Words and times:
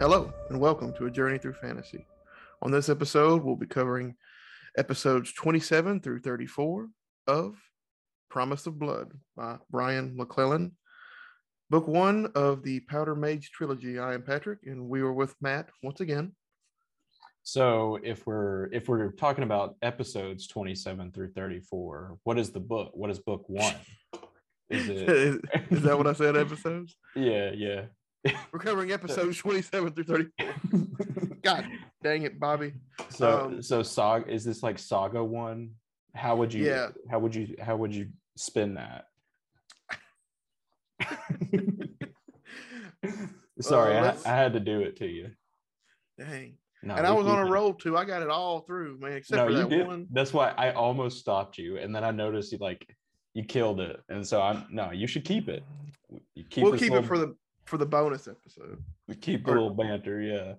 Hello, 0.00 0.32
and 0.48 0.60
welcome 0.60 0.92
to 0.92 1.06
A 1.06 1.10
Journey 1.10 1.38
Through 1.38 1.54
Fantasy. 1.54 2.06
On 2.62 2.70
this 2.70 2.88
episode, 2.88 3.42
we'll 3.42 3.56
be 3.56 3.66
covering 3.66 4.14
episodes 4.76 5.32
27 5.32 5.98
through 6.02 6.20
34 6.20 6.88
of 7.26 7.56
Promise 8.30 8.68
of 8.68 8.78
Blood 8.78 9.10
by 9.36 9.56
Brian 9.72 10.16
McClellan. 10.16 10.76
Book 11.68 11.88
one 11.88 12.30
of 12.36 12.62
the 12.62 12.78
Powder 12.78 13.16
Mage 13.16 13.50
trilogy. 13.50 13.98
I 13.98 14.14
am 14.14 14.22
Patrick, 14.22 14.60
and 14.66 14.88
we 14.88 15.00
are 15.00 15.12
with 15.12 15.34
Matt 15.40 15.68
once 15.82 15.98
again. 15.98 16.30
So 17.42 17.98
if 18.04 18.24
we're 18.24 18.72
if 18.72 18.88
we're 18.88 19.10
talking 19.10 19.42
about 19.42 19.74
episodes 19.82 20.46
27 20.46 21.10
through 21.10 21.32
34, 21.32 22.18
what 22.22 22.38
is 22.38 22.50
the 22.50 22.60
book? 22.60 22.92
What 22.94 23.10
is 23.10 23.18
book 23.18 23.48
one? 23.48 23.74
Is 24.70 24.88
it 24.88 25.08
is, 25.08 25.40
is 25.70 25.82
that 25.82 25.98
what 25.98 26.06
I 26.06 26.12
said? 26.12 26.36
Episodes? 26.36 26.96
yeah, 27.16 27.50
yeah. 27.52 27.86
We're 28.52 28.58
covering 28.58 28.92
episodes 28.92 29.36
27 29.42 29.92
through 29.92 30.04
34. 30.04 31.26
God 31.42 31.64
dang 32.02 32.22
it, 32.22 32.38
Bobby. 32.40 32.72
So 33.10 33.46
Um, 33.46 33.62
so 33.62 33.82
saga 33.82 34.30
is 34.30 34.44
this 34.44 34.62
like 34.62 34.78
saga 34.78 35.22
one? 35.22 35.70
How 36.14 36.36
would 36.36 36.52
you 36.52 36.64
Yeah. 36.66 36.88
how 37.10 37.18
would 37.20 37.34
you 37.34 37.54
how 37.60 37.76
would 37.76 37.94
you 37.94 38.08
spin 38.36 38.74
that? 38.74 39.04
Sorry, 43.60 43.96
Uh, 43.96 44.14
I, 44.24 44.32
I 44.32 44.36
had 44.36 44.52
to 44.54 44.60
do 44.60 44.80
it 44.80 44.96
to 44.96 45.06
you. 45.06 45.30
Dang. 46.18 46.54
No, 46.82 46.94
and 46.94 47.06
I 47.06 47.10
was 47.10 47.26
on 47.26 47.44
a 47.44 47.50
roll 47.50 47.74
too. 47.74 47.96
I 47.96 48.04
got 48.04 48.22
it 48.22 48.28
all 48.30 48.60
through, 48.60 48.98
man, 49.00 49.14
except 49.14 49.36
No, 49.36 49.46
for 49.48 49.52
that 49.52 49.68
did. 49.68 49.86
one. 49.86 50.06
That's 50.12 50.32
why 50.32 50.50
I 50.56 50.70
almost 50.72 51.18
stopped 51.18 51.58
you, 51.58 51.76
and 51.78 51.92
then 51.94 52.04
I 52.04 52.12
noticed 52.12 52.52
you 52.52 52.58
like 52.58 52.86
you 53.34 53.42
killed 53.44 53.80
it, 53.80 54.00
and 54.08 54.24
so 54.26 54.40
I'm 54.40 54.64
no. 54.70 54.92
You 54.92 55.08
should 55.08 55.24
keep 55.24 55.48
it. 55.48 55.64
You 56.36 56.44
keep 56.48 56.62
we'll 56.64 56.72
keep 56.74 56.92
little- 56.92 56.98
it 57.04 57.06
for 57.08 57.18
the 57.18 57.34
for 57.68 57.76
the 57.76 57.86
bonus 57.86 58.26
episode. 58.26 58.82
we 59.06 59.14
keep 59.14 59.46
a 59.46 59.50
little 59.50 59.70
banter. 59.70 60.20
Yeah. 60.20 60.54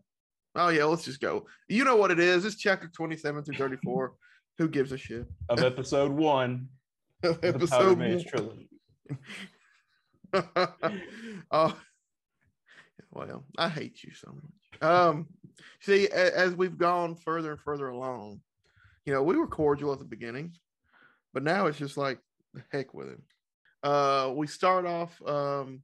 Oh 0.55 0.69
yeah, 0.69 0.85
let's 0.85 1.03
just 1.03 1.19
go. 1.19 1.47
You 1.67 1.83
know 1.83 1.95
what 1.95 2.11
it 2.11 2.19
is? 2.19 2.45
It's 2.45 2.55
chapter 2.55 2.87
27 2.87 3.43
through 3.43 3.55
34. 3.55 4.13
Who 4.59 4.69
gives 4.69 4.91
a 4.91 4.97
shit? 4.97 5.25
Of 5.47 5.63
episode 5.63 6.11
one, 6.11 6.67
of 7.23 7.39
episode 7.43 7.97
one. 7.97 8.23
trilogy. 8.25 8.69
oh 11.51 11.77
well, 13.11 13.45
I 13.57 13.69
hate 13.69 14.03
you 14.03 14.11
so 14.13 14.33
much. 14.33 14.81
Um, 14.81 15.27
see, 15.79 16.07
as 16.09 16.53
we've 16.55 16.77
gone 16.77 17.15
further 17.15 17.51
and 17.51 17.61
further 17.61 17.87
along, 17.87 18.41
you 19.05 19.13
know, 19.13 19.23
we 19.23 19.37
were 19.37 19.47
cordial 19.47 19.93
at 19.93 19.99
the 19.99 20.05
beginning, 20.05 20.53
but 21.33 21.41
now 21.41 21.67
it's 21.67 21.79
just 21.79 21.97
like 21.97 22.19
the 22.53 22.61
heck 22.71 22.93
with 22.93 23.07
him. 23.07 23.23
Uh, 23.81 24.33
we 24.35 24.45
start 24.45 24.85
off. 24.85 25.19
Um, 25.25 25.81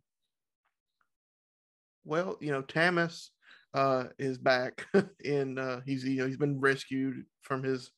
well, 2.06 2.38
you 2.40 2.52
know, 2.52 2.62
Tamas 2.62 3.32
uh 3.74 4.06
is 4.18 4.38
back 4.38 4.86
in. 5.24 5.58
Uh, 5.58 5.82
he's 5.86 6.04
you 6.06 6.18
know 6.22 6.28
he's 6.28 6.38
been 6.38 6.60
rescued 6.60 7.26
from 7.42 7.64
his 7.64 7.92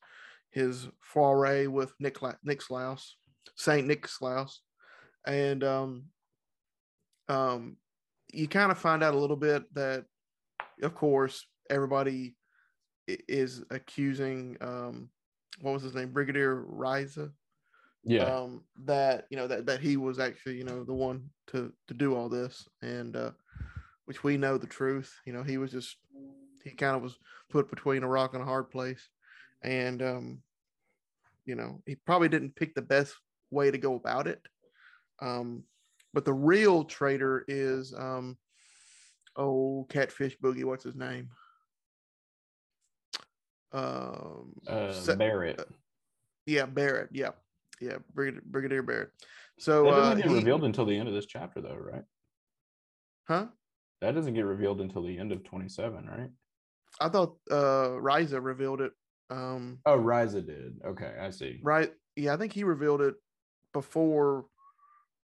his 0.51 0.87
foray 1.01 1.67
with 1.67 1.93
Nick 1.99 2.17
Nick 2.43 2.61
Slaus, 2.61 3.17
Saint 3.55 3.87
Nick 3.87 4.07
Slaus, 4.07 4.61
and 5.25 5.63
um 5.63 6.05
um, 7.29 7.77
you 8.31 8.47
kind 8.47 8.71
of 8.71 8.77
find 8.77 9.03
out 9.03 9.13
a 9.13 9.19
little 9.19 9.35
bit 9.35 9.63
that, 9.73 10.05
of 10.81 10.95
course, 10.95 11.45
everybody 11.69 12.35
is 13.07 13.63
accusing 13.69 14.57
um, 14.61 15.09
what 15.61 15.73
was 15.73 15.83
his 15.83 15.95
name, 15.95 16.11
Brigadier 16.11 16.63
Riza, 16.67 17.31
Yeah. 18.03 18.35
um, 18.37 18.63
that 18.85 19.25
you 19.29 19.37
know 19.37 19.47
that 19.47 19.65
that 19.65 19.79
he 19.81 19.97
was 19.97 20.19
actually 20.19 20.57
you 20.57 20.63
know 20.63 20.83
the 20.83 20.93
one 20.93 21.29
to 21.47 21.73
to 21.87 21.93
do 21.93 22.15
all 22.15 22.29
this, 22.29 22.67
and 22.81 23.15
uh, 23.15 23.31
which 24.07 24.23
we 24.23 24.37
know 24.37 24.57
the 24.57 24.65
truth. 24.65 25.13
You 25.25 25.33
know, 25.33 25.43
he 25.43 25.57
was 25.57 25.69
just 25.69 25.97
he 26.63 26.71
kind 26.71 26.95
of 26.95 27.03
was 27.03 27.19
put 27.49 27.69
between 27.69 28.03
a 28.03 28.07
rock 28.07 28.33
and 28.33 28.41
a 28.41 28.45
hard 28.45 28.71
place, 28.71 29.09
and 29.61 30.01
um, 30.01 30.39
you 31.45 31.55
know 31.55 31.81
he 31.85 31.95
probably 31.95 32.29
didn't 32.29 32.55
pick 32.55 32.73
the 32.73 32.81
best 32.81 33.13
way 33.51 33.69
to 33.69 33.77
go 33.77 33.95
about 33.95 34.27
it. 34.27 34.41
Um, 35.21 35.63
but 36.13 36.23
the 36.23 36.33
real 36.33 36.85
traitor 36.85 37.43
is 37.49 37.93
um, 37.93 38.37
oh 39.35 39.85
catfish 39.89 40.37
boogie. 40.41 40.63
What's 40.63 40.85
his 40.85 40.95
name? 40.95 41.29
Um, 43.73 44.53
uh, 44.65 44.93
Sa- 44.93 45.15
Barrett. 45.15 45.67
yeah, 46.45 46.65
Barrett. 46.65 47.09
Yeah, 47.11 47.31
yeah, 47.81 47.97
Brigadier, 48.13 48.41
Brigadier 48.45 48.83
Barrett. 48.83 49.11
So, 49.59 49.83
that 49.83 49.91
uh, 49.91 49.95
doesn't 49.95 50.17
get 50.19 50.27
he- 50.29 50.35
revealed 50.35 50.63
until 50.63 50.85
the 50.85 50.97
end 50.97 51.09
of 51.09 51.13
this 51.13 51.25
chapter, 51.25 51.59
though, 51.59 51.75
right? 51.75 52.03
huh? 53.27 53.47
That 54.01 54.13
doesn't 54.15 54.33
get 54.33 54.45
revealed 54.45 54.81
until 54.81 55.03
the 55.03 55.17
end 55.17 55.31
of 55.31 55.43
27, 55.43 56.05
right? 56.05 56.29
I 56.99 57.09
thought 57.09 57.37
uh 57.51 57.99
Riza 57.99 58.39
revealed 58.41 58.81
it. 58.81 58.91
Um, 59.29 59.79
Oh, 59.85 59.95
Riza 59.95 60.41
did. 60.41 60.79
Okay, 60.85 61.13
I 61.19 61.29
see. 61.31 61.59
right? 61.63 61.91
Yeah, 62.15 62.33
I 62.33 62.37
think 62.37 62.53
he 62.53 62.63
revealed 62.63 63.01
it 63.01 63.15
before 63.73 64.45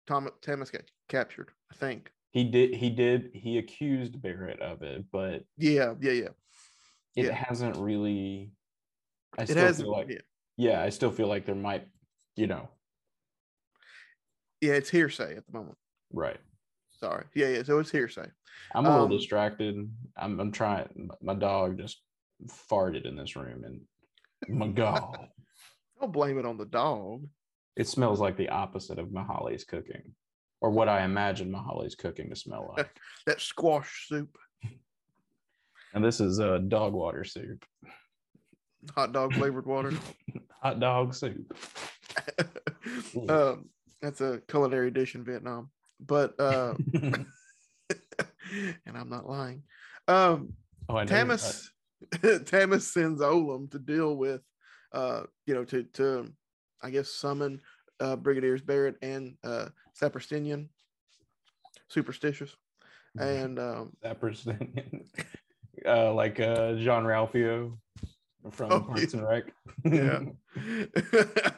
Tom 0.07 0.29
Thomas 0.43 0.71
got 0.71 0.83
captured. 1.09 1.51
I 1.71 1.75
think. 1.77 2.11
He 2.33 2.45
did. 2.45 2.75
He 2.75 2.91
did. 2.91 3.31
He 3.35 3.59
accused 3.59 4.21
Barrett 4.23 4.61
of 4.61 4.83
it, 4.83 5.05
but 5.13 5.45
Yeah, 5.57 5.95
yeah, 6.01 6.13
yeah. 6.13 6.29
it 7.17 7.27
Yeah. 7.27 7.33
hasn't 7.35 7.77
really. 7.77 8.53
I 9.39 9.43
It 9.43 9.49
still 9.51 9.59
has. 9.67 9.81
feel 9.81 9.91
like. 9.93 10.09
yeah. 10.09 10.19
Yeah, 10.57 10.83
I 10.83 10.91
still 10.91 11.11
feel 11.11 11.27
like 11.29 11.45
there 11.47 11.55
might. 11.55 11.87
You 12.37 12.47
know. 12.47 12.69
yeah, 14.61 14.73
it's 14.75 14.91
hearsay 14.91 15.37
at 15.37 15.47
the 15.47 15.53
moment. 15.53 15.77
Right. 16.13 16.39
Sorry. 17.01 17.25
Yeah, 17.35 17.49
yeah. 17.49 17.63
So 17.63 17.79
it's 17.79 17.91
hearsay. 17.91 18.27
I'm 18.75 18.85
a 18.85 18.91
little 18.91 19.05
Um, 19.07 19.11
distracted. 19.11 19.75
I'm. 20.17 20.39
I'm 20.39 20.53
trying. 20.53 21.09
My 21.23 21.35
dog 21.35 21.79
just 21.79 22.03
farted 22.71 23.07
in 23.07 23.17
this 23.17 23.37
room, 23.37 23.65
and 23.65 23.81
my 24.49 24.69
god, 24.83 25.29
Don't 25.99 26.13
blame 26.13 26.39
it 26.39 26.45
on 26.45 26.59
the 26.59 26.67
dog. 26.67 27.27
it 27.77 27.89
smells 27.89 28.21
like 28.21 28.37
the 28.37 28.51
opposite 28.51 28.99
of 28.99 29.09
Mahali's 29.09 29.65
cooking, 29.65 30.03
or 30.61 30.71
what 30.71 30.89
I 30.91 31.05
imagine 31.05 31.51
Mahali's 31.51 31.95
cooking 31.95 32.29
to 32.29 32.37
smell 32.37 32.75
like. 32.77 32.91
That 33.27 33.41
squash 33.41 34.07
soup, 34.09 34.37
and 35.95 36.05
this 36.05 36.21
is 36.21 36.39
uh, 36.39 36.59
dog 36.59 36.93
water 36.93 37.25
soup, 37.25 37.65
hot 38.95 39.13
dog 39.15 39.33
flavored 39.35 39.65
water. 39.67 39.93
hot 40.63 40.81
dog 40.81 41.15
soup. 41.15 41.57
um, 43.31 43.71
that's 44.03 44.21
a 44.21 44.43
culinary 44.49 44.91
dish 44.91 45.15
in 45.15 45.25
Vietnam. 45.25 45.71
But 46.05 46.39
uh, 46.41 46.75
and 48.87 48.97
I'm 48.97 49.09
not 49.09 49.29
lying. 49.29 49.63
Um, 50.09 50.55
oh, 50.89 50.97
I. 50.97 51.05
Tamas 51.05 51.71
Tamas 52.47 52.93
sends 52.93 53.21
Olam 53.21 53.71
to 53.71 53.79
deal 53.79 54.17
with 54.17 54.41
uh 54.93 55.23
you 55.47 55.55
know 55.55 55.65
to 55.65 55.85
to 55.85 56.33
I 56.83 56.91
guess 56.91 57.11
summon 57.11 57.61
uh 58.01 58.17
Brigadiers 58.17 58.63
Barrett 58.63 58.97
and 59.03 59.37
uh 59.45 59.69
Saperstinian 60.01 60.69
superstitious 61.89 62.57
Uh, 63.19 63.25
and 63.25 63.59
um 63.59 63.93
person, 64.21 65.05
uh, 65.87 66.13
like 66.15 66.41
uh, 66.41 66.75
John 66.77 67.05
Ralphio 67.05 67.77
from 68.51 68.73
Oh, 68.73 68.81
Parks 68.81 69.15
and 69.15 69.23
Rec. 69.29 69.53
yeah 69.85 70.21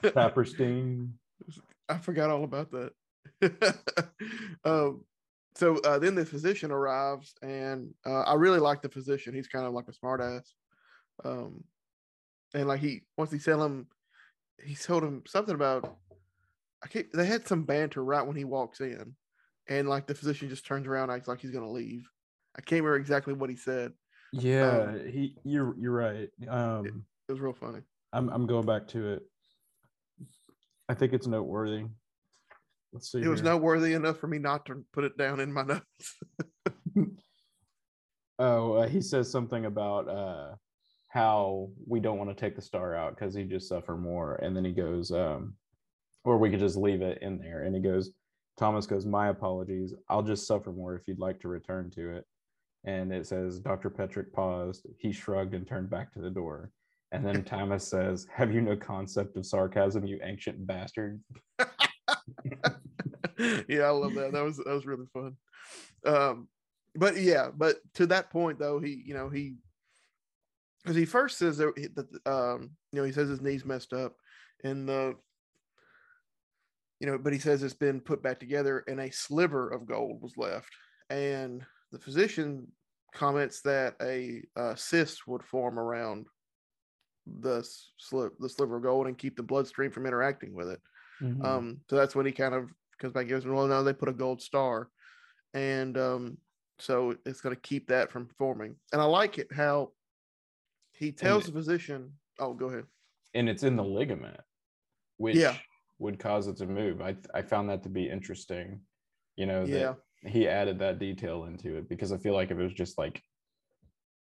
Saperstein. 0.02 1.12
I 1.88 1.98
forgot 1.98 2.30
all 2.30 2.44
about 2.44 2.70
that. 2.72 2.92
um 4.64 5.04
so 5.54 5.76
uh, 5.80 5.98
then 5.98 6.14
the 6.14 6.24
physician 6.24 6.70
arrives 6.70 7.34
and 7.42 7.92
uh, 8.06 8.22
I 8.22 8.34
really 8.34 8.58
like 8.58 8.80
the 8.80 8.88
physician. 8.88 9.34
He's 9.34 9.48
kind 9.48 9.66
of 9.66 9.74
like 9.74 9.86
a 9.88 9.92
smartass. 9.92 10.44
Um 11.24 11.64
and 12.54 12.68
like 12.68 12.80
he 12.80 13.02
once 13.16 13.30
he 13.30 13.38
tell 13.38 13.62
him 13.62 13.86
he 14.62 14.74
told 14.74 15.02
him 15.02 15.22
something 15.26 15.54
about 15.54 15.98
I 16.82 16.88
can't 16.88 17.06
they 17.12 17.26
had 17.26 17.46
some 17.46 17.64
banter 17.64 18.02
right 18.04 18.26
when 18.26 18.36
he 18.36 18.44
walks 18.44 18.80
in 18.80 19.14
and 19.68 19.88
like 19.88 20.06
the 20.06 20.14
physician 20.14 20.48
just 20.48 20.66
turns 20.66 20.86
around 20.86 21.10
acts 21.10 21.28
like 21.28 21.40
he's 21.40 21.50
gonna 21.50 21.70
leave. 21.70 22.08
I 22.56 22.60
can't 22.60 22.82
remember 22.82 22.96
exactly 22.96 23.34
what 23.34 23.50
he 23.50 23.56
said. 23.56 23.92
Yeah, 24.32 24.68
Um, 24.68 25.10
he. 25.10 25.36
You're 25.44 25.74
you're 25.78 25.92
right. 25.92 26.30
Um, 26.48 27.04
It 27.28 27.32
was 27.32 27.40
real 27.40 27.52
funny. 27.52 27.80
I'm 28.12 28.28
I'm 28.30 28.46
going 28.46 28.66
back 28.66 28.88
to 28.88 29.14
it. 29.14 29.22
I 30.88 30.94
think 30.94 31.12
it's 31.12 31.26
noteworthy. 31.26 31.84
Let's 32.92 33.10
see. 33.10 33.20
It 33.20 33.28
was 33.28 33.40
here. 33.40 33.50
noteworthy 33.50 33.94
enough 33.94 34.18
for 34.18 34.26
me 34.26 34.38
not 34.38 34.66
to 34.66 34.84
put 34.92 35.04
it 35.04 35.16
down 35.16 35.40
in 35.40 35.52
my 35.52 35.62
notes. 36.96 37.16
Oh, 38.38 38.74
uh, 38.74 38.88
he 38.88 39.00
says 39.00 39.30
something 39.30 39.66
about 39.66 40.08
uh, 40.08 40.56
how 41.08 41.70
we 41.86 42.00
don't 42.00 42.18
want 42.18 42.30
to 42.30 42.34
take 42.34 42.56
the 42.56 42.62
star 42.62 42.94
out 42.94 43.14
because 43.14 43.34
he 43.34 43.44
just 43.44 43.68
suffer 43.68 43.96
more, 43.96 44.34
and 44.36 44.56
then 44.56 44.64
he 44.64 44.72
goes, 44.72 45.12
um, 45.12 45.54
or 46.24 46.38
we 46.38 46.50
could 46.50 46.60
just 46.60 46.76
leave 46.76 47.02
it 47.02 47.18
in 47.22 47.38
there. 47.38 47.62
And 47.62 47.74
he 47.74 47.80
goes, 47.80 48.10
Thomas 48.58 48.86
goes, 48.86 49.06
my 49.06 49.28
apologies. 49.28 49.94
I'll 50.08 50.22
just 50.22 50.46
suffer 50.46 50.72
more 50.72 50.94
if 50.94 51.06
you'd 51.06 51.18
like 51.18 51.40
to 51.40 51.48
return 51.48 51.90
to 51.92 52.10
it. 52.16 52.24
And 52.84 53.12
it 53.12 53.26
says, 53.26 53.60
Dr. 53.60 53.90
Petrick 53.90 54.32
paused. 54.32 54.86
He 54.98 55.12
shrugged 55.12 55.54
and 55.54 55.66
turned 55.66 55.90
back 55.90 56.12
to 56.12 56.20
the 56.20 56.30
door. 56.30 56.70
And 57.12 57.24
then 57.24 57.44
Thomas 57.44 57.86
says, 57.86 58.26
Have 58.34 58.52
you 58.52 58.60
no 58.60 58.76
concept 58.76 59.36
of 59.36 59.46
sarcasm, 59.46 60.06
you 60.06 60.20
ancient 60.22 60.66
bastard? 60.66 61.22
yeah, 63.68 63.82
I 63.82 63.90
love 63.90 64.14
that. 64.14 64.32
That 64.32 64.44
was 64.44 64.56
that 64.58 64.68
was 64.68 64.86
really 64.86 65.06
fun. 65.12 65.36
Um, 66.04 66.48
but 66.94 67.16
yeah, 67.16 67.48
but 67.54 67.76
to 67.94 68.06
that 68.06 68.30
point 68.30 68.58
though, 68.58 68.80
he 68.80 69.02
you 69.06 69.14
know 69.14 69.28
he 69.28 69.56
because 70.82 70.96
he 70.96 71.04
first 71.04 71.38
says 71.38 71.58
that 71.58 71.74
that, 71.94 72.30
um 72.30 72.70
you 72.92 72.98
know 72.98 73.04
he 73.04 73.12
says 73.12 73.28
his 73.28 73.40
knees 73.40 73.64
messed 73.64 73.92
up, 73.92 74.14
and 74.64 74.88
the 74.88 75.14
you 77.00 77.06
know, 77.06 77.18
but 77.18 77.32
he 77.32 77.38
says 77.38 77.62
it's 77.62 77.74
been 77.74 78.00
put 78.00 78.22
back 78.22 78.38
together, 78.38 78.84
and 78.86 79.00
a 79.00 79.10
sliver 79.10 79.68
of 79.68 79.86
gold 79.86 80.22
was 80.22 80.36
left, 80.36 80.70
and 81.10 81.64
the 81.90 81.98
physician 81.98 82.68
comments 83.14 83.60
that 83.62 83.94
a 84.00 84.42
uh, 84.56 84.74
cyst 84.74 85.26
would 85.26 85.42
form 85.42 85.78
around 85.78 86.26
the 87.40 87.66
slip 87.98 88.32
the 88.38 88.48
sliver 88.48 88.76
of 88.76 88.82
gold 88.82 89.06
and 89.06 89.18
keep 89.18 89.36
the 89.36 89.42
bloodstream 89.42 89.90
from 89.90 90.06
interacting 90.06 90.54
with 90.54 90.68
it. 90.68 90.80
Mm-hmm. 91.20 91.44
Um, 91.44 91.80
so 91.88 91.96
that's 91.96 92.14
when 92.14 92.26
he 92.26 92.32
kind 92.32 92.54
of 92.54 92.70
back 93.10 93.22
and 93.22 93.30
goes, 93.30 93.46
well, 93.46 93.66
now 93.66 93.82
they 93.82 93.92
put 93.92 94.08
a 94.08 94.12
gold 94.12 94.40
star, 94.40 94.88
and 95.54 95.98
um, 95.98 96.38
so 96.78 97.14
it's 97.26 97.40
going 97.40 97.54
to 97.54 97.60
keep 97.60 97.88
that 97.88 98.10
from 98.10 98.28
forming. 98.38 98.76
And 98.92 99.00
I 99.00 99.04
like 99.04 99.38
it 99.38 99.52
how 99.52 99.90
he 100.92 101.12
tells 101.12 101.46
and, 101.46 101.54
the 101.54 101.58
physician, 101.58 102.12
"Oh, 102.38 102.54
go 102.54 102.66
ahead." 102.66 102.84
And 103.34 103.48
it's 103.48 103.62
in 103.62 103.76
the 103.76 103.84
ligament, 103.84 104.40
which 105.16 105.36
yeah. 105.36 105.56
would 105.98 106.18
cause 106.18 106.48
it 106.48 106.56
to 106.58 106.66
move. 106.66 107.00
I 107.00 107.16
I 107.34 107.42
found 107.42 107.68
that 107.70 107.82
to 107.84 107.88
be 107.88 108.08
interesting. 108.08 108.80
You 109.36 109.46
know, 109.46 109.64
yeah. 109.64 109.94
he 110.26 110.48
added 110.48 110.78
that 110.80 110.98
detail 110.98 111.44
into 111.44 111.76
it 111.76 111.88
because 111.88 112.12
I 112.12 112.18
feel 112.18 112.34
like 112.34 112.50
if 112.50 112.58
it 112.58 112.62
was 112.62 112.74
just 112.74 112.98
like 112.98 113.22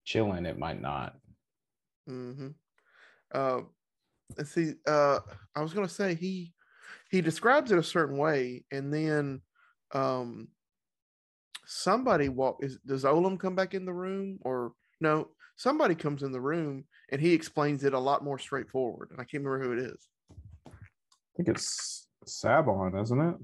chilling, 0.04 0.46
it 0.46 0.58
might 0.58 0.80
not. 0.80 1.16
Mm-hmm. 2.08 2.48
Uh, 3.32 3.60
let's 4.36 4.50
see. 4.50 4.74
Uh, 4.86 5.20
I 5.54 5.62
was 5.62 5.72
gonna 5.72 5.88
say 5.88 6.14
he 6.14 6.52
he 7.10 7.20
describes 7.20 7.72
it 7.72 7.78
a 7.78 7.82
certain 7.82 8.16
way, 8.16 8.64
and 8.70 8.92
then 8.92 9.40
um, 9.92 10.48
somebody 11.66 12.28
walk. 12.28 12.58
Is 12.60 12.78
does 12.86 13.04
Olam 13.04 13.38
come 13.38 13.54
back 13.54 13.74
in 13.74 13.84
the 13.84 13.92
room 13.92 14.38
or 14.42 14.72
no? 15.00 15.28
Somebody 15.56 15.94
comes 15.96 16.22
in 16.22 16.30
the 16.30 16.40
room 16.40 16.84
and 17.10 17.20
he 17.20 17.32
explains 17.32 17.82
it 17.82 17.92
a 17.92 17.98
lot 17.98 18.22
more 18.22 18.38
straightforward, 18.38 19.10
and 19.10 19.20
I 19.20 19.24
can't 19.24 19.42
remember 19.44 19.64
who 19.64 19.72
it 19.72 19.90
is. 19.90 20.08
I 20.66 20.70
think 21.36 21.48
it's 21.48 22.06
Sabon, 22.26 23.00
isn't 23.00 23.20
it? 23.20 23.34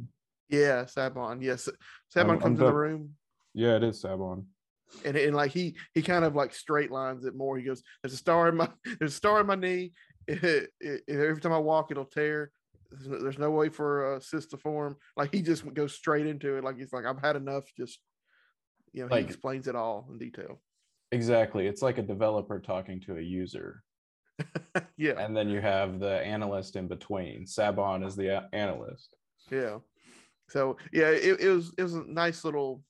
Yeah, 0.48 0.84
Sabon. 0.84 1.42
Yes, 1.42 1.68
Sabon 2.14 2.40
comes 2.40 2.60
in 2.60 2.66
the 2.66 2.72
room. 2.72 3.10
Yeah, 3.54 3.76
it 3.76 3.84
is 3.84 4.02
Sabon 4.02 4.44
and, 5.04 5.16
and 5.16 5.34
like 5.34 5.50
he 5.50 5.76
he 5.92 6.02
kind 6.02 6.24
of 6.24 6.34
like 6.34 6.54
straight 6.54 6.90
lines 6.90 7.24
it 7.24 7.34
more. 7.34 7.56
He 7.58 7.64
goes, 7.64 7.82
"There's 8.02 8.14
a 8.14 8.18
star 8.18 8.48
in 8.48 8.56
my 8.56 8.68
there's 8.98 9.12
a 9.12 9.16
star 9.16 9.40
in 9.40 9.46
my 9.46 9.56
knee. 9.56 9.92
It, 10.26 10.70
it, 10.80 11.02
every 11.06 11.38
time 11.38 11.52
I 11.52 11.58
walk, 11.58 11.90
it'll 11.90 12.06
tear. 12.06 12.50
There's 12.94 13.08
no, 13.08 13.22
there's 13.22 13.38
no 13.38 13.50
way 13.50 13.68
for 13.68 14.14
a 14.14 14.20
cyst 14.20 14.50
to 14.50 14.56
form." 14.56 14.96
Like 15.16 15.32
he 15.32 15.42
just 15.42 15.72
goes 15.74 15.94
straight 15.94 16.26
into 16.26 16.56
it. 16.56 16.64
Like 16.64 16.78
he's 16.78 16.92
like, 16.92 17.04
"I've 17.04 17.20
had 17.20 17.36
enough." 17.36 17.64
Just 17.76 18.00
you 18.92 19.02
know, 19.02 19.08
like, 19.10 19.24
he 19.24 19.26
explains 19.26 19.68
it 19.68 19.76
all 19.76 20.06
in 20.10 20.18
detail. 20.18 20.60
Exactly. 21.12 21.66
It's 21.66 21.82
like 21.82 21.98
a 21.98 22.02
developer 22.02 22.58
talking 22.58 23.00
to 23.02 23.16
a 23.16 23.20
user. 23.20 23.82
yeah. 24.96 25.18
And 25.18 25.36
then 25.36 25.48
you 25.48 25.60
have 25.60 26.00
the 26.00 26.20
analyst 26.20 26.76
in 26.76 26.88
between. 26.88 27.44
Sabon 27.44 28.06
is 28.06 28.16
the 28.16 28.48
analyst. 28.52 29.14
Yeah. 29.50 29.78
So 30.48 30.76
yeah, 30.92 31.10
it, 31.10 31.40
it 31.40 31.48
was 31.48 31.72
it 31.78 31.82
was 31.82 31.94
a 31.94 32.04
nice 32.04 32.44
little 32.44 32.82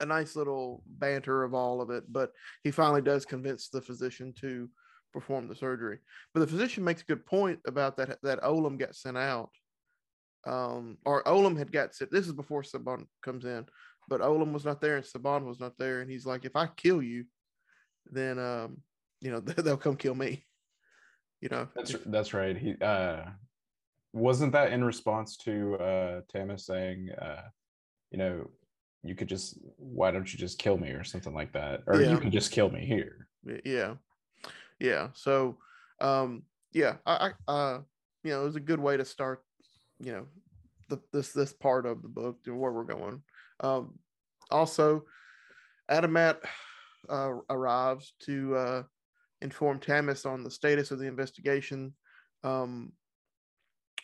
a 0.00 0.06
nice 0.06 0.36
little 0.36 0.82
banter 0.86 1.42
of 1.42 1.54
all 1.54 1.80
of 1.80 1.90
it, 1.90 2.04
but 2.08 2.32
he 2.62 2.70
finally 2.70 3.02
does 3.02 3.24
convince 3.24 3.68
the 3.68 3.82
physician 3.82 4.32
to 4.40 4.68
perform 5.12 5.48
the 5.48 5.54
surgery. 5.54 5.98
But 6.32 6.40
the 6.40 6.46
physician 6.46 6.84
makes 6.84 7.02
a 7.02 7.06
good 7.06 7.24
point 7.26 7.60
about 7.66 7.96
that 7.96 8.18
that 8.22 8.42
Olam 8.42 8.78
got 8.78 8.94
sent 8.94 9.16
out. 9.16 9.50
Um, 10.46 10.98
or 11.04 11.22
Olam 11.24 11.58
had 11.58 11.72
got 11.72 11.94
sent. 11.94 12.10
This 12.10 12.26
is 12.26 12.32
before 12.32 12.62
Sabon 12.62 13.06
comes 13.22 13.44
in, 13.44 13.66
but 14.08 14.20
Olam 14.20 14.52
was 14.52 14.64
not 14.64 14.80
there 14.80 14.96
and 14.96 15.04
Sabon 15.04 15.44
was 15.44 15.60
not 15.60 15.76
there, 15.78 16.00
and 16.00 16.10
he's 16.10 16.26
like, 16.26 16.44
if 16.44 16.56
I 16.56 16.68
kill 16.76 17.02
you, 17.02 17.24
then 18.10 18.38
um, 18.38 18.78
you 19.20 19.30
know 19.30 19.40
they'll 19.40 19.76
come 19.76 19.96
kill 19.96 20.14
me. 20.14 20.44
You 21.40 21.48
know. 21.50 21.68
That's 21.74 21.94
that's 22.06 22.34
right. 22.34 22.56
He 22.56 22.74
uh, 22.80 23.24
wasn't 24.12 24.52
that 24.52 24.72
in 24.72 24.82
response 24.82 25.36
to 25.38 25.76
uh, 25.76 26.20
Tamas 26.32 26.66
saying, 26.66 27.10
uh, 27.20 27.42
you 28.10 28.18
know, 28.18 28.48
you 29.02 29.14
could 29.14 29.28
just 29.28 29.58
why 29.76 30.10
don't 30.10 30.32
you 30.32 30.38
just 30.38 30.58
kill 30.58 30.76
me 30.76 30.90
or 30.90 31.04
something 31.04 31.34
like 31.34 31.52
that 31.52 31.82
or 31.86 32.00
yeah. 32.00 32.10
you 32.10 32.18
can 32.18 32.30
just 32.30 32.50
kill 32.50 32.70
me 32.70 32.84
here 32.84 33.28
yeah 33.64 33.94
yeah 34.80 35.08
so 35.14 35.58
um 36.00 36.42
yeah 36.72 36.96
i 37.06 37.30
i 37.48 37.52
uh 37.52 37.80
you 38.22 38.30
know 38.30 38.42
it 38.42 38.44
was 38.44 38.56
a 38.56 38.60
good 38.60 38.80
way 38.80 38.96
to 38.96 39.04
start 39.04 39.42
you 39.98 40.12
know 40.12 40.26
the, 40.88 40.98
this 41.12 41.32
this 41.32 41.52
part 41.52 41.86
of 41.86 42.02
the 42.02 42.08
book 42.08 42.38
and 42.46 42.58
where 42.58 42.72
we're 42.72 42.84
going. 42.84 43.22
Um 43.60 43.98
also 44.50 45.04
adamat 45.90 46.38
uh, 47.08 47.32
arrives 47.50 48.14
to 48.20 48.56
uh 48.56 48.82
inform 49.40 49.78
Tamas 49.78 50.26
on 50.26 50.42
the 50.42 50.50
status 50.50 50.90
of 50.90 50.98
the 50.98 51.06
investigation 51.06 51.94
um 52.44 52.92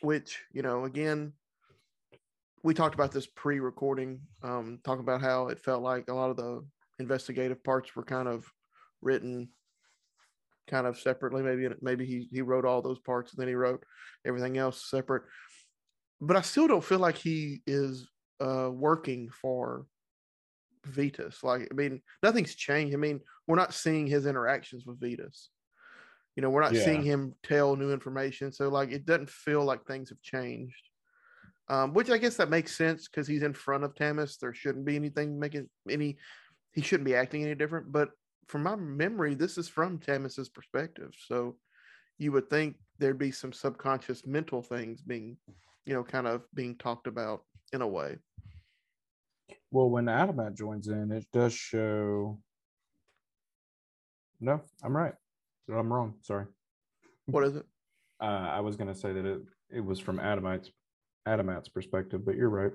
which 0.00 0.40
you 0.52 0.62
know 0.62 0.84
again 0.84 1.32
we 2.64 2.72
talked 2.72 2.94
about 2.94 3.12
this 3.12 3.26
pre-recording, 3.26 4.18
um, 4.42 4.80
talking 4.84 5.02
about 5.02 5.20
how 5.20 5.48
it 5.48 5.60
felt 5.60 5.82
like 5.82 6.08
a 6.08 6.14
lot 6.14 6.30
of 6.30 6.36
the 6.38 6.64
investigative 6.98 7.62
parts 7.62 7.94
were 7.94 8.02
kind 8.02 8.26
of 8.26 8.50
written 9.02 9.50
kind 10.68 10.86
of 10.86 10.98
separately. 10.98 11.42
Maybe 11.42 11.68
maybe 11.80 12.06
he 12.06 12.28
he 12.30 12.42
wrote 12.42 12.64
all 12.64 12.82
those 12.82 13.00
parts 13.00 13.32
and 13.32 13.40
then 13.40 13.48
he 13.48 13.54
wrote 13.54 13.84
everything 14.26 14.58
else 14.58 14.88
separate. 14.88 15.24
But 16.20 16.36
I 16.36 16.42
still 16.42 16.68
don't 16.68 16.84
feel 16.84 16.98
like 16.98 17.16
he 17.16 17.62
is 17.66 18.08
uh, 18.40 18.70
working 18.72 19.30
for 19.30 19.86
Vetas. 20.88 21.42
Like 21.42 21.68
I 21.70 21.74
mean, 21.74 22.00
nothing's 22.22 22.54
changed. 22.54 22.94
I 22.94 22.98
mean, 22.98 23.20
we're 23.46 23.56
not 23.56 23.74
seeing 23.74 24.06
his 24.06 24.26
interactions 24.26 24.84
with 24.86 25.00
Vetas. 25.00 25.48
You 26.36 26.42
know, 26.42 26.50
we're 26.50 26.62
not 26.62 26.74
yeah. 26.74 26.84
seeing 26.84 27.02
him 27.02 27.34
tell 27.44 27.76
new 27.76 27.92
information. 27.92 28.50
So 28.50 28.68
like, 28.68 28.90
it 28.90 29.06
doesn't 29.06 29.30
feel 29.30 29.64
like 29.64 29.84
things 29.86 30.08
have 30.08 30.20
changed 30.20 30.74
um, 31.68 31.94
which 31.94 32.10
I 32.10 32.18
guess 32.18 32.36
that 32.36 32.50
makes 32.50 32.76
sense 32.76 33.08
because 33.08 33.26
he's 33.26 33.42
in 33.42 33.54
front 33.54 33.84
of 33.84 33.94
Tamas. 33.94 34.36
There 34.36 34.52
shouldn't 34.52 34.84
be 34.84 34.96
anything 34.96 35.38
making 35.38 35.68
any. 35.88 36.18
He 36.72 36.82
shouldn't 36.82 37.06
be 37.06 37.14
acting 37.14 37.42
any 37.42 37.54
different. 37.54 37.90
But 37.90 38.10
from 38.48 38.62
my 38.62 38.76
memory, 38.76 39.34
this 39.34 39.58
is 39.58 39.68
from 39.68 39.98
Tamas's 39.98 40.48
perspective, 40.48 41.12
so 41.26 41.56
you 42.18 42.32
would 42.32 42.48
think 42.48 42.76
there'd 42.98 43.18
be 43.18 43.30
some 43.30 43.52
subconscious 43.52 44.26
mental 44.26 44.62
things 44.62 45.02
being, 45.02 45.36
you 45.84 45.94
know, 45.94 46.04
kind 46.04 46.26
of 46.26 46.42
being 46.54 46.76
talked 46.76 47.06
about 47.06 47.42
in 47.72 47.82
a 47.82 47.88
way. 47.88 48.16
Well, 49.70 49.90
when 49.90 50.06
Adamat 50.06 50.56
joins 50.56 50.88
in, 50.88 51.10
it 51.10 51.26
does 51.32 51.52
show. 51.52 52.38
No, 54.40 54.60
I'm 54.82 54.96
right. 54.96 55.14
I'm 55.68 55.92
wrong. 55.92 56.14
Sorry. 56.22 56.46
What 57.26 57.44
is 57.44 57.56
it? 57.56 57.66
Uh, 58.20 58.48
I 58.48 58.60
was 58.60 58.76
going 58.76 58.88
to 58.88 58.94
say 58.94 59.12
that 59.12 59.26
it, 59.26 59.40
it 59.70 59.84
was 59.84 59.98
from 59.98 60.18
Adamat's 60.18 60.70
Adamat's 61.26 61.68
perspective, 61.68 62.24
but 62.24 62.36
you're 62.36 62.48
right. 62.48 62.70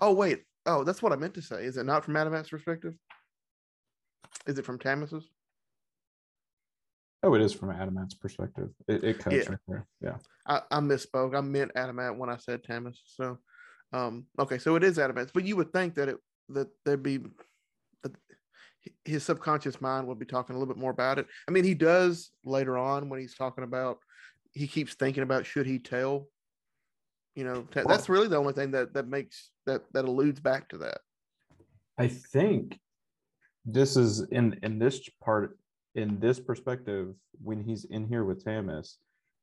Oh 0.00 0.12
wait, 0.12 0.44
oh 0.66 0.84
that's 0.84 1.02
what 1.02 1.12
I 1.12 1.16
meant 1.16 1.34
to 1.34 1.42
say. 1.42 1.64
Is 1.64 1.76
it 1.76 1.84
not 1.84 2.04
from 2.04 2.14
Adamat's 2.14 2.48
perspective? 2.48 2.94
Is 4.46 4.58
it 4.58 4.64
from 4.64 4.78
Tamas's? 4.78 5.28
Oh, 7.22 7.34
it 7.34 7.42
is 7.42 7.52
from 7.52 7.68
Adamat's 7.68 8.14
perspective. 8.14 8.70
It, 8.88 9.04
it 9.04 9.18
cuts 9.18 9.36
yeah. 9.36 9.48
right 9.48 9.58
there. 9.68 9.86
Yeah. 10.00 10.16
I, 10.46 10.60
I 10.70 10.80
misspoke. 10.80 11.36
I 11.36 11.40
meant 11.40 11.72
Adamat 11.76 12.16
when 12.16 12.28
I 12.28 12.36
said 12.36 12.64
Tamas. 12.64 13.00
So, 13.06 13.38
um, 13.92 14.26
okay, 14.38 14.58
so 14.58 14.74
it 14.74 14.82
is 14.82 14.98
Adamat. 14.98 15.30
But 15.32 15.44
you 15.44 15.54
would 15.56 15.72
think 15.72 15.94
that 15.94 16.08
it 16.08 16.16
that 16.48 16.66
there'd 16.84 17.02
be 17.02 17.18
that 18.02 18.12
his 19.04 19.22
subconscious 19.22 19.80
mind 19.80 20.08
would 20.08 20.18
be 20.18 20.26
talking 20.26 20.56
a 20.56 20.58
little 20.58 20.74
bit 20.74 20.80
more 20.80 20.90
about 20.90 21.20
it. 21.20 21.26
I 21.46 21.52
mean, 21.52 21.62
he 21.62 21.74
does 21.74 22.30
later 22.44 22.76
on 22.76 23.08
when 23.08 23.20
he's 23.20 23.36
talking 23.36 23.62
about 23.62 23.98
he 24.52 24.66
keeps 24.66 24.94
thinking 24.94 25.22
about 25.22 25.46
should 25.46 25.66
he 25.66 25.78
tell 25.78 26.26
you 27.34 27.44
know 27.44 27.62
t- 27.72 27.80
that's 27.86 28.08
really 28.08 28.28
the 28.28 28.36
only 28.36 28.52
thing 28.52 28.70
that 28.72 28.94
that 28.94 29.08
makes 29.08 29.50
that 29.66 29.82
that 29.92 30.04
alludes 30.04 30.40
back 30.40 30.68
to 30.68 30.78
that 30.78 30.98
i 31.98 32.06
think 32.06 32.78
this 33.64 33.96
is 33.96 34.20
in 34.30 34.58
in 34.62 34.78
this 34.78 35.08
part 35.22 35.58
in 35.94 36.18
this 36.18 36.40
perspective 36.40 37.14
when 37.42 37.62
he's 37.62 37.84
in 37.86 38.06
here 38.06 38.24
with 38.24 38.44
Tamas 38.44 38.98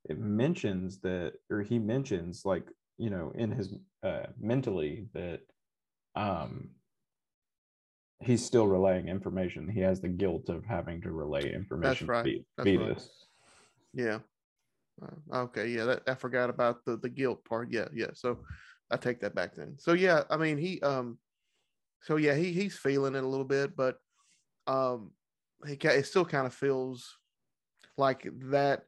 it 0.05 0.19
mentions 0.19 0.99
that 0.99 1.33
or 1.49 1.61
he 1.61 1.79
mentions 1.79 2.43
like 2.45 2.67
you 2.97 3.09
know 3.09 3.31
in 3.35 3.51
his 3.51 3.73
uh 4.03 4.23
mentally 4.39 5.07
that 5.13 5.41
um 6.15 6.69
he's 8.21 8.43
still 8.43 8.67
relaying 8.67 9.07
information 9.07 9.69
he 9.69 9.79
has 9.79 10.01
the 10.01 10.07
guilt 10.07 10.49
of 10.49 10.65
having 10.65 11.01
to 11.01 11.11
relay 11.11 11.53
information 11.53 12.07
that's 12.07 12.25
right. 12.25 12.25
Be, 12.25 12.45
that's 12.57 12.69
right. 12.69 13.01
yeah 13.93 14.19
uh, 15.01 15.37
okay, 15.37 15.67
yeah, 15.67 15.85
that, 15.85 16.03
I 16.07 16.15
forgot 16.15 16.49
about 16.49 16.83
the 16.85 16.97
the 16.97 17.09
guilt 17.09 17.43
part. 17.45 17.71
Yeah, 17.71 17.87
yeah. 17.93 18.09
So 18.13 18.39
I 18.91 18.97
take 18.97 19.21
that 19.21 19.35
back 19.35 19.55
then. 19.55 19.75
So 19.77 19.93
yeah, 19.93 20.23
I 20.29 20.37
mean 20.37 20.57
he 20.57 20.79
um, 20.81 21.17
so 22.01 22.17
yeah 22.17 22.35
he 22.35 22.51
he's 22.51 22.77
feeling 22.77 23.15
it 23.15 23.23
a 23.23 23.27
little 23.27 23.45
bit, 23.45 23.75
but 23.75 23.97
um, 24.69 25.11
he 25.67 25.73
it 25.73 26.05
still 26.05 26.23
kind 26.25 26.45
of 26.47 26.53
feels 26.53 27.17
like 27.97 28.27
that 28.51 28.83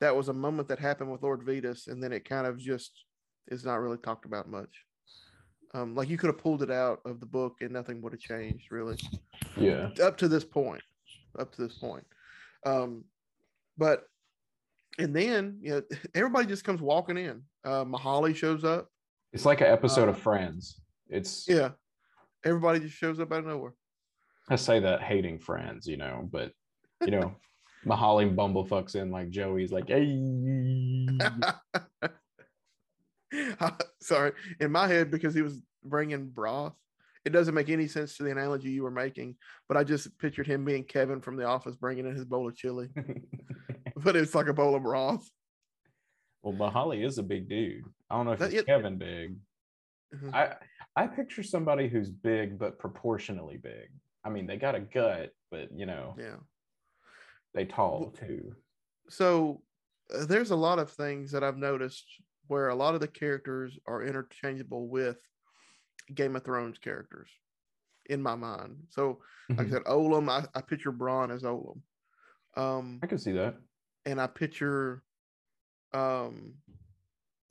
that 0.00 0.16
was 0.16 0.28
a 0.28 0.32
moment 0.32 0.68
that 0.68 0.78
happened 0.78 1.12
with 1.12 1.22
Lord 1.22 1.40
Vetas, 1.42 1.86
and 1.88 2.02
then 2.02 2.12
it 2.12 2.28
kind 2.28 2.46
of 2.46 2.58
just 2.58 3.04
is 3.48 3.64
not 3.64 3.80
really 3.80 3.98
talked 3.98 4.24
about 4.24 4.48
much. 4.48 4.84
Um, 5.74 5.94
like 5.94 6.08
you 6.08 6.16
could 6.18 6.28
have 6.28 6.38
pulled 6.38 6.62
it 6.62 6.70
out 6.70 7.00
of 7.04 7.20
the 7.20 7.26
book 7.26 7.56
and 7.60 7.70
nothing 7.70 8.00
would 8.00 8.12
have 8.12 8.20
changed 8.20 8.70
really 8.72 8.96
Yeah. 9.56 9.90
up 10.02 10.16
to 10.18 10.28
this 10.28 10.44
point. 10.44 10.82
Up 11.38 11.52
to 11.54 11.62
this 11.62 11.76
point. 11.78 12.06
Um, 12.64 13.04
but 13.76 14.04
and 14.98 15.14
then 15.14 15.58
you 15.60 15.70
know 15.70 15.82
everybody 16.14 16.46
just 16.46 16.64
comes 16.64 16.80
walking 16.80 17.18
in. 17.18 17.42
Uh, 17.64 17.84
Mahali 17.84 18.34
shows 18.34 18.64
up. 18.64 18.88
It's 19.32 19.44
like 19.44 19.60
an 19.60 19.66
episode 19.66 20.08
Uh, 20.08 20.12
of 20.12 20.18
Friends. 20.18 20.80
It's 21.08 21.46
Yeah, 21.46 21.70
everybody 22.44 22.80
just 22.80 22.96
shows 22.96 23.20
up 23.20 23.32
out 23.32 23.40
of 23.40 23.46
nowhere. 23.46 23.74
I 24.48 24.56
say 24.56 24.80
that 24.80 25.02
hating 25.02 25.38
Friends, 25.40 25.86
you 25.86 25.96
know, 25.96 26.28
but 26.30 26.52
you 27.02 27.10
know, 27.10 27.34
Mahali 27.84 28.34
bumblefucks 28.34 28.94
in 28.94 29.10
like 29.10 29.30
Joey's 29.30 29.72
like, 29.72 29.88
hey, 29.88 31.06
Sorry, 34.00 34.32
in 34.60 34.70
my 34.70 34.86
head 34.86 35.10
because 35.10 35.34
he 35.34 35.42
was 35.42 35.60
bringing 35.84 36.28
broth. 36.28 36.74
It 37.24 37.30
doesn't 37.30 37.54
make 37.54 37.70
any 37.70 37.88
sense 37.88 38.16
to 38.16 38.22
the 38.22 38.30
analogy 38.30 38.70
you 38.70 38.84
were 38.84 38.90
making, 38.90 39.34
but 39.68 39.76
I 39.76 39.82
just 39.82 40.16
pictured 40.18 40.46
him 40.46 40.64
being 40.64 40.84
Kevin 40.84 41.20
from 41.20 41.36
The 41.36 41.44
Office 41.44 41.74
bringing 41.74 42.06
in 42.06 42.14
his 42.14 42.24
bowl 42.24 42.46
of 42.48 42.54
chili, 42.54 42.88
but 43.96 44.14
it's 44.14 44.32
like 44.34 44.46
a 44.46 44.54
bowl 44.54 44.76
of 44.76 44.84
broth. 44.84 45.28
well, 46.42 46.54
Mahali 46.54 47.04
is 47.04 47.18
a 47.18 47.24
big 47.24 47.48
dude. 47.48 47.82
I 48.08 48.16
don't 48.16 48.26
know 48.26 48.32
if 48.32 48.38
That- 48.38 48.52
yeah. 48.52 48.62
Kevin 48.62 48.96
big. 48.96 49.36
Mhm. 50.14 50.32
I 50.32 50.54
I 50.94 51.08
picture 51.08 51.42
somebody 51.42 51.88
who's 51.88 52.10
big 52.10 52.60
but 52.60 52.78
proportionally 52.78 53.56
big. 53.56 53.90
I 54.26 54.28
mean, 54.28 54.46
they 54.46 54.56
got 54.56 54.74
a 54.74 54.80
gut, 54.80 55.30
but 55.52 55.68
you 55.72 55.86
know, 55.86 56.16
Yeah. 56.18 56.36
they 57.54 57.64
tall 57.64 58.10
too. 58.10 58.56
So 59.08 59.62
uh, 60.12 60.26
there's 60.26 60.50
a 60.50 60.56
lot 60.56 60.80
of 60.80 60.90
things 60.90 61.30
that 61.30 61.44
I've 61.44 61.56
noticed 61.56 62.04
where 62.48 62.68
a 62.68 62.74
lot 62.74 62.94
of 62.94 63.00
the 63.00 63.08
characters 63.08 63.78
are 63.86 64.02
interchangeable 64.02 64.88
with 64.88 65.18
Game 66.12 66.34
of 66.34 66.42
Thrones 66.44 66.78
characters 66.78 67.30
in 68.06 68.20
my 68.20 68.34
mind. 68.34 68.86
So, 68.90 69.20
like 69.50 69.60
I 69.60 69.64
Mhm. 69.64 69.70
said, 69.70 69.84
Olam, 69.84 70.28
I, 70.28 70.46
I 70.58 70.60
picture 70.60 70.92
Bronn 70.92 71.32
as 71.32 71.42
Olam. 71.44 71.80
Um, 72.56 72.98
I 73.02 73.06
can 73.06 73.18
see 73.18 73.32
that. 73.32 73.56
and 74.06 74.20
I 74.20 74.26
picture, 74.26 75.04
um, 75.92 76.54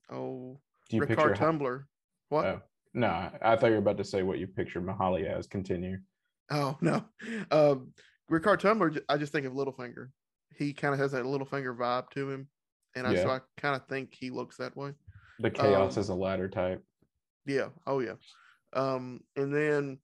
oh, 0.10 0.60
Do 0.90 0.98
you 0.98 1.02
Rickard 1.02 1.18
picture? 1.18 1.36
Tumbler. 1.36 1.88
What? 2.30 2.46
Oh. 2.46 2.62
No, 2.94 3.08
I 3.42 3.56
thought 3.58 3.68
you 3.68 3.74
were 3.74 3.80
about 3.80 3.98
to 3.98 4.06
say 4.06 4.24
what 4.24 4.40
you 4.40 4.48
picture 4.48 4.82
Mahali 4.82 5.26
as. 5.26 5.48
Continue. 5.48 5.98
Oh 6.50 6.78
no, 6.82 7.04
um, 7.52 7.94
Ricard 8.32 8.60
Tumblar. 8.60 8.92
j- 8.92 9.02
I 9.10 9.18
just 9.18 9.32
think 9.32 9.46
of 9.46 9.54
Littlefinger. 9.54 10.10
He 10.56 10.74
kind 10.74 10.94
of 10.94 11.00
has 11.00 11.12
that 11.12 11.26
Littlefinger 11.26 11.76
vibe 11.76 12.10
to 12.12 12.30
him, 12.30 12.48
and 12.96 13.08
I 13.08 13.16
so 13.16 13.30
I 13.30 13.40
kind 13.58 13.76
of 13.76 13.88
think 13.88 14.14
he 14.14 14.30
looks 14.30 14.58
that 14.58 14.76
way. 14.78 14.94
The 15.40 15.52
chaos 15.52 15.98
Um, 15.98 16.02
is 16.02 16.10
a 16.10 16.16
ladder 16.16 16.48
type. 16.48 16.84
Yeah. 17.46 17.70
Oh 17.86 18.00
yeah. 18.00 18.14
Um, 18.74 19.22
and 19.36 19.54
then 19.54 20.00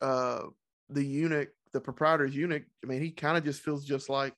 uh, 0.00 0.42
the 0.88 1.04
eunuch, 1.04 1.50
the 1.72 1.80
proprietor's 1.80 2.34
eunuch. 2.34 2.64
I 2.84 2.86
mean, 2.86 3.02
he 3.02 3.10
kind 3.10 3.36
of 3.36 3.44
just 3.44 3.62
feels 3.62 3.84
just 3.84 4.08
like 4.08 4.34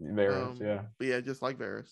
is, 0.00 0.28
um, 0.28 0.58
yeah. 0.60 0.82
yeah, 1.00 1.20
just 1.20 1.42
like 1.42 1.58
Varys. 1.58 1.90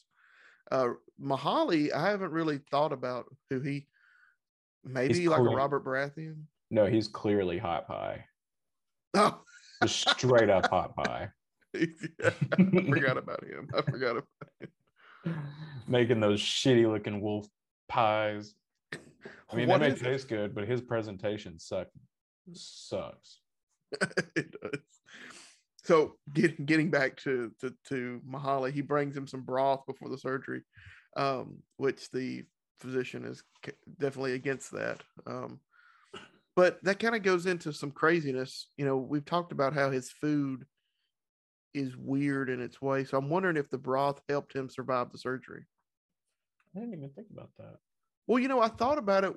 Uh, 0.71 0.91
Mahali, 1.21 1.93
I 1.93 2.11
haven't 2.11 2.33
really 2.33 2.59
thought 2.71 2.93
about 2.93 3.27
who 3.51 3.61
he. 3.61 3.89
Maybe 4.85 5.29
like 5.29 5.39
a 5.39 5.43
Robert 5.45 5.85
Baratheon. 5.85 6.43
No, 6.73 6.87
he's 6.87 7.07
clearly 7.07 7.59
hot 7.59 7.87
pie. 7.87 8.25
Oh, 9.13 9.43
Just 9.83 10.09
straight 10.09 10.49
up 10.49 10.71
hot 10.71 10.97
pie. 10.97 11.29
yeah, 11.75 12.31
I 12.51 12.57
forgot 12.89 13.19
about 13.19 13.45
him. 13.45 13.69
I 13.77 13.83
forgot 13.83 14.13
about. 14.13 14.27
Him. 14.59 15.37
Making 15.87 16.21
those 16.21 16.41
shitty 16.41 16.91
looking 16.91 17.21
wolf 17.21 17.47
pies. 17.91 18.55
I 18.95 19.55
mean, 19.55 19.69
What 19.69 19.81
they 19.81 19.89
may 19.89 19.93
is 19.95 20.01
it? 20.01 20.05
taste 20.05 20.29
good, 20.29 20.55
but 20.55 20.67
his 20.67 20.81
presentation 20.81 21.59
suck 21.59 21.89
sucks. 22.55 23.41
it 24.35 24.51
does. 24.63 24.81
So 25.85 26.15
get, 26.33 26.65
getting 26.65 26.91
back 26.91 27.17
to, 27.19 27.53
to 27.61 27.75
to 27.89 28.23
Mahali, 28.27 28.73
he 28.73 28.81
brings 28.81 29.15
him 29.15 29.27
some 29.27 29.43
broth 29.43 29.85
before 29.87 30.09
the 30.09 30.17
surgery, 30.17 30.63
um, 31.19 31.59
which 31.77 32.11
the 32.13 32.45
physician 32.81 33.27
is 33.27 33.43
definitely 33.99 34.33
against 34.33 34.71
that. 34.73 35.03
Um, 35.27 35.61
but 36.55 36.83
that 36.85 36.99
kind 36.99 37.15
of 37.15 37.23
goes 37.23 37.47
into 37.47 37.73
some 37.73 37.91
craziness. 37.91 38.69
You 38.77 38.85
know, 38.85 38.97
we've 38.97 39.25
talked 39.25 39.53
about 39.53 39.75
how 39.75 39.91
his 39.91 40.11
food 40.11 40.65
is 41.75 41.97
weird 41.97 42.51
in 42.51 42.61
its 42.61 42.83
way. 42.83 43.05
So 43.05 43.17
I'm 43.17 43.31
wondering 43.31 43.57
if 43.57 43.71
the 43.71 43.79
broth 43.79 44.21
helped 44.29 44.55
him 44.55 44.69
survive 44.69 45.11
the 45.11 45.19
surgery. 45.19 45.65
I 46.77 46.81
didn't 46.81 46.95
even 46.95 47.11
think 47.11 47.29
about 47.33 47.51
that. 47.59 47.77
Well, 48.27 48.39
you 48.39 48.49
know, 48.49 48.61
I 48.61 48.69
thought 48.69 48.99
about 48.99 49.25
it, 49.25 49.33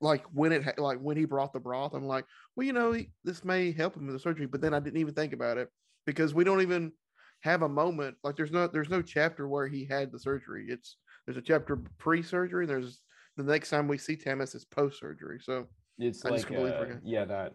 like 0.00 0.24
when 0.32 0.52
it 0.52 0.78
like 0.78 0.98
when 0.98 1.16
he 1.16 1.24
brought 1.24 1.52
the 1.52 1.60
broth, 1.60 1.94
I'm 1.94 2.06
like, 2.06 2.24
well, 2.54 2.66
you 2.66 2.72
know, 2.72 2.92
he, 2.92 3.10
this 3.24 3.44
may 3.44 3.72
help 3.72 3.96
him 3.96 4.06
with 4.06 4.14
the 4.14 4.20
surgery. 4.20 4.46
But 4.46 4.60
then 4.60 4.74
I 4.74 4.80
didn't 4.80 5.00
even 5.00 5.14
think 5.14 5.32
about 5.32 5.58
it 5.58 5.68
because 6.06 6.34
we 6.34 6.44
don't 6.44 6.62
even 6.62 6.92
have 7.40 7.62
a 7.62 7.68
moment 7.68 8.16
like 8.24 8.34
there's 8.34 8.50
no 8.50 8.66
there's 8.66 8.90
no 8.90 9.00
chapter 9.00 9.46
where 9.46 9.68
he 9.68 9.84
had 9.84 10.10
the 10.10 10.18
surgery. 10.18 10.66
It's 10.68 10.96
there's 11.24 11.36
a 11.36 11.42
chapter 11.42 11.80
pre-surgery. 11.98 12.64
And 12.64 12.70
there's 12.70 13.02
the 13.36 13.44
next 13.44 13.70
time 13.70 13.88
we 13.88 13.98
see 13.98 14.16
Tamas 14.16 14.54
is 14.54 14.64
post-surgery. 14.64 15.40
So 15.42 15.66
It's 15.98 16.24
I 16.24 16.30
like, 16.30 16.50
uh, 16.50 16.86
yeah, 17.02 17.24
that. 17.24 17.52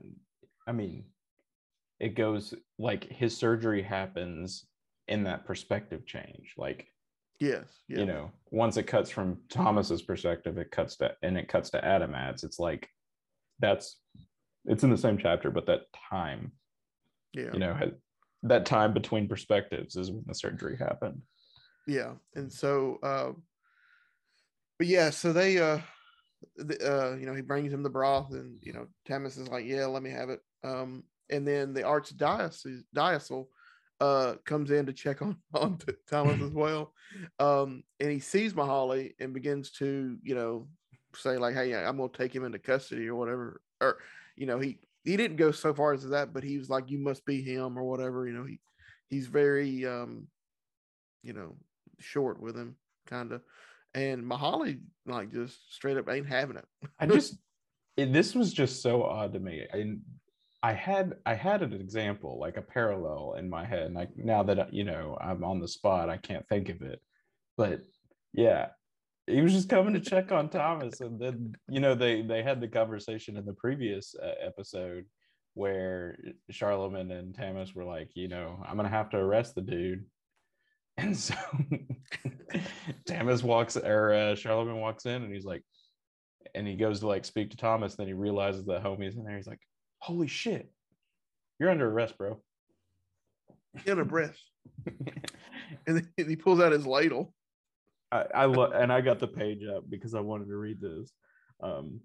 I 0.68 0.72
mean, 0.72 1.06
it 2.00 2.16
goes 2.16 2.54
like 2.78 3.06
his 3.06 3.36
surgery 3.36 3.82
happens 3.82 4.66
in 5.08 5.24
that 5.24 5.46
perspective 5.46 6.06
change. 6.06 6.54
Like, 6.58 6.88
yes, 7.40 7.66
yeah, 7.88 8.00
you 8.00 8.06
know, 8.06 8.32
once 8.52 8.78
it 8.78 8.84
cuts 8.84 9.10
from 9.10 9.40
Thomas's 9.50 10.02
perspective, 10.02 10.58
it 10.58 10.72
cuts 10.72 10.98
to 10.98 11.14
and 11.22 11.38
it 11.38 11.48
cuts 11.48 11.70
to 11.72 11.82
Adamat's. 11.82 12.44
It's 12.44 12.60
like 12.60 12.90
that's 13.60 13.98
it's 14.66 14.84
in 14.84 14.90
the 14.90 14.98
same 14.98 15.18
chapter, 15.18 15.52
but 15.52 15.66
that 15.68 15.82
time, 16.10 16.52
yeah, 17.34 17.52
you 17.54 17.60
know, 17.60 17.78
that 18.44 18.66
time 18.66 18.94
between 18.94 19.28
perspectives 19.28 19.96
is 19.96 20.12
when 20.12 20.24
the 20.28 20.36
surgery 20.36 20.78
happened. 20.78 21.22
yeah. 21.88 22.14
And 22.36 22.52
so, 22.52 23.00
uh, 23.04 23.32
but 24.78 24.88
yeah, 24.88 25.10
so 25.10 25.32
they, 25.32 25.60
uh, 25.60 25.80
the, 26.56 26.78
uh, 27.14 27.16
you 27.16 27.26
know, 27.26 27.34
he 27.34 27.42
brings 27.42 27.72
him 27.74 27.84
the 27.84 27.90
broth, 27.90 28.32
and 28.32 28.60
you 28.62 28.74
know, 28.74 28.88
Tamas 29.06 29.38
is 29.38 29.48
like, 29.50 29.66
"Yeah, 29.66 29.86
let 29.86 30.04
me 30.04 30.12
have 30.12 30.30
it." 30.30 30.42
Um, 30.64 31.04
and 31.30 31.48
then 31.48 31.74
the 31.74 31.82
archdiocese 31.82 32.84
diocese 32.94 33.46
uh 34.00 34.36
comes 34.46 34.72
in 34.72 34.86
to 34.88 34.94
check 34.94 35.22
on 35.22 35.38
on 35.54 35.78
Thomas 36.10 36.42
as 36.42 36.52
well, 36.54 36.94
um, 37.40 37.84
and 38.00 38.12
he 38.12 38.20
sees 38.20 38.54
Mahali 38.54 39.14
and 39.20 39.34
begins 39.34 39.72
to, 39.74 40.18
you 40.22 40.36
know, 40.36 40.68
say 41.16 41.38
like, 41.38 41.56
"Hey, 41.56 41.74
I'm 41.76 41.98
gonna 41.98 42.10
take 42.12 42.36
him 42.36 42.46
into 42.46 42.60
custody 42.60 43.08
or 43.08 43.16
whatever," 43.16 43.62
or 43.82 44.00
you 44.36 44.46
know, 44.46 44.60
he 44.60 44.80
he 45.04 45.18
didn't 45.18 45.38
go 45.38 45.52
so 45.52 45.74
far 45.74 45.94
as 45.94 46.08
that, 46.10 46.34
but 46.34 46.44
he 46.44 46.58
was 46.58 46.70
like, 46.70 46.90
"You 46.90 47.00
must 47.00 47.26
be 47.26 47.42
him" 47.42 47.78
or 47.78 47.84
whatever. 47.84 48.28
You 48.28 48.34
know, 48.34 48.46
he 48.46 48.60
he's 49.10 49.28
very, 49.28 49.86
um, 49.86 50.28
you 51.22 51.34
know, 51.34 51.56
short 52.00 52.42
with 52.42 52.56
him, 52.56 52.78
kind 53.08 53.32
of. 53.32 53.42
And 53.96 54.24
Mahali 54.24 54.80
like 55.06 55.32
just 55.32 55.74
straight 55.74 55.98
up 55.98 56.10
ain't 56.10 56.28
having 56.28 56.58
it. 56.58 56.66
I 57.00 57.06
just 57.06 57.38
it, 57.98 58.12
this 58.12 58.34
was 58.34 58.54
just 58.54 58.82
so 58.82 59.04
odd 59.04 59.34
to 59.34 59.40
me. 59.40 59.66
I 59.74 59.96
I 60.64 60.74
had 60.74 61.16
I 61.26 61.36
had 61.36 61.62
an 61.62 61.74
example 61.74 62.40
like 62.40 62.58
a 62.58 62.62
parallel 62.62 63.36
in 63.38 63.50
my 63.50 63.66
head, 63.66 63.84
and 63.84 63.98
I 63.98 64.08
now 64.16 64.44
that 64.44 64.74
you 64.74 64.84
know 64.86 65.18
I'm 65.22 65.44
on 65.44 65.60
the 65.60 65.68
spot, 65.68 66.10
I 66.10 66.18
can't 66.18 66.48
think 66.48 66.70
of 66.70 66.82
it. 66.82 67.02
But 67.58 67.82
yeah, 68.34 68.68
he 69.28 69.42
was 69.42 69.54
just 69.54 69.70
coming 69.70 69.94
to 69.94 70.00
check 70.00 70.32
on 70.32 70.50
Thomas, 70.50 71.02
and 71.02 71.20
then 71.20 71.56
you 71.68 71.82
know 71.82 71.96
they 71.96 72.22
they 72.22 72.44
had 72.44 72.62
the 72.62 72.68
conversation 72.68 73.38
in 73.38 73.46
the 73.46 73.54
previous 73.54 74.16
uh, 74.16 74.34
episode 74.42 75.06
where 75.54 76.18
Charlemagne 76.50 77.12
and 77.12 77.36
Thomas 77.36 77.76
were 77.76 77.84
like, 77.84 78.10
you 78.16 78.28
know, 78.28 78.64
I'm 78.66 78.78
gonna 78.78 78.90
have 78.90 79.10
to 79.12 79.18
arrest 79.18 79.56
the 79.56 79.62
dude. 79.62 80.06
And 80.98 81.18
so 81.18 81.36
Thomas 83.08 83.42
walks 83.42 83.78
or 83.78 84.14
uh, 84.14 84.36
Charlemagne 84.36 84.80
walks 84.80 85.06
in 85.06 85.24
and 85.24 85.34
he's 85.34 85.46
like, 85.46 85.64
and 86.56 86.68
he 86.68 86.76
goes 86.76 87.00
to 87.00 87.08
like 87.08 87.26
speak 87.26 87.50
to 87.52 87.58
Thomas. 87.58 87.96
Then 87.96 88.08
he 88.08 88.14
realizes 88.14 88.66
that 88.66 88.84
homie's 88.84 89.16
in 89.16 89.24
there. 89.24 89.36
He's 89.36 89.48
like, 89.48 89.62
"Holy 90.00 90.28
shit, 90.28 90.72
you're 91.60 91.72
under 91.72 91.90
arrest, 91.90 92.18
bro." 92.18 92.40
in 93.86 94.00
a 94.00 94.06
breath. 94.06 94.38
And 95.88 95.98
then 95.98 96.30
he 96.30 96.36
pulls 96.36 96.60
out 96.60 96.72
his 96.72 96.86
ladle. 96.86 97.34
I, 98.12 98.26
I 98.36 98.46
love, 98.46 98.74
and 98.74 98.94
I 98.94 99.02
got 99.02 99.20
the 99.20 99.28
page 99.28 99.64
up 99.66 99.90
because 99.90 100.14
I 100.14 100.20
wanted 100.20 100.48
to 100.48 100.56
read 100.56 100.80
this. 100.80 101.12
Um, 101.62 102.00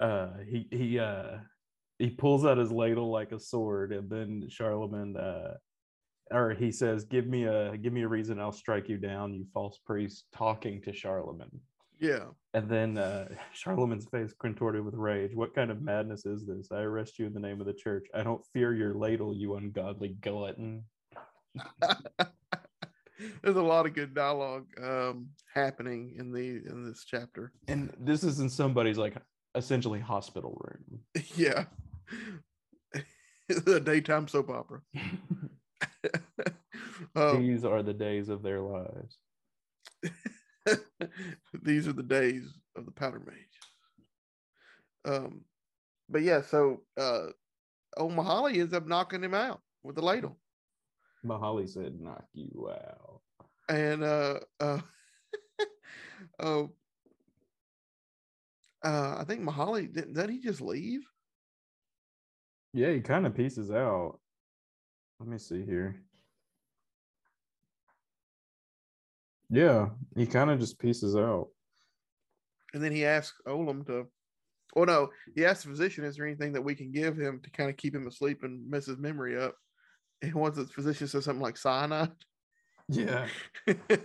uh, 0.00 0.30
he 0.48 0.66
he 0.70 0.98
uh 0.98 1.38
he 1.98 2.10
pulls 2.10 2.44
out 2.46 2.58
his 2.58 2.72
ladle 2.72 3.10
like 3.10 3.32
a 3.32 3.38
sword, 3.38 3.92
and 3.92 4.08
then 4.08 4.48
Charlemagne 4.48 5.16
uh, 5.16 5.54
or 6.30 6.54
he 6.54 6.70
says, 6.70 7.04
"Give 7.04 7.26
me 7.26 7.44
a 7.44 7.76
give 7.76 7.92
me 7.92 8.02
a 8.02 8.08
reason, 8.08 8.40
I'll 8.40 8.52
strike 8.52 8.88
you 8.88 8.96
down, 8.96 9.34
you 9.34 9.46
false 9.52 9.78
priest." 9.84 10.24
Talking 10.32 10.80
to 10.82 10.92
Charlemagne. 10.92 11.60
Yeah. 12.00 12.26
And 12.54 12.68
then 12.68 12.98
uh, 12.98 13.28
Charlemagne's 13.52 14.06
face 14.06 14.32
contorted 14.38 14.84
with 14.84 14.94
rage. 14.94 15.34
What 15.34 15.54
kind 15.54 15.70
of 15.70 15.82
madness 15.82 16.26
is 16.26 16.46
this? 16.46 16.68
I 16.72 16.80
arrest 16.80 17.18
you 17.18 17.26
in 17.26 17.34
the 17.34 17.40
name 17.40 17.60
of 17.60 17.66
the 17.66 17.74
church. 17.74 18.06
I 18.14 18.22
don't 18.22 18.44
fear 18.52 18.74
your 18.74 18.94
ladle, 18.94 19.34
you 19.34 19.56
ungodly 19.56 20.16
glutton. 20.20 20.84
there's 23.42 23.56
a 23.56 23.62
lot 23.62 23.86
of 23.86 23.94
good 23.94 24.14
dialogue 24.14 24.66
um, 24.82 25.28
happening 25.52 26.14
in 26.18 26.32
the 26.32 26.62
in 26.70 26.86
this 26.86 27.04
chapter. 27.04 27.52
And 27.66 27.92
this 27.98 28.22
is 28.22 28.40
in 28.40 28.48
somebody's 28.48 28.98
like 28.98 29.16
essentially 29.54 30.00
hospital 30.00 30.60
room. 30.64 31.00
yeah, 31.34 31.64
the 33.48 33.80
daytime 33.80 34.28
soap 34.28 34.50
opera. 34.50 34.80
um, 37.16 37.46
These 37.46 37.64
are 37.64 37.82
the 37.82 37.94
days 37.94 38.28
of 38.28 38.42
their 38.42 38.60
lives. 38.60 39.18
these 41.62 41.88
are 41.88 41.92
the 41.92 42.02
days 42.02 42.58
of 42.76 42.84
the 42.84 42.92
powder 42.92 43.20
mage. 43.20 43.36
Um, 45.04 45.44
but 46.08 46.22
yeah, 46.22 46.42
so 46.42 46.82
uh, 46.96 47.28
old 47.96 48.12
Mahali 48.12 48.60
ends 48.60 48.74
up 48.74 48.86
knocking 48.86 49.22
him 49.22 49.34
out 49.34 49.60
with 49.82 49.96
the 49.96 50.02
ladle. 50.02 50.38
Mahali 51.24 51.68
said, 51.68 52.00
"Knock 52.00 52.24
you 52.32 52.70
out." 52.70 53.22
and 53.68 54.02
uh 54.02 54.40
uh 54.60 54.80
oh 56.38 56.70
uh 58.84 59.16
I 59.18 59.24
think 59.24 59.42
Mahali 59.42 59.92
didn't. 59.92 60.14
did 60.14 60.30
he 60.30 60.40
just 60.40 60.60
leave? 60.60 61.02
Yeah, 62.72 62.92
he 62.92 63.00
kind 63.00 63.26
of 63.26 63.34
pieces 63.34 63.70
out. 63.70 64.20
Let 65.20 65.28
me 65.28 65.38
see 65.38 65.64
here. 65.64 66.00
Yeah, 69.50 69.88
he 70.16 70.26
kind 70.26 70.50
of 70.50 70.60
just 70.60 70.78
pieces 70.78 71.16
out. 71.16 71.48
And 72.74 72.82
then 72.82 72.92
he 72.92 73.04
asks 73.04 73.40
Olam 73.46 73.86
to 73.86 74.06
oh 74.76 74.84
no, 74.84 75.08
he 75.34 75.44
asked 75.44 75.64
the 75.64 75.70
physician, 75.70 76.04
is 76.04 76.16
there 76.16 76.26
anything 76.26 76.52
that 76.52 76.62
we 76.62 76.74
can 76.74 76.92
give 76.92 77.16
him 77.16 77.40
to 77.42 77.50
kind 77.50 77.70
of 77.70 77.76
keep 77.76 77.94
him 77.94 78.06
asleep 78.06 78.42
and 78.42 78.68
mess 78.68 78.86
his 78.86 78.98
memory 78.98 79.40
up? 79.40 79.54
And 80.22 80.34
once 80.34 80.56
the 80.56 80.66
physician 80.66 81.08
says 81.08 81.24
something 81.24 81.42
like 81.42 81.56
cyanide, 81.56 82.12
Yeah, 82.90 83.26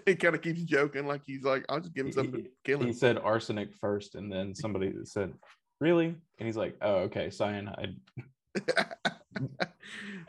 he 0.05 0.15
kind 0.15 0.36
of 0.36 0.41
keeps 0.41 0.62
joking, 0.63 1.08
like 1.08 1.22
he's 1.25 1.43
like, 1.43 1.63
I'll 1.70 1.79
just 1.79 1.93
give 1.93 2.05
him 2.08 2.12
something 2.12 2.43
to 2.43 2.50
kill 2.65 2.82
him. 2.82 2.88
he 2.88 2.93
said 2.93 3.17
arsenic 3.17 3.74
first, 3.79 4.15
and 4.15 4.29
then 4.29 4.53
somebody 4.53 4.91
said, 5.05 5.32
"Really?" 5.79 6.08
And 6.08 6.46
he's 6.46 6.58
like, 6.58 6.75
"Oh, 6.82 6.96
okay, 7.03 7.29
cyanide." 7.29 7.96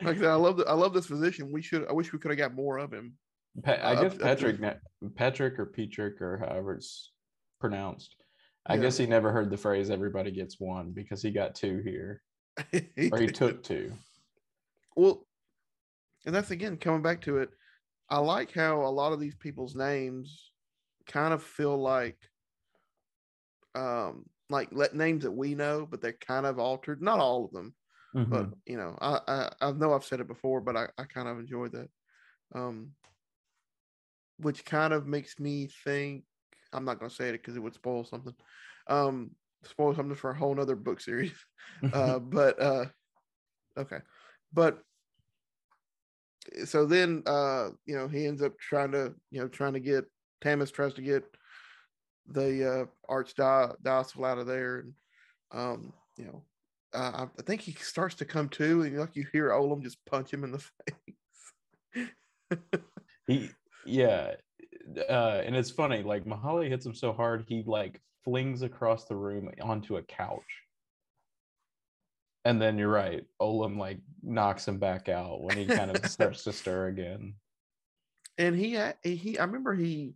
like 0.01 0.17
I 0.17 0.19
said, 0.19 0.25
I 0.25 0.35
love 0.35 0.57
the, 0.57 0.65
I 0.65 0.73
love 0.73 0.93
this 0.93 1.05
physician. 1.07 1.51
We 1.51 1.61
should 1.61 1.87
I 1.87 1.93
wish 1.93 2.11
we 2.13 2.19
could 2.19 2.31
have 2.31 2.37
got 2.37 2.53
more 2.53 2.77
of 2.77 2.91
him. 2.91 3.13
Pa- 3.63 3.71
I 3.73 3.95
Uh, 3.95 4.01
guess 4.01 4.05
up- 4.05 4.11
up 4.13 4.17
to- 4.19 4.23
Patrick, 4.23 4.79
Patrick 5.15 5.59
or 5.59 5.65
Petrick 5.67 6.21
or 6.21 6.37
however 6.37 6.75
it's 6.75 7.11
pronounced. 7.59 8.15
I 8.65 8.75
Yeah. 8.75 8.81
guess 8.81 8.97
he 8.97 9.05
never 9.05 9.31
heard 9.31 9.49
the 9.49 9.57
phrase 9.57 9.89
"everybody 9.89 10.31
gets 10.31 10.59
one" 10.59 10.91
because 10.91 11.21
he 11.21 11.31
got 11.31 11.55
two 11.55 11.79
here, 11.83 12.21
He 12.71 13.09
or 13.11 13.19
he 13.19 13.27
did. 13.27 13.35
took 13.35 13.63
two. 13.63 13.93
well 14.95 15.25
and 16.25 16.33
that's 16.33 16.51
again 16.51 16.77
coming 16.77 17.01
back 17.03 17.21
to 17.21 17.37
it 17.37 17.49
i 18.09 18.17
like 18.17 18.51
how 18.51 18.81
a 18.81 18.87
lot 18.89 19.11
of 19.13 19.19
these 19.19 19.35
people's 19.35 19.75
names 19.75 20.51
kind 21.05 21.33
of 21.33 21.43
feel 21.43 21.77
like 21.77 22.17
um 23.75 24.25
like 24.49 24.69
let 24.71 24.95
names 24.95 25.23
that 25.23 25.31
we 25.31 25.53
know 25.53 25.85
but 25.85 26.01
they're 26.01 26.13
kind 26.13 26.45
of 26.45 26.57
altered 26.59 27.01
not 27.01 27.19
all 27.19 27.45
of 27.45 27.51
them 27.51 27.75
but 28.23 28.49
Mhm. 28.49 28.55
you 28.65 28.77
know 28.77 28.97
I, 29.01 29.19
I 29.27 29.67
i 29.67 29.71
know 29.71 29.93
i've 29.93 30.05
said 30.05 30.19
it 30.19 30.27
before 30.27 30.61
but 30.61 30.77
i, 30.77 30.87
I 30.97 31.05
kind 31.05 31.27
of 31.27 31.39
enjoy 31.39 31.69
that 31.69 31.89
um 32.55 32.95
which 34.37 34.65
kind 34.65 34.93
of 34.93 35.07
makes 35.07 35.39
me 35.39 35.67
think 35.83 36.25
i'm 36.73 36.85
not 36.85 36.99
to 36.99 37.09
say 37.09 37.29
it 37.29 37.33
because 37.33 37.55
it 37.55 37.61
would 37.61 37.73
spoil 37.73 38.03
something 38.03 38.35
um 38.87 39.35
spoil 39.63 39.95
something 39.95 40.15
for 40.15 40.31
a 40.31 40.37
whole 40.37 40.53
nother 40.53 40.75
book 40.75 40.99
series 40.99 41.45
uh 41.93 42.19
but 42.19 42.59
uh 42.61 42.85
okay 43.77 43.99
but 44.53 44.83
so 46.65 46.85
then 46.85 47.23
uh 47.25 47.69
you 47.85 47.95
know 47.95 48.07
he 48.07 48.25
ends 48.25 48.41
up 48.41 48.57
trying 48.59 48.91
to 48.91 49.15
you 49.31 49.39
know 49.41 49.47
trying 49.47 49.73
to 49.73 49.79
get 49.79 50.05
Tamas 50.41 50.71
tries 50.71 50.93
to 50.93 51.01
get 51.01 51.23
the 52.27 52.71
uh 52.81 52.85
archdiocese 53.11 54.25
out 54.25 54.37
of 54.37 54.47
there 54.47 54.79
and 54.79 54.93
um 55.51 55.93
you 56.17 56.25
know 56.25 56.43
uh, 56.95 57.27
I- 57.37 57.41
think 57.43 57.61
he 57.61 57.73
starts 57.73 58.15
to 58.15 58.25
come 58.25 58.49
to 58.49 58.83
and 58.83 58.97
like 58.97 59.15
you 59.15 59.25
hear 59.31 59.51
Olam 59.51 59.83
just 59.83 60.03
punch 60.05 60.31
him 60.31 60.43
in 60.43 60.51
the 60.51 60.59
face. 61.95 62.09
He 63.27 63.49
yeah 63.87 64.35
uh 65.09 65.41
and 65.43 65.55
it's 65.55 65.71
funny 65.71 66.03
like 66.03 66.25
mahali 66.25 66.69
hits 66.69 66.85
him 66.85 66.93
so 66.93 67.11
hard 67.11 67.43
he 67.47 67.63
like 67.65 67.99
flings 68.23 68.61
across 68.61 69.05
the 69.05 69.15
room 69.15 69.49
onto 69.61 69.97
a 69.97 70.03
couch. 70.03 70.61
And 72.43 72.61
then 72.61 72.77
you're 72.77 72.89
right 72.89 73.23
olam 73.41 73.79
like 73.79 73.99
knocks 74.21 74.67
him 74.67 74.77
back 74.77 75.09
out 75.09 75.41
when 75.41 75.57
he 75.57 75.65
kind 75.65 75.89
of 75.89 76.05
starts 76.09 76.43
to 76.43 76.53
stir 76.53 76.87
again. 76.87 77.33
And 78.37 78.55
he 78.55 78.77
he 79.03 79.39
I 79.39 79.43
remember 79.45 79.73
he 79.73 80.13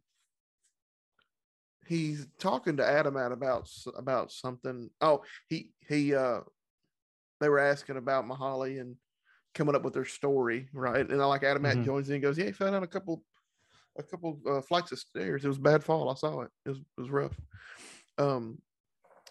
he's 1.90 2.28
talking 2.40 2.78
to 2.78 2.84
Adamat 2.84 3.34
about 3.34 3.68
about 3.98 4.32
something. 4.32 4.90
Oh, 5.02 5.24
he 5.50 5.72
he 5.88 6.14
uh 6.14 6.42
they 7.40 7.50
were 7.50 7.60
asking 7.60 7.98
about 7.98 8.26
Mahali 8.26 8.80
and 8.82 8.96
coming 9.56 9.76
up 9.76 9.84
with 9.84 9.94
their 9.94 10.06
story, 10.06 10.70
right? 10.74 11.10
And 11.10 11.22
I 11.22 11.26
like 11.26 11.42
Adamat 11.42 11.78
Mhm. 11.78 11.86
joins 11.86 12.10
in 12.10 12.16
and 12.16 12.24
goes, 12.24 12.38
"Yeah, 12.38 12.46
he 12.46 12.52
fell 12.52 12.72
down 12.72 12.84
a 12.84 12.88
couple 12.88 13.24
a 13.98 14.04
couple 14.04 14.40
uh, 14.48 14.62
flights 14.62 14.92
of 14.92 15.00
stairs. 15.00 15.44
It 15.44 15.48
was 15.48 15.58
a 15.58 15.62
bad 15.62 15.84
fall. 15.84 16.10
I 16.10 16.14
saw 16.16 16.42
it. 16.42 16.52
It 16.66 16.70
was, 16.70 16.78
it 16.80 16.86
was 16.98 17.10
rough." 17.10 17.40
Um 18.18 18.62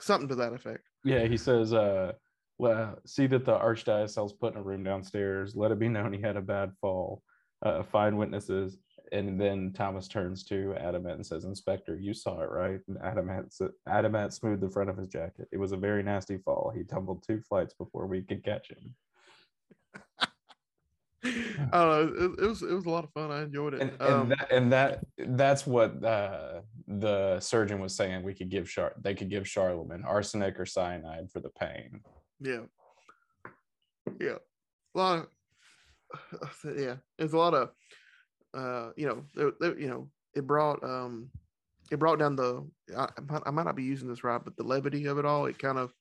something 0.01 0.29
to 0.29 0.37
that 0.37 0.53
effect. 0.53 0.85
yeah 1.05 1.27
he 1.27 1.37
says 1.37 1.73
uh 1.73 2.12
well, 2.61 2.99
see 3.07 3.29
that 3.29 3.44
the 3.44 3.57
archdiocese's 3.57 4.33
put 4.33 4.53
in 4.55 4.59
a 4.59 4.62
room 4.62 4.83
downstairs 4.83 5.55
let 5.55 5.71
it 5.71 5.79
be 5.79 5.88
known 5.88 6.12
he 6.12 6.21
had 6.21 6.37
a 6.37 6.40
bad 6.42 6.73
fall 6.81 7.23
uh, 7.62 7.83
find 7.85 8.16
witnesses 8.18 8.79
and 9.12 9.40
then 9.40 9.73
thomas 9.73 10.09
turns 10.09 10.44
to 10.44 10.75
Adamat 10.79 11.14
and 11.14 11.27
says 11.27 11.44
inspector 11.44 11.97
you 11.97 12.14
saw 12.14 12.40
it 12.40 12.51
right 12.51 12.81
and 12.88 12.99
Adamat 12.99 13.53
Adamat 13.88 14.33
smoothed 14.33 14.62
the 14.62 14.71
front 14.71 14.90
of 14.90 14.97
his 14.97 15.09
jacket 15.09 15.49
it 15.53 15.59
was 15.59 15.73
a 15.73 15.77
very 15.77 16.03
nasty 16.03 16.38
fall 16.38 16.73
he 16.75 16.85
tumbled 16.85 17.25
two 17.27 17.40
flights 17.40 17.75
before 17.75 18.07
we 18.07 18.23
could 18.23 18.44
catch 18.44 18.71
him 18.71 18.94
I 21.25 21.31
don't 21.73 21.73
know. 21.73 22.25
It, 22.25 22.44
it 22.44 22.47
was 22.47 22.62
it 22.62 22.73
was 22.73 22.87
a 22.87 22.90
lot 22.90 23.05
of 23.05 23.11
fun. 23.12 23.33
I 23.33 23.42
enjoyed 23.42 23.75
it. 23.75 23.81
and, 23.81 23.90
and 24.01 24.12
um, 24.14 24.29
that 24.29 24.53
and 24.53 24.73
that 24.73 25.05
that's 25.18 25.66
what 25.66 26.03
uh, 26.05 26.61
the 26.87 27.40
surgeon 27.40 27.81
was 27.81 27.94
saying 27.94 28.23
we 28.23 28.35
could 28.35 28.49
give 28.49 28.68
Char 28.68 28.92
they 29.01 29.14
could 29.14 29.29
give 29.29 29.49
Charlemagne 29.49 30.05
arsenic 30.05 30.59
or 30.61 30.66
cyanide 30.66 31.31
for 31.33 31.40
the 31.40 31.51
pain 31.51 32.01
Yeah. 32.40 32.61
Yeah. 34.21 34.37
A 34.94 34.99
lot 34.99 35.18
of 35.18 36.64
yeah. 36.79 36.97
There's 37.18 37.33
a 37.33 37.38
lot 37.38 37.55
of 37.55 37.71
uh 38.55 38.91
you 38.97 39.07
know, 39.07 39.53
you 39.79 39.89
know, 39.89 40.09
it 40.35 40.47
brought 40.47 40.83
um 40.83 41.31
it 41.91 41.99
brought 41.99 42.19
down 42.19 42.37
the 42.37 42.67
I, 42.97 43.05
I 43.05 43.21
might, 43.29 43.43
I 43.47 43.51
might 43.51 43.67
not 43.67 43.77
be 43.77 43.85
using 43.85 44.09
this 44.09 44.25
right, 44.25 44.41
but 44.43 44.57
the 44.57 44.63
levity 44.63 45.07
of 45.07 45.19
it 45.19 45.25
all, 45.25 45.47
it 45.47 45.59
kind 45.59 45.79
of 45.79 45.93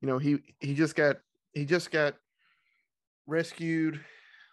you 0.00 0.08
know, 0.08 0.18
he 0.18 0.38
he 0.60 0.74
just 0.74 0.94
got 0.94 1.16
he 1.52 1.64
just 1.64 1.90
got 1.90 2.14
rescued. 3.26 4.00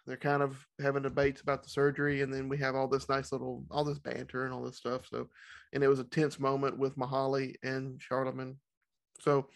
They're 0.06 0.16
kind 0.16 0.42
of 0.42 0.56
having 0.80 1.02
debates 1.02 1.42
about 1.42 1.62
the 1.62 1.68
surgery, 1.68 2.22
and 2.22 2.32
then 2.32 2.48
we 2.48 2.58
have 2.58 2.74
all 2.74 2.88
this 2.88 3.08
nice 3.08 3.32
little 3.32 3.64
all 3.70 3.84
this 3.84 3.98
banter 3.98 4.44
and 4.44 4.54
all 4.54 4.62
this 4.62 4.76
stuff. 4.76 5.02
So 5.08 5.28
and 5.72 5.82
it 5.82 5.88
was 5.88 6.00
a 6.00 6.04
tense 6.04 6.40
moment 6.40 6.78
with 6.78 6.96
Mahali 6.96 7.54
and 7.62 8.00
Charlemagne. 8.00 8.56
So 9.20 9.46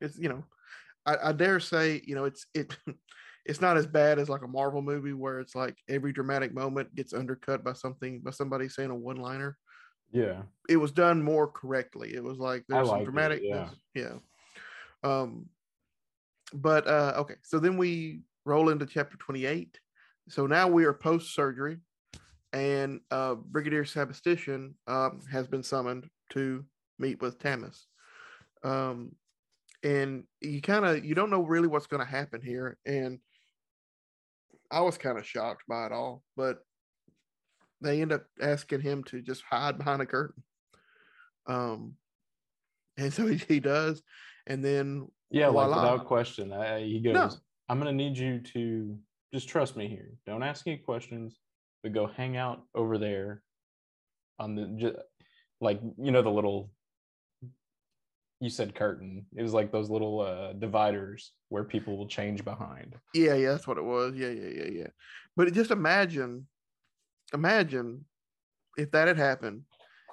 it's 0.00 0.18
you 0.18 0.28
know, 0.28 0.44
I, 1.04 1.16
I 1.24 1.32
dare 1.32 1.60
say, 1.60 2.02
you 2.04 2.14
know, 2.14 2.24
it's 2.24 2.46
it 2.54 2.76
it's 3.44 3.60
not 3.60 3.76
as 3.76 3.86
bad 3.86 4.18
as 4.18 4.28
like 4.28 4.42
a 4.42 4.48
Marvel 4.48 4.82
movie 4.82 5.12
where 5.12 5.40
it's 5.40 5.54
like 5.54 5.76
every 5.88 6.12
dramatic 6.12 6.54
moment 6.54 6.94
gets 6.94 7.12
undercut 7.12 7.64
by 7.64 7.72
something 7.72 8.20
by 8.20 8.30
somebody 8.30 8.68
saying 8.68 8.90
a 8.90 8.94
one 8.94 9.16
liner. 9.16 9.56
yeah 10.12 10.42
It 10.68 10.76
was 10.76 10.92
done 10.92 11.22
more 11.22 11.48
correctly. 11.48 12.14
It 12.14 12.22
was 12.22 12.38
like 12.38 12.64
there's 12.68 12.86
some 12.86 12.98
liked 12.98 13.02
it, 13.02 13.04
dramatic, 13.06 13.40
yeah. 13.42 13.68
yeah. 13.94 14.14
Um, 15.02 15.46
but 16.54 16.86
uh, 16.86 17.14
okay, 17.18 17.34
so 17.42 17.58
then 17.58 17.76
we 17.76 18.20
roll 18.44 18.68
into 18.68 18.86
chapter 18.86 19.16
28. 19.16 19.78
So 20.28 20.46
now 20.46 20.68
we 20.68 20.84
are 20.84 20.92
post 20.92 21.34
surgery, 21.34 21.78
and 22.52 23.00
uh, 23.10 23.34
Brigadier 23.34 23.84
Sabastician 23.84 24.74
um, 24.86 25.20
has 25.30 25.48
been 25.48 25.62
summoned 25.62 26.08
to 26.30 26.64
meet 26.98 27.20
with 27.20 27.38
Tamas. 27.38 27.86
Um, 28.62 29.16
and 29.82 30.24
you 30.40 30.60
kind 30.62 30.84
of 30.84 31.04
you 31.04 31.16
don't 31.16 31.30
know 31.30 31.42
really 31.42 31.66
what's 31.66 31.88
going 31.88 32.04
to 32.04 32.10
happen 32.10 32.40
here, 32.40 32.78
and 32.86 33.18
I 34.72 34.80
was 34.80 34.96
kind 34.96 35.18
of 35.18 35.26
shocked 35.26 35.64
by 35.68 35.86
it 35.86 35.92
all, 35.92 36.22
but 36.36 36.58
they 37.82 38.00
end 38.00 38.12
up 38.12 38.24
asking 38.40 38.80
him 38.80 39.04
to 39.04 39.20
just 39.20 39.42
hide 39.48 39.76
behind 39.76 40.00
a 40.00 40.06
curtain. 40.06 40.42
Um, 41.46 41.94
and 42.96 43.12
so 43.12 43.26
he, 43.26 43.36
he 43.36 43.60
does, 43.60 44.02
and 44.46 44.64
then 44.64 45.08
Yeah, 45.30 45.48
like 45.48 45.68
without 45.68 46.06
question. 46.06 46.52
I, 46.52 46.80
he 46.80 47.00
goes, 47.00 47.14
No. 47.14 47.30
I'm 47.68 47.78
gonna 47.78 47.92
need 47.92 48.16
you 48.16 48.40
to 48.40 48.98
just 49.32 49.48
trust 49.48 49.76
me 49.76 49.88
here. 49.88 50.10
Don't 50.26 50.42
ask 50.42 50.66
any 50.66 50.78
questions, 50.78 51.38
but 51.82 51.92
go 51.92 52.06
hang 52.06 52.36
out 52.36 52.62
over 52.74 52.96
there 52.98 53.42
on 54.38 54.54
the 54.54 54.66
ju- 54.76 54.98
like 55.60 55.80
you 55.98 56.10
know 56.10 56.22
the 56.22 56.30
little 56.30 56.70
you 58.42 58.50
said 58.50 58.74
curtain. 58.74 59.24
It 59.36 59.42
was 59.42 59.52
like 59.52 59.70
those 59.70 59.88
little 59.88 60.20
uh 60.20 60.54
dividers 60.54 61.30
where 61.48 61.62
people 61.62 61.96
will 61.96 62.08
change 62.08 62.44
behind. 62.44 62.96
Yeah, 63.14 63.34
yeah, 63.34 63.52
that's 63.52 63.68
what 63.68 63.78
it 63.78 63.84
was. 63.84 64.14
Yeah, 64.16 64.30
yeah, 64.30 64.48
yeah, 64.48 64.70
yeah. 64.72 64.88
But 65.36 65.52
just 65.52 65.70
imagine 65.70 66.48
imagine 67.32 68.04
if 68.76 68.90
that 68.90 69.06
had 69.06 69.16
happened, 69.16 69.62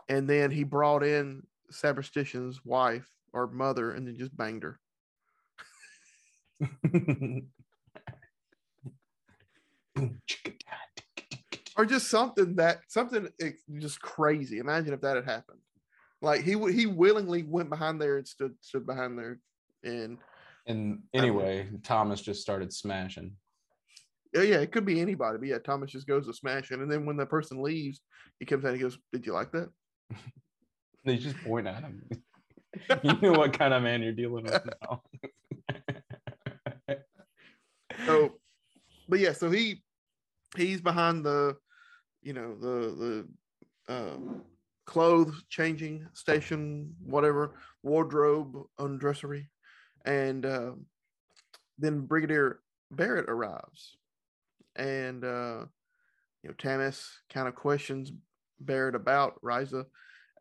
and 0.10 0.30
then 0.30 0.52
he 0.52 0.64
brought 0.64 1.04
in 1.04 1.42
Superstition's 1.72 2.64
wife 2.64 3.10
or 3.34 3.48
mother, 3.48 3.94
and 3.94 4.06
then 4.06 4.16
just 4.16 4.38
banged 4.38 4.62
her. 4.62 4.80
or 11.78 11.86
just 11.86 12.12
something 12.12 12.58
that 12.58 12.82
something 12.90 13.28
just 13.80 14.00
crazy. 14.02 14.60
Imagine 14.60 14.94
if 14.94 15.02
that 15.02 15.16
had 15.16 15.26
happened. 15.26 15.59
Like 16.22 16.44
he 16.44 16.52
he 16.72 16.86
willingly 16.86 17.44
went 17.44 17.70
behind 17.70 18.02
there 18.02 18.18
and 18.18 18.28
stood 18.28 18.54
stood 18.62 18.86
behind 18.86 19.18
there 19.18 19.40
and 19.84 20.18
and 20.68 21.00
anyway, 21.14 21.68
Thomas 21.84 22.22
just 22.22 22.42
started 22.42 22.72
smashing. 22.72 23.32
yeah, 24.34 24.44
yeah, 24.44 24.58
it 24.58 24.72
could 24.72 24.86
be 24.86 25.02
anybody, 25.02 25.38
but 25.40 25.48
yeah, 25.48 25.58
Thomas 25.58 25.92
just 25.92 26.08
goes 26.08 26.28
to 26.28 26.34
smashing. 26.34 26.82
And 26.82 26.92
then 26.92 27.06
when 27.06 27.18
the 27.18 27.26
person 27.26 27.64
leaves, 27.64 28.02
he 28.40 28.46
comes 28.46 28.64
out 28.64 28.70
and 28.70 28.78
he 28.78 28.84
goes, 28.84 28.98
Did 29.12 29.26
you 29.26 29.34
like 29.34 29.52
that? 29.52 29.70
They 31.06 31.16
just 31.16 31.42
point 31.46 31.66
at 31.66 31.82
him. 31.82 32.04
you 33.04 33.14
know 33.22 33.32
what 33.32 33.58
kind 33.58 33.74
of 33.74 33.82
man 33.82 34.04
you're 34.04 34.12
dealing 34.12 34.44
with 34.44 34.62
now. 34.82 35.02
So 38.06 38.36
but 39.08 39.20
yeah, 39.20 39.34
so 39.34 39.50
he 39.50 39.84
he's 40.56 40.82
behind 40.82 41.26
the 41.26 41.56
you 42.22 42.34
know 42.34 42.56
the 42.56 43.26
the 43.88 43.94
um 43.94 44.44
clothes 44.90 45.44
changing 45.50 46.08
station, 46.14 46.96
whatever, 47.06 47.54
wardrobe 47.84 48.58
undressery. 48.80 49.48
And 50.04 50.44
um 50.48 50.86
then 51.78 52.08
Brigadier 52.08 52.60
Barrett 52.90 53.30
arrives. 53.30 53.98
And 54.76 55.24
uh 55.24 55.66
you 56.42 56.50
know, 56.50 56.56
Tamas 56.58 57.08
kind 57.32 57.48
of 57.48 57.54
questions 57.54 58.12
Barrett 58.60 58.96
about 58.96 59.36
Riza. 59.44 59.86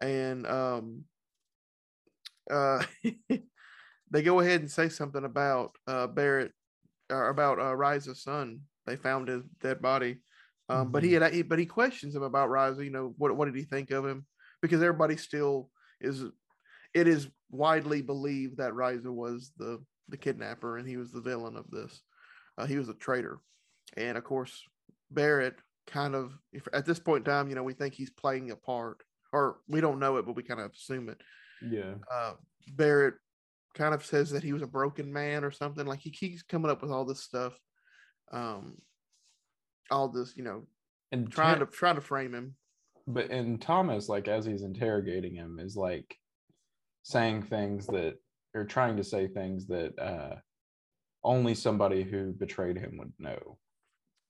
And 0.00 0.46
um 0.46 1.04
uh 2.50 2.82
they 4.10 4.22
go 4.22 4.40
ahead 4.40 4.62
and 4.62 4.70
say 4.70 4.88
something 4.88 5.26
about 5.26 5.72
uh 5.86 6.06
Barrett 6.06 6.52
or 7.10 7.28
about 7.28 7.60
uh 7.60 7.76
Riza's 7.76 8.22
son. 8.22 8.60
They 8.86 8.96
found 8.96 9.28
his 9.28 9.44
dead 9.60 9.82
body. 9.82 10.22
Um, 10.70 10.90
but 10.90 11.02
he 11.02 11.12
had 11.12 11.32
he, 11.32 11.42
but 11.42 11.58
he 11.58 11.66
questions 11.66 12.14
him 12.14 12.22
about 12.22 12.50
Riza, 12.50 12.84
you 12.84 12.90
know, 12.90 13.14
what 13.18 13.36
what 13.36 13.44
did 13.44 13.54
he 13.54 13.64
think 13.64 13.90
of 13.90 14.06
him? 14.06 14.26
Because 14.62 14.82
everybody 14.82 15.16
still 15.16 15.70
is 16.00 16.24
it 16.94 17.06
is 17.06 17.28
widely 17.50 18.02
believed 18.02 18.58
that 18.58 18.74
Riza 18.74 19.12
was 19.12 19.52
the 19.56 19.82
the 20.08 20.16
kidnapper 20.16 20.78
and 20.78 20.88
he 20.88 20.96
was 20.96 21.12
the 21.12 21.20
villain 21.20 21.56
of 21.56 21.70
this. 21.70 22.00
Uh, 22.56 22.66
he 22.66 22.76
was 22.76 22.88
a 22.88 22.94
traitor. 22.94 23.38
And 23.96 24.18
of 24.18 24.24
course, 24.24 24.62
Barrett 25.10 25.56
kind 25.86 26.14
of 26.14 26.32
if, 26.52 26.66
at 26.72 26.86
this 26.86 26.98
point 26.98 27.26
in 27.26 27.32
time, 27.32 27.48
you 27.48 27.54
know, 27.54 27.62
we 27.62 27.72
think 27.72 27.94
he's 27.94 28.10
playing 28.10 28.50
a 28.50 28.56
part, 28.56 29.02
or 29.32 29.58
we 29.68 29.80
don't 29.80 29.98
know 29.98 30.16
it, 30.16 30.26
but 30.26 30.36
we 30.36 30.42
kind 30.42 30.60
of 30.60 30.72
assume 30.72 31.08
it. 31.08 31.20
yeah. 31.62 31.94
Uh, 32.12 32.32
Barrett 32.74 33.14
kind 33.74 33.94
of 33.94 34.04
says 34.04 34.30
that 34.30 34.42
he 34.42 34.52
was 34.52 34.62
a 34.62 34.66
broken 34.66 35.12
man 35.12 35.44
or 35.44 35.50
something. 35.50 35.86
Like 35.86 36.00
he 36.00 36.10
keeps 36.10 36.42
coming 36.42 36.70
up 36.70 36.82
with 36.82 36.90
all 36.90 37.04
this 37.04 37.22
stuff, 37.22 37.54
um, 38.32 38.76
all 39.90 40.08
this, 40.08 40.36
you 40.36 40.42
know, 40.42 40.66
And 41.12 41.30
trying 41.30 41.60
to 41.60 41.66
trying 41.66 41.94
to 41.94 42.00
frame 42.00 42.34
him. 42.34 42.56
But 43.08 43.30
and 43.30 43.60
Thomas, 43.60 44.08
like 44.08 44.28
as 44.28 44.44
he's 44.44 44.62
interrogating 44.62 45.34
him, 45.34 45.58
is 45.58 45.76
like 45.76 46.14
saying 47.02 47.42
things 47.44 47.86
that 47.86 48.14
or 48.54 48.64
trying 48.64 48.96
to 48.98 49.04
say 49.04 49.26
things 49.26 49.66
that 49.66 49.98
uh 49.98 50.36
only 51.24 51.54
somebody 51.54 52.02
who 52.02 52.32
betrayed 52.32 52.76
him 52.78 52.96
would 52.98 53.12
know. 53.18 53.58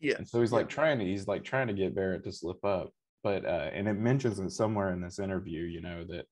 Yeah. 0.01 0.15
And 0.17 0.27
so 0.29 0.41
he's 0.41 0.53
like 0.53 0.67
yeah. 0.71 0.75
trying 0.77 0.99
to 1.01 1.05
he's 1.05 1.27
like 1.27 1.45
trying 1.45 1.67
to 1.67 1.73
get 1.75 1.95
Barrett 1.95 2.25
to 2.25 2.33
slip 2.33 2.65
up. 2.65 2.93
But 3.25 3.45
uh 3.45 3.71
and 3.73 3.89
it 3.89 3.95
mentions 3.95 4.39
it 4.39 4.51
somewhere 4.51 4.93
in 4.93 5.01
this 5.01 5.19
interview, 5.19 5.63
you 5.65 5.81
know, 5.81 6.05
that 6.09 6.27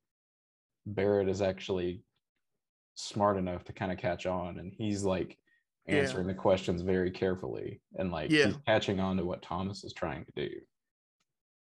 Barrett 0.87 1.29
is 1.29 1.43
actually 1.43 2.03
smart 2.95 3.37
enough 3.37 3.65
to 3.65 3.73
kind 3.73 3.91
of 3.93 3.99
catch 3.99 4.25
on 4.25 4.59
and 4.61 4.73
he's 4.73 5.03
like 5.05 5.37
Yeah. 5.87 5.97
answering 5.97 6.29
the 6.29 6.35
questions 6.35 6.83
very 6.83 7.11
carefully 7.11 7.81
and 7.97 8.13
like 8.13 8.31
Yeah. 8.31 8.47
he's 8.47 8.57
catching 8.67 9.01
on 9.01 9.17
to 9.17 9.25
what 9.25 9.43
Thomas 9.43 9.83
is 9.85 9.93
trying 9.93 10.25
to 10.27 10.33
do. 10.49 10.55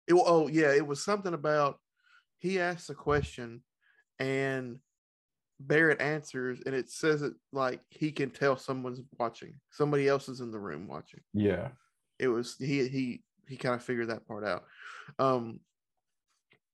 It, 0.08 0.14
oh 0.14 0.48
yeah, 0.48 0.74
it 0.74 0.86
was 0.86 1.04
something 1.04 1.34
about 1.34 1.80
he 2.38 2.60
asks 2.60 2.90
a 2.90 2.96
question 2.96 3.64
and 4.20 4.80
Barrett 5.60 6.02
answers 6.02 6.62
and 6.66 6.76
it 6.76 6.90
says 6.90 7.22
it 7.22 7.34
like 7.52 7.80
he 7.90 8.12
can 8.12 8.30
tell 8.30 8.58
someone's 8.58 9.02
watching. 9.18 9.56
Somebody 9.72 10.08
else 10.08 10.30
is 10.30 10.42
in 10.42 10.52
the 10.52 10.60
room 10.60 10.88
watching. 10.88 11.22
Yeah. 11.34 11.70
It 12.20 12.28
was 12.28 12.56
he 12.60 12.88
he 12.88 13.24
he 13.48 13.58
kind 13.58 13.76
of 13.76 13.84
figured 13.84 14.10
that 14.10 14.28
part 14.28 14.46
out. 14.46 14.64
Um 15.18 15.60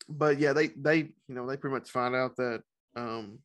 but 0.10 0.40
yeah, 0.40 0.54
they 0.54 0.68
they 0.68 0.98
you 0.98 1.14
know 1.36 1.48
they 1.48 1.58
pretty 1.58 1.76
much 1.76 1.90
find 1.90 2.16
out 2.16 2.36
that 2.38 2.64
um 2.96 3.40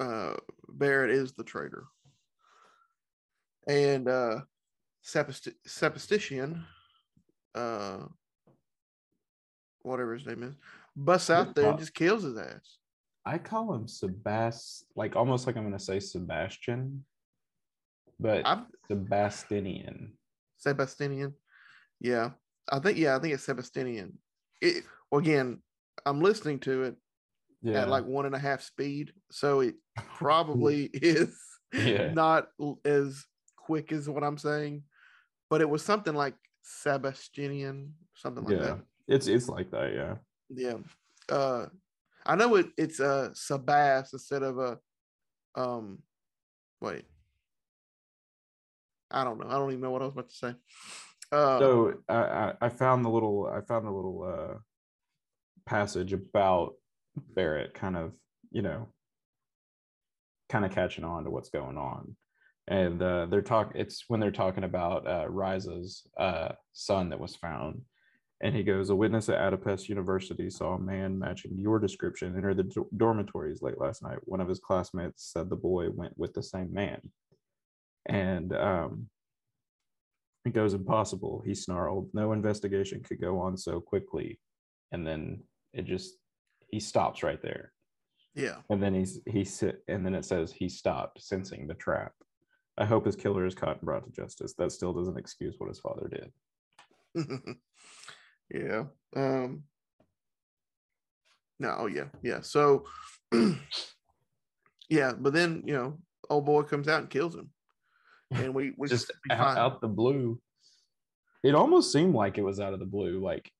uh 0.00 0.34
Barrett 0.68 1.10
is 1.10 1.32
the 1.32 1.44
traitor. 1.44 1.84
And 3.68 4.08
uh 4.08 4.40
Sepistician 5.02 6.64
uh 7.54 7.98
whatever 9.82 10.14
his 10.14 10.26
name 10.26 10.42
is 10.42 10.54
busts 10.96 11.30
out 11.30 11.54
there 11.54 11.70
and 11.70 11.78
just 11.78 11.94
kills 11.94 12.22
his 12.22 12.36
ass. 12.36 12.78
I 13.26 13.38
call 13.38 13.74
him 13.74 13.86
Sebast, 13.86 14.84
like 14.96 15.16
almost 15.16 15.46
like 15.46 15.56
I'm 15.56 15.64
gonna 15.64 15.78
say 15.78 15.98
Sebastian, 16.00 17.04
but 18.20 18.42
I'm 18.44 18.66
Sebastinian. 18.88 20.12
Sebastinian. 20.58 21.34
Yeah. 22.00 22.30
I 22.70 22.78
think 22.78 22.98
yeah, 22.98 23.16
I 23.16 23.18
think 23.18 23.34
it's 23.34 23.44
Sebastinian. 23.44 24.18
It 24.60 24.84
well 25.10 25.20
again, 25.20 25.62
I'm 26.06 26.20
listening 26.20 26.60
to 26.60 26.84
it 26.84 26.96
Yeah, 27.62 27.80
at 27.82 27.88
like 27.88 28.04
one 28.04 28.26
and 28.26 28.34
a 28.34 28.38
half 28.38 28.62
speed. 28.62 29.12
So 29.30 29.60
it 29.60 29.74
probably 29.96 30.84
is 30.92 31.36
Yeah. 31.72 32.10
not 32.12 32.48
as 32.84 33.24
quick 33.56 33.90
as 33.92 34.08
what 34.08 34.22
I'm 34.24 34.38
saying, 34.38 34.82
but 35.50 35.60
it 35.60 35.68
was 35.68 35.82
something 35.82 36.14
like 36.14 36.34
Sebastianian, 36.64 37.92
something 38.14 38.44
like 38.44 38.56
yeah, 38.56 38.62
that. 38.62 38.78
it's 39.06 39.26
it's 39.26 39.48
like 39.48 39.70
that. 39.70 39.92
Yeah, 39.94 40.14
Yeah. 40.48 40.78
Uh 41.28 41.66
I 42.26 42.36
know 42.36 42.54
it 42.56 42.68
it's 42.78 43.00
uh 43.00 43.30
Sabas 43.34 44.12
instead 44.14 44.42
of 44.42 44.58
a 44.58 44.78
um 45.54 45.98
wait. 46.80 47.04
I 49.10 49.24
don't 49.24 49.38
know. 49.38 49.46
I 49.46 49.52
don't 49.52 49.70
even 49.70 49.82
know 49.82 49.90
what 49.90 50.02
I 50.02 50.06
was 50.06 50.14
about 50.14 50.30
to 50.30 50.34
say. 50.34 50.54
Uh 51.30 51.58
so 51.58 51.94
I, 52.08 52.14
I 52.14 52.52
I 52.62 52.68
found 52.70 53.04
the 53.04 53.10
little 53.10 53.46
I 53.46 53.60
found 53.60 53.86
the 53.86 53.90
little 53.90 54.22
uh 54.22 54.58
passage 55.66 56.12
about 56.14 56.74
Barrett, 57.34 57.74
kind 57.74 57.96
of 57.96 58.12
you 58.50 58.62
know, 58.62 58.88
kind 60.48 60.64
of 60.64 60.70
catching 60.70 61.04
on 61.04 61.24
to 61.24 61.30
what's 61.30 61.50
going 61.50 61.76
on, 61.76 62.16
and 62.68 63.02
uh, 63.02 63.26
they're 63.26 63.42
talk. 63.42 63.72
It's 63.74 64.04
when 64.08 64.20
they're 64.20 64.30
talking 64.30 64.64
about 64.64 65.06
uh, 65.06 65.26
Riza's 65.28 66.02
uh, 66.18 66.52
son 66.72 67.10
that 67.10 67.20
was 67.20 67.36
found, 67.36 67.82
and 68.40 68.54
he 68.54 68.62
goes, 68.62 68.90
"A 68.90 68.96
witness 68.96 69.28
at 69.28 69.38
Adopest 69.38 69.88
University 69.88 70.48
saw 70.50 70.74
a 70.74 70.78
man 70.78 71.18
matching 71.18 71.58
your 71.58 71.78
description 71.78 72.36
enter 72.36 72.54
the 72.54 72.64
do- 72.64 72.88
dormitories 72.96 73.62
late 73.62 73.78
last 73.78 74.02
night. 74.02 74.18
One 74.22 74.40
of 74.40 74.48
his 74.48 74.60
classmates 74.60 75.30
said 75.32 75.50
the 75.50 75.56
boy 75.56 75.90
went 75.90 76.16
with 76.16 76.32
the 76.34 76.42
same 76.42 76.72
man." 76.72 77.00
And 78.06 78.54
um, 78.54 79.08
it 80.44 80.52
goes 80.52 80.74
impossible. 80.74 81.42
He 81.46 81.54
snarled. 81.54 82.10
No 82.12 82.32
investigation 82.32 83.02
could 83.02 83.20
go 83.20 83.38
on 83.38 83.56
so 83.56 83.80
quickly. 83.80 84.38
And 84.92 85.06
then 85.06 85.42
it 85.72 85.86
just 85.86 86.14
he 86.68 86.80
stops 86.80 87.22
right 87.22 87.40
there. 87.40 87.72
yeah. 88.34 88.56
And 88.68 88.82
then 88.82 88.94
he's 88.94 89.20
he 89.26 89.44
sit 89.44 89.82
and 89.88 90.04
then 90.04 90.14
it 90.14 90.24
says 90.24 90.52
he 90.52 90.68
stopped 90.68 91.22
sensing 91.22 91.66
the 91.66 91.74
trap. 91.74 92.12
I 92.76 92.84
hope 92.84 93.06
his 93.06 93.16
killer 93.16 93.46
is 93.46 93.54
caught 93.54 93.76
and 93.76 93.82
brought 93.82 94.04
to 94.04 94.10
justice. 94.10 94.54
That 94.58 94.72
still 94.72 94.92
doesn't 94.92 95.18
excuse 95.18 95.54
what 95.58 95.68
his 95.68 95.80
father 95.80 96.08
did. 96.08 96.32
yeah. 98.50 98.84
Um 99.16 99.64
no, 101.60 101.76
oh 101.78 101.86
yeah, 101.86 102.06
yeah. 102.22 102.40
So 102.40 102.84
yeah, 104.88 105.12
but 105.16 105.32
then 105.32 105.62
you 105.64 105.74
know, 105.74 105.98
old 106.28 106.44
boy 106.44 106.62
comes 106.62 106.88
out 106.88 107.00
and 107.00 107.10
kills 107.10 107.34
him. 107.34 107.50
And 108.32 108.54
we 108.54 108.72
we 108.76 108.88
Just 108.88 109.12
out, 109.30 109.56
out 109.56 109.80
the 109.80 109.88
blue. 109.88 110.40
It 111.44 111.54
almost 111.54 111.92
seemed 111.92 112.14
like 112.14 112.38
it 112.38 112.42
was 112.42 112.58
out 112.58 112.72
of 112.72 112.80
the 112.80 112.86
blue. 112.86 113.22
Like 113.22 113.50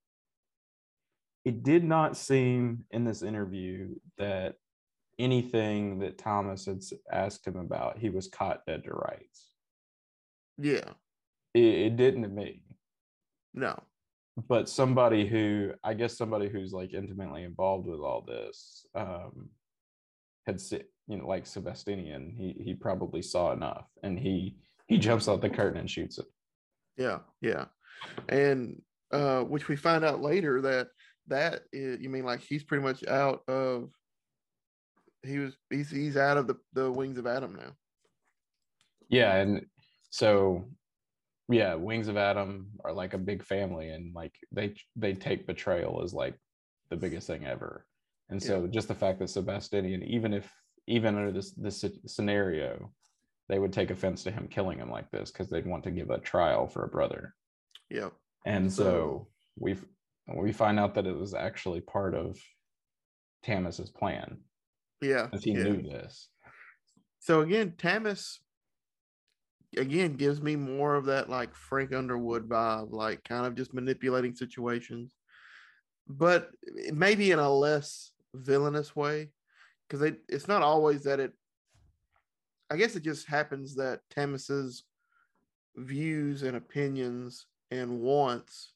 it 1.45 1.63
did 1.63 1.85
not 1.85 2.17
seem 2.17 2.85
in 2.91 3.05
this 3.05 3.23
interview 3.23 3.95
that 4.19 4.55
anything 5.19 5.99
that 6.01 6.19
Thomas 6.19 6.67
had 6.67 6.83
asked 7.13 7.47
him 7.47 7.57
about, 7.57 7.99
he 7.99 8.11
was 8.11 8.29
caught 8.29 8.67
dead 8.67 8.85
to 8.85 8.91
rights. 8.93 9.51
yeah, 10.59 10.91
It, 11.55 11.61
it 11.87 11.97
didn't 11.97 12.23
to 12.23 12.29
me. 12.29 12.63
no. 13.53 13.79
but 14.49 14.69
somebody 14.69 15.27
who 15.27 15.73
i 15.85 15.95
guess 15.95 16.19
somebody 16.19 16.49
who's 16.49 16.73
like 16.73 16.93
intimately 16.93 17.45
involved 17.45 17.87
with 17.87 18.01
all 18.01 18.21
this 18.27 18.85
um 18.97 19.49
had 20.47 20.61
you 21.07 21.17
know 21.17 21.27
like 21.27 21.47
Sebastian 21.47 22.35
he 22.37 22.57
he 22.63 22.75
probably 22.75 23.23
saw 23.23 23.53
enough 23.53 23.87
and 24.03 24.19
he 24.19 24.57
he 24.89 24.99
jumps 24.99 25.29
out 25.29 25.41
the 25.41 25.49
curtain 25.51 25.79
and 25.81 25.91
shoots 25.91 26.19
it 26.19 26.27
Yeah, 26.97 27.21
yeah. 27.41 27.67
And 28.29 28.83
uh, 29.13 29.43
which 29.43 29.69
we 29.69 29.77
find 29.77 30.05
out 30.05 30.21
later 30.21 30.61
that 30.63 30.89
that 31.29 31.63
is, 31.73 32.01
you 32.01 32.11
mean 32.11 32.25
like 32.25 32.41
he's 32.41 32.65
pretty 32.65 32.83
much 32.85 33.05
out 33.07 33.43
of 33.49 33.91
he 35.25 35.39
was 35.39 35.57
he's 35.71 35.91
he's 35.91 36.17
out 36.17 36.37
of 36.37 36.47
the 36.47 36.57
the 36.73 36.91
wings 36.91 37.19
of 37.19 37.25
Adom 37.25 37.57
now. 37.57 37.73
Yeah, 39.09 39.37
and 39.37 39.67
so 40.11 40.65
yeah, 41.49 41.75
Wings 41.75 42.09
of 42.09 42.17
Adom 42.17 42.67
are 42.85 42.93
like 42.93 43.15
a 43.15 43.19
big 43.19 43.43
family, 43.43 43.91
and 43.91 44.15
like 44.15 44.35
they 44.53 44.75
they 44.97 45.13
take 45.13 45.47
betrayal 45.47 46.03
as 46.03 46.15
like 46.15 46.35
the 46.91 46.97
biggest 46.97 47.27
thing 47.27 47.45
ever. 47.45 47.87
And 48.31 48.43
so 48.43 48.63
yeah. 48.63 48.71
just 48.71 48.89
the 48.89 48.95
fact 48.95 49.19
that 49.19 49.29
Sebastian, 49.29 50.03
even 50.05 50.33
if 50.33 50.51
even 50.87 51.17
under 51.17 51.33
this 51.33 51.53
this 51.53 51.85
scenario, 52.07 52.93
they 53.49 53.59
would 53.59 53.73
take 53.73 53.91
offense 53.91 54.23
to 54.25 54.31
him 54.31 54.49
killing 54.49 54.79
him 54.79 54.91
like 54.91 55.11
this 55.11 55.31
because 55.31 55.51
they'd 55.51 55.67
want 55.67 55.85
to 55.85 55.91
give 55.91 56.11
a 56.11 56.19
trial 56.19 56.67
for 56.67 56.85
a 56.85 56.89
brother. 56.89 57.35
Yeah. 57.91 58.11
And 58.47 58.73
so, 58.73 58.83
so 58.83 59.29
we 59.59 59.77
we 60.35 60.53
find 60.53 60.81
out 60.81 60.95
that 60.95 61.07
it 61.07 61.17
was 61.17 61.35
actually 61.35 61.83
part 61.83 62.15
of 62.15 62.39
Tamas's 63.43 63.91
plan. 63.91 64.39
Yeah. 65.09 65.27
Because 65.27 65.45
he 65.45 65.53
yeah. 65.53 65.63
knew 65.65 65.83
this. 65.83 66.29
So 67.21 67.41
again, 67.41 67.75
Tamas 67.79 68.41
again 69.77 70.15
gives 70.15 70.41
me 70.41 70.57
more 70.57 70.95
of 70.95 71.07
that 71.07 71.29
like 71.29 71.55
Frank 71.55 71.93
Underwood 71.93 72.49
vibe, 72.49 72.93
like 72.93 73.25
kind 73.25 73.47
of 73.47 73.55
just 73.55 73.75
manipulating 73.75 74.35
situations, 74.35 75.15
but 76.07 76.51
maybe 76.93 77.31
in 77.31 77.39
a 77.39 77.51
less 77.51 78.13
villainous 78.35 78.95
way. 78.95 79.31
Because 79.89 80.13
it's 80.29 80.49
not 80.49 80.63
always 80.63 81.05
that 81.05 81.21
it 81.21 81.33
I 82.71 82.77
guess 82.77 82.97
it 82.97 83.05
just 83.05 83.29
happens 83.29 83.75
that 83.77 84.01
Tamas's 84.11 84.85
views 85.77 86.43
and 86.43 86.57
opinions 86.57 87.47
and 87.71 88.01
wants 88.01 88.73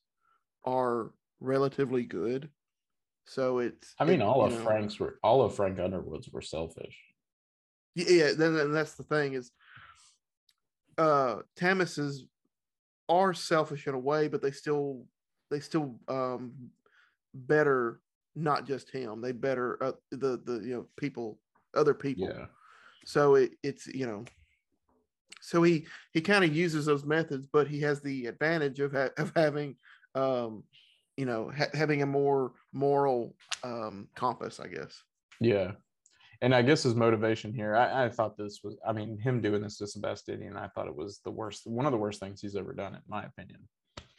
are 0.64 1.10
relatively 1.40 2.04
good. 2.04 2.50
So 3.28 3.58
it's. 3.58 3.94
I 3.98 4.04
mean, 4.04 4.20
it, 4.20 4.24
all 4.24 4.44
of 4.44 4.52
know, 4.52 4.58
Frank's 4.60 4.98
were 4.98 5.18
all 5.22 5.42
of 5.42 5.54
Frank 5.54 5.78
Underwood's 5.78 6.30
were 6.30 6.40
selfish. 6.40 6.98
Yeah, 7.94 8.32
then, 8.36 8.54
then 8.54 8.72
that's 8.72 8.94
the 8.94 9.02
thing 9.02 9.34
is, 9.34 9.50
uh, 10.96 11.36
Tamas's 11.56 12.24
are 13.08 13.34
selfish 13.34 13.86
in 13.86 13.94
a 13.94 13.98
way, 13.98 14.28
but 14.28 14.40
they 14.40 14.50
still 14.50 15.04
they 15.50 15.60
still 15.60 15.98
um 16.08 16.52
better 17.34 18.00
not 18.34 18.66
just 18.66 18.90
him. 18.90 19.20
They 19.20 19.32
better 19.32 19.82
uh, 19.82 19.92
the 20.10 20.40
the 20.44 20.60
you 20.64 20.74
know 20.74 20.86
people 20.96 21.38
other 21.74 21.94
people. 21.94 22.28
Yeah. 22.28 22.46
So 23.04 23.34
it, 23.34 23.52
it's 23.62 23.86
you 23.86 24.06
know, 24.06 24.24
so 25.40 25.62
he 25.62 25.86
he 26.12 26.20
kind 26.20 26.44
of 26.44 26.54
uses 26.54 26.86
those 26.86 27.04
methods, 27.04 27.46
but 27.46 27.68
he 27.68 27.80
has 27.80 28.00
the 28.00 28.26
advantage 28.26 28.80
of 28.80 28.92
ha- 28.92 29.10
of 29.18 29.32
having 29.36 29.76
um, 30.14 30.64
you 31.18 31.26
know 31.26 31.50
ha- 31.54 31.74
having 31.74 32.00
a 32.02 32.07
more 32.07 32.52
moral 32.72 33.35
um, 33.64 34.09
compass, 34.14 34.61
I 34.61 34.68
guess. 34.68 35.02
Yeah, 35.40 35.72
and 36.40 36.54
I 36.54 36.62
guess 36.62 36.85
his 36.85 36.94
motivation 36.94 37.52
here, 37.52 37.74
I, 37.74 38.04
I, 38.04 38.09
thought 38.09 38.37
this 38.37 38.61
was, 38.62 38.76
I 38.87 38.92
mean, 38.92 39.18
him 39.18 39.40
doing 39.40 39.61
this 39.61 39.76
to 39.78 39.87
Sebastian, 39.88 40.57
I 40.57 40.68
thought 40.68 40.87
it 40.87 40.94
was 40.94 41.20
the 41.24 41.31
worst, 41.31 41.66
one 41.66 41.85
of 41.85 41.92
the 41.92 41.98
worst 41.98 42.20
things 42.20 42.40
he's 42.40 42.54
ever 42.54 42.72
done, 42.72 42.94
in 42.94 43.00
my 43.09 43.24
opinion. 43.24 43.68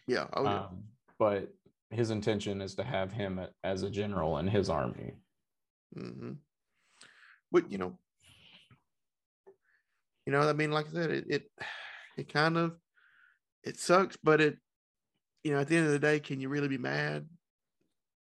Yeah. 0.06 0.28
Oh, 0.34 0.44
yeah. 0.44 0.66
Um, 0.66 0.84
but 1.18 1.48
his 1.92 2.12
intention 2.12 2.62
is 2.62 2.76
to 2.76 2.84
have 2.84 3.14
him 3.14 3.40
as 3.64 3.84
a 3.84 3.90
general 3.90 4.38
in 4.40 4.48
his 4.48 4.70
army. 4.70 5.14
Mm-hmm. 5.98 6.34
But 7.52 7.72
you 7.72 7.78
know, 7.78 7.98
you 10.26 10.34
know, 10.34 10.42
I 10.42 10.54
mean, 10.54 10.72
like 10.72 10.88
I 10.90 10.92
said, 10.92 11.12
it 11.12 11.26
it, 11.30 11.52
it 12.18 12.34
kind 12.34 12.58
of 12.58 12.76
it 13.64 13.80
sucks, 13.80 14.18
but 14.24 14.40
it 14.40 14.58
you 15.50 15.56
know, 15.56 15.62
at 15.62 15.68
the 15.68 15.78
end 15.78 15.88
of 15.88 15.92
the 15.92 15.98
day, 15.98 16.20
can 16.20 16.40
you 16.40 16.48
really 16.48 16.68
be 16.68 16.78
mad? 16.78 17.26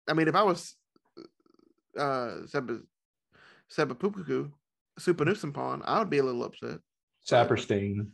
I 0.09 0.15
mean, 0.15 0.29
if 0.29 0.35
I 0.35 0.43
was 0.45 0.75
uh 1.99 2.47
Seba 2.47 2.79
Sebapukuku, 3.71 4.51
Supanusampon, 4.99 5.83
I 5.85 5.99
would 5.99 6.09
be 6.09 6.19
a 6.19 6.23
little 6.23 6.43
upset. 6.43 6.79
Saperstein. 7.29 8.09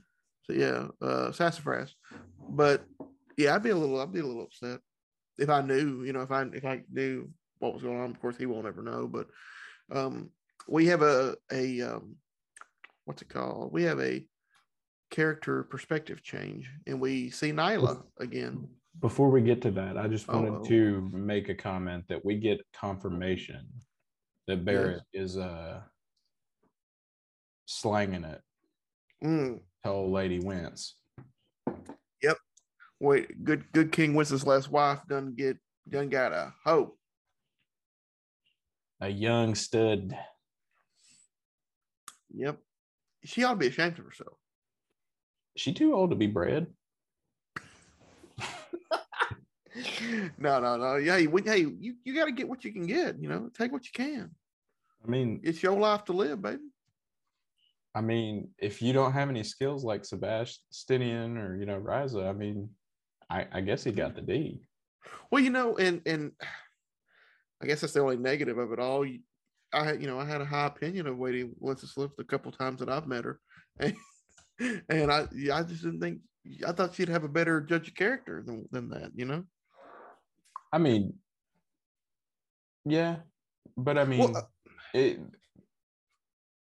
So 0.46 0.52
yeah, 0.52 0.88
uh 1.00 1.30
Sassafras. 1.30 1.94
But 2.48 2.84
yeah, 3.36 3.54
I'd 3.54 3.62
be 3.62 3.70
a 3.70 3.76
little 3.76 4.00
I'd 4.00 4.12
be 4.12 4.18
a 4.18 4.26
little 4.26 4.42
upset 4.42 4.80
if 5.38 5.48
I 5.48 5.60
knew, 5.60 6.02
you 6.02 6.12
know, 6.12 6.22
if 6.22 6.32
I 6.32 6.42
if 6.52 6.64
I 6.64 6.82
knew 6.90 7.30
what 7.60 7.72
was 7.72 7.84
going 7.84 8.00
on. 8.00 8.10
Of 8.10 8.20
course, 8.20 8.36
he 8.36 8.46
won't 8.46 8.66
ever 8.66 8.82
know, 8.82 9.06
but 9.06 9.28
um 9.92 10.30
we 10.66 10.86
have 10.86 11.02
a 11.02 11.36
a 11.52 11.82
um 11.82 12.16
what's 13.04 13.22
it 13.22 13.28
called? 13.28 13.72
We 13.72 13.84
have 13.84 14.00
a 14.00 14.26
character 15.12 15.62
perspective 15.62 16.20
change, 16.24 16.68
and 16.88 17.00
we 17.00 17.30
see 17.30 17.52
Nila 17.52 18.02
again. 18.18 18.66
Before 19.00 19.30
we 19.30 19.42
get 19.42 19.60
to 19.62 19.70
that, 19.72 19.98
I 19.98 20.08
just 20.08 20.28
wanted 20.28 20.54
Uh-oh. 20.54 20.64
to 20.64 21.10
make 21.12 21.48
a 21.48 21.54
comment 21.54 22.04
that 22.08 22.24
we 22.24 22.36
get 22.36 22.60
confirmation 22.72 23.66
that 24.46 24.64
Barrett 24.64 25.02
yes. 25.12 25.24
is 25.24 25.38
uh 25.38 25.80
slanging 27.66 28.24
it. 28.24 28.40
Mm. 29.22 29.60
Tell 29.82 30.10
Lady 30.10 30.40
Wentz. 30.40 30.96
Yep. 32.22 32.38
Wait, 33.00 33.44
good 33.44 33.64
good 33.72 33.92
King 33.92 34.14
Wenceslas' 34.14 34.68
wife 34.68 35.00
done 35.08 35.34
get 35.36 35.58
done 35.88 36.08
got 36.08 36.32
a 36.32 36.54
hope. 36.64 36.96
A 39.00 39.08
young 39.08 39.54
stud. 39.54 40.16
Yep 42.30 42.58
she 43.24 43.42
ought 43.42 43.52
to 43.52 43.56
be 43.56 43.68
ashamed 43.68 43.98
of 43.98 44.04
herself. 44.04 44.36
She 45.56 45.72
too 45.72 45.94
old 45.94 46.10
to 46.10 46.16
be 46.16 46.26
bred? 46.26 46.66
no, 50.38 50.60
no, 50.60 50.76
no. 50.76 50.96
Yeah, 50.96 51.18
hey, 51.18 51.28
hey, 51.44 51.58
you, 51.58 51.94
you 52.04 52.14
got 52.14 52.26
to 52.26 52.32
get 52.32 52.48
what 52.48 52.64
you 52.64 52.72
can 52.72 52.86
get. 52.86 53.18
You 53.18 53.28
know, 53.28 53.50
take 53.56 53.72
what 53.72 53.84
you 53.84 53.92
can. 53.92 54.30
I 55.04 55.10
mean, 55.10 55.40
it's 55.42 55.62
your 55.62 55.78
life 55.78 56.04
to 56.04 56.12
live, 56.12 56.40
baby. 56.40 56.62
I 57.94 58.00
mean, 58.00 58.48
if 58.58 58.82
you 58.82 58.92
don't 58.92 59.12
have 59.12 59.28
any 59.28 59.44
skills 59.44 59.84
like 59.84 60.04
Sebastian 60.04 61.38
or 61.38 61.56
you 61.56 61.66
know 61.66 61.80
Risa, 61.80 62.28
I 62.28 62.32
mean, 62.32 62.68
I, 63.30 63.46
I 63.52 63.60
guess 63.60 63.84
he 63.84 63.92
got 63.92 64.16
the 64.16 64.22
D. 64.22 64.62
Well, 65.30 65.42
you 65.42 65.50
know, 65.50 65.76
and 65.76 66.02
and 66.06 66.32
I 67.62 67.66
guess 67.66 67.82
that's 67.82 67.92
the 67.92 68.00
only 68.00 68.16
negative 68.16 68.58
of 68.58 68.72
it 68.72 68.80
all. 68.80 69.06
You, 69.06 69.20
I 69.72 69.92
you 69.92 70.06
know 70.06 70.18
I 70.18 70.24
had 70.24 70.40
a 70.40 70.46
high 70.46 70.66
opinion 70.66 71.06
of 71.06 71.18
Waiting 71.18 71.46
Lady 71.46 71.54
Wenceslas 71.58 72.10
a 72.18 72.24
couple 72.24 72.50
times 72.50 72.80
that 72.80 72.88
I've 72.88 73.06
met 73.06 73.24
her, 73.24 73.40
and, 73.78 73.94
and 74.60 75.10
I 75.10 75.26
I 75.52 75.62
just 75.62 75.82
didn't 75.82 76.00
think 76.00 76.20
I 76.66 76.72
thought 76.72 76.94
she'd 76.94 77.08
have 77.08 77.24
a 77.24 77.28
better 77.28 77.60
judge 77.60 77.88
of 77.88 77.94
character 77.94 78.42
than 78.44 78.66
than 78.70 78.90
that. 78.90 79.12
You 79.14 79.24
know. 79.24 79.44
I 80.72 80.78
mean, 80.78 81.14
yeah, 82.84 83.16
but 83.76 83.98
I 83.98 84.04
mean, 84.04 84.20
well, 84.20 84.36
uh, 84.36 84.42
it 84.92 85.20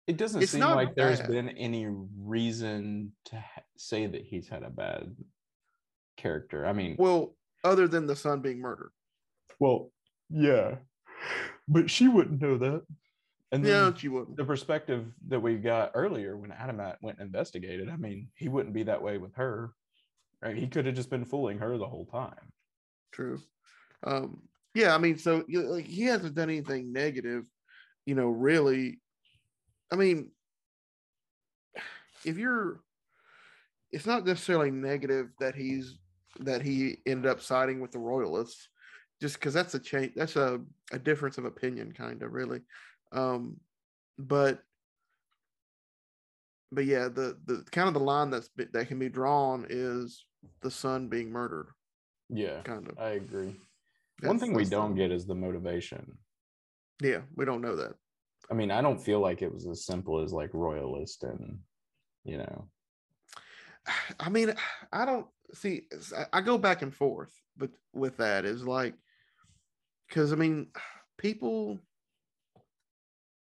it 0.08 0.18
doesn't 0.18 0.46
seem 0.48 0.62
like 0.62 0.96
bad. 0.96 1.18
there's 1.18 1.22
been 1.22 1.50
any 1.50 1.88
reason 1.90 3.12
to 3.26 3.36
ha- 3.36 3.62
say 3.78 4.08
that 4.08 4.22
he's 4.22 4.48
had 4.48 4.64
a 4.64 4.70
bad 4.70 5.16
character. 6.16 6.66
I 6.66 6.74
mean, 6.74 6.96
well, 6.98 7.36
other 7.64 7.88
than 7.88 8.08
the 8.08 8.16
son 8.16 8.42
being 8.42 8.60
murdered. 8.60 8.92
Well, 9.60 9.92
yeah, 10.30 10.76
but 11.68 11.90
she 11.90 12.08
wouldn't 12.08 12.42
know 12.42 12.58
that. 12.58 12.84
And 13.52 13.66
yeah, 13.66 13.94
she 13.96 14.10
wouldn't. 14.10 14.36
The 14.36 14.44
perspective 14.44 15.06
that 15.30 15.40
we 15.40 15.56
got 15.56 15.92
earlier 15.94 16.36
when 16.36 16.52
Adamat 16.52 16.98
went 17.02 17.20
and 17.20 17.28
investigated, 17.28 17.90
I 17.90 17.96
mean, 17.96 18.28
he 18.36 18.50
wouldn't 18.50 18.76
be 18.76 18.84
that 18.84 19.02
way 19.02 19.18
with 19.18 19.36
her. 19.36 19.72
Right? 20.42 20.58
He 20.58 20.68
could 20.68 20.86
have 20.86 20.96
just 20.96 21.10
been 21.10 21.26
fooling 21.26 21.58
her 21.60 21.78
the 21.78 21.88
whole 21.88 22.06
time. 22.06 22.52
True. 23.12 23.40
Um, 24.04 24.42
yeah, 24.76 24.94
I 24.94 24.98
mean, 24.98 25.18
so 25.18 25.44
like, 25.50 25.86
he 25.86 26.04
hasn't 26.04 26.36
done 26.36 26.50
anything 26.50 26.94
negative, 26.94 27.46
you 28.06 28.14
know, 28.14 28.28
really. 28.28 29.00
I 29.92 29.96
mean, 29.96 30.32
if 32.26 32.38
you're, 32.38 32.82
it's 33.92 34.06
not 34.06 34.26
necessarily 34.26 34.70
negative 34.70 35.30
that 35.40 35.56
he's 35.56 35.98
that 36.42 36.62
he 36.62 36.98
ended 37.08 37.32
up 37.32 37.42
siding 37.42 37.80
with 37.80 37.92
the 37.92 38.00
royalists 38.00 38.70
just 39.20 39.36
because 39.36 39.54
that's 39.54 39.74
a 39.74 39.80
change 39.80 40.12
that's 40.16 40.36
a, 40.36 40.62
a 40.92 41.00
difference 41.00 41.38
of 41.40 41.46
opinion 41.46 41.92
kind 41.92 42.22
of 42.22 42.32
really 42.32 42.60
um 43.12 43.60
but 44.18 44.64
but 46.72 46.86
yeah 46.86 47.08
the 47.08 47.38
the 47.46 47.64
kind 47.72 47.88
of 47.88 47.94
the 47.94 48.00
line 48.00 48.30
that's 48.30 48.50
that 48.58 48.88
can 48.88 49.00
be 49.00 49.10
drawn 49.10 49.66
is 49.70 50.26
the 50.62 50.72
son 50.72 51.08
being 51.08 51.32
murdered. 51.32 51.68
Yeah 52.30 52.62
kind 52.62 52.88
of. 52.88 52.98
I 53.00 53.12
agree. 53.12 53.56
That's, 54.20 54.28
one 54.28 54.40
thing 54.40 54.54
we 54.54 54.66
don't 54.66 54.96
the, 54.96 55.02
get 55.02 55.12
is 55.12 55.26
the 55.26 55.36
motivation. 55.36 56.18
Yeah 57.02 57.22
we 57.36 57.46
don't 57.46 57.62
know 57.62 57.76
that. 57.76 57.94
I 58.50 58.54
mean 58.54 58.72
i 58.72 58.82
don't 58.82 59.04
feel 59.04 59.20
like 59.20 59.42
it 59.42 59.54
was 59.54 59.68
as 59.68 59.86
simple 59.86 60.22
as 60.22 60.32
like 60.34 60.54
royalist 60.54 61.24
and 61.24 61.60
you 62.24 62.38
know. 62.38 62.68
I 64.20 64.30
mean 64.30 64.54
i 64.92 65.06
don't 65.06 65.28
see 65.54 65.84
i 66.34 66.42
go 66.42 66.58
back 66.58 66.82
and 66.82 66.94
forth 66.94 67.32
but 67.56 67.70
with 67.94 68.18
that 68.18 68.44
is 68.44 68.66
like 68.66 68.94
because 70.08 70.32
I 70.34 70.36
mean, 70.36 70.68
people 71.18 71.80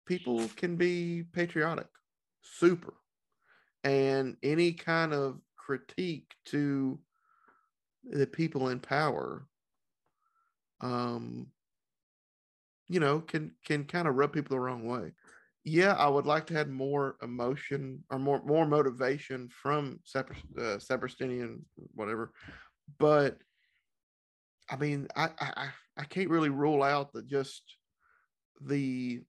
people 0.09 0.49
can 0.55 0.75
be 0.75 1.23
patriotic, 1.33 1.87
super, 2.41 2.95
and 3.83 4.35
any 4.41 4.73
kind 4.73 5.13
of 5.13 5.39
critique 5.55 6.33
to 6.45 6.99
the 8.03 8.25
people 8.25 8.69
in 8.69 8.79
power 8.79 9.45
um 10.81 11.45
you 12.87 12.99
know 12.99 13.19
can 13.19 13.51
can 13.63 13.83
kind 13.83 14.07
of 14.07 14.15
rub 14.15 14.33
people 14.33 14.55
the 14.55 14.59
wrong 14.59 14.87
way. 14.87 15.11
Yeah 15.63 15.93
i 15.93 16.07
would 16.07 16.25
like 16.25 16.47
to 16.47 16.55
have 16.55 16.69
more 16.69 17.17
emotion 17.21 18.03
or 18.09 18.17
more 18.17 18.41
more 18.43 18.65
motivation 18.65 19.49
from 19.49 19.99
Separ, 20.05 20.35
uh, 20.59 20.79
whatever. 21.93 22.31
But 22.97 23.37
i 24.71 24.75
mean 24.75 25.07
I, 25.15 25.29
I 25.39 25.67
i 25.97 26.03
can't 26.05 26.29
really 26.29 26.49
rule 26.49 26.81
out 26.81 27.13
that 27.13 27.27
just 27.27 27.61
the 28.61 29.21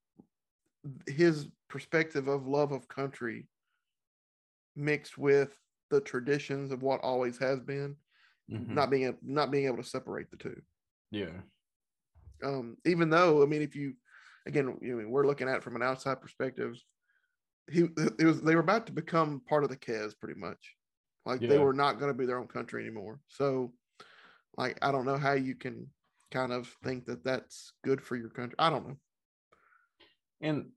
his 1.07 1.47
perspective 1.69 2.27
of 2.27 2.47
love 2.47 2.71
of 2.71 2.87
country 2.87 3.47
mixed 4.75 5.17
with 5.17 5.57
the 5.89 6.01
traditions 6.01 6.71
of 6.71 6.81
what 6.81 7.01
always 7.01 7.37
has 7.37 7.59
been 7.59 7.97
Mhm. 8.49 8.75
not 8.75 8.89
being 8.89 9.17
not 9.21 9.51
being 9.51 9.65
able 9.65 9.77
to 9.77 9.83
separate 9.83 10.29
the 10.31 10.37
two 10.37 10.61
yeah. 11.11 11.41
um, 12.43 12.77
even 12.85 13.09
though 13.09 13.43
I 13.43 13.45
mean, 13.45 13.61
if 13.61 13.75
you 13.75 13.93
again, 14.47 14.77
you 14.81 14.99
know, 15.01 15.07
we're 15.07 15.27
looking 15.27 15.47
at 15.47 15.57
it 15.57 15.63
from 15.63 15.75
an 15.75 15.83
outside 15.83 16.21
perspective. 16.21 16.81
He 17.69 17.81
it 17.97 18.25
was 18.25 18.41
they 18.41 18.55
were 18.55 18.61
about 18.61 18.87
to 18.87 18.93
become 18.93 19.41
part 19.47 19.63
of 19.63 19.69
the 19.69 19.77
Kez 19.77 20.17
pretty 20.19 20.39
much, 20.39 20.75
like 21.25 21.47
they 21.47 21.57
were 21.59 21.73
not 21.73 21.99
going 21.99 22.11
to 22.11 22.17
be 22.17 22.25
their 22.25 22.39
own 22.39 22.47
country 22.47 22.81
anymore. 22.83 23.21
So, 23.27 23.73
like, 24.57 24.79
I 24.81 24.91
don't 24.91 25.05
know 25.05 25.17
how 25.17 25.33
you 25.33 25.55
can 25.55 25.89
kind 26.31 26.53
of 26.53 26.69
think 26.83 27.05
that 27.05 27.23
that's 27.23 27.73
good 27.83 28.01
for 28.01 28.15
your 28.17 28.29
country. 28.29 28.55
I 28.59 28.69
don't 28.69 28.87
know. 28.87 28.97
And 30.41 30.69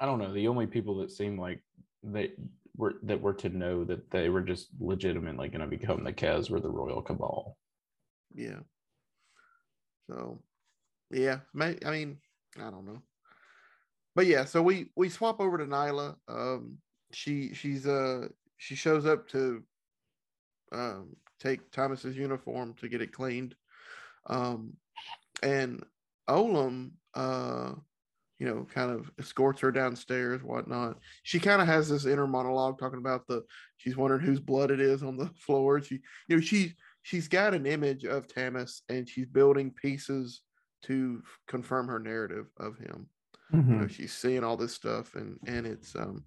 I 0.00 0.06
don't 0.06 0.18
know. 0.18 0.32
The 0.32 0.48
only 0.48 0.66
people 0.66 0.98
that 0.98 1.10
seem 1.10 1.38
like 1.38 1.62
they 2.02 2.32
were 2.76 2.94
that 3.04 3.20
were 3.20 3.34
to 3.34 3.48
know 3.48 3.84
that 3.84 4.10
they 4.10 4.28
were 4.28 4.40
just 4.40 4.68
legitimately 4.80 5.48
going 5.48 5.60
to 5.60 5.66
become 5.66 6.04
the 6.04 6.12
Kez 6.12 6.50
were 6.50 6.60
the 6.60 6.70
Royal 6.70 7.02
Cabal. 7.02 7.56
Yeah. 8.34 8.60
So, 10.10 10.42
yeah, 11.10 11.40
may, 11.54 11.78
I 11.86 11.90
mean, 11.90 12.18
I 12.58 12.70
don't 12.70 12.86
know, 12.86 13.02
but 14.14 14.26
yeah. 14.26 14.44
So 14.44 14.62
we 14.62 14.86
we 14.96 15.08
swap 15.08 15.40
over 15.40 15.58
to 15.58 15.66
Nila. 15.66 16.16
Um, 16.28 16.78
she 17.12 17.54
she's 17.54 17.86
uh 17.86 18.28
she 18.56 18.74
shows 18.74 19.06
up 19.06 19.28
to 19.28 19.62
um 20.72 21.16
take 21.40 21.70
Tamas's 21.70 22.16
uniform 22.16 22.74
to 22.80 22.88
get 22.88 23.02
it 23.02 23.12
cleaned. 23.12 23.54
Um, 24.26 24.74
and 25.42 25.84
Olem, 26.28 26.92
uh, 27.14 27.72
you 28.42 28.48
know, 28.48 28.66
kind 28.74 28.90
of 28.90 29.08
escorts 29.20 29.60
her 29.60 29.70
downstairs, 29.70 30.42
whatnot. 30.42 30.98
She 31.22 31.38
kind 31.38 31.62
of 31.62 31.68
has 31.68 31.88
this 31.88 32.06
inner 32.06 32.26
monologue 32.26 32.76
talking 32.76 32.98
about 32.98 33.24
the 33.28 33.44
she's 33.76 33.96
wondering 33.96 34.22
whose 34.22 34.40
blood 34.40 34.72
it 34.72 34.80
is 34.80 35.04
on 35.04 35.16
the 35.16 35.30
floor. 35.38 35.80
She, 35.80 36.00
you 36.26 36.36
know, 36.36 36.40
she 36.40 36.74
she's 37.02 37.28
got 37.28 37.54
an 37.54 37.66
image 37.66 38.04
of 38.04 38.26
Tamas 38.26 38.82
and 38.88 39.08
she's 39.08 39.26
building 39.26 39.70
pieces 39.70 40.40
to 40.86 41.22
confirm 41.46 41.86
her 41.86 42.00
narrative 42.00 42.46
of 42.58 42.76
him. 42.78 43.06
You 43.70 43.76
know, 43.76 43.86
she's 43.86 44.12
seeing 44.12 44.42
all 44.42 44.56
this 44.56 44.74
stuff 44.74 45.14
and 45.14 45.38
and 45.46 45.64
it's 45.64 45.94
um 45.94 46.24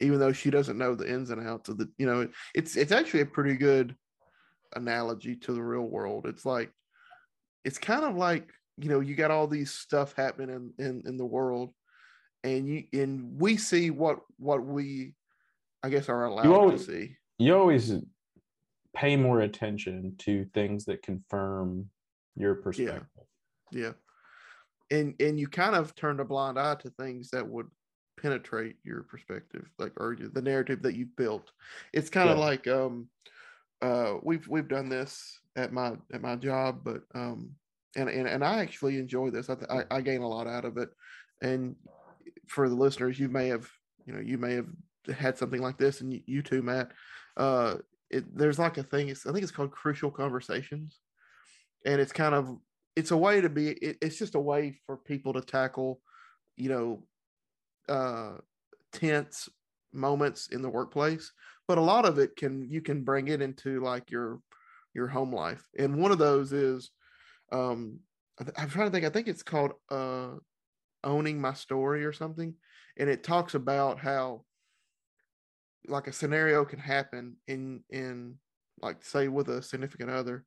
even 0.00 0.18
though 0.20 0.32
she 0.32 0.50
doesn't 0.50 0.76
know 0.76 0.94
the 0.94 1.10
ins 1.10 1.30
and 1.30 1.48
outs 1.48 1.70
of 1.70 1.78
the, 1.78 1.88
you 1.96 2.04
know, 2.04 2.20
it, 2.20 2.30
it's 2.54 2.76
it's 2.76 2.92
actually 2.92 3.22
a 3.22 3.26
pretty 3.26 3.56
good 3.56 3.96
analogy 4.74 5.34
to 5.36 5.54
the 5.54 5.62
real 5.62 5.88
world. 5.88 6.26
It's 6.26 6.44
like 6.44 6.70
it's 7.64 7.78
kind 7.78 8.04
of 8.04 8.16
like 8.16 8.52
you 8.78 8.88
know 8.88 9.00
you 9.00 9.14
got 9.14 9.30
all 9.30 9.46
these 9.46 9.72
stuff 9.72 10.14
happening 10.16 10.72
in 10.78 10.84
in, 10.84 11.02
in 11.06 11.16
the 11.16 11.24
world, 11.24 11.72
and 12.44 12.68
you 12.68 12.84
and 12.92 13.40
we 13.40 13.56
see 13.56 13.90
what 13.90 14.20
what 14.38 14.64
we, 14.64 15.14
I 15.82 15.88
guess, 15.88 16.08
are 16.08 16.24
allowed 16.24 16.46
always- 16.46 16.86
to 16.86 16.92
see. 16.92 17.16
You 17.38 17.54
always 17.54 17.92
pay 18.94 19.14
more 19.16 19.40
attention 19.40 20.14
to 20.18 20.46
things 20.54 20.86
that 20.86 21.02
confirm 21.02 21.90
your 22.34 22.54
perspective. 22.56 23.06
Yeah, 23.70 23.92
and 24.90 25.14
and 25.20 25.38
you 25.38 25.48
kind 25.48 25.74
of 25.74 25.94
turn 25.94 26.20
a 26.20 26.24
blind 26.24 26.58
eye 26.58 26.76
to 26.76 26.90
things 26.90 27.30
that 27.30 27.46
would 27.46 27.66
penetrate 28.20 28.76
your 28.84 29.02
perspective, 29.02 29.68
like 29.78 29.92
or 29.98 30.16
the 30.16 30.40
narrative 30.42 30.82
that 30.82 30.94
you've 30.96 31.14
built. 31.16 31.50
It's 31.92 32.08
kind 32.10 32.30
of 32.30 32.38
Yeah. 32.38 32.44
like 32.44 32.66
um, 32.68 33.08
uh, 33.82 34.14
we've 34.22 34.46
we've 34.48 34.68
done 34.68 34.88
this 34.88 35.38
at 35.56 35.72
my 35.72 35.96
at 36.12 36.22
my 36.22 36.36
job, 36.36 36.80
but 36.84 37.02
um, 37.14 37.50
and 37.96 38.08
and 38.08 38.28
and 38.28 38.44
I 38.44 38.60
actually 38.60 38.98
enjoy 38.98 39.30
this. 39.30 39.50
I 39.50 39.54
th- 39.56 39.70
I, 39.70 39.96
I 39.96 40.00
gain 40.00 40.22
a 40.22 40.28
lot 40.28 40.46
out 40.46 40.64
of 40.64 40.76
it, 40.76 40.90
and 41.42 41.74
for 42.46 42.68
the 42.68 42.74
listeners, 42.74 43.18
you 43.18 43.28
may 43.28 43.48
have 43.48 43.68
you 44.06 44.12
know 44.12 44.20
you 44.20 44.38
may 44.38 44.54
have 44.54 44.68
had 45.16 45.38
something 45.38 45.62
like 45.62 45.78
this, 45.78 46.00
and 46.00 46.12
you, 46.12 46.20
you 46.26 46.42
too, 46.42 46.62
Matt. 46.62 46.92
Uh, 47.36 47.76
it, 48.10 48.24
there's 48.36 48.58
like 48.58 48.78
a 48.78 48.82
thing. 48.82 49.08
It's, 49.08 49.26
I 49.26 49.32
think 49.32 49.42
it's 49.42 49.52
called 49.52 49.72
crucial 49.72 50.10
conversations, 50.10 51.00
and 51.84 52.00
it's 52.00 52.12
kind 52.12 52.34
of 52.34 52.56
it's 52.94 53.10
a 53.10 53.16
way 53.16 53.40
to 53.40 53.48
be. 53.48 53.70
It, 53.70 53.98
it's 54.00 54.18
just 54.18 54.34
a 54.34 54.40
way 54.40 54.78
for 54.86 54.96
people 54.96 55.32
to 55.32 55.40
tackle, 55.40 56.00
you 56.56 56.68
know, 56.68 57.02
uh, 57.88 58.38
tense 58.92 59.48
moments 59.92 60.48
in 60.48 60.62
the 60.62 60.70
workplace. 60.70 61.32
But 61.68 61.78
a 61.78 61.82
lot 61.82 62.04
of 62.04 62.18
it 62.18 62.36
can 62.36 62.68
you 62.70 62.80
can 62.80 63.02
bring 63.02 63.28
it 63.28 63.42
into 63.42 63.80
like 63.80 64.10
your 64.10 64.40
your 64.94 65.08
home 65.08 65.34
life, 65.34 65.64
and 65.78 65.96
one 65.96 66.12
of 66.12 66.18
those 66.18 66.52
is, 66.52 66.90
um, 67.52 68.00
I'm 68.56 68.68
trying 68.70 68.88
to 68.88 68.92
think. 68.92 69.06
I 69.06 69.10
think 69.10 69.28
it's 69.28 69.42
called 69.42 69.72
uh, 69.90 70.36
owning 71.04 71.40
my 71.40 71.54
story 71.54 72.04
or 72.04 72.12
something, 72.12 72.56
and 72.98 73.10
it 73.10 73.24
talks 73.24 73.54
about 73.54 74.00
how 74.00 74.46
like 75.86 76.06
a 76.08 76.12
scenario 76.12 76.64
can 76.64 76.78
happen 76.78 77.36
in 77.46 77.82
in 77.90 78.38
like 78.82 79.02
say 79.04 79.28
with 79.28 79.48
a 79.48 79.62
significant 79.62 80.10
other 80.10 80.46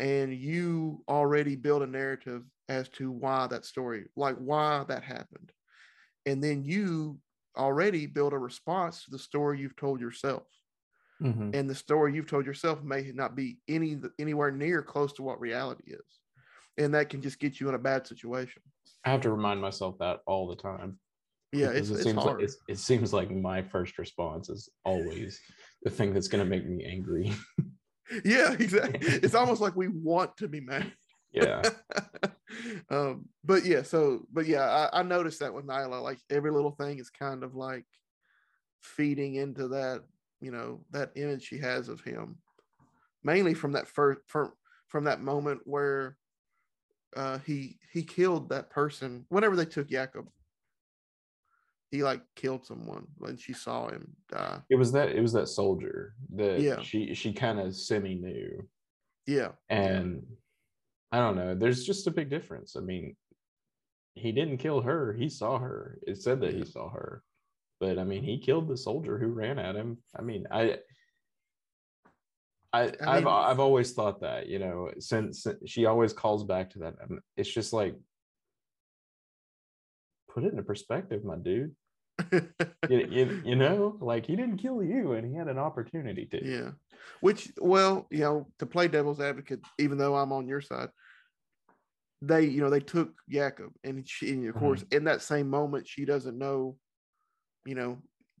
and 0.00 0.34
you 0.34 1.04
already 1.08 1.56
build 1.56 1.82
a 1.82 1.86
narrative 1.86 2.44
as 2.68 2.88
to 2.90 3.10
why 3.12 3.46
that 3.48 3.64
story 3.66 4.06
like 4.16 4.36
why 4.38 4.84
that 4.84 5.04
happened 5.04 5.52
and 6.26 6.42
then 6.44 6.64
you 6.64 7.20
already 7.56 8.06
build 8.06 8.32
a 8.34 8.38
response 8.38 9.04
to 9.04 9.10
the 9.12 9.18
story 9.20 9.60
you've 9.60 9.76
told 9.76 10.00
yourself 10.00 10.44
Mhm. 11.20 11.52
and 11.52 11.68
the 11.70 11.74
story 11.74 12.14
you've 12.14 12.28
told 12.28 12.46
yourself 12.46 12.82
may 12.82 13.10
not 13.12 13.34
be 13.34 13.60
any 13.68 14.00
anywhere 14.18 14.50
near 14.50 14.82
close 14.82 15.12
to 15.14 15.22
what 15.22 15.40
reality 15.40 15.92
is 15.92 16.20
and 16.78 16.94
that 16.94 17.08
can 17.08 17.22
just 17.22 17.38
get 17.38 17.60
you 17.60 17.68
in 17.68 17.74
a 17.74 17.78
bad 17.78 18.06
situation 18.06 18.62
I 19.04 19.10
have 19.10 19.20
to 19.22 19.30
remind 19.30 19.60
myself 19.60 19.98
that 19.98 20.20
all 20.26 20.48
the 20.48 20.56
time. 20.56 20.98
yeah 21.52 21.70
it's, 21.70 21.90
it 21.90 22.02
seems 22.02 22.22
hard 22.22 22.40
like 22.40 22.50
it 22.68 22.78
seems 22.78 23.12
like 23.12 23.30
my 23.30 23.62
first 23.62 23.98
response 23.98 24.48
is 24.48 24.68
always 24.84 25.40
the 25.82 25.90
thing 25.90 26.12
that's 26.12 26.28
going 26.28 26.44
to 26.44 26.48
make 26.48 26.66
me 26.66 26.84
angry. 26.84 27.32
yeah 28.24 28.52
exactly 28.52 29.00
it's 29.00 29.34
almost 29.34 29.60
like 29.60 29.74
we 29.74 29.88
want 29.88 30.36
to 30.36 30.48
be 30.48 30.60
mad 30.60 30.92
yeah. 31.36 31.62
um, 32.90 33.28
but 33.44 33.64
yeah, 33.64 33.82
so 33.82 34.26
but 34.32 34.46
yeah, 34.46 34.88
I, 34.92 35.00
I 35.00 35.02
noticed 35.02 35.40
that 35.40 35.52
with 35.52 35.66
Nila, 35.66 35.96
like 35.96 36.18
every 36.30 36.50
little 36.50 36.70
thing 36.72 36.98
is 36.98 37.10
kind 37.10 37.44
of 37.44 37.54
like 37.54 37.84
feeding 38.80 39.34
into 39.34 39.68
that, 39.68 40.02
you 40.40 40.50
know, 40.50 40.80
that 40.92 41.12
image 41.14 41.44
she 41.44 41.58
has 41.58 41.88
of 41.88 42.00
him, 42.00 42.38
mainly 43.22 43.54
from 43.54 43.72
that 43.72 43.86
first 43.86 44.20
from 44.26 44.52
from 44.88 45.04
that 45.04 45.20
moment 45.20 45.60
where 45.64 46.16
uh 47.16 47.38
he 47.38 47.78
he 47.92 48.02
killed 48.02 48.48
that 48.50 48.70
person 48.70 49.24
whenever 49.30 49.56
they 49.56 49.64
took 49.64 49.88
Jakob. 49.88 50.28
He 51.90 52.02
like 52.02 52.20
killed 52.34 52.66
someone 52.66 53.06
when 53.18 53.36
she 53.36 53.52
saw 53.52 53.88
him 53.88 54.14
die. 54.28 54.60
It 54.70 54.76
was 54.76 54.92
that 54.92 55.10
it 55.10 55.20
was 55.20 55.32
that 55.32 55.48
soldier 55.48 56.14
that 56.34 56.60
Yeah. 56.60 56.80
she 56.82 57.14
she 57.14 57.32
kind 57.32 57.58
of 57.58 57.74
semi 57.74 58.14
knew. 58.14 58.68
Yeah, 59.26 59.52
And 59.68 60.22
I 61.10 61.18
don't 61.18 61.34
know, 61.34 61.56
there's 61.56 61.84
just 61.84 62.06
a 62.06 62.12
big 62.12 62.30
difference. 62.30 62.76
I 62.76 62.80
mean, 62.80 63.16
he 64.14 64.30
didn't 64.30 64.58
kill 64.58 64.80
her, 64.82 65.14
he 65.14 65.28
saw 65.28 65.58
her. 65.58 65.98
It 66.06 66.18
said 66.22 66.40
that 66.42 66.52
Yeah. 66.52 66.58
he 66.60 66.64
saw 66.64 66.88
her. 66.90 67.24
But 67.80 67.98
I 67.98 68.04
mean, 68.04 68.22
he 68.22 68.38
killed 68.38 68.68
the 68.68 68.76
soldier 68.76 69.18
who 69.18 69.26
ran 69.28 69.58
at 69.58 69.74
him. 69.74 69.98
I 70.14 70.22
mean, 70.22 70.46
I 70.50 70.78
I, 72.76 72.82
I 73.04 73.16
I've 73.16 73.24
mean- 73.24 73.32
I've 73.32 73.60
always 73.60 73.92
thought 73.92 74.20
that, 74.20 74.48
you 74.48 74.58
know, 74.58 74.90
since 74.98 75.46
she 75.66 75.86
always 75.86 76.12
calls 76.12 76.44
back 76.44 76.70
to 76.70 76.78
that. 76.80 76.94
and 77.00 77.20
It's 77.36 77.52
just 77.52 77.72
like 77.72 77.94
put 80.32 80.44
it 80.44 80.50
into 80.50 80.62
perspective, 80.62 81.24
my 81.24 81.36
dude. 81.36 81.74
You, 82.88 83.08
you, 83.10 83.42
you 83.44 83.56
know, 83.56 83.96
like 84.00 84.26
he 84.26 84.36
didn't 84.36 84.58
kill 84.58 84.80
you 84.80 85.12
and 85.12 85.26
he 85.26 85.34
had 85.34 85.48
an 85.48 85.58
opportunity 85.58 86.24
to. 86.26 86.44
Yeah. 86.44 86.70
Which, 87.20 87.50
well, 87.60 88.06
you 88.10 88.20
know, 88.20 88.46
to 88.60 88.66
play 88.66 88.86
devil's 88.86 89.20
advocate, 89.20 89.60
even 89.78 89.98
though 89.98 90.14
I'm 90.14 90.32
on 90.32 90.46
your 90.46 90.60
side, 90.60 90.90
they, 92.22 92.44
you 92.44 92.60
know, 92.60 92.70
they 92.70 92.80
took 92.80 93.12
Jakob, 93.28 93.72
and 93.82 94.08
she, 94.08 94.30
and 94.30 94.48
of 94.48 94.54
course, 94.54 94.82
mm-hmm. 94.84 94.96
in 94.96 95.04
that 95.04 95.20
same 95.22 95.50
moment, 95.50 95.88
she 95.88 96.04
doesn't 96.04 96.38
know, 96.38 96.76
you 97.64 97.74
know, 97.74 97.98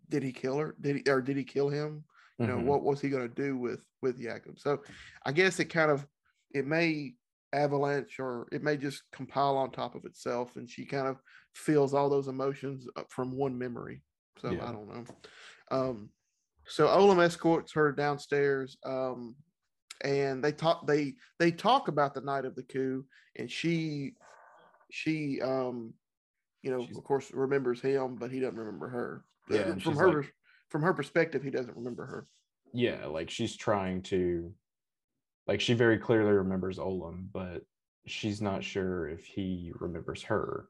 did 0.08 0.22
he 0.22 0.32
kill 0.32 0.58
her? 0.58 0.76
Did 0.80 0.96
he, 0.96 1.10
or 1.10 1.20
did 1.20 1.36
he 1.36 1.44
kill 1.44 1.68
him? 1.68 2.04
You 2.38 2.46
know, 2.46 2.58
Mhm. 2.58 2.64
what 2.66 2.82
was 2.82 3.00
he 3.00 3.08
going 3.08 3.28
to 3.28 3.34
do 3.34 3.56
with 3.56 3.82
with 4.02 4.20
Jakob? 4.20 4.58
So, 4.58 4.82
I 5.24 5.32
guess 5.32 5.58
it 5.58 5.66
kind 5.66 5.90
of, 5.90 6.06
it 6.52 6.66
may 6.66 7.14
avalanche 7.52 8.20
or 8.20 8.46
it 8.52 8.62
may 8.62 8.76
just 8.76 9.02
compile 9.10 9.56
on 9.56 9.70
top 9.72 9.94
of 9.94 10.04
itself, 10.04 10.56
and 10.56 10.68
she 10.68 10.84
kind 10.84 11.08
of 11.08 11.18
feels 11.54 11.94
all 11.94 12.10
those 12.10 12.28
emotions 12.28 12.86
from 13.08 13.32
one 13.36 13.56
memory. 13.56 14.02
So 14.38 14.50
Yeah. 14.50 14.68
I 14.68 14.72
don't 14.72 14.88
know. 14.88 15.04
Um, 15.70 16.10
so 16.66 16.88
Olem 16.88 17.22
escorts 17.24 17.72
her 17.72 17.90
downstairs. 17.92 18.76
Um, 18.84 19.36
and 20.04 20.44
they 20.44 20.52
talk 20.52 20.86
they 20.86 21.14
they 21.38 21.50
talk 21.50 21.88
about 21.88 22.12
the 22.12 22.20
night 22.20 22.44
of 22.44 22.54
the 22.54 22.62
coup, 22.64 23.06
and 23.36 23.50
she 23.50 24.14
she 24.90 25.40
um 25.40 25.94
you 26.62 26.70
know 26.70 26.84
She's- 26.84 26.98
of 26.98 27.04
course 27.04 27.32
remembers 27.32 27.80
him, 27.80 28.16
but 28.16 28.30
he 28.30 28.40
doesn't 28.40 28.58
remember 28.58 28.88
her. 28.88 29.24
Yeah, 29.48 29.74
from 29.78 29.96
her 29.96 30.12
like- 30.22 30.35
from 30.70 30.82
her 30.82 30.92
perspective, 30.94 31.42
he 31.42 31.50
doesn't 31.50 31.76
remember 31.76 32.04
her. 32.06 32.26
yeah 32.72 33.06
like 33.06 33.30
she's 33.30 33.56
trying 33.56 34.02
to 34.02 34.52
like 35.46 35.60
she 35.60 35.72
very 35.74 35.98
clearly 35.98 36.32
remembers 36.32 36.78
Olem, 36.78 37.26
but 37.32 37.62
she's 38.06 38.42
not 38.42 38.62
sure 38.64 39.08
if 39.08 39.24
he 39.24 39.72
remembers 39.78 40.22
her 40.24 40.68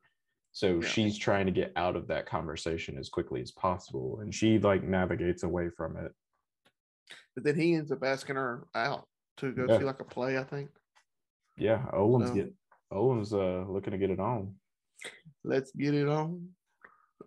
so 0.53 0.81
Yeah. 0.81 0.89
she's 0.89 1.19
trying 1.19 1.47
to 1.47 1.53
get 1.53 1.73
out 1.77 1.97
of 1.97 2.07
that 2.09 2.27
conversation 2.27 2.97
as 2.99 3.09
quickly 3.09 3.41
as 3.43 3.51
possible 3.53 4.21
and 4.21 4.35
she 4.35 4.59
like 4.59 4.83
navigates 4.83 5.43
away 5.43 5.69
from 5.71 5.97
it 5.97 6.13
But 7.35 7.45
then 7.45 7.57
he 7.59 7.75
ends 7.75 7.91
up 7.93 8.03
asking 8.05 8.37
her 8.37 8.67
out 8.75 9.07
to 9.39 9.53
go 9.53 9.67
Yeah. 9.69 9.79
see 9.79 9.85
like 9.85 10.01
a 10.01 10.05
play, 10.05 10.39
I 10.39 10.45
think. 10.45 10.71
yeah 11.57 11.87
Olem's 11.93 12.29
So- 12.29 12.35
get 12.35 12.53
Olem's 12.93 13.33
uh 13.35 13.65
looking 13.69 13.93
to 13.93 13.99
get 13.99 14.11
it 14.11 14.21
on 14.21 14.55
Let's 15.45 15.73
get 15.73 15.95
it 15.95 16.09
on. 16.09 16.49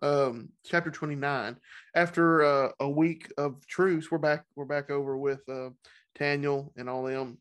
Um, 0.01 0.49
chapter 0.65 0.91
29. 0.91 1.57
After 1.95 2.43
uh, 2.43 2.69
a 2.79 2.89
week 2.89 3.31
of 3.37 3.65
truce, 3.67 4.09
we're 4.09 4.17
back, 4.17 4.45
we're 4.55 4.65
back 4.65 4.89
over 4.89 5.17
with 5.17 5.41
uh 5.49 5.69
Taniel 6.17 6.71
and 6.77 6.89
all 6.89 7.03
them. 7.03 7.37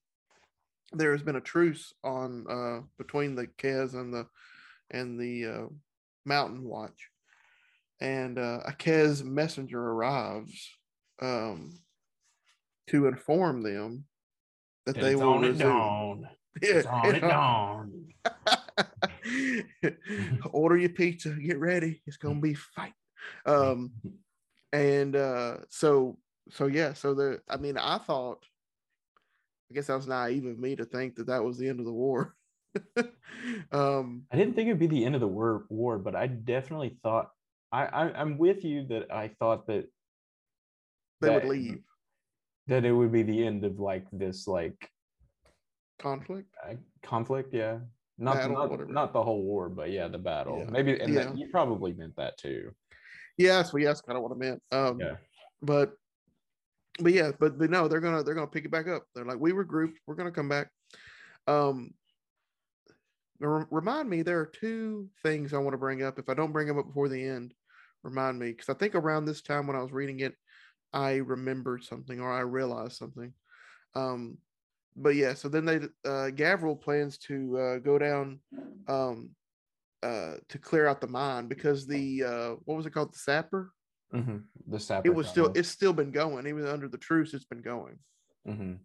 There 0.92 1.12
has 1.12 1.22
been 1.22 1.36
a 1.36 1.40
truce 1.40 1.92
on 2.02 2.46
uh 2.48 2.80
between 2.96 3.34
the 3.34 3.46
Kez 3.46 3.94
and 3.94 4.12
the 4.12 4.26
and 4.90 5.20
the 5.20 5.46
uh, 5.46 5.66
Mountain 6.24 6.64
Watch. 6.64 7.10
And 8.00 8.38
uh, 8.38 8.60
a 8.66 8.72
Kez 8.72 9.22
messenger 9.22 9.80
arrives 9.80 10.68
um 11.20 11.78
to 12.88 13.06
inform 13.06 13.62
them 13.62 14.04
that 14.86 14.96
they 14.96 15.12
It's 15.12 15.20
will 15.20 15.34
on 15.34 15.44
it 15.44 15.58
dawn. 15.58 16.28
Yeah, 16.62 16.70
It's 16.70 16.86
on 16.88 17.14
it 17.14 17.20
dawn. 17.20 18.06
order 20.50 20.76
your 20.76 20.88
pizza 20.90 21.30
get 21.30 21.58
ready 21.58 22.02
it's 22.06 22.16
gonna 22.16 22.40
be 22.40 22.54
fight. 22.54 22.92
Um 23.46 23.92
and 24.72 25.16
uh 25.16 25.58
so 25.68 26.18
so 26.50 26.66
yeah 26.66 26.92
so 26.92 27.14
the 27.14 27.40
i 27.48 27.56
mean 27.56 27.76
i 27.78 27.98
thought 27.98 28.44
i 29.70 29.74
guess 29.74 29.86
that 29.86 29.96
was 29.96 30.06
naive 30.06 30.46
of 30.46 30.58
me 30.58 30.76
to 30.76 30.84
think 30.84 31.16
that 31.16 31.26
that 31.26 31.42
was 31.42 31.58
the 31.58 31.68
end 31.68 31.80
of 31.80 31.86
the 31.86 31.92
war. 31.92 32.34
Um 33.72 34.24
I 34.32 34.36
didn't 34.36 34.54
think 34.54 34.68
it'd 34.68 34.78
be 34.78 34.86
the 34.86 35.04
end 35.04 35.14
of 35.14 35.20
the 35.20 35.28
war, 35.28 35.64
war 35.68 35.98
but 35.98 36.16
I 36.16 36.26
definitely 36.26 36.98
thought 37.02 37.30
I, 37.70 37.86
I 37.86 38.12
I'm 38.20 38.38
with 38.38 38.64
you 38.64 38.86
that 38.88 39.12
I 39.12 39.28
thought 39.38 39.66
that 39.68 39.86
they 41.20 41.30
would 41.30 41.44
leave. 41.44 41.82
that 42.66 42.84
it 42.84 42.92
would 42.92 43.12
be 43.12 43.22
the 43.22 43.46
end 43.46 43.64
of 43.64 43.78
like 43.78 44.06
this 44.12 44.46
like 44.46 44.90
conflict? 45.98 46.54
Uh, 46.66 46.74
conflict 47.02 47.54
yeah 47.54 47.78
not 48.18 48.50
not, 48.50 48.90
not 48.90 49.12
the 49.12 49.22
whole 49.22 49.42
war 49.42 49.68
but 49.68 49.90
yeah 49.90 50.08
the 50.08 50.18
battle. 50.18 50.58
Yeah. 50.58 50.70
maybe 50.70 51.00
and 51.00 51.12
Yeah. 51.12 51.24
that, 51.24 51.38
you 51.38 51.48
probably 51.48 51.92
meant 51.94 52.16
that 52.16 52.36
too. 52.36 52.72
Yeah 53.36 53.62
what 53.70 53.80
yeah, 53.80 53.88
that's 53.88 54.00
kind 54.00 54.16
of 54.16 54.22
what 54.22 54.32
i 54.32 54.34
meant. 54.34 54.62
Um 54.72 55.00
yeah. 55.00 55.16
but 55.62 55.92
but 56.98 57.12
yeah 57.12 57.30
but 57.38 57.58
no 57.58 57.86
they're 57.88 58.00
gonna 58.00 58.22
they're 58.22 58.34
gonna 58.34 58.46
pick 58.46 58.64
it 58.64 58.70
back 58.70 58.88
up. 58.88 59.04
They're 59.14 59.24
like 59.24 59.38
we 59.38 59.52
regrouped 59.52 59.96
we're 60.06 60.16
gonna 60.16 60.32
come 60.32 60.48
back. 60.48 60.68
Um 61.46 61.92
re- 63.38 63.66
remind 63.70 64.10
me 64.10 64.22
there 64.22 64.40
are 64.40 64.46
two 64.46 65.08
things 65.22 65.54
i 65.54 65.58
want 65.58 65.74
to 65.74 65.78
bring 65.78 66.02
up. 66.02 66.18
If 66.18 66.28
i 66.28 66.34
don't 66.34 66.52
bring 66.52 66.66
them 66.66 66.78
up 66.78 66.86
before 66.86 67.08
the 67.08 67.24
end 67.24 67.54
remind 68.04 68.38
me 68.38 68.52
because 68.52 68.68
i 68.68 68.74
think 68.74 68.94
around 68.94 69.24
this 69.24 69.42
time 69.42 69.66
when 69.66 69.74
i 69.74 69.82
was 69.82 69.90
reading 69.90 70.20
it 70.20 70.32
i 70.92 71.16
remembered 71.16 71.82
something 71.82 72.20
or 72.20 72.32
i 72.32 72.40
realized 72.40 72.96
something. 72.96 73.32
Um 73.94 74.38
but 75.00 75.14
yeah 75.14 75.32
so 75.32 75.48
then 75.48 75.64
they 75.64 75.76
uh 76.04 76.28
gavril 76.30 76.80
plans 76.80 77.18
to 77.18 77.56
uh 77.56 77.78
go 77.78 77.98
down 77.98 78.40
um 78.88 79.30
uh 80.02 80.34
to 80.48 80.58
clear 80.58 80.86
out 80.86 81.00
the 81.00 81.06
mine 81.06 81.46
because 81.48 81.86
the 81.86 82.22
uh 82.24 82.50
what 82.64 82.76
was 82.76 82.86
it 82.86 82.90
called? 82.92 83.12
The 83.14 83.18
sapper? 83.18 83.72
Mhm. 84.14 84.44
the 84.66 84.80
sapper 84.80 85.06
it 85.08 85.14
was 85.14 85.28
still 85.28 85.52
it's 85.54 85.68
still 85.68 85.92
been 85.92 86.10
going. 86.10 86.46
Even 86.46 86.66
under 86.66 86.88
the 86.88 86.98
truce 86.98 87.34
it's 87.34 87.44
been 87.44 87.62
going. 87.62 87.98
Mhm. 88.46 88.78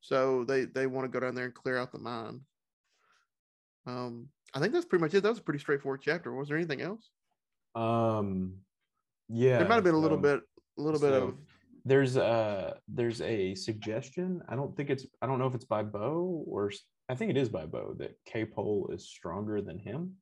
so 0.00 0.44
they 0.44 0.64
they 0.64 0.86
want 0.86 1.04
to 1.04 1.08
go 1.08 1.20
down 1.24 1.34
there 1.34 1.46
and 1.46 1.54
clear 1.54 1.78
out 1.78 1.92
the 1.92 1.98
mine. 1.98 2.40
Um 3.86 4.28
i 4.54 4.60
think 4.60 4.72
that's 4.72 4.84
pretty 4.84 5.02
much 5.02 5.14
it. 5.14 5.22
That 5.22 5.30
was 5.30 5.38
a 5.38 5.42
pretty 5.42 5.60
straightforward 5.60 6.00
chapter. 6.02 6.32
Was 6.34 6.48
there 6.48 6.56
anything 6.56 6.80
else? 6.82 7.10
Um 7.74 8.58
yeah 9.28 9.58
there 9.58 9.68
might 9.68 9.76
have 9.76 9.84
been 9.84 9.94
a 9.94 9.98
little 9.98 10.18
bit 10.18 10.40
a 10.78 10.82
little 10.82 11.00
bit 11.00 11.12
of 11.14 11.34
there's 11.84 12.16
a 12.16 12.76
there's 12.88 13.20
a 13.20 13.54
suggestion 13.54 14.40
i 14.48 14.54
don't 14.54 14.76
think 14.76 14.88
it's 14.88 15.04
i 15.20 15.26
don't 15.26 15.38
know 15.38 15.46
if 15.46 15.54
it's 15.54 15.64
by 15.64 15.82
bo 15.82 16.44
or 16.46 16.70
I 17.08 17.14
think 17.14 17.30
it 17.30 17.36
is 17.36 17.50
by 17.50 17.66
bo 17.66 17.94
that 17.98 18.16
Ka-poel 18.32 18.92
is 18.94 19.06
stronger 19.06 19.60
than 19.60 19.78
him. 19.78 20.14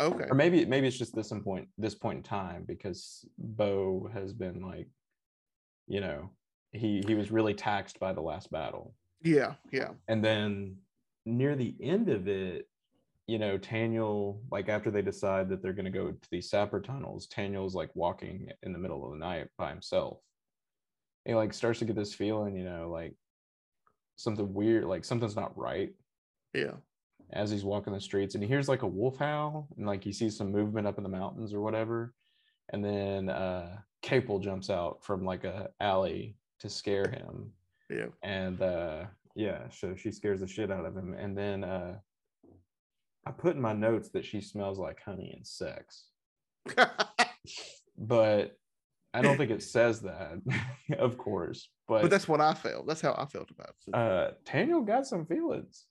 Okay. 0.00 0.24
or 0.30 0.34
maybe 0.34 0.64
maybe 0.64 0.86
it's 0.86 0.96
just 0.96 1.14
this 1.14 1.30
in 1.30 1.42
point 1.42 1.68
this 1.76 1.94
point 1.94 2.18
in 2.18 2.22
time 2.22 2.64
because 2.66 3.22
bo 3.36 4.08
has 4.14 4.32
been 4.32 4.62
like 4.62 4.88
you 5.88 6.00
know 6.00 6.30
he 6.72 7.02
he 7.06 7.14
was 7.14 7.30
really 7.30 7.52
taxed 7.52 8.00
by 8.00 8.12
the 8.12 8.20
last 8.20 8.50
battle. 8.50 8.94
Yeah 9.22 9.54
yeah. 9.72 9.90
And 10.08 10.24
then 10.24 10.76
near 11.26 11.54
the 11.54 11.74
end 11.82 12.08
of 12.08 12.28
it 12.28 12.66
you 13.26 13.38
know 13.38 13.58
Taniel 13.58 14.40
like 14.50 14.68
after 14.68 14.90
they 14.90 15.02
decide 15.02 15.48
that 15.50 15.60
they're 15.60 15.74
going 15.74 15.84
to 15.84 15.90
go 15.90 16.12
to 16.12 16.28
these 16.30 16.48
sapper 16.48 16.80
tunnels 16.80 17.26
Taniel's 17.28 17.74
like 17.74 17.90
walking 17.94 18.48
in 18.62 18.72
the 18.72 18.78
middle 18.78 19.04
of 19.04 19.10
the 19.10 19.18
night 19.18 19.48
by 19.58 19.70
himself 19.70 20.18
he 21.24 21.34
like 21.34 21.52
starts 21.52 21.78
to 21.78 21.84
get 21.84 21.96
this 21.96 22.14
feeling 22.14 22.56
you 22.56 22.64
know 22.64 22.90
like 22.90 23.14
something 24.16 24.52
weird 24.52 24.84
like 24.84 25.04
something's 25.04 25.36
not 25.36 25.56
right. 25.56 25.90
Yeah. 26.54 26.74
As 27.32 27.50
he's 27.50 27.64
walking 27.64 27.92
the 27.92 28.00
streets 28.00 28.34
and 28.34 28.42
he 28.42 28.48
hears 28.48 28.68
like 28.68 28.82
a 28.82 28.86
wolf 28.86 29.16
howl 29.18 29.68
and 29.76 29.86
like 29.86 30.02
he 30.02 30.12
sees 30.12 30.36
some 30.36 30.52
movement 30.52 30.86
up 30.86 30.98
in 30.98 31.04
the 31.04 31.08
mountains 31.10 31.54
or 31.54 31.60
whatever 31.60 32.12
and 32.72 32.84
then 32.84 33.28
uh 33.28 33.76
Ka-poel 34.02 34.42
jumps 34.42 34.70
out 34.70 35.04
from 35.04 35.24
like 35.24 35.44
a 35.44 35.70
alley 35.80 36.36
to 36.60 36.68
scare 36.68 37.08
him. 37.08 37.52
Yeah. 37.88 38.06
And 38.22 38.60
uh 38.60 39.04
yeah 39.36 39.68
so 39.70 39.94
she 39.94 40.10
scares 40.10 40.40
the 40.40 40.46
shit 40.46 40.70
out 40.70 40.84
of 40.84 40.96
him 40.96 41.14
and 41.14 41.38
then 41.38 41.62
uh 41.62 41.94
i 43.26 43.30
put 43.30 43.54
in 43.54 43.62
my 43.62 43.72
notes 43.72 44.08
that 44.08 44.24
she 44.24 44.40
smells 44.40 44.78
like 44.78 45.00
honey 45.02 45.32
and 45.34 45.46
sex. 45.46 46.06
But 48.00 48.56
i 49.14 49.22
don't 49.22 49.36
think 49.36 49.50
it 49.50 49.62
says 49.62 50.00
that 50.00 50.40
of 50.98 51.18
course 51.18 51.68
but, 51.88 52.02
but 52.02 52.10
that's 52.10 52.28
what 52.28 52.40
i 52.40 52.54
felt. 52.54 52.86
That's 52.86 53.00
how 53.00 53.14
i 53.18 53.26
felt 53.26 53.50
about 53.50 53.74
it. 53.86 53.94
Uh 53.94 54.30
Taniel 54.44 54.86
got 54.86 55.06
some 55.06 55.26
feelings. 55.26 55.86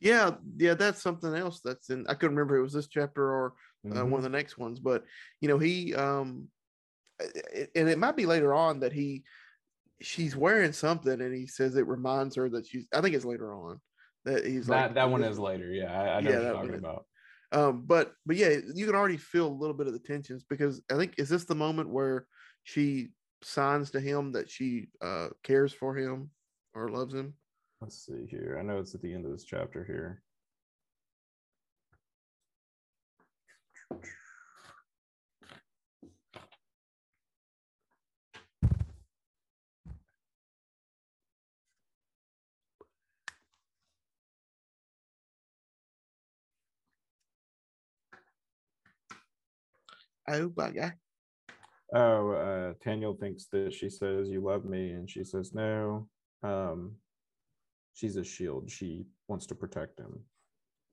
Yeah 0.00 0.32
yeah 0.56 0.74
that's 0.74 1.02
something 1.02 1.34
else 1.34 1.60
that's 1.64 1.90
in 1.90 2.06
i 2.08 2.14
couldn't 2.14 2.36
remember 2.36 2.56
if 2.56 2.60
it 2.60 2.62
was 2.62 2.72
this 2.72 2.86
chapter 2.88 3.32
or 3.32 3.54
uh, 3.90 3.94
Mhm. 3.94 4.08
one 4.10 4.18
of 4.18 4.22
the 4.22 4.28
next 4.28 4.58
ones 4.58 4.78
but 4.80 5.04
you 5.40 5.48
know 5.48 5.58
he 5.58 5.94
um 5.94 6.48
a- 7.20 7.68
and 7.78 7.88
it 7.88 7.98
might 7.98 8.16
be 8.16 8.26
later 8.26 8.52
on 8.54 8.80
that 8.80 8.92
he 8.92 9.24
she's 10.00 10.36
wearing 10.36 10.72
something 10.72 11.20
and 11.20 11.34
he 11.34 11.46
says 11.46 11.76
it 11.76 11.86
reminds 11.86 12.36
her 12.36 12.48
that 12.50 12.66
she's 12.66 12.86
i 12.94 13.00
think 13.00 13.14
it's 13.14 13.24
later 13.24 13.54
on 13.54 13.80
that 14.24 14.44
he's 14.44 14.66
that 14.66 14.86
like 14.88 14.94
that 14.94 15.10
one 15.10 15.22
is 15.24 15.38
later 15.38 15.70
yeah 15.72 15.92
i, 15.92 16.16
I 16.16 16.20
Yeah, 16.20 16.30
know 16.30 16.30
what 16.36 16.42
you're 16.42 16.52
talking 16.52 16.74
about 16.74 17.06
um 17.56 17.82
but 17.86 18.12
but 18.24 18.36
yeah 18.36 18.56
you 18.74 18.86
can 18.86 18.94
already 18.94 19.16
feel 19.16 19.46
a 19.46 19.58
little 19.60 19.74
bit 19.74 19.86
of 19.88 19.92
the 19.92 19.98
tensions 19.98 20.44
because 20.48 20.80
i 20.92 20.96
think 20.96 21.14
is 21.18 21.28
this 21.28 21.44
the 21.44 21.54
moment 21.54 21.88
where 21.88 22.26
she 22.62 23.08
signs 23.42 23.90
to 23.90 24.00
him 24.00 24.32
that 24.32 24.50
she 24.50 24.88
uh 25.00 25.28
cares 25.42 25.72
for 25.72 25.96
him 25.96 26.30
or 26.74 26.88
loves 26.88 27.14
him? 27.14 27.34
Let's 27.80 28.04
see 28.04 28.26
here. 28.28 28.56
I 28.58 28.62
know 28.62 28.78
it's 28.78 28.94
at 28.94 29.02
the 29.02 29.12
end 29.12 29.24
of 29.24 29.32
this 29.32 29.44
chapter 29.44 29.84
here 29.84 30.22
oh 50.28 50.48
god 50.48 50.92
Oh, 51.94 52.30
uh, 52.32 52.72
Taniel 52.84 53.18
thinks 53.18 53.46
that 53.52 53.72
she 53.72 53.88
says 53.88 54.28
you 54.28 54.40
love 54.40 54.64
me, 54.64 54.90
and 54.90 55.08
she 55.08 55.22
says 55.22 55.54
no. 55.54 56.08
Um, 56.42 56.96
she's 57.94 58.16
a 58.16 58.24
shield. 58.24 58.68
She 58.70 59.06
wants 59.28 59.46
to 59.46 59.54
protect 59.54 60.00
him. 60.00 60.18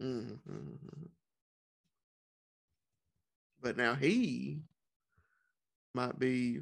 Mhm, 0.01 0.37
mhm, 0.47 0.77
mhm. 0.77 1.09
but 3.61 3.75
now 3.75 3.95
he 3.95 4.61
might 5.95 6.19
be 6.19 6.59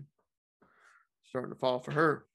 starting 1.24 1.52
to 1.52 1.60
fall 1.60 1.80
for 1.80 1.92
her 1.92 2.26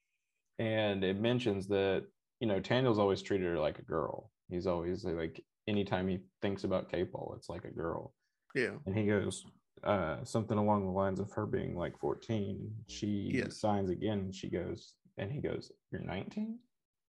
And 0.58 1.02
it 1.04 1.18
mentions 1.18 1.66
that 1.68 2.04
you 2.40 2.46
know 2.46 2.60
Taniel's 2.60 2.98
always 2.98 3.22
treated 3.22 3.46
her 3.46 3.58
like 3.58 3.78
a 3.78 3.82
girl. 3.84 4.30
He's 4.50 4.66
always 4.66 5.04
like 5.04 5.42
anytime 5.66 6.08
he 6.08 6.20
thinks 6.42 6.64
about 6.64 6.90
Ka-poel, 6.90 7.36
it's 7.36 7.48
like 7.48 7.64
a 7.64 7.70
girl. 7.70 8.12
yeah 8.54 8.72
And 8.86 8.94
he 8.96 9.06
goes 9.06 9.44
uh, 9.84 10.24
something 10.24 10.58
along 10.58 10.84
the 10.84 10.90
lines 10.92 11.20
of 11.20 11.30
her 11.32 11.46
being 11.46 11.76
like 11.76 11.98
14. 11.98 12.84
She 12.86 13.06
Yeah. 13.34 13.48
signs 13.48 13.90
again. 13.90 14.18
And 14.20 14.34
she 14.34 14.48
goes, 14.48 14.94
and 15.18 15.30
he 15.30 15.40
goes, 15.40 15.70
"You're 15.90 16.00
19." 16.02 16.58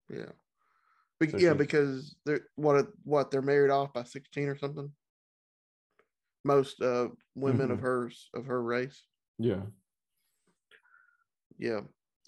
Yeah. 0.10 0.32
Be- 1.20 1.30
So 1.30 1.38
yeah, 1.38 1.54
because 1.54 2.16
they're 2.26 2.48
what 2.56 2.88
what 3.04 3.32
they're 3.32 3.42
married 3.42 3.72
off 3.72 3.94
by 3.94 4.04
16 4.04 4.50
or 4.50 4.58
something. 4.58 4.94
Most 6.44 6.82
uh 6.82 7.10
women 7.36 7.72
of 7.72 7.80
Mhm. 7.80 7.84
hers 7.84 8.30
of 8.34 8.46
her 8.46 8.62
race. 8.62 9.08
Yeah. 9.38 9.66
Yeah. 11.58 11.82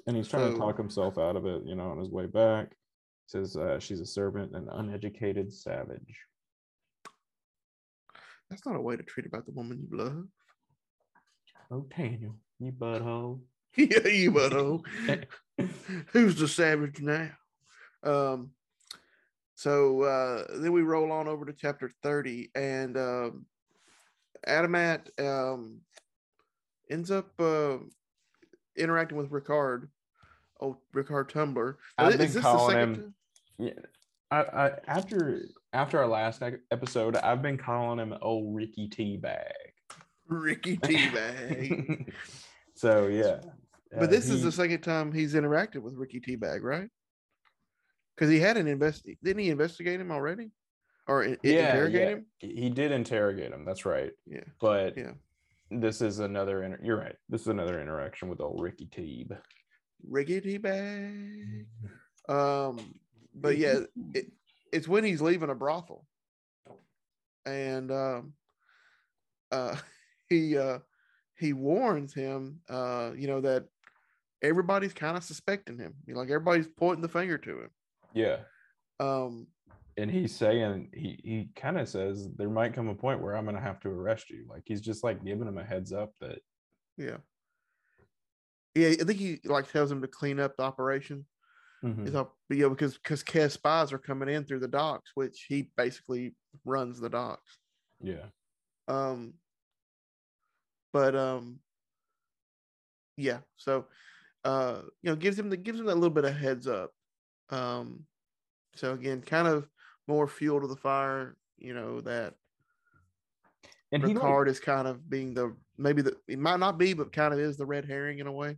And 0.08 0.16
he's 0.16 0.28
trying 0.30 0.54
to 0.54 0.58
talk 0.58 0.78
himself 0.78 1.18
out 1.18 1.36
of 1.36 1.46
it, 1.46 1.64
you 1.66 1.76
know, 1.76 1.92
on 1.92 1.98
his 2.00 2.10
way 2.10 2.28
back. 2.28 2.78
Says 3.28 3.58
uh, 3.58 3.78
she's 3.78 4.00
a 4.00 4.06
servant, 4.06 4.56
an 4.56 4.70
uneducated 4.70 5.52
savage. 5.52 6.26
That's 8.50 8.66
not 8.66 8.76
a 8.76 8.82
way 8.82 8.96
to 8.96 9.04
treat 9.04 9.26
about 9.26 9.46
the 9.46 9.52
woman 9.52 9.88
you 9.90 9.98
love. 9.98 10.26
Oh, 11.70 11.86
Taniel, 11.96 12.36
you 12.60 12.72
butthole. 12.72 13.42
yeah, 13.76 14.08
you 14.08 14.32
butthole. 14.32 14.84
Who's 16.14 16.36
the 16.38 16.48
savage 16.48 17.02
now? 17.02 17.30
Um 18.04 18.52
so 19.56 20.04
uh 20.04 20.60
then 20.60 20.72
we 20.72 20.82
roll 20.84 21.12
on 21.12 21.28
over 21.28 21.44
to 21.46 21.52
chapter 21.54 21.92
30 22.04 22.52
and 22.56 22.96
um 22.96 23.46
Adamat 24.48 25.10
um 25.20 25.82
ends 26.90 27.10
up 27.12 27.28
uh 27.40 27.78
interacting 28.78 29.18
with 29.18 29.32
Ricard. 29.32 29.88
Oh 30.62 30.78
Ricard 30.96 31.30
Tumblar. 31.30 31.78
I've 31.98 32.12
Is 32.12 32.18
been 32.18 32.26
this 32.28 32.34
the 32.36 32.42
calling 32.42 32.72
second 32.76 32.94
him- 32.96 33.02
time? 33.02 33.14
Yeah. 33.60 33.74
I, 34.30 34.40
I 34.42 34.72
after 34.88 35.42
after 35.78 36.00
our 36.00 36.08
last 36.08 36.42
episode, 36.72 37.16
I've 37.18 37.44
been 37.44 37.58
calling 37.58 38.00
him 38.00 38.18
old 38.24 38.56
Ricky 38.56 38.90
Teabag. 38.90 39.44
Ricky 40.28 40.78
Teabag. 40.78 42.12
so 42.74 43.06
yeah. 43.08 43.42
but 43.92 44.04
uh, 44.04 44.08
this 44.08 44.28
is 44.30 44.42
the 44.42 44.52
second 44.52 44.82
time 44.82 45.14
he's 45.14 45.36
interacted 45.36 45.84
with 45.84 45.94
Ricky 45.94 46.20
Teabag, 46.20 46.64
right? 46.64 46.90
Because 48.16 48.32
he 48.32 48.40
had 48.40 48.58
an 48.58 48.68
invest 48.68 49.08
didn't 49.24 49.44
he 49.44 49.52
investigate 49.52 50.02
him 50.02 50.12
already? 50.12 50.50
Or 51.08 51.24
i- 51.24 51.38
yeah, 51.44 51.70
interrogate 51.70 52.02
yeah. 52.02 52.10
him? 52.10 52.26
He 52.40 52.56
he 52.56 52.70
did 52.72 52.92
interrogate 52.92 53.52
him. 53.52 53.64
That's 53.64 53.86
right. 53.86 54.12
Yeah. 54.26 54.44
But 54.60 54.98
Yeah. 54.98 55.12
this 55.70 56.02
is 56.02 56.18
another. 56.20 56.64
Inter- 56.64 56.80
you're 56.84 56.98
right. 56.98 57.16
This 57.30 57.42
is 57.42 57.48
another 57.48 57.80
interaction 57.80 58.30
with 58.30 58.42
old 58.42 58.62
Ricky 58.64 58.88
Teeb. 58.88 59.38
Ricky 60.10 60.42
Teabag. 60.42 61.66
Um, 62.30 62.94
but 63.34 63.58
yeah, 63.58 63.80
it, 64.14 64.26
it's 64.78 64.88
when 64.88 65.04
he's 65.04 65.22
leaving 65.22 65.50
a 65.50 65.56
brothel, 65.56 66.06
and 67.46 67.92
um, 67.92 68.34
uh, 69.52 69.76
he 70.30 70.58
uh, 70.58 70.80
he 71.36 71.54
warns 71.54 72.14
him, 72.14 72.62
uh, 72.70 73.12
you 73.16 73.28
know 73.28 73.42
that 73.42 73.66
everybody's 74.44 74.94
kind 74.94 75.18
of 75.18 75.24
suspecting 75.24 75.80
him. 75.80 75.96
You 76.06 76.14
know, 76.14 76.20
like 76.20 76.30
everybody's 76.30 76.68
pointing 76.68 77.02
the 77.02 77.10
finger 77.10 77.38
to 77.40 77.62
him. 77.62 77.70
Yeah. 78.14 78.38
Um, 79.00 79.48
and 79.98 80.12
he's 80.12 80.36
saying 80.36 80.90
he 80.94 81.20
he 81.24 81.50
kind 81.56 81.80
of 81.80 81.90
says 81.90 82.30
there 82.36 82.50
might 82.50 82.74
come 82.74 82.88
a 82.88 82.96
point 82.96 83.22
where 83.22 83.36
I'm 83.36 83.46
gonna 83.46 83.60
have 83.60 83.80
to 83.82 83.90
arrest 83.90 84.30
you. 84.30 84.46
Like 84.48 84.64
he's 84.66 84.82
just 84.82 85.04
like 85.04 85.24
giving 85.26 85.48
him 85.48 85.58
a 85.58 85.64
heads 85.64 85.92
up 85.92 86.14
that 86.22 86.40
yeah, 86.98 87.18
yeah. 88.76 88.90
I 88.90 89.04
think 89.04 89.20
he 89.20 89.40
like 89.44 89.72
tells 89.72 89.92
him 89.92 90.02
to 90.02 90.08
clean 90.08 90.40
up 90.40 90.56
the 90.56 90.64
operation. 90.64 91.26
Mhm. 91.84 92.08
It's 92.08 92.16
up, 92.16 92.38
you 92.50 92.60
know, 92.60 92.70
because 92.72 92.96
because 92.98 93.24
Kez 93.24 93.52
spies 93.52 93.94
are 93.94 94.00
coming 94.00 94.30
in 94.30 94.46
through 94.46 94.60
the 94.60 94.68
docks, 94.68 95.12
which 95.16 95.46
he 95.50 95.72
basically 95.78 96.36
runs 96.66 97.00
the 97.00 97.10
docks. 97.10 97.60
yeah 98.00 98.30
um 98.88 99.40
but 100.92 101.16
um 101.16 101.60
yeah 103.16 103.42
so 103.56 103.88
uh 104.46 104.84
you 105.02 105.10
know 105.12 105.16
gives 105.16 105.38
him 105.40 105.50
the 105.50 105.58
gives 105.58 105.80
him 105.80 105.86
that 105.86 105.96
little 105.96 106.10
bit 106.14 106.26
of 106.26 106.36
heads 106.36 106.68
up 106.68 106.94
um 107.50 108.06
so 108.76 108.94
again 108.94 109.22
kind 109.22 109.48
of 109.48 109.70
more 110.08 110.28
fuel 110.28 110.62
to 110.62 110.68
the 110.68 110.76
fire 110.78 111.38
you 111.58 111.74
know 111.74 112.02
that 112.02 112.36
and 113.92 114.04
he 114.04 114.14
Ricard 114.14 114.46
like, 114.46 114.52
is 114.52 114.60
kind 114.60 114.88
of 114.88 115.10
being 115.10 115.34
the 115.34 115.56
maybe 115.78 116.02
the 116.02 116.20
it 116.28 116.40
might 116.40 116.60
not 116.60 116.78
be 116.78 116.94
but 116.94 117.12
kind 117.12 117.34
of 117.34 117.40
is 117.40 117.58
the 117.58 117.66
red 117.66 117.86
herring 117.86 118.20
in 118.20 118.28
a 118.28 118.32
way 118.32 118.58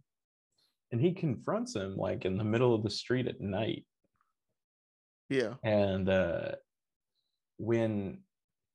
and 0.92 1.00
he 1.00 1.14
confronts 1.14 1.76
him 1.76 1.96
like 1.96 2.26
in 2.26 2.38
the 2.38 2.44
middle 2.44 2.74
of 2.74 2.84
the 2.84 2.90
street 2.90 3.28
at 3.28 3.42
night. 3.42 3.86
Yeah. 5.30 5.56
And 5.64 6.10
uh 6.10 6.54
when 7.58 8.20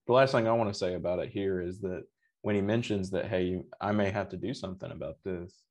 the 0.07 0.13
last 0.13 0.33
thing 0.33 0.47
I 0.47 0.53
want 0.53 0.73
to 0.73 0.79
say 0.79 0.95
about 0.95 1.19
it 1.19 1.31
here 1.31 1.61
is 1.61 1.81
that 1.81 2.05
when 2.43 2.55
he 2.55 2.61
mentions 2.61 3.11
that 3.11 3.27
hey 3.27 3.63
I 3.81 3.93
may 3.93 4.11
have 4.11 4.29
to 4.31 4.37
do 4.37 4.55
something 4.55 4.91
about 4.91 5.17
this 5.25 5.63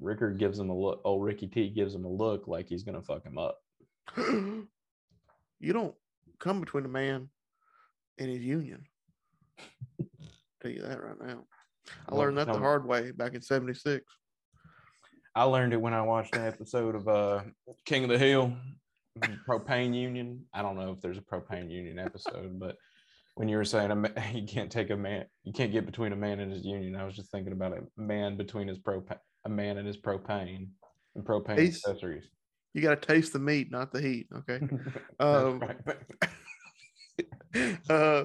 Ricard 0.00 0.38
gives 0.38 0.58
him 0.58 0.70
a 0.70 0.76
look 0.76 1.00
oh 1.04 1.18
Ricky 1.18 1.46
T 1.46 1.68
gives 1.70 1.94
him 1.94 2.04
a 2.04 2.12
look 2.12 2.46
like 2.46 2.68
he's 2.68 2.82
gonna 2.84 3.02
fuck 3.02 3.24
him 3.24 3.38
up. 3.38 3.58
You 5.64 5.72
don't 5.72 5.94
come 6.40 6.58
between 6.58 6.84
a 6.84 6.88
man 6.88 7.30
and 8.18 8.28
his 8.28 8.40
union. 8.40 8.84
Tell 10.60 10.72
you 10.72 10.82
that 10.82 11.00
right 11.00 11.20
now. 11.20 11.44
I 12.08 12.12
Well, 12.14 12.22
learned 12.22 12.38
that 12.38 12.48
the 12.48 12.58
hard 12.58 12.84
way 12.84 13.12
back 13.12 13.34
in 13.34 13.42
76 13.42 14.04
I 15.34 15.44
learned 15.44 15.72
it 15.72 15.80
when 15.80 15.94
I 15.94 16.02
watched 16.02 16.36
an 16.36 16.46
episode 16.46 16.94
of 16.94 17.08
uh 17.08 17.42
King 17.86 18.04
of 18.04 18.10
the 18.10 18.18
Hill, 18.18 18.52
propane 19.48 19.94
union. 19.94 20.44
I 20.52 20.62
don't 20.62 20.76
know 20.76 20.92
if 20.92 21.00
there's 21.00 21.18
a 21.18 21.22
propane 21.22 21.70
union 21.70 21.98
episode, 21.98 22.58
but 22.58 22.76
when 23.36 23.48
you 23.48 23.56
were 23.56 23.64
saying 23.64 23.90
a 23.90 23.96
ma- 23.96 24.08
you 24.32 24.46
can't 24.46 24.70
take 24.70 24.90
a 24.90 24.96
man, 24.96 25.24
you 25.44 25.52
can't 25.52 25.72
get 25.72 25.86
between 25.86 26.12
a 26.12 26.16
man 26.16 26.40
and 26.40 26.52
his 26.52 26.64
union, 26.64 26.96
I 26.96 27.04
was 27.04 27.16
just 27.16 27.30
thinking 27.30 27.52
about 27.52 27.72
a 27.72 27.82
man 28.00 28.36
between 28.36 28.68
his 28.68 28.78
propane, 28.78 29.18
a 29.44 29.48
man 29.48 29.78
and 29.78 29.86
his 29.86 29.96
propane 29.96 30.68
and 31.14 31.24
propane 31.24 31.58
He's- 31.58 31.76
accessories. 31.76 32.28
You 32.74 32.80
got 32.80 33.02
to 33.02 33.06
taste 33.06 33.34
the 33.34 33.38
meat, 33.38 33.70
not 33.70 33.92
the 33.92 34.00
heat. 34.00 34.28
Okay. 34.34 34.60
Um, 35.20 35.62
uh, 37.90 38.24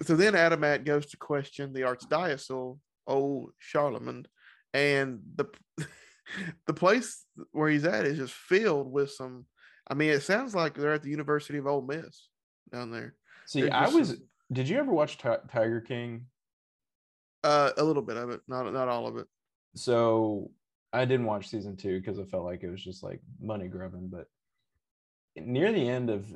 so 0.00 0.16
then 0.16 0.32
Adamat 0.32 0.84
goes 0.86 1.04
to 1.06 1.16
question 1.18 1.72
the 1.74 1.82
archdiocese, 1.82 2.78
old 3.06 3.50
Charlemagne, 3.58 4.24
and 4.74 5.20
the 5.36 5.46
the 6.66 6.74
place 6.74 7.24
where 7.52 7.68
he's 7.70 7.84
at 7.84 8.06
is 8.06 8.18
just 8.18 8.34
filled 8.34 8.90
with 8.90 9.10
some. 9.10 9.46
I 9.88 9.94
mean, 9.94 10.10
it 10.10 10.22
sounds 10.22 10.54
like 10.54 10.74
they're 10.74 10.92
at 10.94 11.02
the 11.02 11.10
University 11.10 11.58
of 11.58 11.66
Ole 11.66 11.82
Miss 11.82 12.28
down 12.72 12.90
there. 12.90 13.14
See, 13.46 13.68
I 13.68 13.88
was. 13.88 14.16
Did 14.52 14.68
you 14.68 14.78
ever 14.78 14.92
watch 14.92 15.18
Ti- 15.18 15.48
Tiger 15.50 15.80
King? 15.80 16.26
Uh, 17.42 17.70
a 17.76 17.82
little 17.82 18.02
bit 18.02 18.16
of 18.16 18.30
it, 18.30 18.40
not 18.46 18.72
not 18.72 18.88
all 18.88 19.06
of 19.06 19.16
it. 19.16 19.26
so 19.74 20.50
I 20.92 21.04
didn't 21.04 21.26
watch 21.26 21.48
season 21.48 21.76
two 21.76 21.98
because 21.98 22.18
I 22.18 22.24
felt 22.24 22.44
like 22.44 22.62
it 22.62 22.70
was 22.70 22.82
just 22.82 23.02
like 23.02 23.20
money 23.40 23.66
grubbing. 23.66 24.08
But 24.08 24.26
near 25.36 25.72
the 25.72 25.88
end 25.88 26.10
of 26.10 26.26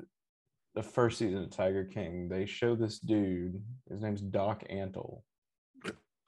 the 0.75 0.83
first 0.83 1.19
season 1.19 1.45
of 1.45 1.51
Tiger 1.51 1.85
King, 1.85 2.29
they 2.29 2.47
show 2.47 2.75
this 2.75 2.99
dude. 2.99 3.63
His 3.89 4.01
name's 4.01 4.21
Doc 4.23 4.65
Antle. 4.71 5.21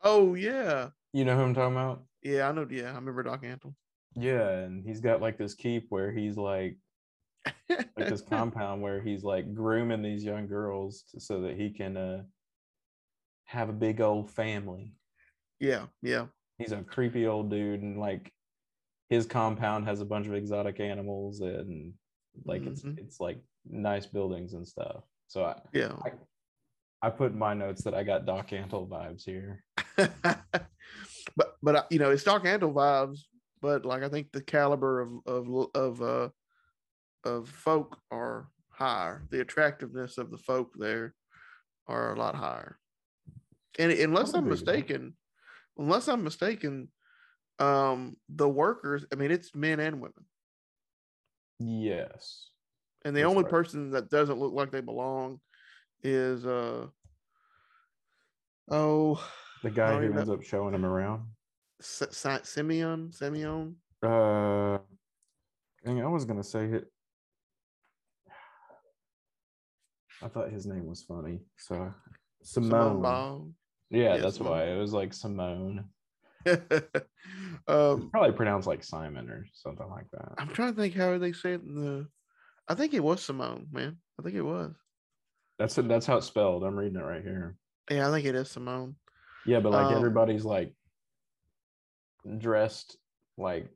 Oh 0.02 0.34
yeah, 0.34 0.90
You 1.12 1.24
know 1.24 1.36
who 1.36 1.42
I'm 1.42 1.54
talking 1.54 1.74
about? 1.76 2.04
yeah, 2.22 2.48
I 2.48 2.52
know. 2.52 2.66
Yeah, 2.68 2.90
I 2.92 2.94
remember 2.94 3.22
Doc 3.22 3.42
Antle. 3.42 3.74
Yeah, 4.14 4.48
and 4.48 4.84
he's 4.84 5.00
got 5.00 5.20
like 5.20 5.38
this 5.38 5.54
keep 5.54 5.86
where 5.90 6.10
he's 6.12 6.36
like 6.36 6.76
like 7.68 8.08
this 8.08 8.22
compound 8.28 8.82
where 8.82 9.00
he's 9.00 9.22
like 9.24 9.54
grooming 9.54 10.02
these 10.02 10.24
young 10.24 10.46
girls 10.46 11.04
to, 11.10 11.20
so 11.20 11.40
that 11.42 11.56
he 11.56 11.70
can 11.70 11.96
uh 11.96 12.22
have 13.46 13.68
a 13.68 13.72
big 13.72 14.00
old 14.00 14.30
family. 14.30 14.92
yeah, 15.60 15.86
yeah. 16.02 16.26
he's 16.58 16.72
a 16.72 16.82
creepy 16.82 17.26
old 17.26 17.50
dude 17.50 17.80
and 17.82 17.98
like 17.98 18.32
his 19.08 19.24
compound 19.26 19.86
has 19.86 20.00
a 20.00 20.04
bunch 20.04 20.26
of 20.26 20.34
exotic 20.34 20.80
animals 20.80 21.40
and 21.40 21.94
like 22.44 22.62
it's 22.66 22.82
Mhm. 22.82 22.98
it's 22.98 23.20
like 23.20 23.38
nice 23.70 24.04
buildings 24.06 24.52
and 24.52 24.66
stuff 24.68 25.02
so 25.28 25.44
i 25.44 25.60
Yeah. 25.72 25.96
i 27.02 27.08
put 27.10 27.32
in 27.32 27.38
my 27.38 27.54
notes 27.54 27.82
that 27.84 27.94
i 27.94 28.02
got 28.04 28.26
doc 28.26 28.48
antle 28.50 28.86
vibes 28.88 29.24
here 29.24 29.64
but 31.36 31.56
but 31.62 31.76
uh, 31.76 31.82
you 31.90 31.98
know 31.98 32.10
it's 32.10 32.24
Doc 32.24 32.44
Antle 32.44 32.72
vibes, 32.72 33.20
but 33.60 33.84
like 33.84 34.02
I 34.02 34.08
think 34.08 34.32
the 34.32 34.42
caliber 34.42 35.00
of 35.00 35.10
of 35.26 35.68
of 35.74 36.02
uh 36.02 36.28
of 37.24 37.48
folk 37.48 37.98
are 38.10 38.48
higher. 38.70 39.26
The 39.30 39.40
attractiveness 39.40 40.18
of 40.18 40.30
the 40.30 40.38
folk 40.38 40.72
there 40.76 41.14
are 41.86 42.14
a 42.14 42.18
lot 42.18 42.34
higher. 42.34 42.78
And 43.78 43.92
unless 43.92 44.34
I'm 44.34 44.40
agree 44.40 44.50
with 44.50 44.60
that. 44.60 44.66
mistaken, 44.66 45.16
unless 45.78 46.08
I'm 46.08 46.24
mistaken, 46.24 46.88
um, 47.58 48.16
the 48.28 48.48
workers. 48.48 49.04
I 49.12 49.16
mean, 49.16 49.30
it's 49.30 49.54
men 49.54 49.80
and 49.80 50.00
women, 50.00 50.24
yes 51.58 52.50
and 53.04 53.16
the 53.16 53.20
That's 53.20 53.30
only 53.30 53.44
right. 53.44 53.50
person 53.50 53.90
that 53.92 54.10
doesn't 54.10 54.38
look 54.38 54.52
like 54.52 54.70
they 54.70 54.80
belong 54.80 55.40
is 56.02 56.44
uh 56.46 56.86
oh 58.70 59.24
the 59.62 59.70
guy 59.70 59.98
who 60.00 60.12
ends 60.12 60.28
up 60.30 60.42
showing 60.42 60.74
him 60.74 60.84
around 60.84 61.22
S- 61.80 62.02
Simeon 62.44 63.12
Simeon. 63.12 63.76
uh 64.02 64.78
dang, 65.84 66.02
i 66.02 66.06
was 66.06 66.24
gonna 66.24 66.42
say 66.42 66.64
it 66.66 66.86
i 70.22 70.28
thought 70.28 70.50
his 70.50 70.66
name 70.66 70.86
was 70.86 71.02
funny 71.02 71.40
so 71.56 71.92
Simone 72.42 73.02
simone 73.02 73.54
yeah 73.90 74.14
Yeah, 74.14 74.16
that's 74.18 74.36
Simone. 74.36 74.52
why 74.52 74.64
it 74.64 74.76
was 74.78 74.92
like 74.92 75.12
simone 75.14 75.84
um, 77.68 78.10
probably 78.10 78.32
pronounced 78.32 78.66
like 78.68 78.82
simon 78.84 79.28
or 79.28 79.44
something 79.52 79.88
like 79.88 80.06
that 80.12 80.32
I'm 80.38 80.48
trying 80.48 80.74
to 80.74 80.80
think 80.80 80.94
how 80.94 81.18
they 81.18 81.32
say 81.32 81.54
it 81.54 81.62
in 81.62 81.74
the 81.74 82.06
I 82.70 82.74
think 82.74 82.92
it 82.92 83.02
was 83.02 83.22
Simone, 83.22 83.66
man. 83.72 83.96
I 84.20 84.22
think 84.22 84.34
it 84.36 84.42
was. 84.42 84.74
That's 85.58 85.78
it. 85.78 85.88
That's 85.88 86.04
how 86.04 86.18
it's 86.18 86.26
spelled. 86.26 86.64
I'm 86.64 86.78
reading 86.78 87.00
it 87.00 87.02
right 87.02 87.22
here. 87.22 87.56
Yeah, 87.90 88.08
I 88.08 88.12
think 88.12 88.26
it 88.26 88.34
is 88.34 88.50
Simone. 88.50 88.96
Yeah, 89.48 89.60
but 89.60 89.72
like 89.72 89.86
Um, 89.86 89.94
everybody's 89.94 90.44
like 90.44 90.74
dressed 92.36 92.98
like 93.38 93.70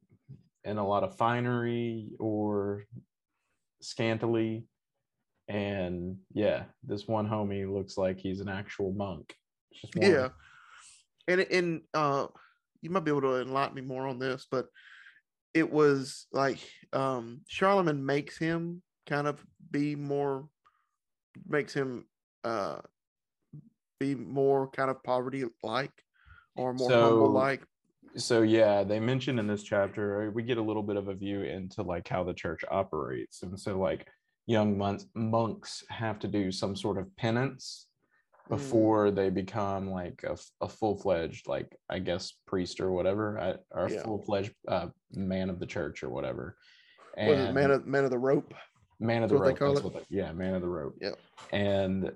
in 0.65 0.77
a 0.77 0.87
lot 0.87 1.03
of 1.03 1.17
finery 1.17 2.11
or 2.19 2.85
scantily. 3.81 4.67
And 5.49 6.19
yeah, 6.35 6.65
this 6.85 7.09
one 7.09 7.27
homie 7.27 7.73
looks 7.73 7.97
like 7.97 8.19
he's 8.19 8.41
an 8.41 8.51
actual 8.51 8.93
monk. 8.93 9.35
Just. 9.95 9.97
Yeah. 9.97 10.29
And 11.27 11.41
and 11.41 11.81
uh 11.95 12.27
you 12.83 12.91
might 12.91 13.05
be 13.05 13.11
able 13.11 13.23
to 13.23 13.41
enlighten 13.41 13.75
me 13.75 13.81
more 13.81 14.07
on 14.07 14.19
this, 14.19 14.47
but 14.51 14.67
it 15.55 15.73
was 15.73 16.27
like 16.33 16.59
um 16.93 17.41
Charlemagne 17.49 18.05
makes 18.05 18.37
him 18.37 18.83
kind 19.07 19.27
of 19.27 19.43
be 19.71 19.97
more 19.97 20.51
makes 21.49 21.73
him 21.73 22.05
uh 22.45 22.81
be 24.03 24.15
more 24.17 24.69
kind 24.71 24.91
of 24.91 25.01
poverty 25.05 25.45
like 25.63 25.93
or 26.57 26.75
more 26.75 26.91
humble 26.91 27.31
like. 27.31 27.63
so 28.17 28.43
yeah 28.43 28.83
they 28.83 28.99
mentioned 28.99 29.39
in 29.39 29.47
this 29.47 29.63
chapter 29.63 30.05
uh, 30.29 30.31
we 30.33 30.43
get 30.43 30.59
a 30.59 30.63
little 30.63 30.83
bit 30.83 30.97
of 30.97 31.07
a 31.09 31.15
view 31.15 31.43
into 31.43 31.83
like 31.83 32.07
how 32.09 32.25
the 32.25 32.35
church 32.35 32.63
operates 32.71 33.43
and 33.45 33.59
so 33.59 33.79
like 33.79 34.09
young 34.47 34.77
monks 34.77 35.07
monks 35.15 35.85
have 35.89 36.19
to 36.19 36.27
do 36.27 36.51
some 36.51 36.75
sort 36.77 36.99
of 36.99 37.07
penance 37.17 37.87
Mm. 38.51 38.57
before 38.57 39.13
they 39.13 39.31
become 39.31 39.89
like 39.89 40.25
a 40.61 40.69
full-fledged 40.69 41.47
like 41.47 41.69
i 41.89 42.01
guess 42.01 42.25
priest 42.51 42.81
or 42.81 42.91
whatever 42.91 43.25
or 43.71 43.87
a 43.87 43.91
Yeah. 43.93 44.03
full-fledged 44.03 44.53
uh, 44.67 44.89
man 45.15 45.49
of 45.49 45.61
the 45.61 45.67
church 45.77 46.03
or 46.03 46.11
whatever 46.11 46.57
Was 47.17 47.39
it 47.39 47.53
man 47.55 47.71
of 47.71 47.87
man 47.87 48.05
of 48.05 48.11
the 48.11 48.19
rope? 48.19 48.53
man 48.99 49.23
of 49.23 49.29
the 49.31 49.37
what 49.37 49.45
they 49.45 49.51
rope 49.51 49.59
call 49.61 49.69
that's 49.75 49.81
it? 49.81 49.85
what 49.85 49.95
they- 49.95 50.17
yeah 50.19 50.33
man 50.33 50.55
of 50.55 50.63
the 50.67 50.69
rope 50.81 50.97
yeah 51.01 51.15
and 51.53 52.11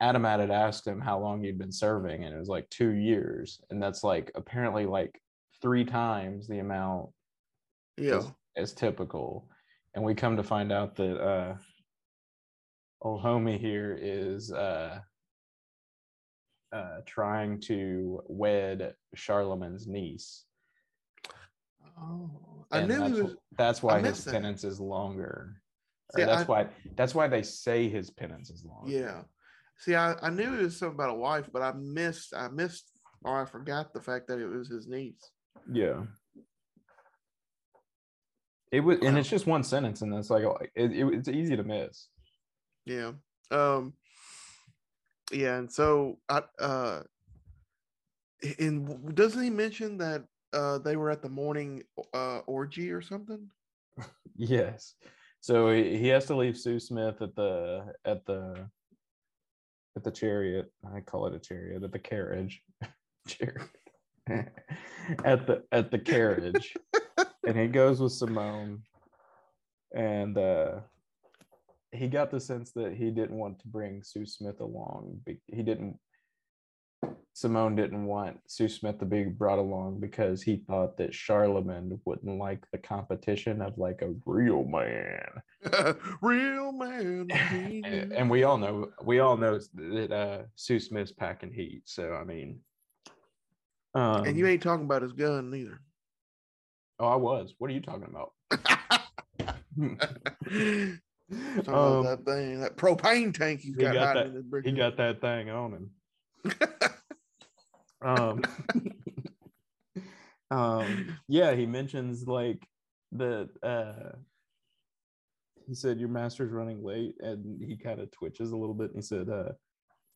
adam 0.00 0.24
had 0.24 0.50
asked 0.50 0.86
him 0.86 1.00
how 1.00 1.18
long 1.18 1.42
he'd 1.42 1.58
been 1.58 1.72
serving 1.72 2.24
and 2.24 2.34
it 2.34 2.38
was 2.38 2.48
like 2.48 2.68
two 2.70 2.90
years 2.90 3.60
and 3.70 3.82
that's 3.82 4.04
like 4.04 4.30
apparently 4.34 4.84
like 4.86 5.20
three 5.62 5.84
times 5.84 6.46
the 6.48 6.58
amount 6.58 7.08
Yeah. 7.96 8.16
as, 8.18 8.32
as 8.56 8.72
typical 8.72 9.48
and 9.94 10.04
we 10.04 10.14
come 10.14 10.36
to 10.36 10.42
find 10.42 10.70
out 10.72 10.96
that 10.96 11.18
uh 11.20 11.54
old 13.00 13.22
homie 13.22 13.58
here 13.58 13.96
is 14.00 14.52
uh 14.52 14.98
uh 16.72 16.98
trying 17.06 17.60
to 17.60 18.22
wed 18.26 18.94
charlemagne's 19.14 19.86
niece 19.86 20.44
Oh, 21.98 22.30
I 22.70 22.80
and 22.80 22.88
knew 22.88 22.94
he 22.94 23.00
that's, 23.08 23.22
was. 23.22 23.36
that's 23.56 23.82
why 23.82 24.00
his 24.00 24.22
that. 24.24 24.32
penance 24.32 24.64
is 24.64 24.78
longer 24.80 25.62
See, 26.14 26.24
that's 26.24 26.42
I- 26.42 26.44
why 26.44 26.66
that's 26.94 27.14
why 27.14 27.26
they 27.28 27.42
say 27.42 27.88
his 27.88 28.10
penance 28.10 28.50
is 28.50 28.64
long. 28.66 28.84
Yeah. 28.86 29.22
See, 29.78 29.94
I, 29.94 30.14
I 30.22 30.30
knew 30.30 30.54
it 30.54 30.62
was 30.62 30.78
something 30.78 30.94
about 30.94 31.10
a 31.10 31.14
wife, 31.14 31.48
but 31.52 31.62
I 31.62 31.72
missed 31.72 32.34
I 32.34 32.48
missed 32.48 32.90
or 33.22 33.40
I 33.40 33.44
forgot 33.44 33.92
the 33.92 34.00
fact 34.00 34.28
that 34.28 34.38
it 34.38 34.46
was 34.46 34.68
his 34.68 34.86
niece. 34.86 35.30
Yeah. 35.70 36.02
It 38.72 38.80
was, 38.80 38.98
and 39.02 39.16
it's 39.16 39.28
just 39.28 39.46
one 39.46 39.62
sentence, 39.62 40.02
and 40.02 40.12
it's 40.14 40.30
like 40.30 40.44
oh, 40.44 40.58
it, 40.74 40.92
it, 40.92 41.06
it's 41.14 41.28
easy 41.28 41.56
to 41.56 41.62
miss. 41.62 42.08
Yeah. 42.84 43.12
Um 43.50 43.94
yeah, 45.32 45.56
and 45.56 45.72
so 45.72 46.18
I 46.28 46.42
uh 46.58 47.02
and 48.58 49.14
doesn't 49.14 49.42
he 49.42 49.50
mention 49.50 49.98
that 49.98 50.24
uh 50.52 50.78
they 50.78 50.96
were 50.96 51.10
at 51.10 51.22
the 51.22 51.28
morning 51.28 51.82
uh 52.14 52.38
orgy 52.46 52.90
or 52.90 53.02
something? 53.02 53.50
Yes. 54.38 54.92
So 55.40 55.70
he, 55.70 55.96
he 55.96 56.08
has 56.08 56.26
to 56.26 56.36
leave 56.36 56.56
SouSmith 56.56 57.22
at 57.22 57.34
the 57.34 57.94
at 58.04 58.26
the 58.26 58.68
at 59.96 60.04
the 60.04 60.10
chariot. 60.10 60.70
I 60.94 61.00
call 61.00 61.26
it 61.26 61.34
a 61.34 61.38
chariot 61.38 61.82
at 61.82 61.92
the 61.92 61.98
carriage. 61.98 62.62
chariot. 63.26 63.68
at 65.24 65.46
the 65.46 65.62
at 65.72 65.90
the 65.90 65.98
carriage. 65.98 66.74
and 67.46 67.58
he 67.58 67.66
goes 67.66 68.00
with 68.00 68.12
Simone. 68.12 68.82
And 69.94 70.36
uh 70.36 70.80
he 71.92 72.08
got 72.08 72.30
the 72.30 72.40
sense 72.40 72.72
that 72.72 72.94
he 72.94 73.10
didn't 73.10 73.36
want 73.36 73.58
to 73.60 73.68
bring 73.68 74.02
SouSmith 74.02 74.60
along. 74.60 75.20
He 75.46 75.62
didn't 75.62 75.98
Simone 77.36 77.76
didn't 77.76 78.06
want 78.06 78.38
SouSmith 78.48 78.98
to 78.98 79.04
be 79.04 79.24
brought 79.24 79.58
along 79.58 80.00
because 80.00 80.40
he 80.42 80.62
thought 80.66 80.96
that 80.96 81.14
Charlemagne 81.14 82.00
wouldn't 82.06 82.38
like 82.38 82.64
the 82.72 82.78
competition 82.78 83.60
of 83.60 83.76
like 83.76 84.00
a 84.00 84.14
real 84.24 84.64
man. 84.64 85.28
Real 86.22 86.72
man. 86.72 87.26
And, 87.30 88.12
and 88.12 88.30
we 88.30 88.44
all 88.44 88.56
know 88.56 88.90
we 89.04 89.18
all 89.18 89.36
know 89.36 89.58
that 89.74 90.12
uh 90.12 90.42
SouSmith's 90.56 91.12
packing 91.12 91.52
heat. 91.52 91.82
So 91.84 92.14
I 92.14 92.24
mean 92.24 92.60
um, 93.94 94.24
and 94.24 94.36
you 94.38 94.46
ain't 94.46 94.62
talking 94.62 94.84
about 94.86 95.02
his 95.02 95.12
gun 95.12 95.50
neither. 95.50 95.80
oh 97.00 97.08
I 97.08 97.16
was. 97.16 97.54
What 97.58 97.70
are 97.70 97.74
you 97.74 97.80
talking 97.82 98.08
about? 98.08 98.32
Talking 101.28 101.64
about 101.66 101.98
um, 101.98 102.04
that 102.04 102.24
thing, 102.24 102.60
that 102.60 102.76
propane 102.76 103.34
tank 103.34 103.60
he's 103.60 103.74
he 103.74 103.82
got, 103.82 103.94
got 103.94 104.14
that- 104.14 104.26
in 104.26 104.34
his 104.34 104.44
he 104.64 104.72
got 104.72 104.96
that 104.96 105.20
thing 105.20 105.50
on 105.50 105.72
him. 105.72 105.90
Um 108.02 108.42
um 110.50 111.18
yeah 111.28 111.54
he 111.54 111.66
mentions 111.66 112.26
like 112.26 112.62
that 113.12 113.48
uh 113.62 114.16
he 115.66 115.74
said 115.74 115.98
your 115.98 116.08
master's 116.08 116.52
running 116.52 116.82
late 116.84 117.14
and 117.20 117.60
he 117.62 117.76
kind 117.76 118.00
of 118.00 118.10
twitches 118.12 118.52
a 118.52 118.56
little 118.56 118.74
bit 118.74 118.88
and 118.90 118.96
he 118.96 119.02
said 119.02 119.28
uh 119.28 119.50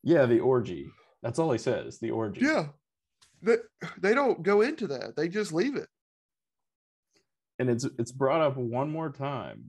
yeah 0.02 0.26
the 0.26 0.38
orgy 0.40 0.88
that's 1.22 1.38
all 1.38 1.50
he 1.52 1.58
says 1.58 1.98
the 1.98 2.10
orgy 2.10 2.40
yeah. 2.44 2.66
They, 3.42 3.56
they 3.98 4.12
don't 4.12 4.42
go 4.42 4.60
into 4.60 4.86
that. 4.88 5.16
They 5.16 5.26
just 5.28 5.50
leave 5.50 5.74
it. 5.74 5.88
and 7.58 7.70
it's 7.70 7.86
it's 7.98 8.12
brought 8.12 8.42
up 8.42 8.56
one 8.58 8.90
more 8.90 9.10
time 9.10 9.62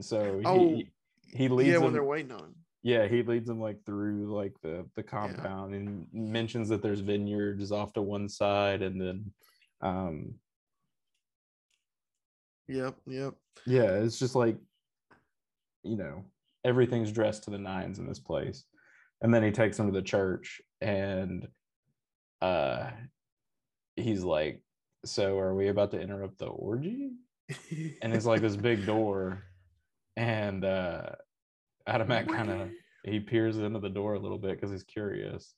so 0.00 0.38
he 0.40 0.44
Oh, 0.44 0.82
he 1.32 1.48
leads 1.48 1.70
yeah, 1.70 1.76
when 1.76 1.84
them, 1.86 1.92
they're 1.92 2.02
waiting 2.04 2.32
on. 2.32 2.54
Yeah 2.84 3.08
he 3.08 3.24
leads 3.24 3.48
them 3.48 3.60
like 3.60 3.84
through 3.84 4.32
like 4.32 4.52
the 4.62 4.86
the 4.94 5.02
compound 5.02 5.74
and 5.74 6.06
mentions 6.12 6.68
that 6.68 6.82
there's 6.82 7.00
vineyards 7.00 7.72
off 7.72 7.92
to 7.94 8.02
one 8.02 8.28
side 8.28 8.82
and 8.82 9.00
then 9.00 9.32
um 9.80 10.34
Yep, 12.68 12.96
yep. 13.06 13.34
yeah 13.66 13.90
it's 13.96 14.18
just 14.18 14.36
like 14.36 14.56
you 15.82 15.96
know 15.96 16.24
everything's 16.64 17.12
dressed 17.12 17.44
to 17.44 17.50
the 17.50 17.58
nines 17.58 17.98
in 17.98 18.06
this 18.06 18.18
place. 18.18 18.64
And 19.20 19.32
then 19.32 19.42
he 19.42 19.50
takes 19.50 19.76
them 19.76 19.86
to 19.86 19.92
the 19.92 20.02
church 20.02 20.60
and 20.80 21.46
uh 22.42 22.90
he's 23.96 24.22
like 24.22 24.60
so 25.04 25.38
are 25.38 25.54
we 25.54 25.68
about 25.68 25.90
to 25.92 26.00
interrupt 26.00 26.38
the 26.38 26.46
orgy? 26.46 27.10
And 28.02 28.14
it's 28.14 28.26
like 28.26 28.40
this 28.40 28.56
big 28.56 28.86
door 28.86 29.44
and 30.16 30.64
uh 30.64 31.10
Adamat 31.88 32.28
kind 32.28 32.50
of 32.50 32.70
he 33.04 33.20
peers 33.20 33.58
into 33.58 33.78
the 33.78 33.88
door 33.88 34.14
a 34.14 34.18
little 34.18 34.38
bit 34.38 34.52
because 34.52 34.70
he's 34.70 34.84
curious. 34.84 35.54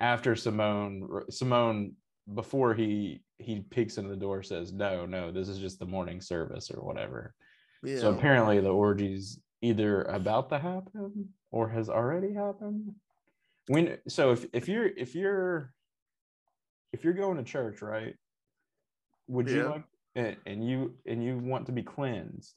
After 0.00 0.36
simone 0.36 1.08
simone 1.30 1.94
before 2.34 2.74
he 2.74 3.22
he 3.38 3.60
peeks 3.60 3.98
into 3.98 4.10
the 4.10 4.16
door 4.16 4.42
says 4.42 4.72
no 4.72 5.06
no 5.06 5.30
this 5.30 5.48
is 5.48 5.58
just 5.58 5.78
the 5.78 5.86
morning 5.86 6.20
service 6.20 6.70
or 6.70 6.82
whatever. 6.82 7.34
Yeah. 7.82 7.98
so 8.00 8.12
apparently 8.12 8.60
the 8.60 8.70
orgy's 8.70 9.38
either 9.62 10.02
about 10.02 10.48
to 10.50 10.58
happen 10.58 11.28
or 11.50 11.68
has 11.68 11.88
already 11.88 12.32
happened. 12.32 12.94
When 13.68 13.98
so 14.08 14.32
if, 14.32 14.46
if 14.52 14.68
you're 14.68 14.86
if 14.86 15.14
you're 15.14 15.72
if 16.92 17.04
you're 17.04 17.14
going 17.14 17.36
to 17.36 17.42
church 17.42 17.82
right 17.82 18.14
would 19.28 19.48
you 19.48 19.64
like 19.64 19.84
and, 20.14 20.36
and 20.46 20.68
you 20.68 20.94
and 21.04 21.22
you 21.22 21.38
want 21.38 21.66
to 21.66 21.72
be 21.72 21.82
cleansed 21.82 22.54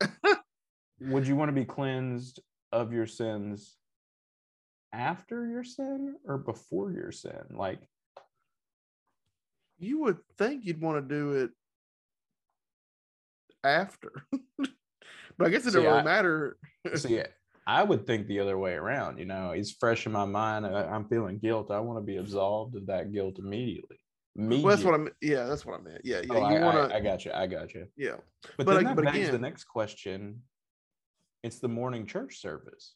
would 1.00 1.26
you 1.26 1.36
want 1.36 1.48
to 1.48 1.52
be 1.52 1.64
cleansed 1.64 2.40
of 2.72 2.92
your 2.92 3.06
sins 3.06 3.76
after 4.92 5.46
your 5.46 5.64
sin 5.64 6.16
or 6.24 6.38
before 6.38 6.92
your 6.92 7.10
sin 7.10 7.42
like 7.50 7.80
you 9.78 10.00
would 10.00 10.18
think 10.38 10.64
you'd 10.64 10.80
want 10.80 10.96
to 11.08 11.14
do 11.14 11.32
it 11.32 11.50
after. 13.64 14.12
but 14.58 15.46
I 15.46 15.48
guess 15.48 15.62
it 15.62 15.66
doesn't 15.72 15.82
really 15.84 15.98
I- 15.98 16.02
matter. 16.02 16.56
see 16.94 17.22
i 17.66 17.82
would 17.82 18.06
think 18.06 18.26
the 18.26 18.38
other 18.40 18.58
way 18.58 18.74
around 18.74 19.16
you 19.18 19.24
know 19.24 19.52
it's 19.52 19.70
fresh 19.72 20.04
in 20.04 20.12
my 20.12 20.26
mind 20.26 20.66
I, 20.66 20.84
i'm 20.84 21.08
feeling 21.08 21.38
guilt 21.38 21.70
i 21.70 21.80
want 21.80 21.96
to 21.98 22.02
be 22.04 22.18
absolved 22.18 22.76
of 22.76 22.84
that 22.88 23.10
guilt 23.10 23.38
immediately 23.38 23.96
Well, 24.36 24.60
that's 24.64 24.84
what 24.84 24.92
I'm. 24.92 25.08
Yeah, 25.22 25.44
that's 25.44 25.64
what 25.64 25.80
I 25.80 25.82
meant. 25.82 26.02
Yeah, 26.04 26.20
yeah. 26.20 26.34
Oh, 26.34 26.50
you 26.50 26.56
I, 26.58 26.60
wanna, 26.62 26.94
I 26.94 27.00
got 27.00 27.24
you 27.24 27.32
i 27.32 27.46
got 27.46 27.72
you 27.72 27.86
Yeah, 27.96 28.16
but, 28.58 28.66
But 28.66 28.74
then 28.74 28.86
I- 28.86 28.90
that 28.90 28.96
but 28.96 29.04
begs 29.06 29.30
the 29.30 29.38
next 29.38 29.64
question 29.64 30.42
it's 31.44 31.60
the 31.60 31.68
morning 31.68 32.06
church 32.06 32.40
service 32.40 32.94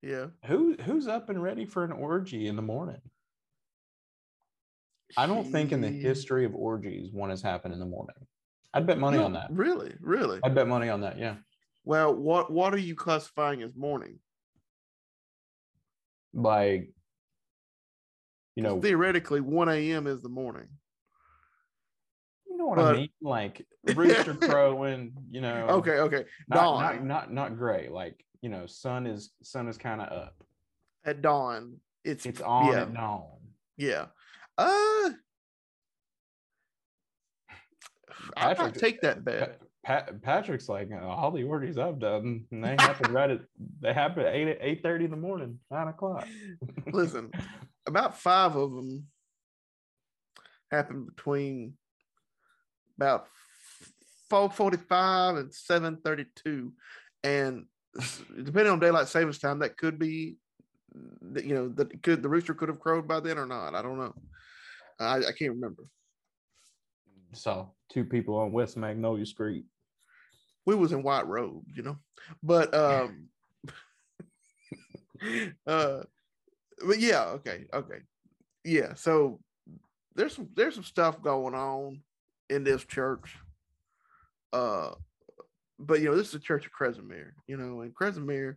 yeah. 0.00 0.26
who 0.46 0.74
who's 0.84 1.06
up 1.06 1.28
and 1.28 1.42
ready 1.42 1.66
for 1.66 1.84
an 1.84 1.92
orgy 1.92 2.46
in 2.46 2.56
the 2.56 2.62
morning 2.62 3.00
i 5.16 5.26
don't 5.26 5.50
think 5.52 5.72
in 5.72 5.82
the 5.82 5.88
history 5.88 6.44
of 6.44 6.54
orgies 6.54 7.12
one 7.12 7.28
has 7.28 7.42
happened 7.42 7.74
in 7.74 7.80
the 7.80 7.86
morning 7.86 8.16
I'd 8.74 8.86
bet 8.86 8.98
money 8.98 9.18
No, 9.18 9.24
on 9.26 9.32
that. 9.34 9.48
Really, 9.50 9.94
really. 10.00 10.40
I'd 10.42 10.54
bet 10.54 10.66
money 10.66 10.88
on 10.88 11.02
that. 11.02 11.18
Yeah. 11.18 11.36
Well, 11.84 12.14
what 12.14 12.50
what 12.50 12.72
are 12.72 12.78
you 12.78 12.94
classifying 12.94 13.62
as 13.62 13.74
morning? 13.74 14.18
Like, 16.32 16.90
you 18.56 18.62
know, 18.62 18.80
theoretically, 18.80 19.40
one 19.40 19.68
a.m. 19.68 20.06
is 20.06 20.22
the 20.22 20.28
morning. 20.28 20.68
What 22.76 22.84
but- 22.84 22.94
I 22.94 22.98
mean? 23.00 23.08
Like 23.20 23.66
rooster 23.94 24.34
crowing, 24.34 25.12
you 25.30 25.40
know. 25.40 25.66
Okay, 25.68 25.98
okay. 25.98 26.24
Not, 26.48 26.56
dawn 26.56 26.82
not 26.82 27.04
not 27.04 27.32
not 27.32 27.56
gray. 27.58 27.88
Like, 27.90 28.24
you 28.40 28.48
know, 28.48 28.66
sun 28.66 29.06
is 29.06 29.30
sun 29.42 29.68
is 29.68 29.76
kind 29.76 30.00
of 30.00 30.12
up. 30.12 30.34
at 31.04 31.20
dawn. 31.22 31.76
It's 32.04 32.24
It's 32.26 32.40
on 32.40 32.72
Yeah, 32.72 32.82
at 32.82 32.94
dawn. 32.94 33.26
yeah. 33.76 34.06
Uh, 34.58 35.10
I 38.36 38.54
Patrick- 38.54 38.74
take 38.74 39.00
that 39.02 39.24
bet. 39.24 39.60
Pa- 39.60 39.66
Pat, 39.84 40.22
Patrick's 40.22 40.68
like 40.68 40.90
"Uh, 40.92 41.04
all 41.04 41.32
the 41.32 41.42
orgies 41.42 41.76
I've 41.76 41.98
done, 41.98 42.44
and 42.52 42.62
they 42.64 42.76
happen 42.78 43.12
right 43.12 43.30
at 43.30 43.40
they 43.80 43.92
happen 43.92 44.24
at 44.24 44.32
eight 44.34 44.58
eight 44.60 44.82
thirty 44.82 45.04
in 45.06 45.10
the 45.10 45.16
morning, 45.16 45.58
nine 45.70 45.88
o'clock. 45.88 46.26
Listen, 46.92 47.30
about 47.86 48.16
five 48.16 48.54
of 48.54 48.70
them 48.72 49.06
happened 50.70 51.06
between 51.14 51.74
about 52.96 53.26
four 54.30 54.50
forty-five 54.50 55.36
and 55.36 55.52
seven 55.52 55.98
thirty-two, 56.04 56.72
and 57.22 57.66
depending 58.36 58.72
on 58.72 58.80
daylight 58.80 59.08
savings 59.08 59.38
time, 59.38 59.58
that 59.60 59.76
could 59.76 59.98
be, 59.98 60.36
you 61.36 61.54
know, 61.54 61.68
that 61.68 62.02
could 62.02 62.22
the 62.22 62.28
rooster 62.28 62.54
could 62.54 62.68
have 62.68 62.80
crowed 62.80 63.06
by 63.06 63.20
then 63.20 63.38
or 63.38 63.46
not. 63.46 63.74
I 63.74 63.82
don't 63.82 63.98
know. 63.98 64.14
I, 64.98 65.16
I 65.18 65.32
can't 65.32 65.52
remember. 65.52 65.84
Saw 67.32 67.66
two 67.90 68.04
people 68.04 68.36
on 68.36 68.52
West 68.52 68.76
Magnolia 68.76 69.26
Street. 69.26 69.64
we 70.66 70.74
was 70.74 70.92
in 70.92 71.02
white 71.02 71.26
robes, 71.26 71.74
you 71.74 71.82
know. 71.82 71.96
But 72.42 72.74
um 72.74 73.28
uh 75.66 76.02
but 76.86 76.98
yeah, 76.98 77.24
okay, 77.24 77.64
okay. 77.72 77.98
Yeah, 78.64 78.94
so 78.94 79.40
there's 80.14 80.34
some 80.34 80.48
there's 80.54 80.74
some 80.74 80.84
stuff 80.84 81.22
going 81.22 81.54
on 81.54 82.02
in 82.52 82.64
this 82.64 82.84
church. 82.84 83.36
Uh 84.52 84.90
but 85.78 86.00
you 86.00 86.06
know, 86.10 86.16
this 86.16 86.26
is 86.28 86.32
the 86.34 86.38
church 86.38 86.66
of 86.66 86.72
Kresimir, 86.72 87.30
you 87.46 87.56
know, 87.56 87.80
and 87.80 87.94
Kresimir. 87.94 88.56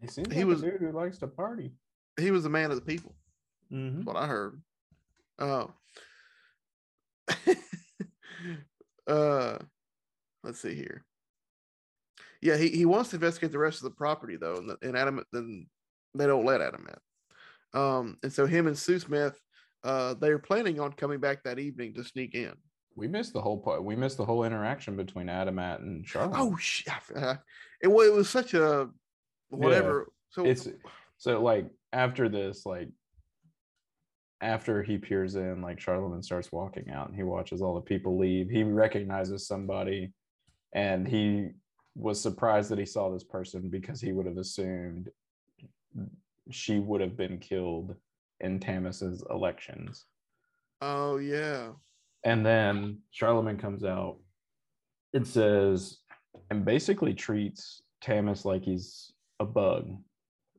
He 0.00 0.08
seems 0.08 0.32
He 0.32 0.38
like 0.40 0.46
was- 0.46 0.62
a 0.62 0.70
dude 0.70 0.80
who 0.80 0.92
likes 0.92 1.18
to 1.18 1.26
party. 1.28 1.72
he 2.18 2.30
was 2.30 2.42
the 2.42 2.50
man 2.50 2.70
of 2.70 2.76
the 2.76 2.82
people. 2.84 3.14
Mhm. 3.72 4.04
What 4.04 4.16
I 4.16 4.26
heard. 4.26 4.60
Uh, 5.38 5.66
uh, 9.06 9.58
let's 10.42 10.60
see 10.60 10.74
here. 10.74 11.04
Yeah, 12.40 12.56
he, 12.56 12.68
he 12.68 12.84
wants 12.86 13.10
to 13.10 13.16
investigate 13.16 13.52
the 13.52 13.58
rest 13.58 13.78
of 13.78 13.84
the 13.84 13.90
property 13.96 14.36
though, 14.36 14.56
and, 14.56 14.70
the- 14.70 14.78
and 14.82 14.96
Adam 14.96 15.22
then 15.32 15.66
they 16.14 16.26
don't 16.26 16.44
let 16.46 16.60
Adam 16.62 16.86
in. 16.88 17.80
Um, 17.80 18.16
and 18.22 18.32
so 18.32 18.46
him 18.46 18.66
and 18.66 18.76
SouSmith, 18.76 19.34
uh, 19.84 20.14
they're 20.14 20.38
planning 20.38 20.80
on 20.80 20.92
coming 20.92 21.20
back 21.20 21.42
that 21.44 21.58
evening 21.58 21.94
to 21.94 22.04
sneak 22.04 22.34
in. 22.34 22.52
We 22.96 23.06
missed 23.06 23.32
the 23.32 23.40
whole 23.40 23.58
part. 23.58 23.84
We 23.84 23.94
missed 23.94 24.16
the 24.16 24.24
whole 24.24 24.44
interaction 24.44 24.96
between 24.96 25.28
Adamat 25.28 25.78
and 25.80 26.06
Charlotte. 26.06 26.38
Oh 26.38 26.56
shit! 26.56 26.92
It, 27.80 27.86
wa- 27.86 28.02
it 28.02 28.12
was 28.12 28.28
such 28.28 28.54
a 28.54 28.88
whatever. 29.50 30.08
So 30.30 30.44
it's 30.44 30.68
so 31.16 31.40
like 31.40 31.66
after 31.92 32.28
this, 32.28 32.66
like 32.66 32.88
after 34.40 34.82
he 34.82 34.98
peers 34.98 35.36
in, 35.36 35.62
like 35.62 35.80
Charlemagne 35.80 36.22
starts 36.22 36.50
walking 36.52 36.90
out 36.90 37.08
and 37.08 37.16
he 37.16 37.22
watches 37.22 37.62
all 37.62 37.74
the 37.74 37.80
people 37.80 38.18
leave. 38.18 38.48
He 38.50 38.62
recognizes 38.62 39.46
somebody 39.46 40.12
and 40.72 41.06
he 41.06 41.48
was 41.94 42.20
surprised 42.20 42.70
that 42.70 42.78
he 42.78 42.86
saw 42.86 43.12
this 43.12 43.24
person 43.24 43.68
because 43.68 44.00
he 44.00 44.12
would 44.12 44.26
have 44.26 44.36
assumed 44.36 45.08
she 46.50 46.78
would 46.78 47.00
have 47.00 47.16
been 47.16 47.38
killed 47.38 47.96
in 48.40 48.60
Tamas's 48.60 49.22
elections. 49.30 50.04
oh 50.80 51.16
yeah, 51.18 51.72
And 52.24 52.44
then 52.44 52.98
Charlemagne 53.10 53.58
comes 53.58 53.84
out 53.84 54.18
and 55.14 55.26
says, 55.26 55.98
and 56.50 56.64
basically 56.64 57.14
treats 57.14 57.82
Tamas 58.00 58.44
like 58.44 58.62
he's 58.64 59.12
a 59.40 59.44
bug. 59.44 59.96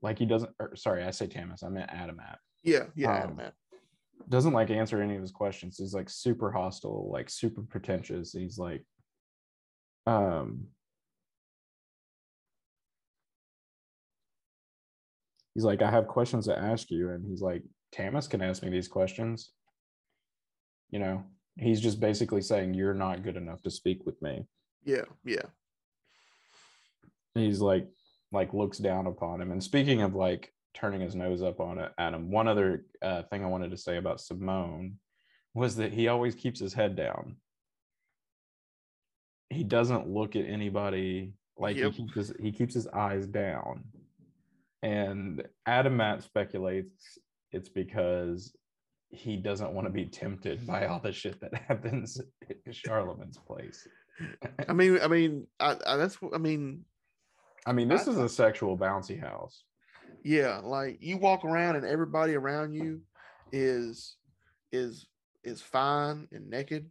Like 0.01 0.17
he 0.19 0.25
doesn't, 0.25 0.51
or, 0.59 0.75
sorry, 0.75 1.03
I 1.03 1.11
say 1.11 1.27
Tamas, 1.27 1.63
I 1.63 1.69
meant 1.69 1.89
Adamat. 1.91 2.37
yeah, 2.63 2.85
yeah, 2.95 3.23
Um, 3.23 3.39
Adam. 3.39 3.51
Doesn't 4.27 4.53
like 4.53 4.69
answer 4.69 5.01
any 5.01 5.15
of 5.15 5.21
his 5.21 5.31
questions. 5.31 5.77
He's 5.77 5.93
like 5.93 6.09
super 6.09 6.51
hostile, 6.51 7.09
like 7.11 7.29
super 7.29 7.61
pretentious. 7.61 8.33
He's 8.33 8.57
like, 8.57 8.83
um, 10.05 10.65
he's 15.59 15.65
like, 15.65 15.81
I 15.81 15.91
have 15.91 16.07
questions 16.07 16.45
to 16.45 16.57
ask 16.57 16.89
you. 16.89 17.09
And 17.09 17.25
he's 17.29 17.41
like, 17.41 17.63
Tamas 17.91 18.27
can 18.29 18.41
ask 18.41 18.63
me 18.63 18.69
these 18.69 18.87
questions. 18.87 19.51
You 20.89 20.99
know, 20.99 21.23
he's 21.57 21.81
just 21.81 21.99
basically 21.99 22.41
saying, 22.41 22.75
You're 22.75 22.93
not 22.93 23.23
good 23.23 23.35
enough 23.35 23.61
to 23.63 23.69
speak 23.69 24.05
with 24.05 24.21
me. 24.21 24.45
Yeah, 24.85 25.03
yeah. 25.25 25.41
he's 27.35 27.59
like 27.59 27.87
like 28.31 28.53
looks 28.53 28.77
down 28.77 29.05
upon 29.05 29.41
him 29.41 29.51
and 29.51 29.61
speaking 29.61 30.01
of 30.01 30.15
like 30.15 30.53
turning 30.73 31.01
his 31.01 31.15
nose 31.15 31.41
up 31.43 31.59
on 31.59 31.77
it 31.77 31.91
him 31.97 32.31
one 32.31 32.47
other 32.47 32.85
uh, 33.01 33.23
thing 33.23 33.43
i 33.43 33.47
wanted 33.47 33.71
to 33.71 33.77
say 33.77 33.97
about 33.97 34.21
simone 34.21 34.95
was 35.53 35.75
that 35.75 35.91
he 35.91 36.07
always 36.07 36.35
keeps 36.35 36.59
his 36.59 36.73
head 36.73 36.95
down 36.95 37.35
he 39.49 39.63
doesn't 39.63 40.07
look 40.07 40.35
at 40.35 40.45
anybody 40.45 41.33
like 41.57 41.75
Yep. 41.75 41.91
he 41.93 41.97
keeps 41.97 42.15
his, 42.15 42.33
he 42.39 42.51
keeps 42.51 42.73
his 42.73 42.87
eyes 42.87 43.25
down 43.27 43.83
and 44.83 45.43
Adamat 45.67 46.23
speculates 46.23 47.17
it's 47.51 47.69
because 47.69 48.55
he 49.09 49.35
doesn't 49.37 49.73
want 49.73 49.87
to 49.87 49.91
be 49.91 50.05
tempted 50.05 50.65
by 50.67 50.85
all 50.85 50.99
the 50.99 51.11
shit 51.11 51.39
that 51.41 51.53
happens 51.67 52.21
at 52.49 52.75
charlemagne's 52.75 53.37
place 53.37 53.87
I 54.67 54.73
mean, 54.73 54.99
I 55.01 55.07
mean, 55.07 55.47
I, 55.59 55.77
I 55.87 55.95
that's 55.95 56.21
what 56.21 56.33
I 56.35 56.37
mean. 56.37 56.83
i 57.65 57.71
mean 57.71 57.87
this 57.87 58.07
I- 58.07 58.11
is 58.11 58.17
a 58.17 58.29
sexual 58.29 58.77
bouncy 58.77 59.19
house 59.19 59.63
Yeah, 60.23 60.59
like 60.63 60.97
you 61.01 61.17
walk 61.17 61.45
around 61.45 61.77
and 61.77 61.85
everybody 61.85 62.35
around 62.35 62.73
you 62.73 63.01
is 63.51 64.17
is 64.71 65.07
is 65.43 65.61
fine 65.61 66.27
and 66.31 66.49
naked. 66.49 66.89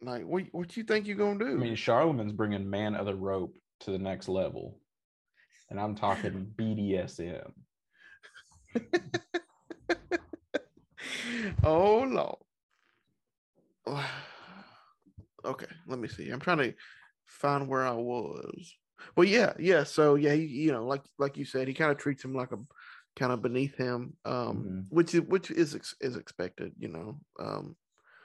Like, 0.00 0.24
what 0.24 0.44
what 0.52 0.76
you 0.76 0.82
think 0.84 1.06
you're 1.06 1.16
gonna 1.16 1.38
do? 1.38 1.50
I 1.52 1.54
mean, 1.54 1.76
Charlemagne's 1.76 2.32
bringing 2.32 2.68
man 2.68 2.94
of 2.94 3.06
the 3.06 3.14
rope 3.14 3.56
to 3.80 3.90
the 3.90 3.98
next 3.98 4.28
level, 4.28 4.80
and 5.70 5.80
I'm 5.80 5.94
talking 5.94 6.52
BDSM. 6.56 7.52
oh 11.64 12.00
lord. 12.08 12.36
okay, 15.44 15.66
let 15.86 15.98
me 15.98 16.08
see. 16.08 16.30
I'm 16.30 16.40
trying 16.40 16.58
to 16.58 16.74
find 17.26 17.68
where 17.68 17.86
I 17.86 17.92
was. 17.92 18.74
Well, 19.16 19.26
yeah, 19.26 19.52
yeah. 19.58 19.84
So 19.84 20.14
yeah, 20.16 20.32
he, 20.34 20.44
you 20.46 20.72
know, 20.72 20.86
like 20.86 21.02
like 21.18 21.36
you 21.36 21.44
said, 21.44 21.68
he 21.68 21.74
kind 21.74 21.90
of 21.92 21.98
treats 21.98 22.24
him 22.24 22.34
like 22.34 22.52
a 22.52 22.58
kind 23.14 23.32
of 23.32 23.42
beneath 23.42 23.76
him, 23.76 24.14
um, 24.24 24.64
Mhm. 24.64 24.84
which 24.88 25.14
is 25.14 25.20
which 25.22 25.50
is 25.50 25.74
ex- 25.74 25.94
is 26.00 26.16
expected, 26.16 26.72
you 26.78 26.88
know, 26.88 27.20
um, 27.38 27.76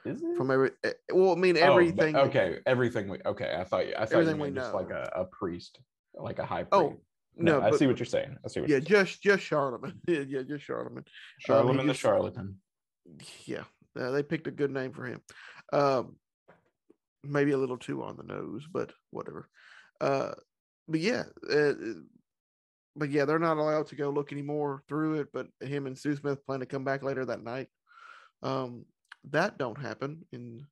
Is 0.04 0.22
it? 0.22 0.36
from 0.36 0.50
every. 0.50 0.70
eh, 0.84 0.92
Well, 1.12 1.32
I 1.32 1.36
mean, 1.36 1.56
Oh, 1.58 1.60
everything. 1.62 2.14
that- 2.14 2.26
okay, 2.28 2.58
everything. 2.66 3.08
We, 3.08 3.18
okay, 3.24 3.54
I 3.56 3.64
thought 3.64 3.86
you. 3.86 3.94
I 3.96 4.00
thought 4.06 4.12
Everything 4.14 4.36
you 4.36 4.42
we 4.42 4.50
meant 4.50 4.56
just 4.56 4.74
like 4.74 4.90
a, 4.90 5.12
a 5.14 5.24
priest, 5.26 5.80
like 6.14 6.38
a 6.38 6.46
high 6.46 6.64
priest. 6.64 6.72
Oh, 6.72 7.00
no, 7.36 7.60
no, 7.60 7.66
I 7.66 7.70
but- 7.70 7.78
see 7.78 7.86
what 7.86 7.98
you're 7.98 8.06
saying. 8.06 8.36
I 8.44 8.48
see 8.48 8.60
what 8.60 8.68
yeah, 8.68 8.76
you're 8.76 8.86
saying. 8.86 9.04
just 9.06 9.22
just 9.22 9.42
Charlemagne. 9.42 10.00
yeah, 10.06 10.20
yeah, 10.20 10.42
just 10.42 10.64
Charlemagne. 10.64 11.04
Charlemagne 11.38 11.86
the 11.86 11.92
just- 11.92 12.00
charlatan. 12.00 12.58
Yeah, 13.46 13.64
uh, 13.98 14.10
they 14.10 14.22
picked 14.22 14.46
a 14.46 14.52
good 14.52 14.70
name 14.70 14.92
for 14.92 15.04
him. 15.04 15.20
Um, 15.72 16.16
maybe 17.24 17.52
a 17.52 17.58
little 17.58 17.78
too 17.78 18.02
on 18.02 18.16
the 18.16 18.22
nose, 18.22 18.66
but 18.72 18.92
whatever. 19.10 19.48
Uh, 20.00 20.32
but 20.88 21.00
yeah, 21.00 21.24
uh, 21.50 21.72
but 22.94 23.10
yeah, 23.10 23.24
they're 23.24 23.38
not 23.38 23.56
allowed 23.56 23.86
to 23.88 23.96
go 23.96 24.10
look 24.10 24.32
anymore 24.32 24.82
through 24.88 25.20
it. 25.20 25.28
But 25.32 25.48
him 25.60 25.86
and 25.86 25.96
SouSmith 25.96 26.44
plan 26.44 26.60
to 26.60 26.66
come 26.66 26.84
back 26.84 27.02
later 27.02 27.24
that 27.24 27.42
night. 27.42 27.68
Um, 28.42 28.84
that 29.30 29.58
don't 29.58 29.78
happen 29.80 30.26
in, 30.32 30.66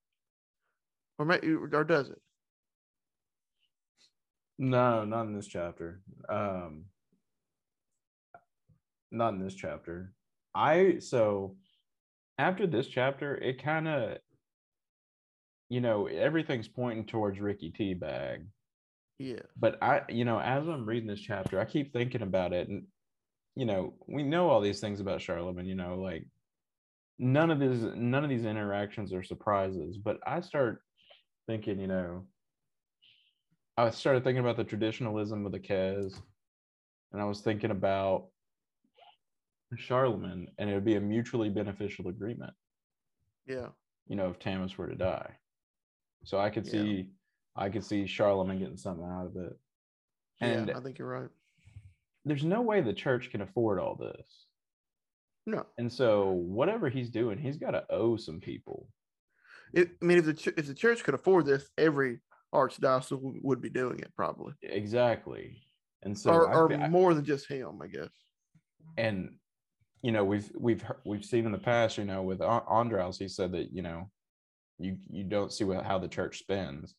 or 1.19 1.25
may, 1.25 1.39
or 1.39 1.85
does 1.85 2.11
it? 2.11 2.21
No, 4.63 5.07
not 5.07 5.23
in 5.23 5.35
this 5.35 5.47
chapter. 5.47 6.03
Um, 6.29 6.85
not 9.11 9.33
in 9.33 9.43
this 9.43 9.55
chapter. 9.55 10.13
I 10.55 10.99
so 10.99 11.57
after 12.37 12.67
this 12.67 12.87
chapter, 12.87 13.35
it 13.37 13.63
kind 13.63 13.89
of, 13.89 14.19
you 15.71 15.81
know, 15.81 16.09
everything's 16.09 16.69
pointing 16.69 17.07
towards 17.07 17.41
Ricky 17.41 17.71
T 17.71 17.95
bag. 17.95 18.49
Yeah, 19.19 19.41
But 19.57 19.83
I, 19.83 20.03
you 20.11 20.27
know, 20.27 20.39
as 20.39 20.69
I'm 20.69 20.85
reading 20.85 21.09
this 21.09 21.21
chapter, 21.21 21.59
I 21.59 21.65
keep 21.65 21.95
thinking 21.95 22.23
about 22.23 22.53
it, 22.53 22.69
and 22.69 22.85
you 23.57 23.65
know, 23.65 23.95
we 24.07 24.23
know 24.23 24.51
all 24.51 24.61
these 24.61 24.81
things 24.81 25.01
about 25.01 25.23
Charlemagne. 25.23 25.65
You 25.65 25.75
know, 25.75 25.99
like 25.99 26.27
none 27.19 27.51
of 27.51 27.61
these, 27.61 27.83
none 27.97 28.25
of 28.25 28.31
these 28.31 28.45
interactions 28.45 29.15
are 29.15 29.23
surprises. 29.23 29.97
But 29.97 30.19
I 30.27 30.43
start 30.43 30.83
thinking, 31.47 31.81
you 31.81 31.87
know, 31.87 32.27
I 33.87 33.91
started 33.91 34.24
thinking 34.24 34.41
about 34.41 34.57
the 34.57 34.64
traditionalism 34.64 35.47
of 35.47 35.53
the 35.53 35.59
Kez, 35.59 36.20
and 37.12 37.20
I 37.20 37.24
was 37.24 37.41
thinking 37.41 37.70
about 37.70 38.28
Charlemagne, 39.76 40.49
and 40.59 40.68
it 40.68 40.74
would 40.74 40.85
be 40.85 40.97
a 40.97 41.01
mutually 41.01 41.49
beneficial 41.49 42.09
agreement. 42.09 42.53
Yeah. 43.47 43.68
You 44.07 44.16
know, 44.16 44.28
if 44.28 44.39
Tamas 44.39 44.76
were 44.76 44.89
to 44.89 44.95
die, 44.97 45.37
so 46.24 46.39
I 46.39 46.51
could 46.51 46.66
Yeah. 46.66 46.72
see, 46.72 47.11
I 47.57 47.68
could 47.70 47.85
see 47.85 48.07
Charlemagne 48.07 48.59
getting 48.59 48.76
something 48.76 49.05
out 49.05 49.26
of 49.26 49.37
it. 49.37 49.59
And 50.41 50.68
yeah, 50.68 50.76
I 50.76 50.81
think 50.81 50.99
you're 50.99 51.09
right. 51.09 51.31
there's 52.24 52.45
no 52.45 52.61
way 52.62 52.81
the 52.81 52.93
church 52.93 53.31
can 53.31 53.41
afford 53.41 53.78
all 53.78 53.95
this. 53.95 54.47
No, 55.47 55.66
And 55.78 55.91
so 55.91 56.31
whatever 56.33 56.91
he's 56.91 57.09
doing, 57.11 57.39
he's 57.39 57.57
got 57.57 57.70
to 57.70 57.87
owe 57.91 58.16
some 58.16 58.41
people. 58.41 58.89
it, 59.72 59.97
I 60.03 60.05
mean, 60.05 60.18
if 60.18 60.24
the 60.26 60.35
ch- 60.35 60.49
if 60.49 60.66
the 60.66 60.74
church 60.74 61.03
could 61.03 61.14
afford 61.14 61.47
this, 61.47 61.70
every 61.78 62.20
archdiocese 62.55 63.19
would 63.43 63.61
be 63.61 63.71
doing 63.71 63.99
it 64.01 64.13
probably, 64.17 64.53
Exactly. 64.63 65.63
And 66.03 66.19
so 66.19 66.31
or, 66.33 66.53
or 66.53 66.73
I- 66.73 66.89
more 66.89 67.15
than 67.15 67.25
just 67.25 67.47
him, 67.49 67.81
I 67.83 67.87
guess. 67.87 68.09
and 68.97 69.37
you 70.03 70.13
know 70.13 70.25
we've 70.25 70.51
we've 70.59 70.85
we've 71.05 71.25
seen 71.25 71.45
in 71.47 71.53
the 71.53 71.59
past 71.59 71.99
you 71.99 72.05
know 72.05 72.23
with 72.23 72.41
An- 72.41 73.13
he 73.19 73.29
said 73.29 73.53
that 73.53 73.71
you 73.73 73.83
know 73.83 74.11
you 74.79 74.97
you 75.11 75.25
don't 75.25 75.53
see 75.53 75.65
what, 75.65 75.85
how 75.85 75.99
the 75.99 76.09
church 76.09 76.39
spends 76.39 76.95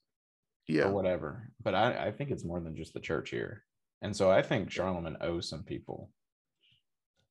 Yeah, 0.68 0.84
or 0.84 0.92
whatever 0.92 1.50
but 1.64 1.74
I, 1.74 2.08
I 2.08 2.12
think 2.12 2.30
it's 2.30 2.46
more 2.46 2.60
than 2.60 2.76
just 2.76 2.94
the 2.94 3.00
church 3.00 3.32
here 3.32 3.64
and 4.04 4.16
so 4.16 4.30
I 4.30 4.44
think 4.44 4.70
Charlemagne 4.72 5.18
owes 5.20 5.50
some 5.50 5.64
people 5.64 6.12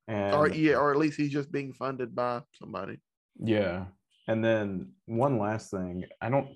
and 0.09 0.35
or 0.35 0.49
yeah, 0.49 0.75
or 0.75 0.91
at 0.91 0.99
least 0.99 1.17
he's 1.17 1.31
just 1.31 1.53
being 1.53 1.73
funded 1.73 2.17
by 2.17 2.43
somebody. 2.55 2.99
Yeah. 3.39 3.85
And 4.27 4.45
then 4.45 4.93
one 5.07 5.39
last 5.39 5.71
thing, 5.71 6.05
I 6.21 6.29
don't 6.31 6.49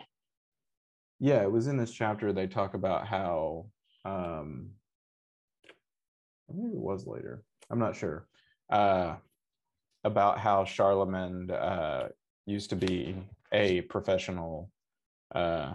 yeah, 1.21 1.43
it 1.43 1.51
was 1.51 1.67
in 1.67 1.77
this 1.77 1.93
chapter 1.93 2.33
they 2.33 2.47
talk 2.47 2.75
about 2.75 3.07
how 3.07 3.67
um 4.05 4.71
maybe 6.49 6.73
it 6.75 6.81
was 6.81 7.07
later. 7.07 7.43
I'm 7.71 7.79
not 7.79 7.97
sure. 7.97 8.27
Uh 8.71 9.17
about 10.05 10.39
how 10.39 10.65
Charlemagne 10.65 11.51
uh 11.51 12.09
used 12.47 12.71
to 12.71 12.77
be 12.77 13.17
a 13.53 13.81
professional 13.83 14.71
uh 15.35 15.75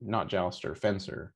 not 0.00 0.28
jouster, 0.28 0.74
fencer. 0.74 1.32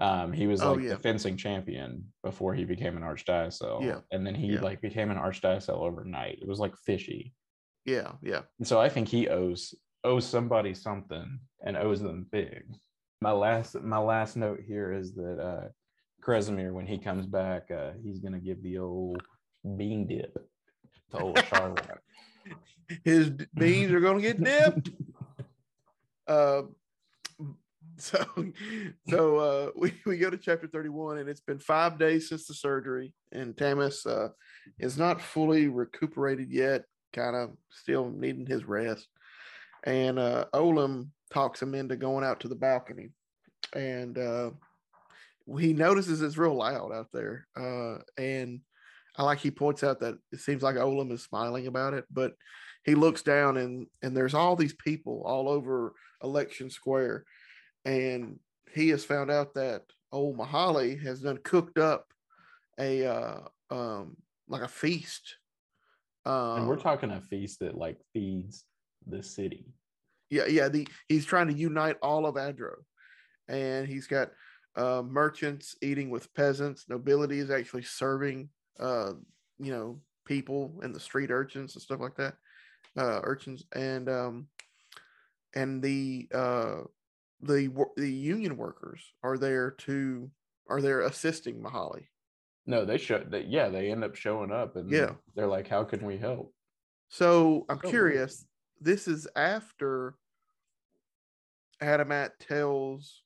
Um, 0.00 0.32
he 0.32 0.46
was 0.46 0.62
Oh, 0.62 0.74
like 0.74 0.84
yeah. 0.84 0.90
the 0.94 0.98
fencing 0.98 1.36
champion 1.36 2.12
before 2.22 2.54
he 2.54 2.64
became 2.64 2.96
an 2.96 3.02
archdiocese. 3.02 3.82
Yeah. 3.84 4.00
And 4.12 4.26
then 4.26 4.34
he 4.34 4.52
Yeah. 4.54 4.60
like 4.60 4.80
became 4.80 5.10
an 5.10 5.18
archdiocese 5.18 5.68
overnight. 5.68 6.38
It 6.40 6.48
was 6.48 6.58
like 6.60 6.74
fishy. 6.76 7.34
Yeah, 7.84 8.12
yeah, 8.22 8.42
And 8.58 8.66
so 8.66 8.80
I 8.80 8.88
think 8.88 9.08
he 9.08 9.28
owes 9.28 9.74
owes 10.04 10.26
somebody 10.26 10.74
something 10.74 11.38
and 11.64 11.76
owes 11.76 12.00
them 12.00 12.26
big. 12.30 12.64
My 13.20 13.32
last 13.32 13.80
my 13.82 13.98
last 13.98 14.36
note 14.36 14.60
here 14.66 14.92
is 14.92 15.14
that 15.14 15.38
uh 15.40 15.68
Kresimir, 16.22 16.72
when 16.72 16.86
he 16.86 16.98
comes 16.98 17.26
back, 17.26 17.70
uh, 17.70 17.92
he's 18.02 18.18
gonna 18.18 18.40
give 18.40 18.62
the 18.62 18.78
old 18.78 19.22
bean 19.76 20.06
dip 20.06 20.36
to 21.12 21.18
old 21.18 21.42
Charlotte. 21.48 22.00
his 23.04 23.30
beans 23.54 23.92
are 23.92 24.00
gonna 24.00 24.20
get 24.20 24.42
dipped. 24.42 24.90
Uh, 26.26 26.64
so 27.96 28.22
so 29.08 29.36
uh, 29.36 29.70
we, 29.74 29.94
we 30.06 30.18
go 30.18 30.28
to 30.28 30.36
chapter 30.36 30.66
31 30.66 31.18
and 31.18 31.28
it's 31.28 31.40
been 31.40 31.58
five 31.58 31.98
days 31.98 32.28
since 32.28 32.46
the 32.46 32.52
surgery 32.52 33.14
and 33.32 33.56
Tamas 33.56 34.04
uh, 34.04 34.28
is 34.78 34.98
not 34.98 35.22
fully 35.22 35.68
recuperated 35.68 36.50
yet 36.50 36.84
kind 37.14 37.34
of 37.34 37.50
still 37.70 38.10
needing 38.10 38.44
his 38.44 38.64
rest 38.64 39.08
and 39.84 40.18
uh, 40.18 40.46
Olem 40.54 41.08
talks 41.32 41.62
him 41.62 41.74
into 41.74 41.96
going 41.96 42.24
out 42.24 42.40
to 42.40 42.48
the 42.48 42.54
balcony. 42.54 43.10
And 43.74 44.16
uh, 44.16 44.50
he 45.58 45.72
notices 45.72 46.22
it's 46.22 46.38
real 46.38 46.54
loud 46.54 46.92
out 46.92 47.08
there. 47.12 47.46
Uh, 47.56 47.98
and 48.16 48.60
I 49.16 49.24
like 49.24 49.38
he 49.38 49.50
points 49.50 49.82
out 49.82 50.00
that 50.00 50.16
it 50.32 50.40
seems 50.40 50.62
like 50.62 50.76
Olem 50.76 51.12
is 51.12 51.22
smiling 51.24 51.66
about 51.66 51.92
it 51.92 52.04
but 52.10 52.32
he 52.84 52.94
looks 52.94 53.22
down 53.22 53.56
and 53.56 53.86
and 54.02 54.16
there's 54.16 54.34
all 54.34 54.56
these 54.56 54.74
people 54.74 55.22
all 55.26 55.48
over 55.48 55.92
election 56.22 56.70
square. 56.70 57.24
And 57.84 58.38
he 58.72 58.88
has 58.90 59.04
found 59.04 59.30
out 59.30 59.54
that 59.54 59.82
old 60.12 60.38
Mihali 60.38 61.02
has 61.02 61.20
done 61.20 61.38
cooked 61.42 61.78
up 61.78 62.06
a 62.78 63.06
uh 63.06 63.40
um 63.70 64.16
like 64.48 64.62
a 64.62 64.68
feast. 64.68 65.36
Uh 66.24 66.54
and 66.54 66.68
we're 66.68 66.76
talking 66.76 67.10
a 67.10 67.20
feast 67.20 67.60
that 67.60 67.76
like 67.76 67.98
feeds 68.12 68.64
the 69.08 69.22
city. 69.22 69.64
yeah 70.30 70.46
yeah 70.46 70.68
the 70.68 70.86
he's 71.08 71.24
trying 71.24 71.48
to 71.48 71.54
unite 71.54 71.96
all 72.02 72.26
of 72.26 72.34
adro 72.36 72.74
and 73.48 73.86
he's 73.88 74.06
got 74.06 74.30
uh 74.76 75.02
merchants 75.02 75.74
eating 75.82 76.10
with 76.10 76.32
peasants 76.34 76.84
nobility 76.88 77.38
is 77.38 77.50
actually 77.50 77.82
serving 77.82 78.48
uh 78.78 79.12
you 79.58 79.72
know 79.72 80.00
people 80.26 80.78
and 80.82 80.94
the 80.94 81.00
street 81.00 81.30
urchins 81.30 81.74
and 81.74 81.82
stuff 81.82 82.00
like 82.00 82.14
that 82.16 82.34
uh 82.98 83.20
urchins 83.22 83.64
and 83.74 84.08
um 84.08 84.46
and 85.54 85.82
the 85.82 86.28
uh 86.34 86.76
the 87.40 87.72
the 87.96 88.10
union 88.10 88.56
workers 88.56 89.00
are 89.22 89.38
there 89.38 89.70
to 89.70 90.30
are 90.68 90.82
there 90.82 91.00
assisting 91.02 91.62
Mihali 91.62 92.04
No, 92.66 92.84
they 92.84 92.98
show 92.98 93.24
that 93.30 93.48
yeah, 93.48 93.70
they 93.70 93.90
end 93.90 94.04
up 94.04 94.14
showing 94.14 94.52
up 94.52 94.76
and 94.76 94.92
Yeah. 94.92 95.12
they're 95.34 95.46
like, 95.46 95.68
How 95.68 95.84
can 95.84 96.04
we 96.04 96.18
help? 96.18 96.52
So 97.08 97.64
I'm 97.70 97.80
Oh, 97.82 97.88
curious. 97.88 98.44
This 98.80 99.08
is 99.08 99.26
after 99.36 100.14
Adamat 101.82 102.30
tells 102.40 103.22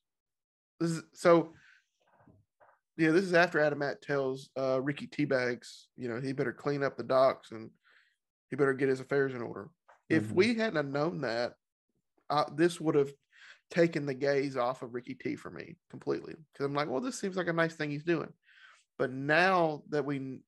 this 0.79 0.91
is 0.91 1.03
so 1.13 1.53
yeah, 2.97 3.09
this 3.09 3.23
is 3.23 3.33
after 3.33 3.59
Adamat 3.59 4.01
tells 4.01 4.49
uh 4.57 4.81
Ricky 4.81 5.07
Teabags, 5.07 5.85
you 5.95 6.09
know, 6.09 6.21
he 6.21 6.33
better 6.33 6.53
clean 6.53 6.83
up 6.83 6.97
the 6.97 7.03
docks 7.03 7.51
and 7.51 7.71
he 8.49 8.55
better 8.55 8.73
get 8.73 8.89
his 8.89 8.99
affairs 8.99 9.33
in 9.33 9.41
order. 9.41 9.69
If 10.09 10.29
Mhm. 10.29 10.35
we 10.35 10.53
hadn't 10.55 10.91
known 10.91 11.21
that, 11.21 11.55
uh, 12.29 12.45
this 12.53 12.79
would 12.79 12.95
have 12.95 13.11
taken 13.71 14.05
the 14.05 14.13
gaze 14.13 14.55
off 14.55 14.83
of 14.83 14.93
Ricky 14.93 15.15
T 15.15 15.35
for 15.35 15.49
me 15.49 15.77
completely. 15.89 16.35
Because 16.35 16.65
I'm 16.65 16.75
like, 16.75 16.89
well, 16.89 17.01
this 17.01 17.19
seems 17.19 17.35
like 17.35 17.47
a 17.47 17.53
nice 17.53 17.75
thing 17.75 17.89
he's 17.89 18.03
doing. 18.03 18.31
But 18.99 19.11
now 19.11 19.83
that 19.89 20.05
we 20.05 20.43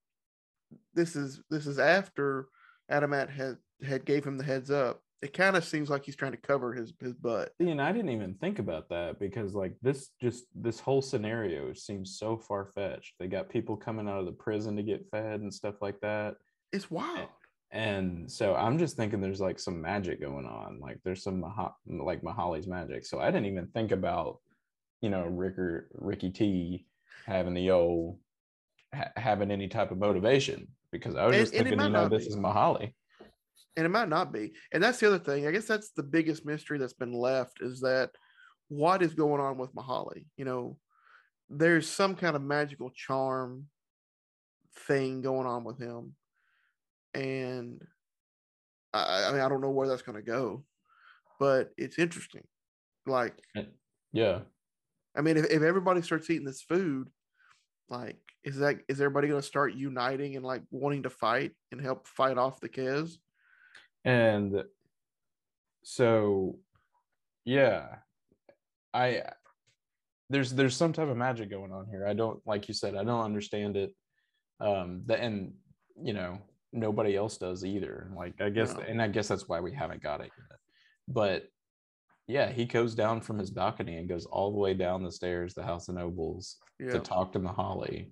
this 0.94 1.16
is 1.16 1.42
this 1.50 1.68
is 1.68 1.80
after 1.80 2.48
Adamat 2.92 3.30
had 3.30 3.58
had 3.84 4.06
gave 4.06 4.26
him 4.26 4.38
the 4.38 4.44
heads 4.44 4.72
up. 4.72 5.02
It 5.22 5.34
kind 5.34 5.56
of 5.56 5.64
seems 5.66 5.90
like 5.90 6.06
he's 6.06 6.16
trying 6.16 6.34
to 6.34 6.38
cover 6.38 6.74
his 6.74 6.94
his 7.00 7.14
butt. 7.14 7.52
See, 7.60 7.70
and 7.70 7.82
I 7.82 7.92
didn't 7.92 8.12
even 8.12 8.36
think 8.36 8.60
about 8.60 8.90
that 8.90 9.20
because 9.20 9.56
like 9.56 9.74
this 9.82 10.10
just 10.22 10.46
this 10.54 10.80
whole 10.80 11.02
scenario 11.02 11.74
seems 11.74 12.18
so 12.20 12.38
far 12.38 12.66
fetched. 12.76 13.14
They 13.20 13.28
got 13.28 13.50
people 13.50 13.76
coming 13.76 14.08
out 14.08 14.20
of 14.20 14.26
the 14.26 14.32
prison 14.34 14.76
to 14.76 14.84
get 14.84 15.08
fed 15.10 15.42
and 15.42 15.54
stuff 15.54 15.76
like 15.82 16.00
that. 16.02 16.36
It's 16.72 16.92
wild. 16.92 17.30
And 17.72 18.32
so 18.32 18.56
I'm 18.56 18.78
just 18.78 18.96
thinking 18.98 19.20
there's 19.20 19.42
like 19.42 19.58
some 19.60 19.82
magic 19.82 20.22
going 20.22 20.46
on. 20.46 20.80
Like 20.80 21.00
there's 21.04 21.24
some 21.24 21.40
Maha- 21.40 21.74
like 21.88 22.22
Mihali's 22.22 22.68
magic. 22.68 23.06
So 23.06 23.20
I 23.20 23.32
didn't 23.32 23.48
even 23.48 23.68
think 23.68 23.92
about, 23.92 24.40
you 25.02 25.10
know, 25.10 25.26
Ricker 25.26 25.88
Ricky 25.94 26.30
T 26.30 26.86
having 27.26 27.54
the 27.56 27.72
old 27.72 28.20
ha- 28.94 29.12
having 29.18 29.50
any 29.50 29.68
type 29.68 29.92
of 29.92 29.98
motivation 29.98 30.68
because 30.92 31.16
I 31.16 31.26
was 31.26 31.36
And- 31.36 31.44
just 31.44 31.54
thinking, 31.54 31.82
you 31.82 31.90
know, 31.90 32.08
this 32.10 32.26
be. 32.26 32.30
is 32.30 32.36
Mihali. 32.36 32.94
And 33.78 33.86
it 33.86 33.90
might 33.90 34.10
not 34.10 34.32
be. 34.32 34.54
And 34.72 34.82
that's 34.82 35.00
the 35.00 35.08
other 35.08 35.20
thing. 35.20 35.48
I 35.48 35.52
guess 35.52 35.66
that's 35.66 35.92
the 35.92 36.04
biggest 36.04 36.46
mystery 36.46 36.78
that's 36.78 36.94
been 36.94 37.14
left 37.14 37.62
is 37.62 37.82
that 37.82 38.12
what 38.70 39.02
is 39.04 39.14
going 39.14 39.42
on 39.42 39.58
with 39.58 39.74
Mihali? 39.76 40.26
You 40.38 40.46
know, 40.46 40.78
there's 41.50 41.88
some 41.90 42.16
kind 42.16 42.36
of 42.36 42.42
magical 42.42 42.90
charm 42.92 43.68
thing 44.88 45.22
going 45.22 45.46
on 45.46 45.64
with 45.64 45.80
him, 45.80 46.16
and 47.14 47.82
I, 48.94 49.26
I 49.28 49.32
mean, 49.32 49.42
I 49.42 49.50
don't 49.50 49.62
know 49.62 49.70
where 49.70 49.88
that's 49.88 50.02
going 50.02 50.18
to 50.18 50.24
go, 50.24 50.64
but 51.40 51.72
it's 51.78 52.00
interesting. 52.00 52.44
Like, 53.06 53.38
uh, 53.58 53.64
Yeah. 54.12 54.40
I 55.16 55.22
mean, 55.22 55.38
if, 55.38 55.46
if 55.46 55.62
everybody 55.62 56.02
starts 56.02 56.30
eating 56.30 56.46
this 56.46 56.62
food, 56.62 57.10
like, 57.90 58.18
is 58.44 58.58
that 58.58 58.78
is 58.88 59.00
everybody 59.00 59.28
going 59.28 59.42
to 59.42 59.48
start 59.48 59.74
uniting 59.74 60.36
and 60.36 60.46
like 60.46 60.64
wanting 60.72 61.04
to 61.04 61.10
fight 61.10 61.52
and 61.72 61.82
help 61.82 62.08
fight 62.08 62.38
off 62.38 62.60
the 62.60 62.70
Kez? 62.70 63.18
And 64.06 64.64
so 65.84 66.58
yeah, 67.44 67.88
I 68.94 69.24
there's 70.30 70.52
there's 70.54 70.76
some 70.76 70.94
type 70.94 71.08
of 71.10 71.18
magic 71.18 71.50
going 71.50 71.72
on 71.72 71.88
here. 71.90 72.08
I 72.08 72.14
don't 72.14 72.40
like 72.46 72.68
you 72.68 72.74
said, 72.74 72.96
I 72.96 73.04
don't 73.04 73.24
understand 73.26 73.76
it. 73.78 73.94
Um 74.60 75.02
the 75.06 75.20
and 75.20 75.54
you 76.02 76.14
know, 76.14 76.40
nobody 76.72 77.16
else 77.16 77.38
does 77.38 77.66
either. 77.66 78.12
Like 78.16 78.40
I 78.40 78.50
guess 78.50 78.74
No. 78.74 78.82
and 78.82 79.02
I 79.02 79.08
guess 79.08 79.28
that's 79.28 79.48
why 79.48 79.60
we 79.60 79.74
haven't 79.74 80.02
got 80.04 80.22
it 80.22 80.32
yet. 80.38 80.60
But 81.08 81.48
yeah, 82.28 82.52
he 82.52 82.66
goes 82.66 82.96
down 82.96 83.22
from 83.22 83.38
his 83.38 83.52
balcony 83.52 83.98
and 83.98 84.10
goes 84.10 84.26
all 84.26 84.52
the 84.52 84.58
way 84.58 84.74
down 84.74 85.04
the 85.04 85.12
stairs, 85.12 85.54
the 85.54 85.64
House 85.64 85.90
of 85.90 85.96
Nobles, 85.96 86.58
Yeah. 86.80 86.94
to 86.94 87.00
talk 87.00 87.32
to 87.34 87.40
Mihali. 87.40 88.12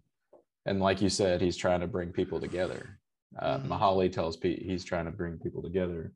And 0.67 0.79
like 0.79 1.01
you 1.01 1.09
said, 1.09 1.41
he's 1.41 1.57
trying 1.57 1.79
to 1.81 1.87
bring 1.87 2.11
people 2.13 2.39
together. 2.39 2.99
Uh, 3.39 3.57
Mhm. 3.59 3.67
Mihali 3.67 4.11
tells 4.11 4.38
Pete 4.38 4.61
he's 4.61 4.84
trying 4.84 5.05
to 5.05 5.11
bring 5.11 5.39
people 5.39 5.61
together. 5.61 6.13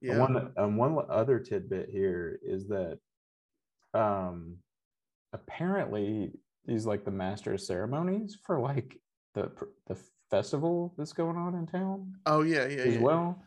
Yeah. 0.00 0.18
One 0.18 0.52
um, 0.56 0.76
one 0.76 0.96
other 1.08 1.40
tidbit 1.40 1.88
here 1.90 2.38
is 2.42 2.68
that 2.68 2.98
um 3.94 4.58
apparently 5.32 6.32
he's 6.66 6.86
like 6.86 7.04
the 7.04 7.10
master 7.10 7.54
of 7.54 7.60
ceremonies 7.60 8.36
for 8.44 8.60
like 8.60 9.00
the 9.34 9.50
the 9.86 9.96
festival 10.30 10.94
that's 10.98 11.12
going 11.14 11.36
on 11.36 11.54
in 11.54 11.66
town 11.66 12.14
oh 12.26 12.42
yeah, 12.42 12.66
yeah, 12.66 12.82
as 12.82 12.94
yeah. 12.94 13.00
well. 13.00 13.42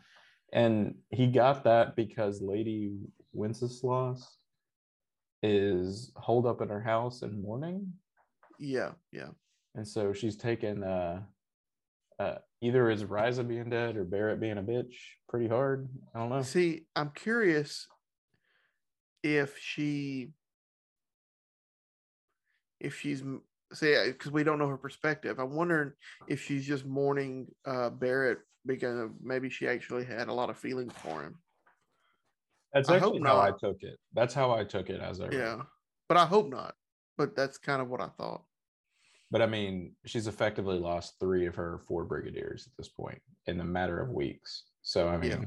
And 0.52 0.96
he 1.10 1.28
got 1.28 1.64
that 1.64 1.96
because 1.96 2.42
Lady 2.42 2.98
Winceslav 3.36 4.22
is 5.44 6.12
holed 6.16 6.46
up 6.46 6.62
in 6.62 6.70
her 6.70 6.82
house 6.82 7.22
in 7.22 7.42
mourning. 7.42 7.94
Yeah, 8.60 8.92
yeah. 9.12 9.30
And 9.76 9.88
so 9.88 10.12
she's 10.12 10.36
taken 10.36 10.84
uh 10.84 11.22
uh 12.20 12.40
either 12.62 12.90
is 12.90 13.04
Riza 13.04 13.44
being 13.44 13.70
dead 13.70 13.98
or 13.98 14.04
Barrett 14.04 14.40
being 14.40 14.58
a 14.58 14.64
bitch 14.64 14.94
pretty 15.28 15.48
hard. 15.48 15.90
I 16.16 16.20
don't 16.20 16.30
know. 16.30 16.42
See, 16.44 16.86
I'm 16.96 17.12
curious 17.14 17.88
if 19.24 19.58
she 19.58 20.32
if 22.80 23.00
she's 23.00 23.24
say 23.74 24.12
because 24.12 24.32
we 24.32 24.44
don't 24.44 24.60
know 24.60 24.68
her 24.68 24.78
perspective. 24.78 25.40
I'm 25.40 25.54
wondering 25.54 25.92
if 26.28 26.44
she's 26.44 26.66
just 26.66 26.86
mourning 26.86 27.48
uh 27.66 27.90
Barrett 27.90 28.40
because 28.66 29.10
maybe 29.22 29.50
she 29.50 29.68
actually 29.68 30.06
had 30.06 30.28
a 30.28 30.34
lot 30.34 30.50
of 30.50 30.58
feelings 30.58 30.94
for 31.02 31.24
him. 31.24 31.40
That's 32.74 32.90
I 32.90 32.98
actually 32.98 33.22
how 33.24 33.42
I 33.42 33.52
took 33.52 33.78
it. 33.82 33.98
That's 34.14 34.34
how 34.34 34.52
I 34.52 34.64
took 34.64 34.90
it 34.90 35.02
as 35.02 35.20
I 35.20 35.26
read. 35.26 35.34
Yeah. 35.34 35.62
But 36.08 36.18
I 36.18 36.26
hope 36.26 36.50
not. 36.50 36.76
But 37.18 37.36
that's 37.36 37.58
kind 37.58 37.82
of 37.82 37.90
what 37.90 38.02
I 38.02 38.08
thought. 38.18 38.44
But 39.32 39.42
I 39.42 39.46
mean, 39.46 39.96
she's 40.06 40.28
effectively 40.28 40.78
lost 40.78 41.16
three 41.20 41.46
of 41.48 41.56
her 41.56 41.80
four 41.88 42.04
brigadiers 42.04 42.68
at 42.68 42.74
this 42.78 42.90
point 42.90 43.22
in 43.48 43.60
a 43.62 43.64
matter 43.66 44.00
of 44.02 44.10
weeks. 44.10 44.64
So 44.82 45.08
I 45.08 45.18
mean, 45.18 45.32
Yeah. 45.32 45.46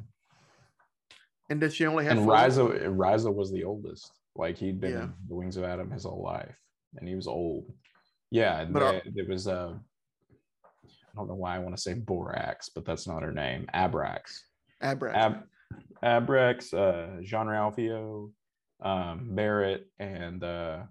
And 1.51 1.61
does 1.61 1.75
she 1.75 1.85
only 1.87 2.05
have 2.07 2.17
and? 2.17 2.27
Riza 2.29 2.65
Riza 2.91 3.31
was 3.31 3.53
the 3.53 3.65
oldest. 3.65 4.11
Like 4.35 4.57
he'd 4.57 4.81
been 4.81 4.93
Yeah. 4.93 5.09
the 5.29 5.35
Wings 5.35 5.57
of 5.59 5.65
Adam 5.65 5.91
his 5.91 6.05
whole 6.05 6.23
life, 6.23 6.57
and 6.97 7.07
he 7.09 7.15
was 7.15 7.27
old. 7.27 7.71
Yeah, 8.31 8.61
and 8.63 8.73
But 8.73 8.83
are- 8.83 8.93
they- 8.93 9.21
it 9.21 9.29
was 9.29 9.47
uh, 9.47 9.75
I 10.85 11.17
don't 11.17 11.29
know 11.29 11.35
why 11.35 11.55
I 11.55 11.59
want 11.61 11.77
to 11.77 11.81
say 11.81 11.93
Borax, 11.95 12.71
but 12.71 12.85
that's 12.87 13.07
not 13.07 13.23
her 13.23 13.31
name. 13.33 13.67
Abrax. 13.75 14.41
Abrax. 14.83 15.15
Ab 15.15 15.47
Abrax, 16.03 16.73
uh, 16.75 17.21
Jean 17.23 17.47
Ralphio, 17.47 18.33
um, 18.81 19.35
Barrett, 19.35 19.87
and 19.99 20.43
uh, 20.43 20.83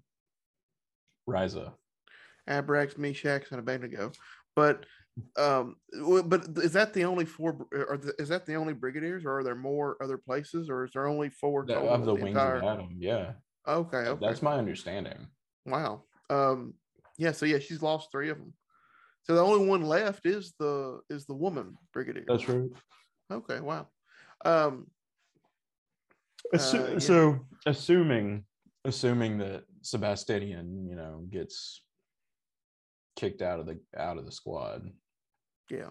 Riza. 1.25 1.73
Abrax, 2.49 2.95
Meshax, 2.97 3.51
and 3.51 3.59
Abednego. 3.59 4.11
But 4.55 4.85
um, 5.37 5.75
but 6.25 6.45
is 6.57 6.73
that 6.73 6.93
the 6.93 7.05
only 7.05 7.25
four? 7.25 7.67
Or 7.71 7.99
is 8.19 8.29
that 8.29 8.45
the 8.45 8.55
only 8.55 8.73
brigadiers, 8.73 9.25
or 9.25 9.39
are 9.39 9.43
there 9.43 9.55
more 9.55 9.97
other 10.01 10.17
places, 10.17 10.69
or 10.69 10.83
is 10.85 10.91
there 10.93 11.07
only 11.07 11.29
four 11.29 11.65
The- 11.65 11.77
of 11.79 12.05
the 12.05 12.15
in 12.15 12.21
Wings 12.23 12.35
entire- 12.35 12.57
of 12.57 12.63
Adam. 12.63 12.89
Yeah, 12.97 13.33
Okay, 13.67 13.97
okay. 13.97 14.25
that's 14.25 14.41
my 14.41 14.57
understanding. 14.57 15.27
Wow. 15.65 16.03
Um, 16.29 16.73
yeah. 17.17 17.31
So 17.31 17.45
yeah, 17.45 17.59
she's 17.59 17.81
lost 17.81 18.09
three 18.11 18.29
of 18.29 18.37
them. 18.37 18.53
So 19.23 19.35
the 19.35 19.41
only 19.41 19.65
one 19.67 19.83
left 19.83 20.25
is 20.25 20.53
the 20.59 20.99
is 21.09 21.25
the 21.25 21.35
woman 21.35 21.77
brigadier. 21.93 22.25
That's 22.27 22.49
right. 22.49 22.69
Okay. 23.31 23.59
Wow. 23.61 23.87
Um, 24.43 24.87
Assu- 26.53 26.87
Uh, 26.89 26.91
yeah. 26.93 26.99
So, 26.99 27.39
assuming 27.65 28.43
assuming 28.85 29.37
that 29.37 29.63
Sebastian, 29.81 30.87
you 30.89 30.95
know, 30.95 31.25
gets 31.31 31.83
kicked 33.15 33.41
out 33.41 33.59
of 33.59 33.65
the 33.65 33.79
out 33.97 34.17
of 34.17 34.25
the 34.25 34.31
squad, 34.31 34.89
yeah. 35.69 35.89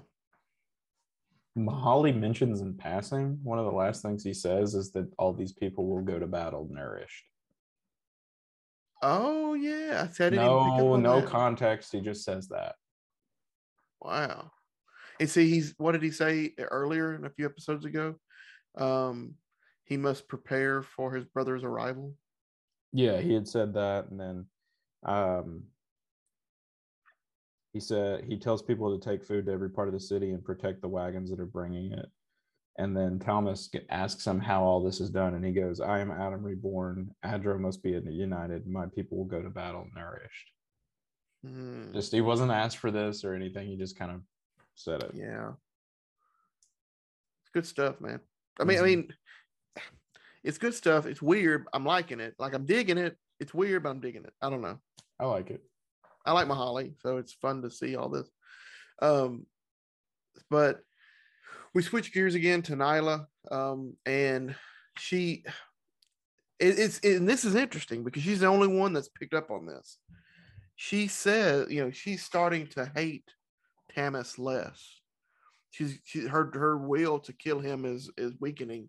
Mihali 1.57 2.18
mentions 2.18 2.62
in 2.62 2.75
passing 2.75 3.39
one 3.43 3.59
of 3.59 3.66
the 3.66 3.70
last 3.73 4.01
things 4.03 4.25
he 4.25 4.33
says 4.33 4.75
is 4.75 4.91
that 4.93 5.12
all 5.18 5.33
these 5.35 5.53
people 5.53 5.87
will 5.87 6.01
go 6.01 6.18
to 6.18 6.27
battle 6.27 6.66
nourished. 6.70 7.25
Oh 9.03 9.55
yeah. 9.55 10.07
I 10.09 10.12
said 10.12 10.33
I 10.33 10.37
didn't 10.37 10.49
pick 10.64 10.73
up 10.73 10.79
No, 10.79 10.97
no 10.97 11.20
that. 11.20 11.29
context. 11.29 11.93
He 11.93 12.01
just 12.01 12.25
says 12.25 12.49
that. 12.49 12.77
Wow. 14.01 14.51
And 15.20 15.29
see, 15.29 15.49
he's 15.51 15.75
what 15.77 15.93
did 15.93 16.03
he 16.03 16.11
say 16.11 16.55
earlier 16.59 17.14
in 17.14 17.25
a 17.27 17.31
few 17.31 17.45
episodes 17.45 17.85
ago? 17.85 18.14
Um, 18.79 19.35
he 19.85 19.97
must 19.97 20.29
prepare 20.29 20.83
for 20.83 21.12
his 21.12 21.27
brother's 21.27 21.64
arrival. 21.64 22.14
Yeah, 22.93 23.20
he 23.20 23.35
had 23.35 23.47
said 23.47 23.75
that, 23.75 24.11
and 24.11 24.18
then 24.18 24.47
um, 25.05 25.64
he 27.73 27.81
said 27.81 28.25
he 28.25 28.37
tells 28.39 28.62
people 28.62 28.97
to 28.99 29.03
take 29.05 29.25
food 29.25 29.47
to 29.47 29.53
every 29.53 29.70
part 29.70 29.89
of 29.89 29.95
the 29.95 30.01
city 30.01 30.31
and 30.33 30.45
protect 30.45 30.83
the 30.83 30.89
wagons 30.89 31.31
that 31.31 31.41
are 31.41 31.47
bringing 31.47 31.93
it. 31.93 32.07
And 32.79 32.97
then 32.97 33.18
Tamas 33.18 33.70
asks 33.91 34.27
him 34.27 34.41
how 34.41 34.62
all 34.62 34.83
this 34.83 35.01
is 35.01 35.11
done, 35.11 35.35
and 35.35 35.45
he 35.45 35.53
goes, 35.53 35.81
"I 35.81 36.01
am 36.01 36.11
Adam 36.11 36.43
reborn. 36.43 37.14
Adro 37.25 37.59
must 37.59 37.83
be 37.83 37.91
united. 37.91 38.66
My 38.66 38.87
people 38.87 39.18
will 39.18 39.27
go 39.27 39.43
to 39.43 39.51
battle 39.51 39.87
nourished." 39.95 40.51
Hmm, 41.45 41.93
Just 41.93 42.12
he 42.12 42.20
wasn't 42.20 42.51
asked 42.53 42.79
for 42.79 42.91
this 42.91 43.25
or 43.25 43.35
anything. 43.35 43.68
He 43.68 43.77
just 43.77 43.99
kind 43.99 44.11
of 44.12 44.23
said 44.75 45.03
it. 45.03 45.11
yeah. 45.14 45.53
It's 47.43 47.51
good 47.53 47.66
stuff, 47.66 48.01
man. 48.01 48.20
I 48.61 48.64
mean, 48.64 48.79
I 48.79 48.83
Mhm. 48.83 48.85
mean, 48.85 49.16
it's 50.45 50.59
good 50.59 50.75
stuff. 50.75 51.05
It's 51.07 51.20
weird. 51.20 51.66
I'm 51.73 51.85
liking 51.85 52.20
it. 52.20 52.35
Like 52.39 52.55
I'm 52.55 52.64
digging 52.64 52.97
it. 52.99 53.18
It's 53.41 53.53
weird, 53.53 53.83
but 53.83 53.91
I'm 53.91 54.01
digging 54.01 54.25
it. 54.25 54.33
I 54.41 54.49
don't 54.49 54.62
know. 54.62 54.81
I 55.18 55.27
like 55.27 55.51
it. 55.51 55.62
I 56.25 56.33
like 56.33 56.47
Mihali, 56.47 56.95
so 57.01 57.18
it's 57.18 57.33
fun 57.33 57.62
to 57.62 57.70
see 57.70 57.97
all 57.97 58.09
this. 58.09 58.29
Um, 59.01 59.47
but 60.51 60.81
we 61.75 61.83
switch 61.83 62.12
gears 62.12 62.35
again 62.35 62.62
to 62.62 62.77
Nila, 62.77 63.27
um, 63.51 63.95
and 64.07 64.55
she, 64.99 65.45
it, 66.61 66.79
it's 66.79 67.01
and 67.01 67.29
this 67.29 67.45
is 67.45 67.55
interesting 67.55 68.05
because 68.05 68.23
she's 68.23 68.41
the 68.41 68.47
only 68.47 68.68
one 68.68 68.93
that's 68.93 69.09
picked 69.09 69.35
up 69.35 69.51
on 69.51 69.66
this. 69.66 69.99
She 70.77 71.07
said, 71.09 71.70
you 71.70 71.85
know, 71.85 71.91
she's 71.91 72.23
starting 72.23 72.66
to 72.68 72.91
hate 72.95 73.29
Tamas 73.95 74.39
less. 74.39 75.01
She's 75.70 75.99
she, 76.05 76.27
her 76.27 76.51
her 76.55 76.77
will 76.77 77.18
to 77.20 77.33
kill 77.33 77.59
him 77.59 77.85
is 77.85 78.11
is 78.18 78.35
weakening, 78.41 78.89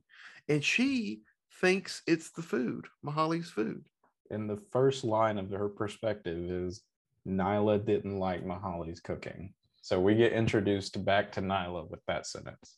and 0.50 0.64
she 0.64 1.22
thinks 1.62 2.02
it's 2.08 2.32
the 2.32 2.42
food, 2.42 2.88
Mihali's 3.06 3.50
food. 3.50 3.86
And 4.30 4.50
the 4.50 4.62
first 4.72 5.04
line 5.04 5.38
of 5.38 5.50
her 5.52 5.70
perspective 5.70 6.38
is 6.50 6.82
Nila 7.26 7.80
didn't 7.80 8.20
like 8.20 8.46
Mihali's 8.46 9.00
cooking. 9.00 9.54
So 9.82 10.00
we 10.00 10.16
get 10.16 10.34
introduced 10.34 11.04
back 11.04 11.32
to 11.34 11.42
Nila 11.42 11.86
with 11.86 12.00
that 12.08 12.26
sentence. 12.26 12.78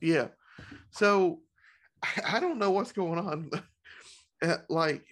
Yeah. 0.00 0.28
So 0.90 1.40
I, 2.24 2.40
don't 2.40 2.58
know 2.58 2.70
what's 2.70 2.92
going 2.92 3.18
on. 3.18 3.50
Uh, 4.42 4.56
like, 4.68 5.02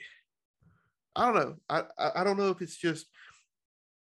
I 1.17 1.27
don't 1.27 1.35
know. 1.35 1.57
I, 1.69 1.83
I 1.99 2.21
I 2.21 2.25
don't 2.25 2.39
know 2.39 2.49
if 2.49 2.61
it's 2.61 2.77
just 2.77 3.07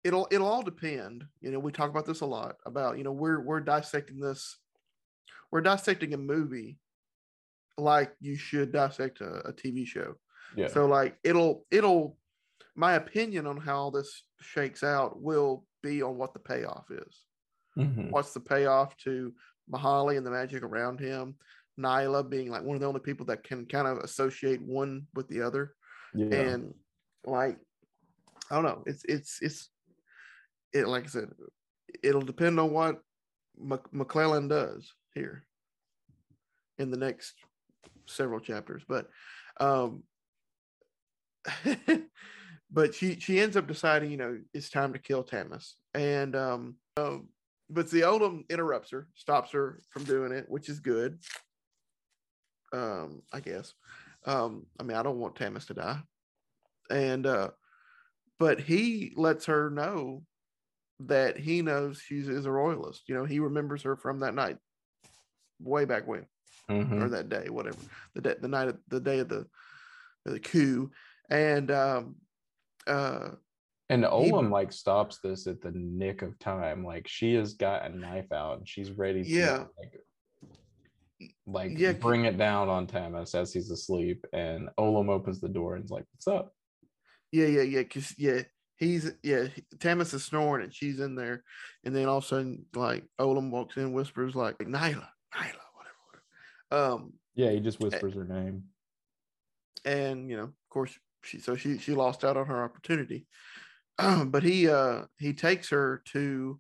it'll 0.03 0.27
it'll 0.31 0.47
all 0.47 0.63
depend. 0.63 1.25
You 1.41 1.51
know, 1.51 1.59
we 1.59 1.71
talk 1.71 1.89
about 1.89 2.05
this 2.05 2.21
a 2.21 2.25
lot 2.25 2.55
about, 2.65 2.97
you 2.97 3.03
know, 3.03 3.11
we're 3.11 3.39
we're 3.39 3.59
dissecting 3.59 4.19
this, 4.19 4.57
we're 5.51 5.61
dissecting 5.61 6.13
a 6.13 6.17
movie 6.17 6.79
like 7.77 8.13
you 8.19 8.35
should 8.35 8.71
dissect 8.71 9.21
a, 9.21 9.47
a 9.47 9.53
TV 9.53 9.85
show. 9.85 10.15
Yeah. 10.55 10.67
So 10.67 10.85
like 10.85 11.17
it'll 11.23 11.65
it'll 11.71 12.17
my 12.75 12.93
opinion 12.93 13.45
on 13.47 13.57
how 13.57 13.89
this 13.89 14.23
shakes 14.41 14.83
out 14.83 15.21
will 15.21 15.65
be 15.81 16.01
on 16.01 16.17
what 16.17 16.33
the 16.33 16.39
payoff 16.39 16.85
is 16.89 17.25
Mhm. 17.77 18.11
what's 18.11 18.33
the 18.33 18.39
payoff 18.39 18.95
to 18.97 19.33
Mihali 19.71 20.17
and 20.17 20.25
the 20.25 20.29
magic 20.31 20.61
around 20.63 20.99
him? 20.99 21.35
Nila 21.75 22.23
being 22.23 22.49
like 22.51 22.61
one 22.63 22.75
of 22.75 22.81
the 22.81 22.87
only 22.87 22.99
people 22.99 23.25
that 23.27 23.43
can 23.43 23.65
kind 23.65 23.87
of 23.87 23.97
associate 23.99 24.61
one 24.61 25.07
with 25.15 25.27
the 25.27 25.41
other. 25.41 25.73
Yeah. 26.13 26.27
And 26.27 26.75
like, 27.25 27.57
I 28.51 28.55
don't 28.55 28.63
know. 28.63 28.83
It's, 28.85 29.03
it's, 29.05 29.39
it's, 29.41 29.69
it, 30.71 30.87
like 30.87 31.05
I 31.05 31.07
said, 31.07 31.29
it'll 32.03 32.21
depend 32.21 32.59
on 32.59 32.71
what 32.71 33.01
Mc- 33.57 33.91
McClellan 33.91 34.47
does 34.47 34.93
here 35.15 35.43
in 36.77 36.91
the 36.91 36.97
next 36.97 37.33
several 38.05 38.39
chapters. 38.39 38.83
But, 38.87 39.09
um, 39.59 40.03
but 42.73 42.95
she 42.95 43.19
she 43.19 43.39
ends 43.39 43.55
up 43.55 43.67
deciding, 43.67 44.11
you 44.11 44.17
know, 44.17 44.39
it's 44.53 44.69
time 44.69 44.93
to 44.93 44.99
kill 44.99 45.23
Tamas, 45.23 45.75
and 45.93 46.35
um, 46.35 46.75
um 46.97 47.29
but 47.69 47.89
the 47.89 48.01
Olem 48.01 48.47
interrupts 48.49 48.91
her, 48.91 49.07
stops 49.15 49.51
her 49.51 49.81
from 49.89 50.03
doing 50.03 50.31
it, 50.31 50.45
which 50.49 50.69
is 50.69 50.79
good. 50.79 51.19
Um, 52.73 53.21
I 53.31 53.39
guess. 53.39 53.73
Um, 54.25 54.65
I 54.79 54.83
mean, 54.83 54.97
I 54.97 55.03
don't 55.03 55.19
want 55.19 55.35
Tamas 55.35 55.67
to 55.67 55.73
die, 55.75 56.01
and 56.89 57.25
uh, 57.25 57.51
but 58.39 58.59
he 58.59 59.13
lets 59.15 59.45
her 59.45 59.69
know 59.69 60.23
that 61.01 61.37
he 61.37 61.61
knows 61.61 61.99
she's 61.99 62.27
is 62.27 62.45
a 62.45 62.51
royalist. 62.51 63.03
You 63.07 63.15
know, 63.15 63.25
he 63.25 63.39
remembers 63.39 63.83
her 63.83 63.95
from 63.95 64.19
that 64.21 64.33
night, 64.33 64.57
way 65.59 65.85
back 65.85 66.07
when 66.07 66.25
Mhm. 66.69 67.01
or 67.01 67.09
that 67.09 67.29
day, 67.29 67.49
whatever 67.49 67.77
the 68.15 68.21
day, 68.21 68.35
the 68.39 68.47
night 68.47 68.69
of 68.69 68.79
the 68.87 68.99
day 68.99 69.19
of 69.19 69.29
the 69.29 69.47
of 70.25 70.33
the 70.33 70.39
coup, 70.39 70.89
and 71.29 71.69
um, 71.69 72.15
uh, 72.87 73.29
And 73.89 74.03
Olem 74.03 74.49
like 74.51 74.71
stops 74.71 75.19
this 75.23 75.47
at 75.47 75.61
the 75.61 75.71
nick 75.71 76.21
of 76.21 76.37
time. 76.39 76.83
Like 76.85 77.07
she 77.07 77.35
has 77.35 77.53
got 77.53 77.85
a 77.85 77.89
knife 77.89 78.31
out 78.31 78.57
and 78.59 78.67
she's 78.67 78.91
ready 78.91 79.23
to 79.23 79.29
Yeah. 79.29 79.65
like 79.77 79.99
like 81.45 81.77
Yeah, 81.77 81.93
bring 81.93 82.25
it 82.25 82.37
down 82.37 82.69
on 82.69 82.87
Tamas 82.87 83.35
as 83.35 83.53
he's 83.53 83.69
asleep, 83.71 84.25
and 84.33 84.69
Olem 84.79 85.09
opens 85.09 85.39
the 85.39 85.49
door 85.49 85.75
and 85.75 85.85
is 85.85 85.91
like, 85.91 86.05
"What's 86.13 86.27
up?" 86.27 86.53
Yeah, 87.31 87.47
yeah, 87.47 87.61
yeah. 87.61 87.83
Cause 87.83 88.13
yeah, 88.17 88.41
he's 88.77 89.11
yeah. 89.23 89.47
Tamas 89.79 90.13
is 90.13 90.25
snoring 90.25 90.63
and 90.63 90.73
she's 90.73 90.99
in 90.99 91.15
there, 91.15 91.43
and 91.83 91.95
then 91.95 92.07
all 92.07 92.17
of 92.17 92.23
a 92.23 92.27
sudden, 92.27 92.65
like 92.75 93.05
Olem 93.19 93.51
walks 93.51 93.77
in, 93.77 93.93
whispers 93.93 94.35
like 94.35 94.59
Nila, 94.61 94.79
Nila, 94.79 95.63
whatever, 95.75 95.99
whatever. 96.69 96.93
Um, 96.93 97.13
Yeah, 97.35 97.51
he 97.51 97.59
just 97.59 97.79
whispers 97.79 98.15
her 98.15 98.25
name. 98.25 98.63
and 99.85 100.29
you 100.29 100.37
know, 100.37 100.43
of 100.43 100.69
course, 100.69 100.97
she 101.23 101.39
so 101.39 101.55
she 101.55 101.77
she 101.77 101.93
lost 101.93 102.23
out 102.23 102.37
on 102.37 102.45
her 102.47 102.63
opportunity. 102.63 103.25
but 104.25 104.43
he 104.43 104.69
uh 104.69 105.03
he 105.19 105.33
takes 105.33 105.69
her 105.69 106.01
to 106.05 106.59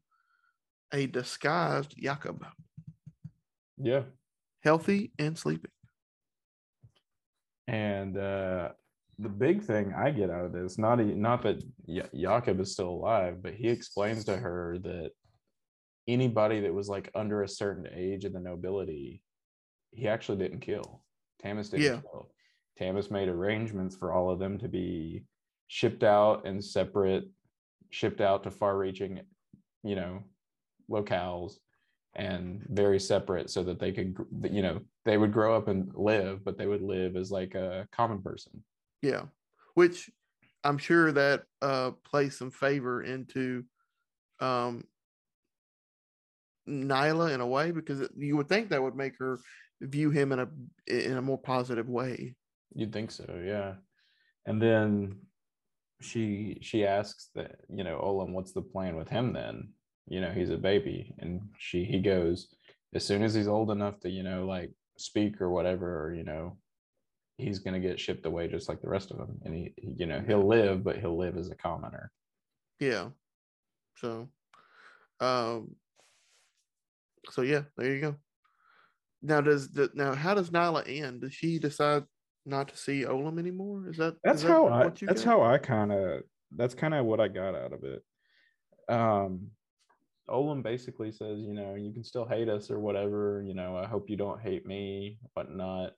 a 0.93 1.07
disguised 1.07 1.95
Jakob, 1.97 2.45
Yeah, 3.77 4.03
healthy 4.63 5.11
and 5.19 5.37
sleeping. 5.37 5.71
and 7.67 8.17
uh 8.17 8.69
the 9.19 9.29
big 9.29 9.61
thing 9.63 9.93
I 9.95 10.09
get 10.09 10.29
out 10.31 10.45
of 10.45 10.53
this, 10.53 10.77
not 10.79 10.99
e- 10.99 11.13
not 11.13 11.43
that 11.43 11.63
Ja- 11.85 12.09
Jakob 12.15 12.59
is 12.59 12.73
still 12.73 12.89
alive, 12.89 13.43
but 13.43 13.53
he 13.53 13.69
explains 13.69 14.25
to 14.25 14.35
her 14.35 14.77
that 14.79 15.11
anybody 16.07 16.61
that 16.61 16.73
was 16.73 16.89
like 16.89 17.11
under 17.13 17.43
a 17.43 17.47
certain 17.47 17.87
age 17.93 18.25
in 18.25 18.33
the 18.33 18.39
nobility, 18.39 19.21
he 19.91 20.07
actually 20.07 20.39
didn't 20.39 20.61
kill. 20.61 21.03
Tamas 21.41 21.69
didn't 21.69 21.83
Yeah. 21.85 22.01
kill. 22.01 22.31
Tamas 22.77 23.11
made 23.11 23.27
arrangements 23.27 23.95
for 23.95 24.11
all 24.11 24.29
of 24.29 24.39
them 24.39 24.57
to 24.59 24.67
be 24.67 25.23
shipped 25.67 26.03
out 26.03 26.45
and 26.45 26.63
separate, 26.63 27.25
shipped 27.91 28.21
out 28.21 28.43
to 28.43 28.51
far-reaching, 28.51 29.21
you 29.83 29.95
know, 29.95 30.23
locales 30.89 31.53
and 32.15 32.63
very 32.69 32.99
separate 32.99 33.49
so 33.49 33.63
that 33.63 33.79
they 33.79 33.91
could 33.91 34.15
you 34.51 34.61
know 34.61 34.79
they 35.03 35.17
would 35.17 35.33
grow 35.33 35.55
up 35.55 35.67
and 35.67 35.91
live 35.95 36.43
but 36.45 36.57
they 36.57 36.67
would 36.67 36.81
live 36.81 37.15
as 37.15 37.31
like 37.31 37.55
a 37.55 37.87
common 37.91 38.21
person 38.21 38.63
Yeah, 39.01 39.23
which 39.73 40.11
I'm 40.63 40.77
sure 40.77 41.11
that 41.11 41.43
uh 41.61 41.91
plays 42.03 42.37
some 42.37 42.51
favor 42.51 43.01
into 43.01 43.63
um 44.39 44.83
Nila 46.65 47.31
in 47.31 47.41
a 47.41 47.47
way 47.47 47.71
because 47.71 48.07
you 48.15 48.37
would 48.37 48.47
think 48.47 48.69
that 48.69 48.81
would 48.81 48.95
make 48.95 49.17
her 49.19 49.39
view 49.81 50.11
him 50.11 50.31
in 50.31 50.39
a 50.39 50.47
in 50.87 51.17
a 51.17 51.21
more 51.21 51.37
positive 51.37 51.89
way. 51.89 52.35
You'd 52.75 52.93
think 52.93 53.11
so 53.11 53.41
yeah 53.45 53.75
and 54.45 54.61
then 54.61 55.19
she 56.01 56.57
she 56.61 56.85
asks 56.85 57.29
that 57.35 57.55
you 57.69 57.83
know 57.83 57.99
olem 58.03 58.33
what's 58.33 58.51
the 58.53 58.61
plan 58.61 58.95
with 58.95 59.07
him 59.07 59.33
then 59.33 59.73
you 60.07 60.19
know 60.21 60.31
he's 60.31 60.49
a 60.49 60.57
baby 60.57 61.13
and 61.19 61.41
she 61.57 61.85
he 61.85 61.99
goes 61.99 62.53
as 62.93 63.05
soon 63.05 63.23
as 63.23 63.33
he's 63.33 63.47
old 63.47 63.71
enough 63.71 63.99
to 64.01 64.09
you 64.09 64.23
know 64.23 64.45
like 64.45 64.71
speak 64.97 65.41
or 65.41 65.49
whatever 65.49 66.03
or 66.03 66.13
you 66.13 66.23
know 66.23 66.57
he's 67.37 67.59
to 67.59 67.79
get 67.79 67.99
shipped 67.99 68.25
away 68.25 68.47
just 68.47 68.69
like 68.69 68.81
the 68.81 68.89
rest 68.89 69.11
of 69.11 69.17
them 69.17 69.39
and 69.43 69.55
he- 69.55 69.73
you 69.77 70.05
know 70.05 70.21
he'll 70.27 70.47
live 70.47 70.83
but 70.83 70.97
he'll 70.97 71.17
live 71.17 71.37
as 71.37 71.49
a 71.49 71.55
commoner 71.55 72.11
Yeah. 72.79 73.09
So, 73.95 74.29
um, 75.19 75.75
so 77.29 77.41
yeah, 77.41 77.63
there 77.77 77.93
you 77.95 78.01
go. 78.01 78.15
Now, 79.21 79.39
does 79.39 79.69
the, 79.69 79.89
now 79.93 80.13
how 80.13 80.33
does 80.33 80.51
Nila 80.51 80.83
end? 80.83 81.21
Does 81.21 81.33
she 81.33 81.59
decide 81.59 82.03
not 82.45 82.69
to 82.69 82.77
see 82.77 83.03
Olem 83.05 83.39
anymore? 83.39 83.89
Is 83.89 83.97
that 83.97 84.15
that's 84.23 84.37
is 84.37 84.43
that 84.43 84.49
how 84.49 84.67
I 84.67 84.85
what 84.85 85.01
you 85.01 85.07
that's 85.07 85.23
got? 85.23 85.29
how 85.31 85.43
I 85.43 85.57
kind 85.57 85.91
of 85.91 86.23
that's 86.55 86.75
kind 86.75 86.93
of 86.93 87.05
what 87.05 87.19
I 87.19 87.27
got 87.27 87.55
out 87.55 87.73
of 87.73 87.83
it. 87.83 88.03
Um 88.89 89.51
Olem 90.29 90.63
basically 90.63 91.11
says, 91.11 91.39
you 91.39 91.53
know, 91.53 91.75
you 91.75 91.91
can 91.91 92.03
still 92.03 92.25
hate 92.25 92.47
us 92.47 92.71
or 92.71 92.79
whatever, 92.79 93.43
you 93.45 93.53
know, 93.53 93.75
I 93.75 93.85
hope 93.85 94.09
you 94.09 94.15
don't 94.17 94.41
hate 94.41 94.65
me, 94.65 95.19
whatnot. 95.33 95.93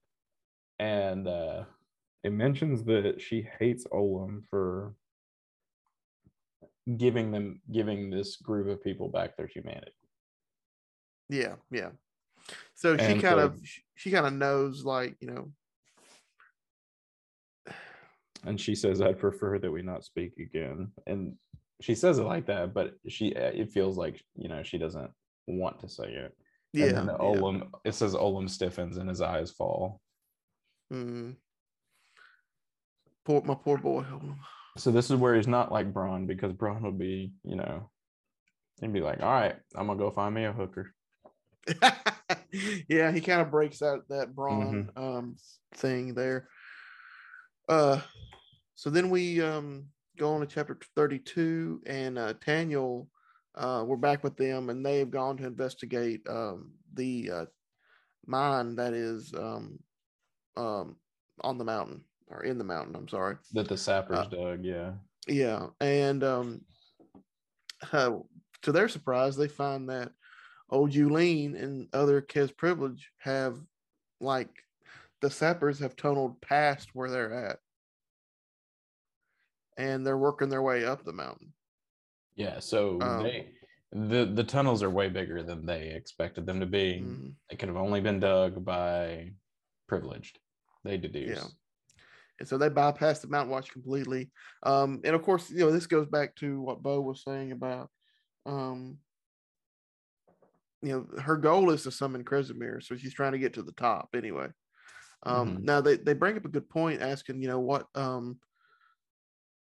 And 0.80 1.28
uh 1.28 1.64
it 2.24 2.32
mentions 2.32 2.84
that 2.86 3.22
she 3.22 3.48
hates 3.60 3.86
Olem 3.94 4.44
for 4.50 4.96
giving 6.98 7.32
them 7.32 7.62
giving 7.72 8.10
this 8.10 8.36
group 8.38 8.68
of 8.68 8.84
people 8.84 9.10
back 9.10 9.36
their 9.38 9.48
humanity. 9.48 9.92
Yeah, 11.30 11.56
yeah. 11.72 11.90
So 12.76 12.98
she 12.98 13.14
kind 13.14 13.22
so- 13.22 13.38
of 13.40 13.60
she 13.96 14.12
kind 14.12 14.28
of 14.28 14.34
knows 14.34 14.86
like 14.86 15.16
you 15.20 15.28
know 15.28 15.52
And 18.46 18.60
she 18.60 18.76
says, 18.76 19.02
I'd 19.02 19.20
prefer 19.20 19.60
that 19.60 19.72
we 19.72 19.82
not 19.82 20.04
speak 20.06 20.34
again. 20.40 20.92
And 21.08 21.34
she 21.82 21.96
says 21.96 22.20
it 22.20 22.24
like 22.24 22.46
that, 22.48 22.74
but 22.74 22.94
she 23.08 23.36
uh, 23.36 23.52
it 23.54 23.72
feels 23.72 23.98
like 23.98 24.22
you 24.36 24.48
know 24.48 24.64
she 24.64 24.78
doesn't 24.78 25.12
want 25.48 25.80
to 25.82 25.90
say 25.90 26.06
it. 26.08 26.34
yeah. 26.74 26.86
and 26.86 26.98
then 26.98 27.06
yeah. 27.08 27.18
Olem, 27.18 27.70
it 27.84 27.94
says 27.96 28.14
Olem 28.16 28.50
stiffens 28.50 28.98
and 28.98 29.10
his 29.10 29.22
eyes 29.22 29.52
fall. 29.52 30.00
Mm. 30.94 31.36
Poor 33.26 33.42
my 33.44 33.56
poor 33.56 33.78
boy 33.78 34.04
Olem. 34.04 34.38
So 34.78 34.92
this 34.92 35.10
is 35.10 35.16
where 35.18 35.36
he's 35.36 35.48
not 35.48 35.72
like 35.72 35.92
Bronn 35.94 36.28
because 36.28 36.52
Bronn 36.54 36.82
would 36.82 37.00
be, 37.00 37.32
you 37.44 37.56
know, 37.56 37.90
he'd 38.82 38.94
be 38.94 39.02
like, 39.02 39.22
all 39.22 39.32
right, 39.32 39.56
I'm 39.76 39.88
gonna 39.88 40.00
go 40.00 40.12
find 40.12 40.36
me 40.36 40.46
a 40.46 40.54
hooker. 40.54 40.94
yeah, 42.88 43.12
he 43.12 43.22
kind 43.22 43.42
of 43.42 43.52
breaks 43.52 43.82
out 43.82 44.08
that 44.10 44.36
brawn 44.36 44.90
Mm-hmm. 44.96 45.04
um 45.04 45.36
thing 45.76 46.14
there. 46.14 46.48
Uh 47.68 48.00
so 48.76 48.90
then 48.90 49.10
we 49.10 49.42
um 49.42 49.86
go 50.18 50.34
on 50.34 50.42
to 50.42 50.48
chapter 50.48 50.78
32 50.96 51.82
and 51.86 52.18
uh 52.18 52.34
Taniel 52.34 53.08
uh 53.56 53.84
we're 53.86 53.96
back 53.96 54.24
with 54.24 54.38
them 54.38 54.70
and 54.70 54.86
they've 54.86 55.10
gone 55.10 55.38
to 55.38 55.46
investigate 55.46 56.22
um 56.30 56.72
the 56.94 57.32
uh 57.32 57.46
mine 58.26 58.76
that 58.76 58.94
is 58.94 59.34
um 59.34 59.80
um 60.58 60.96
on 61.42 61.58
the 61.58 61.66
mountain 61.66 62.04
or 62.28 62.44
in 62.44 62.58
the 62.58 62.64
mountain, 62.64 62.96
I'm 62.96 63.08
sorry. 63.08 63.38
That 63.54 63.68
the 63.68 63.78
sappers 63.78 64.18
Uh, 64.18 64.26
dug, 64.26 64.64
yeah. 64.64 64.94
Yeah, 65.28 65.68
and 65.80 66.24
um, 66.24 66.62
uh, 67.92 68.20
to 68.64 68.72
their 68.72 68.90
surprise, 68.90 69.36
they 69.36 69.48
find 69.48 69.90
that 69.90 70.12
old 70.70 70.92
Julene 70.92 71.62
and 71.62 71.88
other 71.94 72.22
Kez 72.22 72.56
privilege 72.56 73.12
have 73.20 73.60
like 74.20 74.50
the 75.22 75.30
sappers 75.30 75.80
have 75.80 75.96
tunneled 75.96 76.42
past 76.42 76.90
where 76.94 77.10
they're 77.10 77.50
at, 77.50 77.60
and 79.78 80.06
they're 80.06 80.18
working 80.18 80.50
their 80.50 80.62
way 80.62 80.86
up 80.86 81.04
the 81.04 81.14
mountain. 81.14 81.54
Yeah. 82.36 82.60
So 82.60 83.02
Um, 83.02 83.24
they 83.24 83.54
the 83.92 84.26
the 84.26 84.44
tunnels 84.44 84.84
are 84.84 84.90
way 84.90 85.10
bigger 85.10 85.44
than 85.44 85.66
they 85.66 85.90
expected 85.90 86.46
them 86.46 86.60
to 86.60 86.66
be. 86.66 87.02
Mhm. 87.02 87.36
They 87.50 87.56
could 87.56 87.70
have 87.70 87.78
only 87.78 88.02
been 88.02 88.20
dug 88.20 88.64
by 88.66 89.34
privileged. 89.88 90.40
They 90.84 90.98
deduce. 90.98 91.38
Yeah. 91.38 91.48
And 92.40 92.48
so 92.48 92.58
they 92.58 92.68
bypass 92.68 93.20
the 93.20 93.30
mountain 93.30 93.52
watch 93.52 93.72
completely. 93.72 94.30
Um, 94.64 95.00
and 95.06 95.16
of 95.16 95.22
course, 95.22 95.50
you 95.50 95.60
know, 95.60 95.72
this 95.72 95.88
goes 95.88 96.08
back 96.08 96.36
to 96.38 96.60
what 96.60 96.84
Bo 96.84 97.00
was 97.00 97.24
saying 97.24 97.54
about, 97.54 97.90
um, 98.46 99.00
you 100.82 100.92
know, 100.92 101.22
her 101.22 101.38
goal 101.38 101.70
is 101.70 101.84
to 101.84 101.92
summon 101.92 102.26
Kresimir, 102.26 102.84
so 102.84 102.98
she's 102.98 103.14
trying 103.14 103.32
to 103.32 103.40
get 103.40 103.54
to 103.54 103.64
the 103.64 103.72
top 103.72 104.10
anyway. 104.14 104.50
Um, 105.24 105.60
Mhm. 105.60 105.64
Now 105.64 105.80
they, 105.82 105.96
they 105.96 106.14
bring 106.14 106.36
up 106.36 106.46
a 106.46 106.50
good 106.50 106.68
point, 106.70 107.02
asking, 107.02 107.42
you 107.42 107.48
know, 107.48 107.62
what 107.62 107.88
um, 107.96 108.40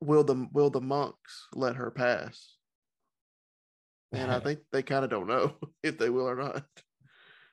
will 0.01 0.25
the 0.25 0.47
will 0.53 0.71
the 0.71 0.81
monks 0.81 1.47
let 1.55 1.77
her 1.77 1.91
pass? 1.91 2.57
And 4.13 4.31
I 4.31 4.41
think 4.45 4.61
they 4.73 4.83
kind 4.83 5.05
of 5.05 5.11
don't 5.11 5.27
know 5.27 5.55
if 5.83 5.99
they 5.99 6.11
will 6.11 6.29
or 6.29 6.37
not. 6.37 6.65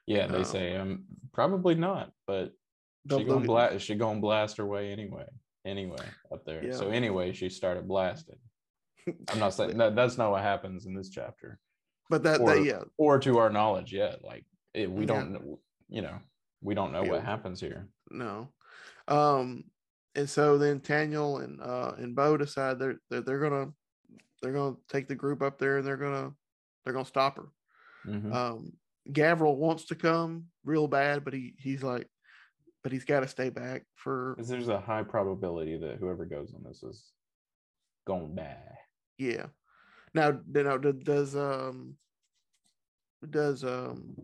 Yeah, 0.07 0.27
they 0.27 0.39
Um, 0.39 0.45
say 0.45 0.75
um 0.75 1.05
probably 1.33 1.75
not, 1.75 2.11
but 2.27 2.51
she 3.09 3.23
gonna 3.23 3.45
blast 3.45 3.85
she 3.85 3.95
gonna 3.95 4.19
blast 4.19 4.57
her 4.57 4.65
way 4.65 4.91
anyway. 4.91 5.25
Anyway, 5.65 5.97
up 6.31 6.45
there. 6.45 6.71
So 6.73 6.89
anyway, 6.91 7.33
she 7.33 7.49
started 7.49 7.87
blasting. 7.87 8.37
I'm 9.29 9.39
not 9.39 9.53
saying 9.55 9.77
that 9.77 9.95
that's 9.95 10.17
not 10.17 10.29
what 10.31 10.43
happens 10.43 10.85
in 10.85 10.93
this 10.93 11.09
chapter. 11.09 11.59
But 12.07 12.21
that, 12.23 12.39
or- 12.39 12.53
that 12.53 12.63
yeah, 12.63 12.81
Or 12.99 13.17
to 13.19 13.39
our 13.39 13.49
knowledge 13.49 13.91
yet. 13.91 14.23
Like 14.23 14.45
it, 14.75 14.91
we 14.91 15.01
Yeah. 15.01 15.07
don't 15.07 15.31
know 15.33 15.59
you 15.89 16.01
know, 16.03 16.17
we 16.61 16.75
don't 16.75 16.91
know 16.91 17.03
Yeah. 17.03 17.11
what 17.13 17.23
happens 17.23 17.59
here. 17.59 17.89
no. 18.11 18.49
Um, 19.07 19.65
and 20.15 20.29
so 20.29 20.57
then 20.57 20.79
Taniel 20.79 21.43
and 21.43 21.61
uh 21.61 21.93
and 21.97 22.15
Bo 22.15 22.37
decide 22.37 22.79
they're 22.79 22.97
they're, 23.09 23.21
they're 23.21 23.39
gonna 23.39 23.71
they're 24.41 24.53
gonna 24.53 24.75
take 24.89 25.07
the 25.07 25.15
group 25.15 25.41
up 25.41 25.57
there 25.57 25.77
and 25.77 25.87
they're 25.87 25.97
gonna 25.97 26.31
they're 26.83 26.93
gonna 26.93 27.05
stop 27.05 27.37
her. 27.37 27.47
Mhm. 28.07 28.33
Um, 28.33 28.73
Gavril 29.09 29.57
wants 29.57 29.85
to 29.85 29.95
come 29.95 30.45
real 30.63 30.87
bad, 30.87 31.23
but 31.23 31.33
he 31.33 31.55
he's 31.57 31.83
like, 31.83 32.07
but 32.83 32.91
he's 32.91 33.05
got 33.05 33.21
to 33.21 33.27
stay 33.27 33.49
back 33.49 33.83
for 33.95 34.35
there's 34.39 34.69
a 34.69 34.79
high 34.79 35.03
probability 35.03 35.77
that 35.77 35.97
whoever 35.97 36.25
goes 36.25 36.53
on 36.53 36.63
this 36.63 36.83
is 36.83 37.11
gonna 38.05 38.27
die. 38.35 38.77
yeah. 39.17 39.47
Now, 40.13 40.39
know, 40.47 40.77
does 40.77 41.35
um 41.35 41.97
does 43.29 43.63
um 43.63 44.15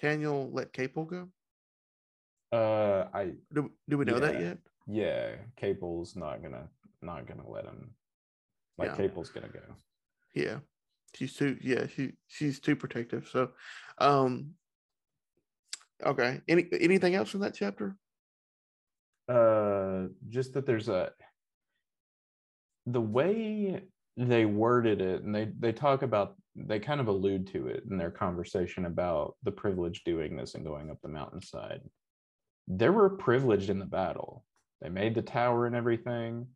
Taniel 0.00 0.48
let 0.52 0.72
Ka-poel 0.72 1.06
go? 1.06 1.28
Uh 2.52 3.06
I 3.14 3.32
Do 3.52 3.70
do 3.88 3.98
we 3.98 4.04
know 4.04 4.18
that 4.18 4.40
yet? 4.40 4.58
yeah, 4.86 5.36
Ka-poel's 5.60 6.16
not 6.16 6.42
gonna 6.42 6.68
not 7.00 7.26
gonna 7.26 7.48
let 7.48 7.64
him 7.64 7.94
like 8.76 8.90
Yeah. 8.90 8.96
Ka-poel's 9.08 9.30
gonna 9.30 9.48
go. 9.48 9.62
Yeah. 10.34 10.58
She's 11.14 11.34
too 11.34 11.56
yeah, 11.60 11.86
she 11.86 12.14
she's 12.26 12.60
too 12.60 12.76
protective. 12.76 13.28
So 13.28 13.52
um 13.98 14.54
Okay. 16.04 16.40
Any 16.48 16.66
anything 16.72 17.14
else 17.14 17.34
in 17.34 17.40
that 17.40 17.54
chapter? 17.54 17.96
Uh, 19.28 20.08
just 20.28 20.54
that 20.54 20.66
there's 20.66 20.88
a 20.88 21.12
the 22.86 23.00
way 23.00 23.82
they 24.16 24.44
worded 24.44 25.00
it, 25.00 25.22
and 25.22 25.32
they 25.34 25.52
they 25.58 25.72
talk 25.72 26.02
about 26.02 26.36
they 26.56 26.80
kind 26.80 27.00
of 27.00 27.06
allude 27.06 27.46
to 27.48 27.68
it 27.68 27.84
in 27.88 27.96
their 27.96 28.10
conversation 28.10 28.86
about 28.86 29.36
the 29.44 29.52
privilege 29.52 30.02
doing 30.04 30.36
this 30.36 30.54
and 30.56 30.64
going 30.64 30.90
up 30.90 30.98
the 31.02 31.08
mountainside. 31.08 31.82
They 32.72 32.88
were 32.88 33.10
privileged 33.10 33.68
in 33.68 33.80
the 33.80 33.84
battle. 33.84 34.44
They 34.80 34.88
made 34.90 35.14
the 35.16 35.22
tower 35.22 35.66
and 35.66 35.74
everything. 35.74 36.46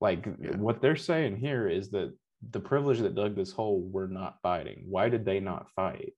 Like 0.00 0.24
Yeah. 0.26 0.56
what 0.56 0.80
they're 0.80 0.94
saying 0.96 1.36
here 1.38 1.68
is 1.68 1.90
that 1.90 2.16
the 2.50 2.60
privilege 2.60 3.00
that 3.00 3.14
dug 3.16 3.34
this 3.34 3.50
hole 3.52 3.82
were 3.82 4.06
not 4.06 4.40
fighting. 4.40 4.84
Why 4.88 5.08
did 5.08 5.24
they 5.24 5.40
not 5.40 5.70
fight? 5.72 6.14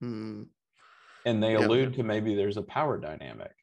Hmm. 0.00 0.44
And 1.26 1.42
they 1.42 1.52
Yeah. 1.52 1.66
allude 1.66 1.94
to 1.94 2.02
maybe 2.02 2.34
there's 2.34 2.56
a 2.56 2.62
power 2.62 2.98
dynamic, 2.98 3.54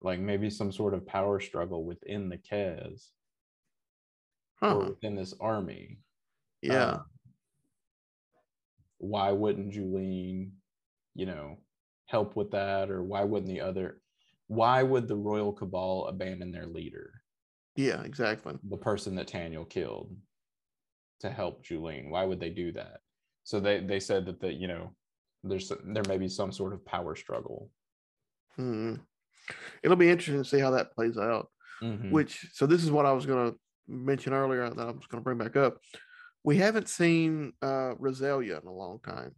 like 0.00 0.18
maybe 0.20 0.48
some 0.48 0.72
sort 0.72 0.94
of 0.94 1.06
power 1.06 1.40
struggle 1.40 1.84
within 1.84 2.28
the 2.30 2.38
Kez 2.38 3.10
or 4.62 4.88
within 4.90 5.14
this 5.14 5.34
army. 5.40 5.98
Yeah. 6.62 6.72
Uh, 6.84 7.02
why 8.98 9.32
wouldn't 9.32 9.74
Julene, 9.74 10.52
you 11.14 11.26
know, 11.26 11.58
help 12.06 12.34
with 12.36 12.52
that? 12.52 12.90
Or 12.90 13.02
why 13.02 13.24
wouldn't 13.24 13.48
the 13.48 13.60
other, 13.60 14.00
why 14.48 14.82
would 14.82 15.08
the 15.08 15.16
Royal 15.16 15.52
Cabal 15.52 16.06
abandon 16.06 16.52
their 16.52 16.66
leader, 16.66 17.22
yeah. 17.76 18.02
Exactly. 18.02 18.58
the 18.62 18.76
person 18.76 19.14
that 19.16 19.28
Taniel 19.28 19.68
killed, 19.68 20.16
to 21.20 21.30
help 21.30 21.64
Julene? 21.64 22.10
Why 22.10 22.24
would 22.24 22.40
they 22.40 22.50
do 22.50 22.72
that? 22.72 23.00
So 23.44 23.60
they, 23.60 23.80
they 23.80 24.00
said 24.00 24.26
that, 24.26 24.40
the, 24.40 24.52
you 24.52 24.68
know, 24.68 24.94
there's 25.42 25.70
there 25.84 26.02
may 26.08 26.16
be 26.18 26.28
some 26.28 26.52
sort 26.52 26.72
of 26.72 26.84
power 26.86 27.14
struggle. 27.14 27.70
Hmm. 28.56 28.94
It'll 29.82 29.96
be 29.96 30.08
interesting 30.08 30.42
to 30.42 30.48
see 30.48 30.58
how 30.58 30.70
that 30.70 30.92
plays 30.94 31.18
out. 31.18 31.48
Mhm. 31.82 32.10
Which 32.10 32.46
so 32.54 32.66
this 32.66 32.82
is 32.82 32.90
what 32.90 33.04
I 33.04 33.12
was 33.12 33.26
going 33.26 33.52
to 33.52 33.58
mention 33.86 34.32
earlier 34.32 34.70
that 34.70 34.78
I 34.88 34.90
was 34.90 35.06
going 35.06 35.20
to 35.20 35.24
bring 35.24 35.36
back 35.38 35.56
up. 35.56 35.78
We 36.44 36.56
haven't 36.56 36.88
seen 36.88 37.52
uh 37.60 37.94
Rozalia 38.00 38.60
in 38.62 38.66
a 38.68 38.72
long 38.72 39.00
time. 39.04 39.34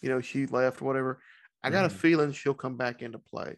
You 0.00 0.10
know, 0.10 0.20
she 0.20 0.46
left, 0.46 0.80
whatever. 0.82 1.20
I 1.64 1.70
got 1.70 1.90
Mhm. 1.90 1.94
a 1.94 1.98
feeling 1.98 2.32
she'll 2.32 2.54
come 2.54 2.76
back 2.76 3.02
into 3.02 3.18
play. 3.18 3.56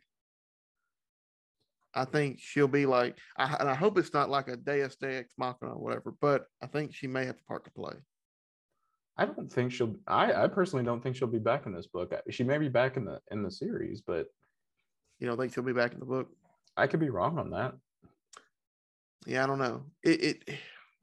I 1.95 2.05
think 2.05 2.39
she'll 2.41 2.69
be 2.69 2.87
like, 2.87 3.17
I, 3.37 3.57
and 3.61 3.69
I 3.69 3.75
hope 3.75 3.99
it's 3.99 4.13
not 4.13 4.29
like 4.31 4.49
a 4.49 4.57
Deus 4.57 4.97
Ex 5.03 5.33
Machina 5.39 5.73
or 5.73 5.79
whatever, 5.79 6.15
but 6.21 6.47
I 6.63 6.67
think 6.67 6.95
she 6.95 7.07
may 7.07 7.25
have 7.27 7.37
a 7.37 7.49
part 7.49 7.65
to 7.65 7.71
play. 7.71 7.95
I 9.17 9.27
don't 9.27 9.53
think 9.53 9.71
she'll. 9.71 9.95
I, 10.09 10.33
I 10.33 10.49
personally 10.49 10.85
don't 10.85 11.01
think 11.01 11.15
she'll 11.15 11.29
be 11.29 11.39
back 11.39 11.67
in 11.67 11.73
this 11.73 11.87
book. 11.87 12.13
She 12.31 12.43
may 12.43 12.59
be 12.59 12.69
back 12.69 12.97
in 12.97 13.05
the 13.05 13.21
in 13.31 13.43
the 13.43 13.51
series, 13.51 14.01
but 14.01 14.27
You 15.21 15.29
know, 15.29 15.35
I 15.35 15.37
think 15.37 15.55
she'll 15.55 15.63
be 15.63 15.73
back 15.73 15.93
in 15.93 16.01
the 16.01 16.07
book. 16.07 16.29
I 16.77 16.89
could 16.89 17.01
be 17.01 17.11
wrong 17.11 17.39
on 17.39 17.51
that. 17.51 17.75
Yeah, 19.27 19.45
I 19.45 19.47
don't 19.47 19.61
know. 19.61 19.85
It 20.03 20.23
it 20.23 20.59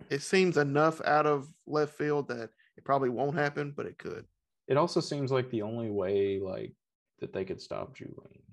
it 0.10 0.22
seems 0.22 0.58
enough 0.58 1.00
out 1.06 1.26
of 1.26 1.48
left 1.66 1.94
field 1.94 2.28
that 2.28 2.50
it 2.76 2.84
probably 2.84 3.10
won't 3.10 3.38
happen, 3.38 3.74
but 3.76 3.86
it 3.86 3.98
could. 3.98 4.26
It 4.68 4.78
also 4.78 5.00
seems 5.00 5.32
like 5.32 5.50
the 5.50 5.62
only 5.62 5.90
way 5.90 6.40
like 6.40 6.74
that 7.20 7.32
they 7.32 7.46
could 7.46 7.62
stop 7.62 7.96
Julene. 7.96 8.44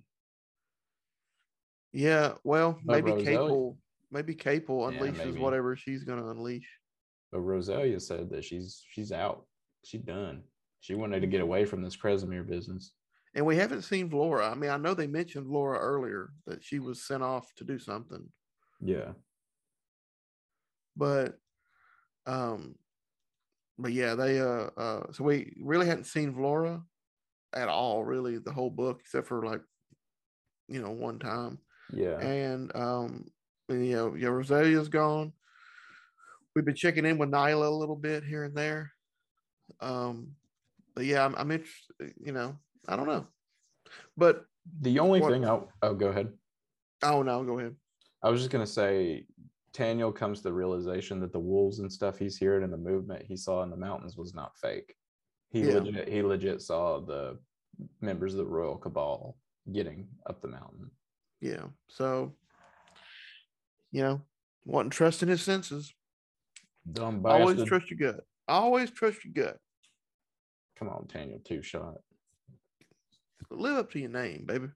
Yeah, 1.93 2.35
well, 2.45 2.79
But 2.85 3.05
maybe 3.05 3.13
Rozalia- 3.23 3.25
Ka-poel, 3.37 3.77
maybe 4.11 4.35
Ka-poel 4.35 4.93
Yeah, 4.93 4.99
unleashes 5.01 5.17
maybe. 5.27 5.39
whatever 5.39 5.75
she's 5.77 6.05
gonna 6.05 6.29
unleash. 6.29 6.69
But 7.33 7.41
Rozalia 7.41 8.01
said 8.01 8.31
that 8.31 8.45
she's 8.45 8.83
she's 8.91 9.13
out. 9.13 9.47
She's 9.85 10.03
done. 10.03 10.43
She 10.81 10.95
wanted 10.95 11.21
to 11.21 11.27
get 11.27 11.41
away 11.41 11.65
from 11.65 11.83
this 11.83 11.97
Kresimir 11.97 12.47
business. 12.47 12.93
And 13.35 13.45
we 13.45 13.57
haven't 13.57 13.83
seen 13.83 14.09
Laura. 14.11 14.51
I 14.51 14.55
mean, 14.55 14.71
I 14.71 14.77
know 14.77 14.95
they 14.95 15.07
mentioned 15.07 15.47
Laura 15.49 15.79
earlier 15.79 16.31
that 16.47 16.63
she 16.63 16.79
was 16.79 17.03
sent 17.07 17.23
off 17.23 17.53
to 17.57 17.65
do 17.65 17.79
something, 17.79 18.27
Yeah. 18.81 19.13
but 20.97 21.39
um, 22.27 22.75
but 23.79 23.93
yeah, 23.93 24.15
they 24.15 24.41
uh 24.41 24.71
uh 24.77 25.13
so 25.13 25.25
we 25.25 25.55
really 25.61 25.87
hadn't 25.87 26.05
seen 26.05 26.37
Laura 26.41 26.83
at 27.55 27.69
all, 27.69 28.05
really, 28.05 28.39
the 28.39 28.53
whole 28.53 28.71
book, 28.71 29.01
except 29.01 29.27
for 29.27 29.45
like 29.45 29.63
you 30.69 30.81
know 30.83 30.91
one 30.91 31.19
time. 31.19 31.59
Yeah. 31.93 32.19
and 32.21 32.75
um 32.75 33.25
and, 33.69 33.87
you 33.87 33.97
know 33.97 34.15
yeah 34.15 34.29
rozalia's 34.29 34.89
gone 34.89 35.33
we've 36.55 36.65
been 36.65 36.75
checking 36.75 37.07
in 37.07 37.19
with 37.19 37.31
nila 37.31 37.69
a 37.69 37.71
little 37.71 37.97
bit 37.97 38.25
here 38.25 38.45
and 38.45 38.55
there 38.55 38.93
um 39.81 40.29
but 40.95 41.05
yeah 41.05 41.25
i'm, 41.25 41.35
I'm 41.37 41.51
interested 41.51 42.13
you 42.21 42.33
know 42.33 42.57
i 42.89 42.97
don't 42.97 43.07
know 43.07 43.27
but 44.17 44.45
The 44.81 44.99
only 44.99 45.21
What- 45.21 45.33
thing 45.33 45.47
I 45.47 45.61
oh 45.83 45.95
go 45.95 46.09
ahead. 46.09 46.33
oh 47.03 47.23
no 47.23 47.43
go 47.45 47.59
ahead 47.59 47.75
I 48.23 48.29
was 48.31 48.41
just 48.41 48.51
gonna 48.51 48.67
say 48.67 49.25
Taniel 49.73 50.13
comes 50.15 50.39
to 50.39 50.45
the 50.45 50.53
realization 50.53 51.21
that 51.21 51.33
the 51.33 51.39
wolves 51.39 51.79
and 51.79 51.91
stuff 51.93 52.19
he's 52.19 52.37
hearing 52.37 52.65
in 52.65 52.71
the 52.71 52.77
movement 52.77 53.23
he 53.25 53.37
saw 53.37 53.63
in 53.63 53.71
the 53.71 53.77
mountains 53.77 54.17
was 54.17 54.35
not 54.35 54.57
fake. 54.59 54.97
He 55.51 55.61
Yeah. 55.61 55.75
legit 55.79 56.09
he 56.09 56.23
legit 56.23 56.61
saw 56.63 57.01
the 57.01 57.39
members 58.01 58.35
of 58.35 58.39
the 58.39 58.47
Royal 58.47 58.77
Cabal 58.77 59.37
getting 59.73 60.09
up 60.27 60.41
the 60.43 60.49
mountain. 60.49 60.91
Yeah 61.41 61.67
so 61.89 62.35
you 63.93 64.03
know 64.03 64.21
wasn't 64.65 64.93
trusting 64.93 65.29
his 65.29 65.43
senses 65.43 65.93
Dumb 66.91 67.25
always 67.25 67.65
trust 67.65 67.91
your 67.91 68.13
gut 68.13 68.25
always 68.49 68.91
trust 68.91 69.25
your 69.25 69.33
gut 69.33 69.59
Come 70.79 70.89
on, 70.91 71.07
Taniel, 71.09 71.45
two 71.45 71.61
shot. 71.61 71.97
live 73.51 73.79
up 73.79 73.91
to 73.93 73.99
your 73.99 74.11
name, 74.11 74.45
baby. 74.47 74.69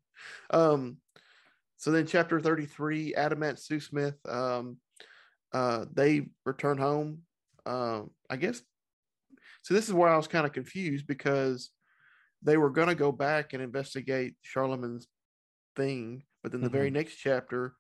Um, 0.51 0.97
so 1.77 1.93
then 1.93 2.07
chapter 2.07 2.41
33, 2.41 3.15
Adamat 3.17 3.61
Sue 3.61 3.79
Smith, 3.79 4.17
um, 4.29 4.79
uh, 5.53 5.85
they 5.93 6.29
return 6.45 6.79
home. 6.79 7.23
Um, 7.67 8.11
I 8.29 8.37
guess 8.37 8.61
so 9.63 9.75
this 9.75 9.87
is 9.87 9.95
where 9.95 10.09
I 10.09 10.17
was 10.17 10.27
kind 10.27 10.45
of 10.45 10.53
confused 10.53 11.07
because 11.07 11.71
they 12.43 12.57
were 12.57 12.71
gonna 12.71 12.97
go 12.97 13.13
back 13.13 13.53
and 13.53 13.63
investigate 13.63 14.35
Charlemagne's 14.43 15.07
thing, 15.77 16.25
but 16.43 16.53
then 16.53 16.61
the 16.61 16.69
very 16.69 16.91
next 16.91 17.17
chapter, 17.17 17.75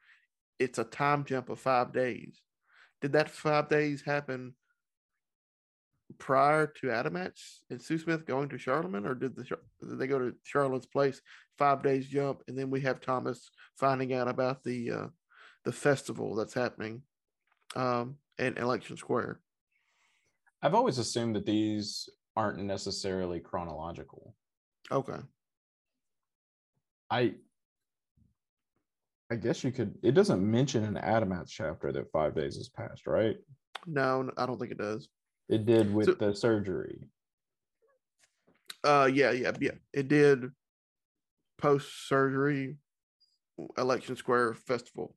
it's 0.59 0.78
a 0.78 0.84
time 0.84 1.24
jump 1.24 1.48
of 1.48 1.59
five 1.59 1.93
days. 1.93 2.40
Did 3.01 3.12
that 3.12 3.30
five 3.30 3.68
days 3.68 4.02
happen 4.02 4.55
prior 6.18 6.66
to 6.66 6.86
Adamat's 6.89 7.62
and 7.70 7.80
SouSmith 7.80 8.26
going 8.26 8.48
to 8.51 8.59
Charlemagne, 8.59 9.06
or 9.06 9.14
did 9.14 9.34
the 9.34 9.44
did 9.44 9.98
they 9.98 10.06
go 10.06 10.18
to 10.18 10.34
Charlotte's 10.44 10.86
place 10.86 11.20
five 11.59 11.82
days 11.82 12.06
jump, 12.06 12.43
and 12.47 12.56
then 12.56 12.70
we 12.70 12.80
have 12.82 13.01
Tamas 13.01 13.51
finding 13.78 14.12
out 14.12 14.28
about 14.28 14.62
the 14.62 14.90
uh, 14.90 15.06
the 15.64 15.72
festival 15.72 16.34
that's 16.34 16.55
happening 16.55 17.02
um, 17.74 18.16
in 18.39 18.56
Election 18.56 18.97
Square? 18.97 19.40
I've 20.62 20.74
always 20.74 20.98
assumed 20.98 21.34
that 21.36 21.47
these 21.47 22.09
aren't 22.36 22.59
necessarily 22.62 23.40
chronological. 23.40 24.34
Okay, 24.90 25.18
I 27.10 27.34
I 29.32 29.36
guess 29.36 29.64
you 29.64 29.72
could 29.72 29.94
it 30.02 30.12
doesn't 30.12 30.42
mention 30.42 30.84
in 30.84 30.92
Adamat's 30.96 31.50
chapter 31.50 31.90
that 31.90 32.12
five 32.12 32.34
days 32.34 32.56
has 32.56 32.68
passed, 32.68 33.06
right? 33.06 33.36
no, 33.86 34.30
I 34.36 34.44
don't 34.44 34.59
think 34.60 34.72
it 34.72 34.78
does. 34.78 35.09
It 35.48 35.64
did 35.64 35.92
with 35.92 36.04
So- 36.06 36.12
the 36.12 36.34
surgery. 36.34 37.09
Uh, 38.84 39.09
yeah, 39.12 39.30
yeah, 39.30 39.52
yeah, 39.59 39.70
it 39.94 40.09
did. 40.09 40.50
Post 41.56 42.09
surgery, 42.09 42.76
Election 43.78 44.16
Square 44.16 44.54
festival. 44.54 45.16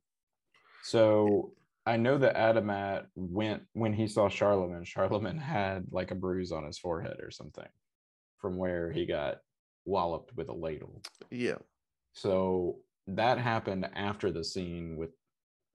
So 0.82 1.52
I 1.84 1.96
know 1.98 2.16
that 2.16 2.36
Adamat 2.36 3.06
went 3.16 3.64
when 3.74 3.92
he 3.92 4.06
saw 4.06 4.28
Charlemagne. 4.30 4.84
Charlemagne 4.84 5.36
had 5.38 5.84
like 5.90 6.10
a 6.10 6.14
bruise 6.14 6.52
on 6.52 6.64
his 6.64 6.78
forehead 6.78 7.18
or 7.20 7.30
something 7.30 7.68
from 8.38 8.56
where 8.56 8.90
he 8.90 9.04
got 9.04 9.38
walloped 9.84 10.34
with 10.36 10.48
a 10.48 10.54
ladle. 10.54 11.02
Yeah, 11.30 11.58
So 12.14 12.78
that 13.06 13.38
happened 13.38 13.88
after 13.94 14.30
the 14.30 14.44
scene 14.44 14.96
with. 14.96 15.10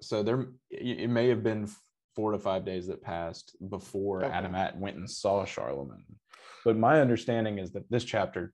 So 0.02 0.24
there, 0.24 0.48
it 0.70 1.10
may 1.10 1.30
have 1.30 1.44
been 1.44 1.70
four 2.16 2.32
to 2.32 2.40
five 2.40 2.66
days 2.66 2.88
that 2.88 3.02
passed 3.02 3.56
before 3.70 4.26
Okay. 4.26 4.34
Adamat 4.34 4.78
went 4.78 4.98
and 4.98 5.10
saw 5.10 5.46
Charlemagne. 5.46 6.04
But 6.66 6.78
my 6.78 7.00
understanding 7.02 7.60
is 7.60 7.72
that 7.72 7.90
this 7.90 8.04
chapter 8.04 8.54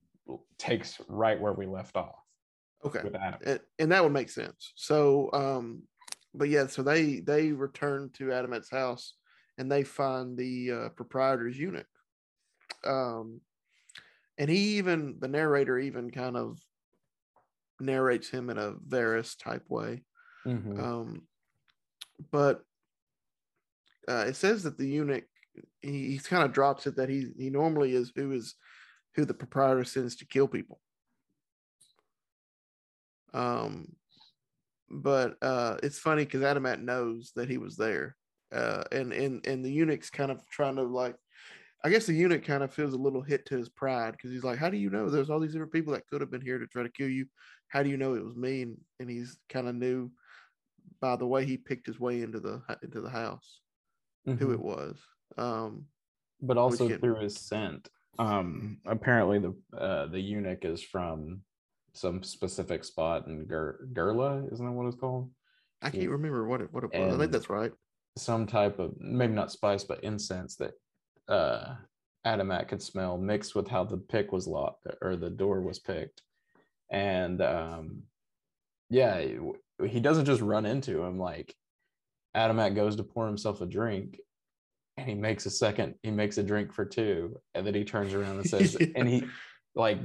takes 0.57 0.99
right 1.07 1.39
where 1.39 1.53
we 1.53 1.65
left 1.65 1.95
off 1.95 2.15
okay. 2.85 3.01
with 3.03 3.15
Adam. 3.15 3.39
and, 3.45 3.59
and 3.79 3.91
that 3.91 4.03
would 4.03 4.13
make 4.13 4.29
sense. 4.29 4.73
So, 4.75 5.29
um, 5.33 5.83
but 6.33 6.49
yeah, 6.49 6.67
so 6.67 6.83
they 6.83 7.21
they 7.21 7.51
return 7.51 8.09
to 8.13 8.25
Adamat's 8.25 8.69
house 8.69 9.13
and 9.57 9.71
they 9.71 9.83
find 9.83 10.37
the 10.37 10.71
uh, 10.71 10.89
proprietor's 10.89 11.57
eunuch. 11.57 11.87
Um, 12.85 13.41
and 14.37 14.49
he 14.49 14.77
even 14.77 15.17
the 15.19 15.27
narrator 15.27 15.79
even 15.79 16.11
kind 16.11 16.37
of 16.37 16.59
narrates 17.79 18.29
him 18.29 18.49
in 18.49 18.57
a 18.57 18.73
Varys 18.73 19.37
type 19.37 19.63
way. 19.69 20.03
Mhm. 20.45 20.79
Um, 20.79 21.27
but 22.31 22.63
uh, 24.07 24.25
it 24.27 24.35
says 24.35 24.63
that 24.63 24.77
the 24.77 24.87
eunuch 24.87 25.25
he, 25.81 26.11
he 26.11 26.19
kind 26.19 26.43
of 26.43 26.53
drops 26.53 26.87
it 26.87 26.95
that 26.95 27.09
he 27.09 27.31
he 27.37 27.49
normally 27.49 27.93
is 27.93 28.11
who 28.15 28.31
is 28.31 28.55
who 29.15 29.25
the 29.25 29.33
proprietor 29.33 29.83
sends 29.83 30.15
to 30.17 30.27
kill 30.27 30.47
people. 30.47 30.79
Um, 33.33 33.95
but 34.89 35.37
uh, 35.41 35.77
it's 35.83 35.99
funny 35.99 36.23
because 36.23 36.41
Adamat 36.41 36.81
knows 36.81 37.31
that 37.35 37.49
he 37.49 37.57
was 37.57 37.75
there, 37.75 38.15
uh, 38.53 38.83
and 38.91 39.11
and 39.11 39.45
and 39.45 39.65
the 39.65 39.71
eunuch's 39.71 40.09
kind 40.09 40.31
of 40.31 40.47
trying 40.49 40.77
to 40.77 40.83
like, 40.83 41.15
I 41.83 41.89
guess 41.89 42.05
the 42.05 42.13
eunuch 42.13 42.45
kind 42.45 42.63
of 42.63 42.73
feels 42.73 42.93
a 42.93 42.97
little 42.97 43.21
hit 43.21 43.45
to 43.47 43.57
his 43.57 43.69
pride 43.69 44.13
because 44.13 44.31
he's 44.31 44.43
like, 44.43 44.59
how 44.59 44.69
do 44.69 44.77
you 44.77 44.89
know 44.89 45.09
there's 45.09 45.29
all 45.29 45.39
these 45.39 45.51
different 45.51 45.73
people 45.73 45.93
that 45.93 46.07
could 46.07 46.21
have 46.21 46.31
been 46.31 46.41
here 46.41 46.59
to 46.59 46.67
try 46.67 46.83
to 46.83 46.89
kill 46.89 47.09
you? 47.09 47.25
How 47.69 47.83
do 47.83 47.89
you 47.89 47.97
know 47.97 48.15
it 48.15 48.23
was 48.23 48.35
me? 48.35 48.61
And, 48.63 48.77
and 48.99 49.09
he's 49.09 49.37
kind 49.49 49.67
of 49.67 49.75
knew 49.75 50.09
by 51.01 51.15
the 51.15 51.27
way 51.27 51.45
he 51.45 51.57
picked 51.57 51.85
his 51.87 51.99
way 51.99 52.21
into 52.21 52.39
the 52.39 52.61
into 52.81 53.01
the 53.01 53.09
house 53.09 53.61
who 54.25 54.51
it 54.51 54.59
was. 54.59 54.97
Um, 55.37 55.85
But 56.41 56.57
also 56.57 56.87
can- 56.89 56.99
through 56.99 57.19
his 57.21 57.37
scent. 57.39 57.89
Um, 58.19 58.79
apparently 58.85 59.37
the 59.39 59.77
uh, 59.77 60.07
the 60.07 60.19
eunuch 60.19 60.65
is 60.65 60.81
from 60.81 61.41
some 61.93 62.23
specific 62.23 62.83
spot 62.83 63.27
in 63.27 63.47
Ger- 63.47 63.87
Gerla, 63.93 64.51
isn't 64.51 64.65
that 64.65 64.71
what 64.71 64.87
it's 64.87 64.95
called? 64.99 65.31
I 65.81 65.91
can't 65.91 66.03
Yeah. 66.03 66.09
remember 66.09 66.47
what 66.47 66.61
it 66.61 66.73
what 66.73 66.83
it 66.83 66.91
was. 66.93 67.13
I 67.13 67.17
think 67.17 67.31
that's 67.31 67.49
right. 67.49 67.71
Some 68.17 68.47
type 68.47 68.79
of 68.79 68.99
maybe 68.99 69.33
not 69.33 69.51
spice, 69.51 69.83
but 69.83 70.03
incense 70.03 70.55
that 70.57 70.73
uh 71.27 71.75
Adamat 72.25 72.67
could 72.67 72.81
smell 72.81 73.17
mixed 73.17 73.53
with 73.55 73.67
how 73.67 73.83
the 73.83 73.97
pick 73.97 74.31
was 74.31 74.47
locked 74.47 74.87
or 75.01 75.15
the 75.15 75.29
door 75.29 75.61
was 75.61 75.79
picked. 75.79 76.23
And 76.89 77.41
um 77.41 78.03
yeah, 78.89 79.21
he 79.85 79.99
doesn't 79.99 80.25
just 80.25 80.41
run 80.41 80.65
into 80.65 81.03
him 81.03 81.19
like 81.19 81.53
Adamat 82.35 82.75
goes 82.75 82.95
to 82.95 83.03
pour 83.03 83.27
himself 83.27 83.61
a 83.61 83.65
drink 83.65 84.19
and 84.97 85.07
he 85.07 85.15
makes 85.15 85.45
a 85.45 85.49
second, 85.49 85.95
he 86.01 86.11
makes 86.11 86.37
a 86.37 86.43
drink 86.43 86.73
for 86.73 86.85
two, 86.85 87.39
and 87.53 87.65
then 87.65 87.75
he 87.75 87.83
turns 87.83 88.13
around 88.13 88.37
and 88.37 88.47
says, 88.47 88.75
Yeah. 88.79 88.87
and 88.95 89.07
he 89.07 89.23
like 89.75 89.99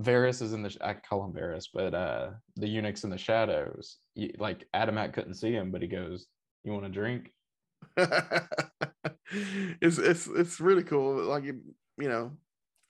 Varys 0.00 0.42
is 0.42 0.52
in 0.52 0.62
the 0.62 0.76
I 0.80 0.94
call 0.94 1.24
him 1.24 1.32
Varys, 1.32 1.66
but 1.72 1.94
uh 1.94 2.30
the 2.56 2.68
eunuch's 2.68 3.04
in 3.04 3.10
the 3.10 3.18
shadows. 3.18 3.98
Like 4.38 4.66
Adamat 4.74 5.12
couldn't 5.12 5.34
see 5.34 5.52
him, 5.52 5.70
but 5.70 5.82
he 5.82 5.88
goes, 5.88 6.26
You 6.64 6.72
want 6.72 6.86
a 6.86 6.90
drink? 6.90 7.32
it's 7.96 9.98
it's 9.98 10.26
it's 10.26 10.60
really 10.60 10.84
cool. 10.84 11.24
Like 11.24 11.44
you 11.44 11.62
know, 11.96 12.32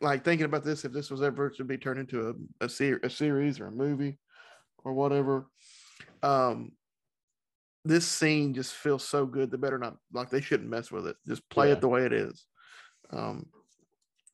like 0.01 0.24
thinking 0.24 0.44
about 0.44 0.64
this, 0.64 0.85
if 0.85 0.93
this 0.93 1.10
was 1.10 1.23
ever 1.23 1.51
to 1.51 1.64
be 1.64 1.78
turned 1.78 2.01
into 2.01 2.28
a 2.28 2.64
a, 2.64 2.68
ser- 2.68 3.01
a 3.02 3.10
series 3.10 3.60
or 3.60 3.68
a 3.68 3.73
movie 3.73 4.18
or 4.85 4.93
whatever, 4.93 5.47
um, 6.23 6.73
this 7.85 8.06
scene 8.06 8.52
just 8.55 8.74
feels 8.74 9.06
so 9.06 9.27
good. 9.27 9.51
They 9.51 9.56
better 9.56 9.78
not 9.78 9.97
like 10.12 10.31
they 10.31 10.40
shouldn't 10.40 10.68
mess 10.70 10.90
with 10.90 11.06
it. 11.06 11.16
Just 11.27 11.48
play 11.48 11.68
Yeah. 11.68 11.74
it 11.74 11.81
the 11.81 11.89
way 11.89 12.05
it 12.05 12.12
is, 12.12 12.44
um, 13.10 13.47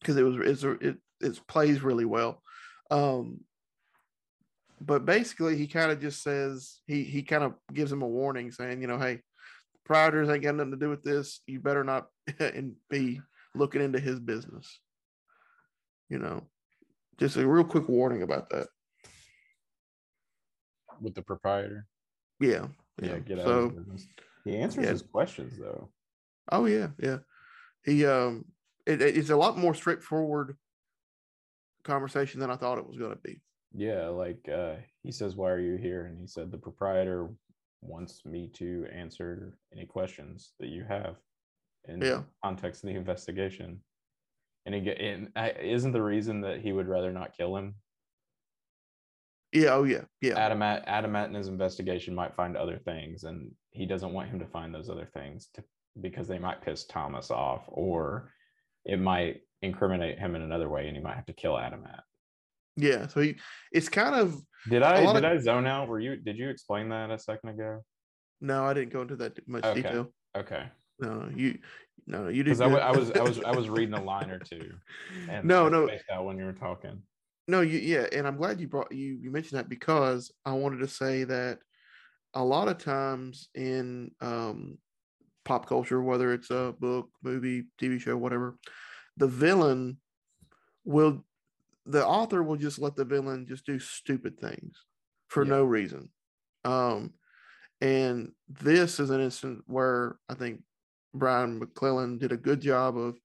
because 0.00 0.16
it 0.16 0.22
was 0.22 0.36
it's 0.38 0.64
it 0.64 0.96
it 1.20 1.46
plays 1.46 1.82
really 1.82 2.04
well. 2.06 2.42
Um, 2.90 3.40
but 4.80 5.04
basically, 5.04 5.56
he 5.56 5.68
kind 5.68 5.92
of 5.92 6.00
just 6.00 6.22
says 6.22 6.80
he 6.86 7.04
he 7.04 7.22
kind 7.22 7.44
of 7.44 7.54
gives 7.72 7.92
him 7.92 8.02
a 8.02 8.08
warning, 8.08 8.50
saying, 8.50 8.80
you 8.80 8.88
know, 8.88 8.98
hey, 8.98 9.20
proprietors 9.84 10.28
ain't 10.28 10.42
got 10.42 10.56
nothing 10.56 10.72
to 10.72 10.76
do 10.76 10.90
with 10.90 11.02
this. 11.04 11.40
You 11.46 11.60
better 11.60 11.84
not 11.84 12.08
and 12.40 12.74
be 12.90 13.20
looking 13.54 13.82
into 13.82 14.00
his 14.00 14.18
business. 14.18 14.80
You 16.12 16.18
know, 16.18 16.42
just 17.18 17.38
a 17.38 17.48
real 17.48 17.64
quick 17.64 17.88
warning 17.88 18.20
about 18.22 18.50
that. 18.50 18.66
With 21.00 21.14
the 21.14 21.22
proprietor. 21.22 21.86
Yeah. 22.38 22.66
Yeah, 23.00 23.18
get 23.20 23.38
out 23.38 23.46
So. 23.46 23.72
He 24.44 24.58
answers 24.58 24.84
yeah. 24.84 24.90
his 24.90 25.00
questions 25.02 25.56
though. 25.58 25.88
oh 26.50 26.66
yeah, 26.66 26.88
yeah. 26.98 27.18
He 27.82 28.04
um, 28.04 28.44
it, 28.84 29.00
it- 29.00 29.16
it's 29.16 29.30
a 29.30 29.36
lot 29.36 29.56
more 29.56 29.72
straightforward 29.72 30.58
conversation 31.82 32.40
than 32.40 32.50
I 32.50 32.56
thought 32.56 32.76
it 32.76 32.86
was 32.86 32.98
going 32.98 33.12
to 33.12 33.22
be. 33.24 33.40
Yeah, 33.74 34.08
like 34.08 34.46
uh 34.54 34.74
he 35.02 35.12
says, 35.12 35.34
Why 35.34 35.50
are 35.50 35.58
you 35.60 35.76
here? 35.76 36.04
And 36.04 36.20
he 36.20 36.26
said 36.26 36.50
the 36.50 36.58
proprietor 36.58 37.30
wants 37.80 38.26
me 38.26 38.50
to 38.56 38.86
answer 38.92 39.56
any 39.72 39.86
questions 39.86 40.52
that 40.60 40.68
you 40.68 40.84
have 40.86 41.16
in 41.88 42.02
Yeah. 42.02 42.20
context 42.44 42.84
of 42.84 42.90
the 42.90 42.96
investigation. 42.96 43.80
And 44.64 44.74
he 44.74 44.80
get 44.80 45.00
and 45.00 45.30
I, 45.34 45.50
isn't 45.50 45.92
the 45.92 46.02
reason 46.02 46.40
that 46.42 46.60
he 46.60 46.72
would 46.72 46.86
rather 46.88 47.12
not 47.12 47.36
kill 47.36 47.56
him? 47.56 47.74
Yeah. 49.52 49.74
Oh 49.74 49.84
yeah. 49.84 50.02
Yeah. 50.20 50.34
Adamat 50.34 50.86
Adamat 50.86 51.26
in 51.28 51.34
his 51.34 51.48
investigation 51.48 52.14
might 52.14 52.34
find 52.36 52.56
other 52.56 52.78
things, 52.78 53.24
and 53.24 53.50
he 53.70 53.86
doesn't 53.86 54.12
want 54.12 54.28
him 54.30 54.38
to 54.38 54.46
find 54.46 54.74
those 54.74 54.88
other 54.88 55.08
things 55.12 55.48
to, 55.54 55.64
because 56.00 56.28
they 56.28 56.38
might 56.38 56.62
piss 56.62 56.84
Tamas 56.84 57.30
off, 57.30 57.62
or 57.68 58.30
it 58.84 59.00
might 59.00 59.40
incriminate 59.62 60.18
him 60.18 60.34
in 60.34 60.42
another 60.42 60.68
way, 60.68 60.86
and 60.88 60.96
he 60.96 61.02
might 61.02 61.16
have 61.16 61.26
to 61.26 61.32
kill 61.32 61.54
Adamat. 61.54 62.00
Yeah. 62.76 63.08
So 63.08 63.20
he, 63.20 63.36
it's 63.72 63.88
kind 63.88 64.14
of 64.14 64.40
Did 64.70 64.82
I 64.82 65.00
did 65.12 65.24
of- 65.24 65.32
I 65.32 65.38
zone 65.38 65.66
out? 65.66 65.88
Were 65.88 66.00
you 66.00 66.16
did 66.16 66.38
you 66.38 66.48
explain 66.48 66.88
that 66.90 67.10
a 67.10 67.18
second 67.18 67.50
ago? 67.50 67.84
no, 68.40 68.64
I 68.64 68.74
didn't 68.74 68.92
go 68.92 69.02
into 69.02 69.14
that 69.16 69.46
much 69.48 69.64
Okay. 69.64 69.82
detail. 69.82 70.12
Okay, 70.36 70.64
no, 70.98 71.28
you, 71.34 71.58
no, 72.06 72.24
no, 72.24 72.28
you 72.28 72.42
didn't. 72.42 72.62
I. 72.62 72.66
I 72.66 72.90
was 72.90 73.10
I 73.12 73.22
was 73.22 73.38
I 73.40 73.52
was 73.52 73.68
reading 73.68 73.94
a 73.94 74.02
line 74.12 74.30
or 74.30 74.38
two. 74.38 74.72
And 75.28 75.46
No, 75.46 75.68
no. 75.68 75.88
out 76.10 76.24
when 76.24 76.38
you 76.38 76.44
were 76.44 76.52
talking. 76.52 77.02
No, 77.48 77.60
you 77.60 77.78
yeah, 77.78 78.06
and 78.12 78.26
I'm 78.26 78.36
glad 78.36 78.60
you 78.60 78.68
brought 78.68 78.92
you 78.92 79.18
you 79.20 79.30
mentioned 79.30 79.58
that 79.58 79.68
because 79.68 80.32
I 80.44 80.52
wanted 80.52 80.78
to 80.78 80.88
say 80.88 81.24
that 81.24 81.58
a 82.34 82.44
lot 82.44 82.68
of 82.68 82.78
times 82.78 83.48
in 83.54 84.12
um 84.20 84.78
pop 85.44 85.66
culture, 85.66 86.00
whether 86.00 86.32
it's 86.32 86.50
a 86.50 86.74
book, 86.78 87.10
movie, 87.22 87.64
TV 87.80 88.00
show, 88.00 88.16
whatever, 88.16 88.56
the 89.16 89.26
villain 89.26 89.98
will 90.84 91.24
the 91.84 92.06
author 92.06 92.42
will 92.42 92.56
just 92.56 92.78
let 92.78 92.94
the 92.94 93.04
villain 93.04 93.46
just 93.48 93.66
do 93.66 93.78
stupid 93.78 94.38
things 94.38 94.84
for 95.28 95.44
Yeah. 95.44 95.50
no 95.50 95.64
reason. 95.64 96.10
Um 96.64 97.14
and 97.80 98.32
this 98.48 99.00
is 99.00 99.10
an 99.10 99.20
instance 99.20 99.62
where 99.66 100.16
I 100.28 100.34
think 100.34 100.62
Brian 101.14 101.58
McClellan 101.58 102.18
did 102.18 102.32
a 102.32 102.36
good 102.36 102.60
job 102.60 102.96
of 102.96 103.18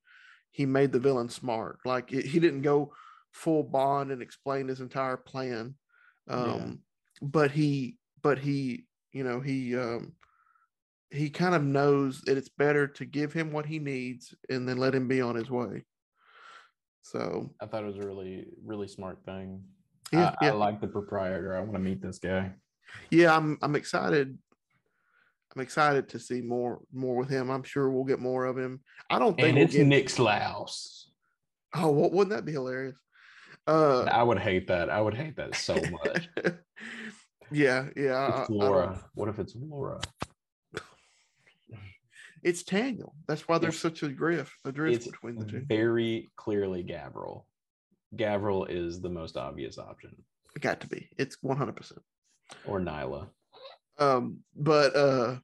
he 0.51 0.65
made 0.65 0.91
the 0.91 0.99
villain 0.99 1.29
smart. 1.29 1.79
Like 1.85 2.11
it, 2.11 2.25
he 2.25 2.39
didn't 2.39 2.61
go 2.61 2.93
full 3.31 3.63
bond 3.63 4.11
and 4.11 4.21
explain 4.21 4.67
his 4.67 4.81
entire 4.81 5.17
plan. 5.17 5.75
Um 6.29 6.79
but 7.21 7.51
he 7.51 7.97
but 8.21 8.39
he, 8.39 8.85
you 9.11 9.23
know, 9.23 9.39
he 9.39 9.77
um 9.77 10.13
he 11.09 11.29
kind 11.29 11.55
of 11.55 11.63
knows 11.63 12.21
that 12.21 12.37
it's 12.37 12.49
better 12.49 12.87
to 12.87 13.05
give 13.05 13.31
him 13.31 13.51
what 13.51 13.65
he 13.65 13.79
needs 13.79 14.33
and 14.49 14.67
then 14.67 14.77
let 14.77 14.93
him 14.93 15.07
be 15.07 15.21
on 15.21 15.35
his 15.35 15.49
way. 15.49 15.85
So 17.01 17.53
I 17.61 17.67
thought 17.67 17.83
it 17.83 17.87
was 17.87 17.97
a 17.97 18.07
really 18.07 18.47
really 18.65 18.87
smart 18.87 19.19
thing. 19.25 19.63
yeah, 20.11 20.33
I, 20.41 20.45
yeah. 20.45 20.51
I 20.51 20.55
like 20.55 20.81
the 20.81 20.87
proprietor. 20.87 21.55
I 21.55 21.61
want 21.61 21.73
to 21.73 21.79
meet 21.79 22.01
this 22.01 22.19
guy. 22.19 22.51
yeah, 23.11 23.35
I'm 23.35 23.57
I'm 23.61 23.75
excited. 23.75 24.37
I'm 25.57 25.61
excited 25.63 26.07
to 26.09 26.19
see 26.19 26.41
more 26.41 26.81
more 26.93 27.15
with 27.15 27.29
him. 27.29 27.49
I'm 27.49 27.63
sure 27.63 27.89
we'll 27.89 28.03
get 28.03 28.19
more 28.19 28.45
of 28.45 28.55
him. 28.59 28.79
I 29.09 29.17
don't 29.17 29.35
think 29.35 29.47
And 29.47 29.55
we'll 29.57 29.65
it's 29.65 29.75
get, 29.75 29.87
Nick 29.87 30.07
Slaus. 30.11 31.09
Oh, 31.73 31.89
what 31.89 32.11
wouldn't 32.11 32.35
that 32.35 32.45
be 32.45 32.51
hilarious? 32.51 32.95
Uh, 33.65 34.03
I 34.03 34.21
would 34.21 34.37
hate 34.37 34.67
that. 34.67 34.91
I 34.91 35.01
would 35.01 35.15
hate 35.15 35.35
that 35.37 35.55
so 35.55 35.73
much. 36.05 36.29
yeah, 37.51 37.87
yeah. 37.95 38.11
I- 38.13 38.27
I 38.27 38.41
It's 38.41 38.49
Laura. 38.51 39.03
What 39.15 39.29
if 39.29 39.39
it's 39.39 39.55
Laura? 39.55 39.99
It's 42.43 42.61
Taniel. 42.63 43.13
That's 43.27 43.47
why 43.47 43.57
there's 43.57 43.83
It's- 43.83 43.99
such 43.99 44.03
a 44.03 44.13
drift, 44.13 44.53
a 44.63 44.71
drift 44.71 45.05
between 45.11 45.37
the 45.37 45.45
two. 45.45 45.61
very 45.67 46.29
clearly 46.35 46.83
Gavril. 46.83 47.45
Gavril 48.15 48.69
is 48.69 49.01
the 49.01 49.09
most 49.09 49.37
obvious 49.37 49.79
option, 49.79 50.15
It 50.55 50.61
got 50.61 50.81
to 50.81 50.87
be. 50.87 51.09
It's 51.17 51.37
100. 51.41 51.75
percent 51.75 52.01
or 52.67 52.79
Nila. 52.79 53.27
Um, 53.97 54.43
but 54.55 54.95
uh, 54.95 55.39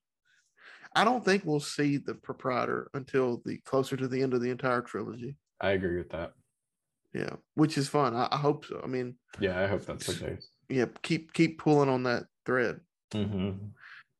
I 0.95 1.03
don't 1.03 1.23
think 1.25 1.43
we'll 1.45 1.59
see 1.59 1.97
the 1.97 2.13
proprietor 2.13 2.89
until 2.93 3.41
the 3.45 3.57
closer 3.65 3.97
to 3.97 4.07
the 4.07 4.21
end 4.21 4.33
of 4.33 4.41
the 4.41 4.49
entire 4.51 4.81
trilogy. 4.81 5.35
I 5.59 5.71
agree 5.71 5.97
with 5.97 6.09
that. 6.11 6.33
Yeah, 7.13 7.35
which 7.55 7.77
is 7.77 7.87
fun. 7.89 8.15
I, 8.15 8.27
I 8.31 8.37
hope 8.37 8.65
so. 8.65 8.81
I 8.83 8.87
mean, 8.87 9.15
Yeah, 9.39 9.59
I 9.61 9.67
hope 9.67 9.85
that's 9.85 10.07
the 10.07 10.13
case. 10.27 10.49
yeah, 10.69 10.85
keep 11.01 11.33
keep 11.33 11.59
pulling 11.59 11.89
on 11.89 12.03
that 12.03 12.23
thread. 12.45 12.79
Mhm. 13.13 13.71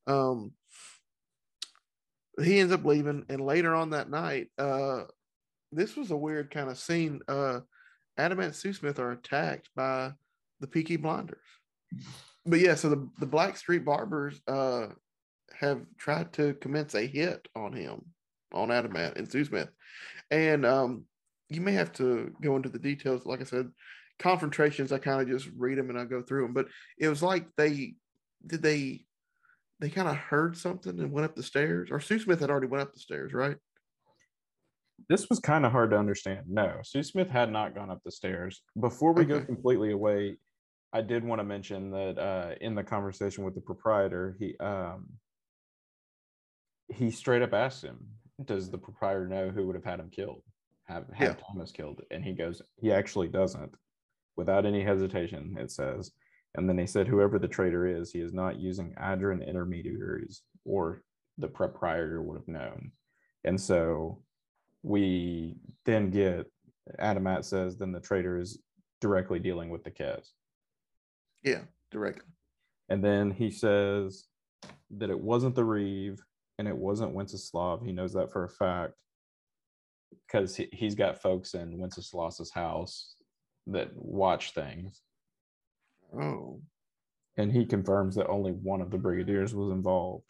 um 0.07 0.51
he 2.41 2.59
ends 2.59 2.73
up 2.73 2.83
leaving 2.85 3.25
and 3.29 3.41
later 3.41 3.73
on 3.75 3.91
that 3.91 4.09
night 4.09 4.47
uh 4.59 5.03
this 5.71 5.95
was 5.95 6.11
a 6.11 6.17
weird 6.17 6.51
kind 6.51 6.69
of 6.69 6.77
scene 6.77 7.19
uh 7.27 7.59
adam 8.17 8.39
and 8.39 8.53
sousmith 8.53 8.99
are 8.99 9.11
attacked 9.11 9.69
by 9.75 10.11
the 10.59 10.67
peaky 10.67 10.95
blinders 10.95 11.45
but 12.45 12.59
yeah 12.59 12.75
so 12.75 12.89
the, 12.89 13.09
the 13.19 13.25
black 13.25 13.57
street 13.57 13.83
barbers 13.85 14.39
uh 14.47 14.87
have 15.59 15.81
tried 15.97 16.33
to 16.33 16.53
commence 16.55 16.95
a 16.95 17.05
hit 17.05 17.47
on 17.55 17.73
him 17.73 18.05
on 18.53 18.69
adamat 18.69 19.17
and 19.17 19.27
sousmith. 19.29 19.69
And 20.31 20.65
um 20.65 21.05
you 21.49 21.61
may 21.61 21.73
have 21.73 21.91
to 21.93 22.33
go 22.41 22.55
into 22.55 22.69
the 22.69 22.79
details. 22.79 23.25
Like 23.25 23.41
i 23.41 23.45
said 23.45 23.69
confrontations 24.19 24.91
i 24.91 24.97
kind 24.99 25.21
of 25.21 25.27
just 25.27 25.49
read 25.57 25.75
them 25.77 25.89
and 25.89 25.99
i 25.99 26.05
go 26.05 26.21
through 26.21 26.43
them 26.43 26.53
but 26.53 26.67
it 26.99 27.07
was 27.07 27.23
like 27.23 27.47
they 27.57 27.95
did 28.45 28.61
they 28.61 29.03
they 29.79 29.89
kind 29.89 30.07
of 30.07 30.15
heard 30.15 30.55
something 30.55 30.97
and 30.99 31.11
went 31.11 31.25
up 31.25 31.35
the 31.35 31.43
stairs? 31.43 31.89
Or 31.91 31.97
sousmith 31.97 32.39
had 32.39 32.49
already 32.49 32.67
went 32.67 32.83
up 32.83 32.93
the 32.93 32.99
stairs 32.99 33.33
right? 33.33 33.57
This 35.09 35.29
was 35.29 35.39
kind 35.39 35.65
of 35.65 35.71
hard 35.71 35.91
to 35.91 35.97
understand. 35.97 36.45
No, 36.47 36.77
SouSmith 36.83 37.29
had 37.29 37.51
not 37.51 37.75
gone 37.75 37.89
up 37.89 37.99
the 38.05 38.11
stairs. 38.11 38.61
Before 38.79 39.11
we 39.11 39.25
go 39.25 39.41
completely 39.41 39.91
away, 39.91 40.37
I 40.93 41.01
did 41.01 41.23
want 41.23 41.39
to 41.39 41.43
mention 41.43 41.91
that 41.91 42.17
uh, 42.17 42.55
in 42.61 42.75
the 42.75 42.83
conversation 42.83 43.43
with 43.43 43.55
the 43.55 43.61
proprietor, 43.61 44.37
he 44.39 44.55
um, 44.59 45.07
he 46.89 47.11
straight 47.11 47.41
up 47.41 47.53
asks 47.53 47.83
him, 47.83 48.07
"Does 48.45 48.69
the 48.69 48.77
proprietor 48.77 49.27
know 49.27 49.49
who 49.49 49.65
would 49.67 49.75
have 49.75 49.85
had 49.85 49.99
him 49.99 50.09
killed, 50.09 50.43
have 50.85 51.07
had 51.09 51.29
Yeah. 51.29 51.33
Tamas 51.35 51.71
killed?" 51.71 52.01
And 52.11 52.23
he 52.23 52.33
goes, 52.33 52.61
"He 52.77 52.91
actually 52.91 53.27
doesn't." 53.27 53.75
Without 54.35 54.65
any 54.65 54.83
hesitation, 54.83 55.57
it 55.57 55.71
says, 55.71 56.11
and 56.55 56.67
then 56.67 56.77
he 56.77 56.87
said, 56.87 57.07
"Whoever 57.07 57.39
the 57.39 57.47
traitor 57.47 57.85
is, 57.85 58.11
he 58.11 58.19
is 58.19 58.33
not 58.33 58.59
using 58.59 58.93
Adran 58.95 59.45
intermediaries, 59.45 60.43
or 60.65 61.03
the 61.37 61.47
proprietor 61.47 62.21
would 62.21 62.37
have 62.37 62.47
known." 62.47 62.91
And 63.43 63.59
so 63.59 64.23
we 64.81 65.57
then 65.85 66.09
get 66.09 66.51
Adamat 66.99 67.45
says, 67.45 67.77
then 67.77 67.91
the 67.91 67.99
traitor 67.99 68.37
is 68.37 68.61
directly 68.99 69.39
dealing 69.39 69.69
with 69.69 69.83
the 69.83 69.91
Kez. 69.91 70.33
Yeah, 71.41 71.63
directly. 71.91 72.29
And 72.89 73.03
then 73.03 73.31
he 73.31 73.49
says 73.51 74.27
that 74.91 75.09
it 75.09 75.19
wasn't 75.19 75.55
the 75.55 75.63
Reeve 75.63 76.21
and 76.59 76.67
it 76.67 76.77
wasn't 76.77 77.15
Winceslav. 77.15 77.85
He 77.85 77.91
knows 77.91 78.13
that 78.13 78.31
for 78.31 78.43
a 78.45 78.49
fact 78.49 78.93
because 80.27 80.55
he, 80.55 80.69
he's 80.71 80.95
got 80.95 81.21
folks 81.21 81.53
in 81.53 81.77
Winceslav's 81.77 82.51
house 82.51 83.15
that 83.67 83.89
watch 83.95 84.53
things. 84.53 85.01
Oh, 86.15 86.61
And 87.37 87.51
he 87.51 87.65
confirms 87.65 88.15
that 88.15 88.27
only 88.27 88.51
one 88.51 88.81
of 88.81 88.91
the 88.91 88.97
brigadiers 88.97 89.55
was 89.55 89.71
involved. 89.71 90.25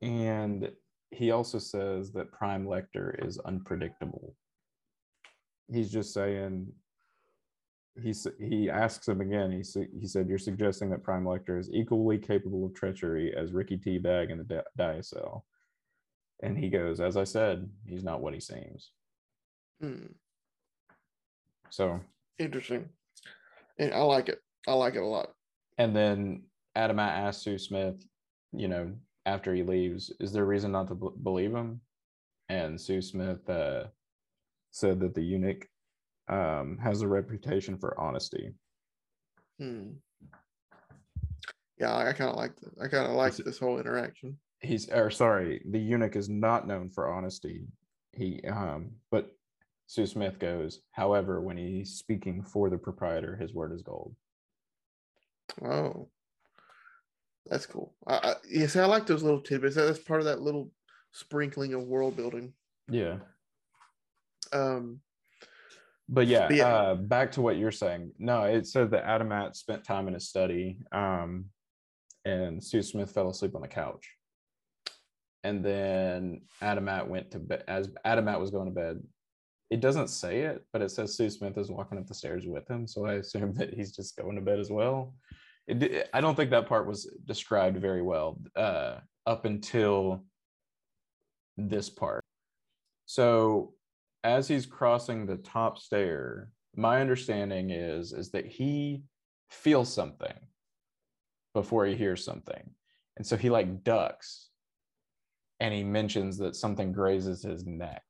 And 0.00 0.70
he 1.10 1.30
also 1.30 1.58
says 1.58 2.12
that 2.12 2.32
Prime 2.32 2.66
Lektor 2.66 3.24
is 3.26 3.38
unpredictable. 3.38 4.34
He's 5.72 5.90
just 5.90 6.12
saying 6.14 6.72
he's 8.00 8.26
he 8.38 8.70
asks 8.70 9.08
him 9.08 9.20
again. 9.20 9.50
He 9.50 9.62
he 9.98 10.06
said, 10.06 10.28
"You're 10.28 10.38
suggesting 10.38 10.90
that 10.90 11.02
Prime 11.02 11.24
Lektor 11.24 11.58
is 11.58 11.70
equally 11.72 12.18
capable 12.18 12.64
of 12.64 12.74
treachery 12.74 13.34
as 13.36 13.52
Ricky 13.52 13.78
Teabag 13.78 14.30
and 14.30 14.40
the 14.40 14.44
Di- 14.44 14.62
Diocel." 14.78 15.42
And 16.42 16.56
he 16.58 16.68
goes, 16.70 17.00
"As 17.00 17.16
I 17.16 17.24
said, 17.24 17.68
he's 17.86 18.04
not 18.04 18.20
what 18.20 18.34
he 18.34 18.40
seems." 18.40 18.92
hmm. 19.80 20.06
So, 21.70 22.00
interesting. 22.38 22.88
And 23.78 23.94
I 23.94 24.00
like 24.02 24.28
it. 24.28 24.38
I 24.68 24.74
like 24.74 24.94
it 24.94 25.02
a 25.02 25.06
lot. 25.06 25.30
and 25.78 25.96
then 25.96 26.42
Adamat 26.76 27.08
asks 27.08 27.44
SouSmith, 27.44 28.02
you 28.52 28.68
know, 28.68 28.92
after 29.26 29.54
he 29.54 29.62
leaves, 29.62 30.12
is 30.20 30.32
there 30.32 30.42
a 30.42 30.46
reason 30.46 30.72
not 30.72 30.88
to 30.88 30.94
b- 30.94 31.08
believe 31.22 31.54
him? 31.54 31.80
And 32.48 32.78
SouSmith 32.78 33.48
uh, 33.48 33.88
said 34.70 35.00
that 35.00 35.14
the 35.14 35.22
eunuch 35.22 35.66
um, 36.32 36.78
has 36.82 37.02
a 37.02 37.08
reputation 37.08 37.76
for 37.76 37.98
honesty. 38.00 38.52
Hmm. 39.58 39.90
Yeah, 41.78 41.96
I, 41.96 42.12
kind 42.12 42.30
of 42.30 42.36
like 42.36 42.56
that. 42.56 42.70
I 42.80 42.88
kind 42.88 43.06
of 43.06 43.16
like 43.16 43.36
this 43.36 43.58
whole 43.58 43.78
interaction. 43.78 44.38
he's 44.60 44.88
or 44.88 45.10
sorry, 45.10 45.60
the 45.70 45.78
eunuch 45.78 46.16
is 46.16 46.28
not 46.28 46.66
known 46.66 46.88
for 46.88 47.12
honesty. 47.12 47.66
He 48.12 48.40
um 48.48 48.92
but 49.10 49.34
SouSmith 49.88 50.38
goes, 50.38 50.80
however, 50.92 51.40
when 51.40 51.56
he's 51.56 51.94
speaking 51.96 52.42
for 52.42 52.70
the 52.70 52.78
proprietor, 52.78 53.36
his 53.36 53.52
word 53.52 53.72
is 53.72 53.82
gold. 53.82 54.14
Oh, 55.62 56.08
that's 57.46 57.66
cool. 57.66 57.92
I, 58.06 58.14
I, 58.14 58.34
yeah, 58.48 58.68
see, 58.68 58.80
I 58.80 58.86
like 58.86 59.06
those 59.06 59.22
little 59.22 59.40
tidbits. 59.40 59.74
That's 59.74 59.98
part 59.98 60.20
of 60.20 60.26
that 60.26 60.40
little 60.40 60.70
sprinkling 61.10 61.74
of 61.74 61.82
world 61.82 62.16
building. 62.16 62.54
Yeah. 62.88 63.16
Um, 64.52 65.00
But 66.12 66.26
yeah, 66.26 66.46
But 66.46 66.56
yeah. 66.56 66.68
Uh, 66.68 66.94
back 66.94 67.32
to 67.32 67.40
what 67.40 67.56
you're 67.56 67.72
saying. 67.72 68.12
No, 68.18 68.42
it 68.42 68.66
said 68.66 68.90
that 68.90 69.06
Adamat 69.06 69.56
spent 69.56 69.82
time 69.82 70.08
in 70.08 70.14
his 70.14 70.28
study, 70.28 70.76
um, 70.92 71.46
and 72.26 72.60
SouSmith 72.60 73.08
fell 73.08 73.30
asleep 73.30 73.54
on 73.54 73.62
the 73.62 73.68
couch. 73.68 74.06
And 75.42 75.64
then 75.64 76.42
Adamat 76.60 77.08
went 77.08 77.30
to 77.30 77.38
bed. 77.38 77.64
As 77.66 77.88
Adamat 78.04 78.38
was 78.38 78.50
going 78.50 78.66
to 78.66 78.74
bed, 78.74 79.02
it 79.70 79.80
doesn't 79.80 80.08
say 80.08 80.42
it, 80.42 80.62
but 80.70 80.82
it 80.82 80.90
says 80.90 81.16
SouSmith 81.16 81.56
is 81.56 81.70
walking 81.70 81.96
up 81.96 82.06
the 82.06 82.14
stairs 82.14 82.46
with 82.46 82.70
him. 82.70 82.86
So 82.86 83.06
I 83.06 83.14
assume 83.14 83.54
that 83.54 83.72
he's 83.72 83.96
just 83.96 84.14
going 84.16 84.36
to 84.36 84.42
bed 84.42 84.60
as 84.60 84.70
well. 84.70 85.14
It, 85.66 86.10
I 86.12 86.20
don't 86.20 86.34
think 86.34 86.50
that 86.50 86.68
part 86.68 86.86
was 86.86 87.10
described 87.24 87.78
very 87.78 88.02
well 88.02 88.38
uh, 88.54 88.98
up 89.26 89.46
until 89.46 90.24
this 91.56 91.88
part. 91.88 92.22
So 93.06 93.72
as 94.24 94.48
he's 94.48 94.66
crossing 94.66 95.26
the 95.26 95.36
top 95.38 95.78
stair, 95.78 96.50
my 96.76 97.00
understanding 97.00 97.70
is 97.70 98.12
is 98.12 98.30
that 98.30 98.46
he 98.46 99.02
feels 99.50 99.92
something 99.92 100.34
before 101.54 101.84
he 101.86 101.94
hears 101.94 102.24
something. 102.24 102.70
And 103.16 103.26
so 103.26 103.36
he 103.36 103.50
like 103.50 103.84
ducks 103.84 104.48
and 105.60 105.74
he 105.74 105.84
mentions 105.84 106.38
that 106.38 106.56
something 106.56 106.92
grazes 106.92 107.42
his 107.42 107.66
neck 107.66 108.02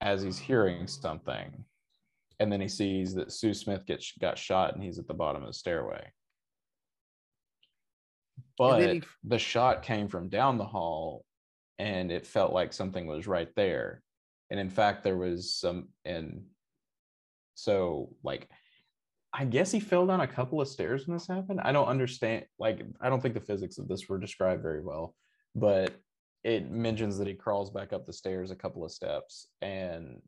as 0.00 0.22
he's 0.22 0.38
hearing 0.38 0.86
something. 0.86 1.64
And 2.40 2.52
then 2.52 2.60
he 2.60 2.68
sees 2.68 3.14
that 3.14 3.28
SouSmith 3.28 3.86
gets 3.86 4.12
got 4.20 4.36
shot 4.36 4.74
and 4.74 4.82
he's 4.82 4.98
at 4.98 5.06
the 5.06 5.14
bottom 5.14 5.42
of 5.42 5.48
the 5.48 5.54
stairway. 5.54 6.10
But 8.58 8.80
he- 8.94 9.02
the 9.24 9.38
shot 9.38 9.82
came 9.82 10.08
from 10.08 10.28
down 10.28 10.58
the 10.58 10.66
hall 10.66 11.24
and 11.78 12.10
it 12.10 12.26
felt 12.26 12.52
like 12.52 12.72
something 12.72 13.06
was 13.06 13.26
right 13.26 13.54
there 13.54 14.02
and 14.50 14.60
in 14.60 14.70
fact 14.70 15.02
there 15.02 15.16
was 15.16 15.54
some 15.54 15.88
and 16.04 16.42
so 17.54 18.10
like 18.22 18.48
i 19.32 19.44
guess 19.44 19.72
he 19.72 19.80
fell 19.80 20.06
down 20.06 20.20
a 20.20 20.26
couple 20.26 20.60
of 20.60 20.68
stairs 20.68 21.06
when 21.06 21.16
this 21.16 21.26
happened. 21.26 21.60
I 21.62 21.72
don't 21.72 21.88
understand 21.88 22.44
like 22.58 22.82
i 23.00 23.08
don't 23.08 23.20
think 23.20 23.34
the 23.34 23.40
physics 23.40 23.78
of 23.78 23.88
this 23.88 24.08
were 24.08 24.18
described 24.18 24.62
very 24.62 24.82
well 24.82 25.14
but 25.54 25.94
it 26.44 26.70
mentions 26.70 27.18
that 27.18 27.26
he 27.26 27.34
crawls 27.34 27.70
back 27.70 27.92
up 27.92 28.06
the 28.06 28.12
stairs 28.12 28.52
a 28.52 28.56
couple 28.56 28.84
of 28.84 28.92
steps 28.92 29.48
and 29.62 30.22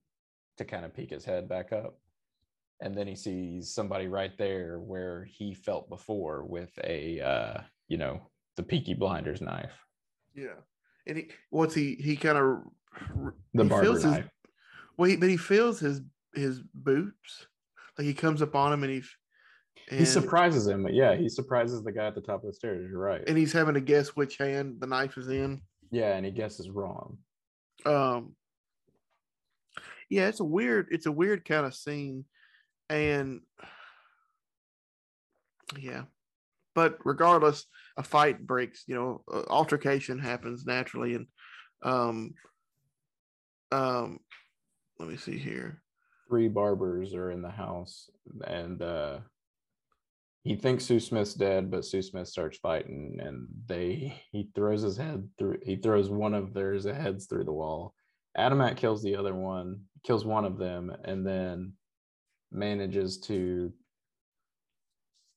to 0.56 0.64
kind 0.64 0.84
of 0.84 0.92
peek 0.92 1.10
his 1.10 1.24
head 1.24 1.48
back 1.48 1.72
up. 1.72 1.96
And 2.80 2.94
then 2.94 3.06
he 3.06 3.14
sees 3.14 3.72
somebody 3.72 4.08
right 4.08 4.36
there 4.36 4.80
where 4.80 5.24
he 5.24 5.54
felt 5.54 5.88
before 5.88 6.44
with 6.44 6.70
a 6.82 7.20
uh 7.20 7.60
you 7.88 7.98
know 7.98 8.20
the 8.56 8.62
peaky 8.62 8.94
blinders 8.94 9.40
knife. 9.40 9.72
Yeah, 10.34 10.60
and 11.06 11.18
he 11.18 11.30
what's 11.50 11.74
he 11.74 11.94
he 11.94 12.16
kind 12.16 12.38
of 12.38 12.62
the 13.54 13.62
he 13.62 13.68
barber 13.68 13.92
his 13.92 14.04
well, 14.98 15.08
he, 15.08 15.16
but 15.16 15.28
he 15.28 15.36
feels 15.36 15.78
his 15.78 16.00
his 16.34 16.60
boots. 16.74 17.46
Like 17.96 18.06
he 18.06 18.14
comes 18.14 18.42
up 18.42 18.54
on 18.54 18.72
him 18.72 18.82
and 18.82 18.92
he 18.92 19.02
he 19.90 20.04
surprises 20.04 20.66
him 20.66 20.86
yeah 20.90 21.14
he 21.14 21.28
surprises 21.28 21.82
the 21.82 21.92
guy 21.92 22.06
at 22.06 22.14
the 22.14 22.20
top 22.20 22.42
of 22.42 22.48
the 22.48 22.52
stairs. 22.52 22.86
You're 22.90 23.00
right. 23.00 23.22
And 23.26 23.38
he's 23.38 23.52
having 23.52 23.74
to 23.74 23.80
guess 23.80 24.08
which 24.10 24.36
hand 24.36 24.76
the 24.80 24.86
knife 24.86 25.16
is 25.16 25.28
in. 25.28 25.62
yeah 25.90 26.14
and 26.16 26.26
he 26.26 26.32
guesses 26.32 26.68
wrong. 26.68 27.18
Um 27.86 28.34
yeah 30.10 30.28
it's 30.28 30.40
a 30.40 30.44
weird 30.44 30.88
it's 30.90 31.06
a 31.06 31.12
weird 31.12 31.44
kind 31.44 31.64
of 31.64 31.74
scene. 31.74 32.24
And 32.90 33.40
yeah 35.78 36.04
but 36.74 36.98
regardless 37.04 37.66
a 37.96 38.02
fight 38.02 38.46
breaks 38.46 38.84
you 38.86 38.94
know 38.94 39.22
uh, 39.32 39.42
altercation 39.48 40.18
happens 40.18 40.66
naturally. 40.66 41.14
And 41.14 41.26
um 41.82 42.34
um 43.72 44.18
let 44.98 45.08
me 45.08 45.16
see 45.16 45.38
here 45.38 45.82
three 46.28 46.48
barbers 46.48 47.14
are 47.14 47.30
in 47.30 47.42
the 47.42 47.50
house 47.50 48.10
and 48.46 48.82
uh 48.82 49.18
he 50.44 50.56
thinks 50.56 50.86
SouSmith's 50.86 51.34
dead, 51.34 51.70
but 51.70 51.80
SouSmith 51.80 52.28
starts 52.28 52.56
fighting 52.56 53.18
and 53.20 53.46
they 53.66 54.22
he 54.32 54.48
throws 54.54 54.80
his 54.80 54.96
head 54.96 55.28
through 55.38 55.58
he 55.62 55.76
throws 55.76 56.08
one 56.08 56.32
of 56.32 56.54
theirs 56.54 56.84
heads 56.86 57.26
through 57.26 57.44
the 57.44 57.52
wall. 57.52 57.94
Adamat 58.36 58.76
kills 58.76 59.02
the 59.02 59.16
other 59.16 59.34
one, 59.34 59.82
kills 60.04 60.24
one 60.24 60.44
of 60.44 60.56
them, 60.56 60.90
and 61.04 61.26
then 61.26 61.72
manages 62.52 63.18
to 63.18 63.72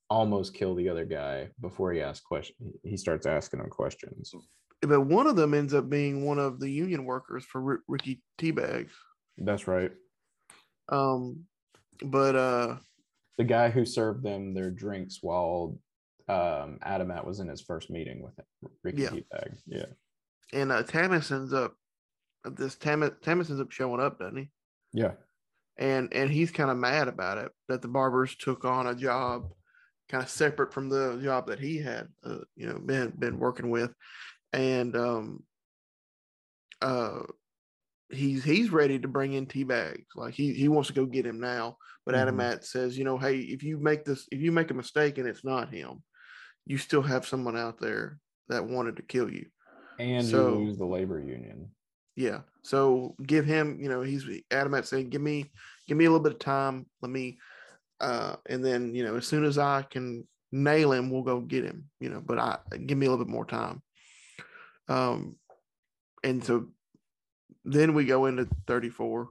almost 0.10 0.54
kill 0.54 0.76
the 0.76 0.88
other 0.88 1.06
guy 1.06 1.50
before 1.60 1.92
he 1.92 2.02
asks 2.02 2.24
questions. 2.26 2.76
He 2.84 2.96
starts 2.96 3.26
asking 3.26 3.60
him 3.60 3.70
questions. 3.70 4.34
But 4.82 5.02
one 5.02 5.28
of 5.28 5.36
them 5.36 5.54
ends 5.54 5.74
up 5.74 5.90
being 5.90 6.26
one 6.26 6.40
of 6.40 6.60
the 6.60 6.70
union 6.70 7.06
workers 7.06 7.46
for 7.46 7.64
R- 7.74 7.80
ricky 7.88 8.22
teabags 8.40 8.92
That's 9.38 9.68
right. 9.68 9.92
um 10.90 11.46
but 12.04 12.36
uh 12.36 12.78
The 13.38 13.44
guy 13.44 13.70
who 13.70 13.86
served 13.86 14.24
them 14.24 14.54
their 14.54 14.72
drinks 14.72 15.20
while 15.22 15.78
um 16.28 16.80
Adamat 16.86 17.26
was 17.26 17.40
in 17.40 17.48
his 17.48 17.62
first 17.62 17.90
meeting 17.90 18.22
with 18.24 18.34
Ricky 18.84 19.04
Yeah. 19.04 19.10
Teabag. 19.10 19.58
Yeah. 19.68 19.86
and 20.54 20.72
uh 20.72 20.84
Tamas 20.84 21.32
ends 21.32 21.54
up 21.54 21.76
this 22.46 22.76
Tamas, 22.76 23.12
Tamas 23.22 23.50
ends 23.50 23.62
up 23.62 23.72
showing 23.72 24.02
up 24.02 24.18
doesn't 24.20 24.38
he 24.38 24.50
Yeah. 24.94 25.14
and 25.78 26.12
and 26.14 26.30
he's 26.32 26.52
kind 26.52 26.72
of 26.72 26.78
mad 26.78 27.08
about 27.08 27.38
it 27.38 27.52
that 27.68 27.82
the 27.84 27.88
barbers 27.88 28.36
took 28.36 28.66
on 28.66 28.88
a 28.88 28.96
job 28.96 29.52
kind 30.10 30.24
of 30.24 30.30
separate 30.30 30.74
from 30.74 30.90
the 30.90 31.20
job 31.24 31.48
that 31.48 31.60
he 31.60 31.78
had 31.78 32.08
uh, 32.26 32.40
you 32.56 32.68
know 32.68 32.80
been 32.80 33.12
been 33.18 33.38
working 33.40 33.70
with 33.70 33.94
and 34.54 34.96
um 34.96 35.44
uh 36.82 37.22
he's 38.10 38.44
he's 38.44 38.72
ready 38.72 39.00
to 39.00 39.08
bring 39.08 39.34
in 39.34 39.46
T 39.46 39.64
bags. 39.64 40.06
Like 40.16 40.34
he 40.34 40.54
he 40.54 40.68
wants 40.68 40.88
to 40.88 40.94
go 40.94 41.06
get 41.06 41.26
him 41.26 41.40
now. 41.40 41.78
But 42.06 42.16
Mhm. 42.16 42.34
Adamat 42.34 42.64
says, 42.66 42.98
you 42.98 43.04
know, 43.04 43.18
hey, 43.18 43.38
if 43.40 43.64
you 43.64 43.78
make 43.78 44.06
this, 44.06 44.28
if 44.32 44.42
you 44.42 44.52
make 44.52 44.72
a 44.72 44.74
mistake 44.76 45.18
and 45.18 45.28
it's 45.28 45.46
not 45.46 45.74
him, 45.74 46.04
you 46.66 46.78
still 46.78 47.04
have 47.04 47.28
someone 47.28 47.56
out 47.56 47.80
there 47.80 48.18
that 48.50 48.66
wanted 48.66 48.98
to 48.98 49.04
kill 49.04 49.32
you. 49.32 49.46
And 50.00 50.26
So- 50.26 50.58
you 50.58 50.66
lose 50.66 50.78
the 50.78 50.86
labor 50.86 51.20
union. 51.20 51.70
Yeah. 52.16 52.42
So 52.64 53.16
give 53.26 53.46
him, 53.46 53.80
you 53.80 53.88
know, 53.88 54.02
he's 54.02 54.26
Adamat 54.50 54.86
saying, 54.86 55.10
give 55.10 55.22
me, 55.22 55.52
give 55.88 55.98
me 55.98 56.06
a 56.06 56.10
little 56.10 56.24
bit 56.24 56.34
of 56.34 56.40
time. 56.40 56.86
Let 57.02 57.12
me, 57.12 57.40
uh, 58.00 58.36
and 58.48 58.66
then 58.66 58.94
you 58.96 59.04
know, 59.04 59.16
as 59.16 59.28
soon 59.28 59.46
as 59.46 59.58
I 59.58 59.84
can 59.84 60.28
nail 60.52 60.92
him, 60.92 61.10
we'll 61.12 61.22
go 61.24 61.40
get 61.40 61.64
him. 61.64 61.90
You 62.00 62.10
know, 62.10 62.20
but 62.22 62.40
I 62.40 62.58
give 62.86 62.98
me 62.98 63.06
a 63.06 63.10
little 63.12 63.24
bit 63.24 63.32
more 63.32 63.46
time. 63.46 63.82
Um, 64.92 65.36
and 66.24 66.44
so 66.44 66.68
then 67.64 67.94
we 67.94 68.06
go 68.06 68.26
into 68.26 68.48
34 68.68 69.30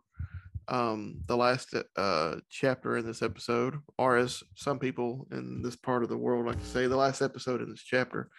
um 0.68 1.20
the 1.26 1.36
last 1.36 1.74
uh 1.96 2.36
chapter 2.48 2.96
in 2.96 3.04
this 3.04 3.22
episode 3.22 3.80
or 3.98 4.16
as 4.16 4.42
some 4.54 4.78
people 4.78 5.26
in 5.32 5.62
this 5.62 5.74
part 5.74 6.04
of 6.04 6.08
the 6.08 6.16
world 6.16 6.46
like 6.46 6.60
to 6.60 6.66
say 6.66 6.86
the 6.86 6.96
last 6.96 7.22
episode 7.22 7.60
in 7.60 7.70
this 7.70 7.82
chapter 7.82 8.30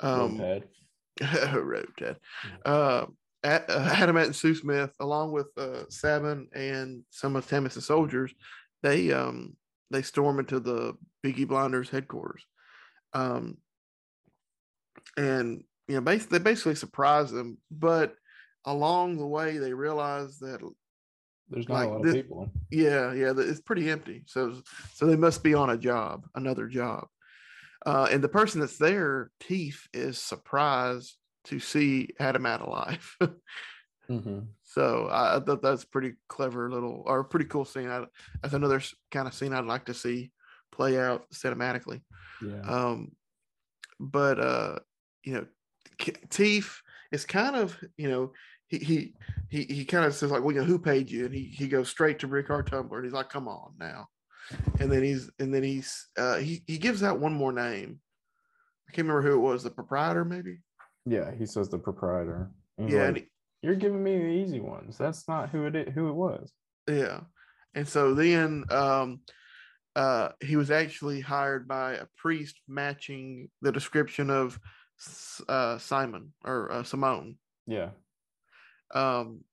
um 0.00 0.38
Roadhead. 0.38 0.62
Road 1.62 1.88
Ted. 1.96 2.16
Uh, 2.64 3.06
A- 3.44 3.70
uh, 3.70 3.94
Adamat 3.96 4.24
and 4.24 4.34
SouSmith, 4.34 4.92
along 5.00 5.32
with 5.32 5.48
uh, 5.58 5.84
Sabon 5.90 6.46
and 6.54 7.02
some 7.10 7.36
of 7.36 7.46
Tamas' 7.46 7.84
soldiers, 7.84 8.32
they 8.82 9.12
um 9.12 9.54
they 9.90 10.02
storm 10.02 10.38
into 10.38 10.58
the 10.60 10.94
Biggie 11.24 11.46
Blinders 11.46 11.90
headquarters, 11.90 12.44
um, 13.12 13.58
and 15.16 15.62
you 15.88 15.94
know 15.96 16.00
bas- 16.00 16.26
they 16.26 16.38
basically 16.38 16.74
surprise 16.74 17.30
them. 17.30 17.58
But 17.70 18.14
along 18.64 19.18
the 19.18 19.26
way, 19.26 19.58
they 19.58 19.72
realize 19.74 20.38
that 20.38 20.60
There's 21.50 21.68
not 21.68 21.74
like 21.74 21.88
a 21.88 21.90
lot 21.92 22.02
this- 22.02 22.14
of 22.14 22.22
people. 22.22 22.50
yeah, 22.70 23.12
yeah, 23.12 23.32
it's 23.36 23.60
pretty 23.60 23.90
empty. 23.90 24.24
So, 24.26 24.60
so 24.94 25.06
they 25.06 25.16
must 25.16 25.42
be 25.42 25.54
on 25.54 25.70
a 25.70 25.76
job, 25.76 26.26
another 26.34 26.66
job. 26.68 27.06
Uh, 27.86 28.08
and 28.10 28.24
the 28.24 28.28
person 28.30 28.60
that's 28.60 28.78
there, 28.78 29.30
Teef, 29.40 29.88
is 29.92 30.16
surprised 30.18 31.16
to 31.44 31.58
see 31.60 32.08
Adamat 32.20 32.66
alive. 32.66 33.16
Mhm. 34.10 34.48
so 34.64 35.06
I, 35.06 35.36
I 35.36 35.40
thought 35.40 35.62
that's 35.62 35.86
pretty 35.86 36.12
clever 36.28 36.70
little 36.70 37.02
or 37.06 37.24
pretty 37.24 37.46
cool 37.46 37.64
scene. 37.64 37.88
I, 37.88 38.04
that's 38.42 38.52
another 38.52 38.82
kind 39.10 39.26
of 39.26 39.32
scene 39.32 39.54
I'd 39.54 39.64
like 39.64 39.86
to 39.86 39.94
see 39.94 40.30
play 40.70 40.98
out 41.00 41.24
cinematically. 41.32 42.02
Yeah. 42.46 42.60
Um, 42.60 43.12
but 43.98 44.38
uh, 44.38 44.78
you 45.24 45.32
know, 45.32 45.46
Teef 46.30 46.82
is 47.12 47.24
kind 47.24 47.56
of 47.56 47.76
you 47.96 48.10
know 48.10 48.32
he 48.68 48.78
he 48.78 49.14
he, 49.48 49.64
he 49.64 49.84
kind 49.84 50.04
of 50.04 50.14
says 50.14 50.30
like, 50.30 50.42
well, 50.42 50.52
you 50.52 50.60
know, 50.60 50.66
who 50.66 50.78
paid 50.78 51.10
you? 51.10 51.26
And 51.26 51.34
he 51.34 51.44
he 51.44 51.68
goes 51.68 51.88
straight 51.88 52.18
to 52.20 52.28
Ricard 52.28 52.66
Tumblar 52.68 52.98
and 52.98 53.04
he's 53.06 53.14
like, 53.14 53.28
come 53.28 53.48
on 53.48 53.72
now. 53.78 54.06
And 54.80 54.90
then 54.90 55.02
he's 55.02 55.30
and 55.38 55.54
then 55.54 55.62
he's 55.62 56.08
uh, 56.18 56.36
he 56.36 56.62
he 56.66 56.78
gives 56.78 57.02
out 57.02 57.20
one 57.20 57.32
more 57.32 57.52
name. 57.52 58.00
I 58.88 58.92
can't 58.92 59.08
remember 59.08 59.28
who 59.28 59.36
it 59.36 59.40
was. 59.40 59.62
The 59.62 59.70
proprietor, 59.70 60.24
maybe. 60.24 60.58
yeah. 61.06 61.30
He 61.36 61.46
says 61.46 61.68
the 61.68 61.78
proprietor. 61.78 62.50
And 62.78 62.90
Yeah, 62.90 63.06
like, 63.06 63.16
and 63.16 63.26
You're 63.62 63.74
giving 63.76 64.02
me 64.02 64.18
the 64.18 64.26
easy 64.26 64.60
ones. 64.60 64.98
That's 64.98 65.26
not 65.28 65.50
who 65.50 65.66
it 65.66 65.90
who 65.90 66.08
it 66.08 66.14
was. 66.14 66.52
Yeah. 66.88 67.20
And 67.74 67.88
so 67.88 68.14
then 68.14 68.64
um 68.70 69.20
uh 69.96 70.30
he 70.42 70.56
was 70.56 70.70
actually 70.70 71.20
hired 71.20 71.68
by 71.68 71.94
a 71.94 72.06
priest 72.16 72.60
matching 72.68 73.48
the 73.62 73.72
description 73.72 74.30
of 74.30 74.58
uh 75.48 75.78
Simon 75.78 76.32
or 76.44 76.70
uh, 76.70 76.82
Simone. 76.82 77.36
Yeah. 77.66 77.90
Um 78.94 79.44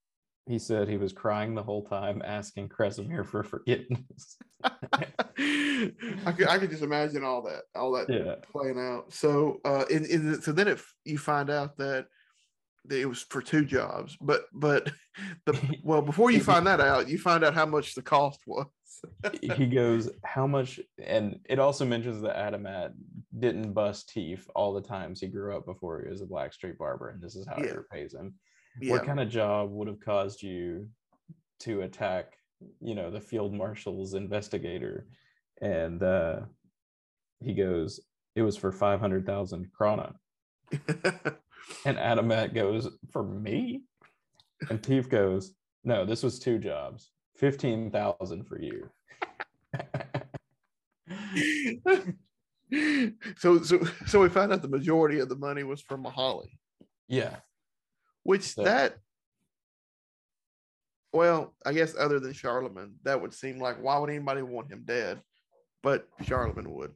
He 0.47 0.59
said 0.59 0.87
he 0.87 0.97
was 0.97 1.13
crying 1.13 1.55
the 1.55 1.63
whole 1.63 1.85
time, 1.85 2.21
asking 2.23 2.69
Kresimir 2.69 3.25
for 3.25 3.43
forgiveness. 3.43 4.37
I 4.63 6.31
could 6.35 6.47
I 6.47 6.57
could 6.59 6.69
just 6.69 6.83
imagine 6.83 7.23
all 7.23 7.41
that 7.43 7.63
all 7.75 7.91
that 7.93 8.09
yeah. 8.09 8.35
playing 8.51 8.79
out. 8.79 9.13
So 9.13 9.59
uh 9.65 9.85
in, 9.89 10.05
in 10.05 10.41
so 10.41 10.51
then 10.51 10.67
if 10.67 10.93
you 11.05 11.17
find 11.17 11.49
out 11.49 11.77
that 11.77 12.07
it 12.89 13.07
was 13.07 13.21
for 13.29 13.41
two 13.41 13.65
jobs, 13.65 14.17
but 14.21 14.43
but 14.53 14.91
the 15.45 15.77
well 15.83 16.01
before 16.01 16.31
you 16.31 16.41
find 16.41 16.65
that 16.67 16.81
out, 16.81 17.07
you 17.09 17.17
find 17.17 17.43
out 17.43 17.53
how 17.53 17.65
much 17.65 17.95
the 17.95 18.01
cost 18.01 18.39
was. 18.47 18.67
he 19.41 19.65
goes, 19.67 20.09
How 20.23 20.45
much? 20.47 20.79
And 21.03 21.39
it 21.49 21.59
also 21.59 21.85
mentions 21.85 22.21
that 22.21 22.35
Adamat 22.35 22.93
didn't 23.39 23.73
bust 23.73 24.09
teeth 24.09 24.47
all 24.55 24.73
the 24.73 24.81
times 24.81 25.19
he 25.21 25.27
grew 25.27 25.55
up 25.55 25.65
before 25.65 26.01
he 26.03 26.09
was 26.09 26.21
a 26.21 26.25
Black 26.25 26.53
Street 26.53 26.77
barber, 26.77 27.09
and 27.09 27.21
this 27.21 27.35
is 27.35 27.47
how 27.47 27.55
he 27.55 27.65
Yeah. 27.65 27.73
repays 27.73 28.13
him. 28.13 28.35
Yeah. 28.79 28.93
What 28.93 29.05
kind 29.05 29.19
of 29.19 29.29
job 29.29 29.71
would 29.71 29.87
have 29.87 29.99
caused 29.99 30.41
you 30.43 30.87
to 31.61 31.81
attack, 31.81 32.33
you 32.79 32.95
know, 32.95 33.09
the 33.11 33.19
field 33.21 33.53
marshal's 33.53 34.13
investigator? 34.13 35.07
And 35.61 36.01
uh, 36.03 36.41
he 37.39 37.53
goes, 37.53 37.99
It 38.35 38.43
was 38.43 38.55
for 38.57 38.71
500,000 38.71 39.71
krana. 39.77 40.13
And 41.85 41.97
Adamat 41.97 42.53
goes, 42.53 42.87
For 43.11 43.23
me? 43.23 43.81
And 44.69 44.83
Teef 44.83 45.09
goes, 45.09 45.53
No, 45.83 46.05
this 46.05 46.23
was 46.23 46.39
two 46.39 46.59
jobs. 46.59 47.11
15,000 47.37 48.43
for 48.45 48.61
you. 48.61 48.89
so 53.37 53.61
so 53.61 53.79
so 54.05 54.21
we 54.21 54.29
found 54.29 54.53
out 54.53 54.61
the 54.61 54.67
majority 54.67 55.19
of 55.19 55.29
the 55.29 55.35
money 55.35 55.63
was 55.63 55.81
from 55.81 56.03
Mihali, 56.03 56.49
yeah. 57.07 57.37
which 58.23 58.43
So- 58.43 58.63
that 58.63 58.97
well, 61.13 61.53
I 61.65 61.73
guess 61.73 61.93
other 61.99 62.21
than 62.21 62.31
Charlemagne, 62.31 62.93
that 63.03 63.21
would 63.21 63.33
seem 63.33 63.59
like 63.59 63.81
why 63.81 63.97
would 63.97 64.09
anybody 64.09 64.43
want 64.43 64.71
him 64.71 64.83
dead? 64.85 65.21
But 65.83 66.07
Charlemagne 66.23 66.71
would. 66.71 66.93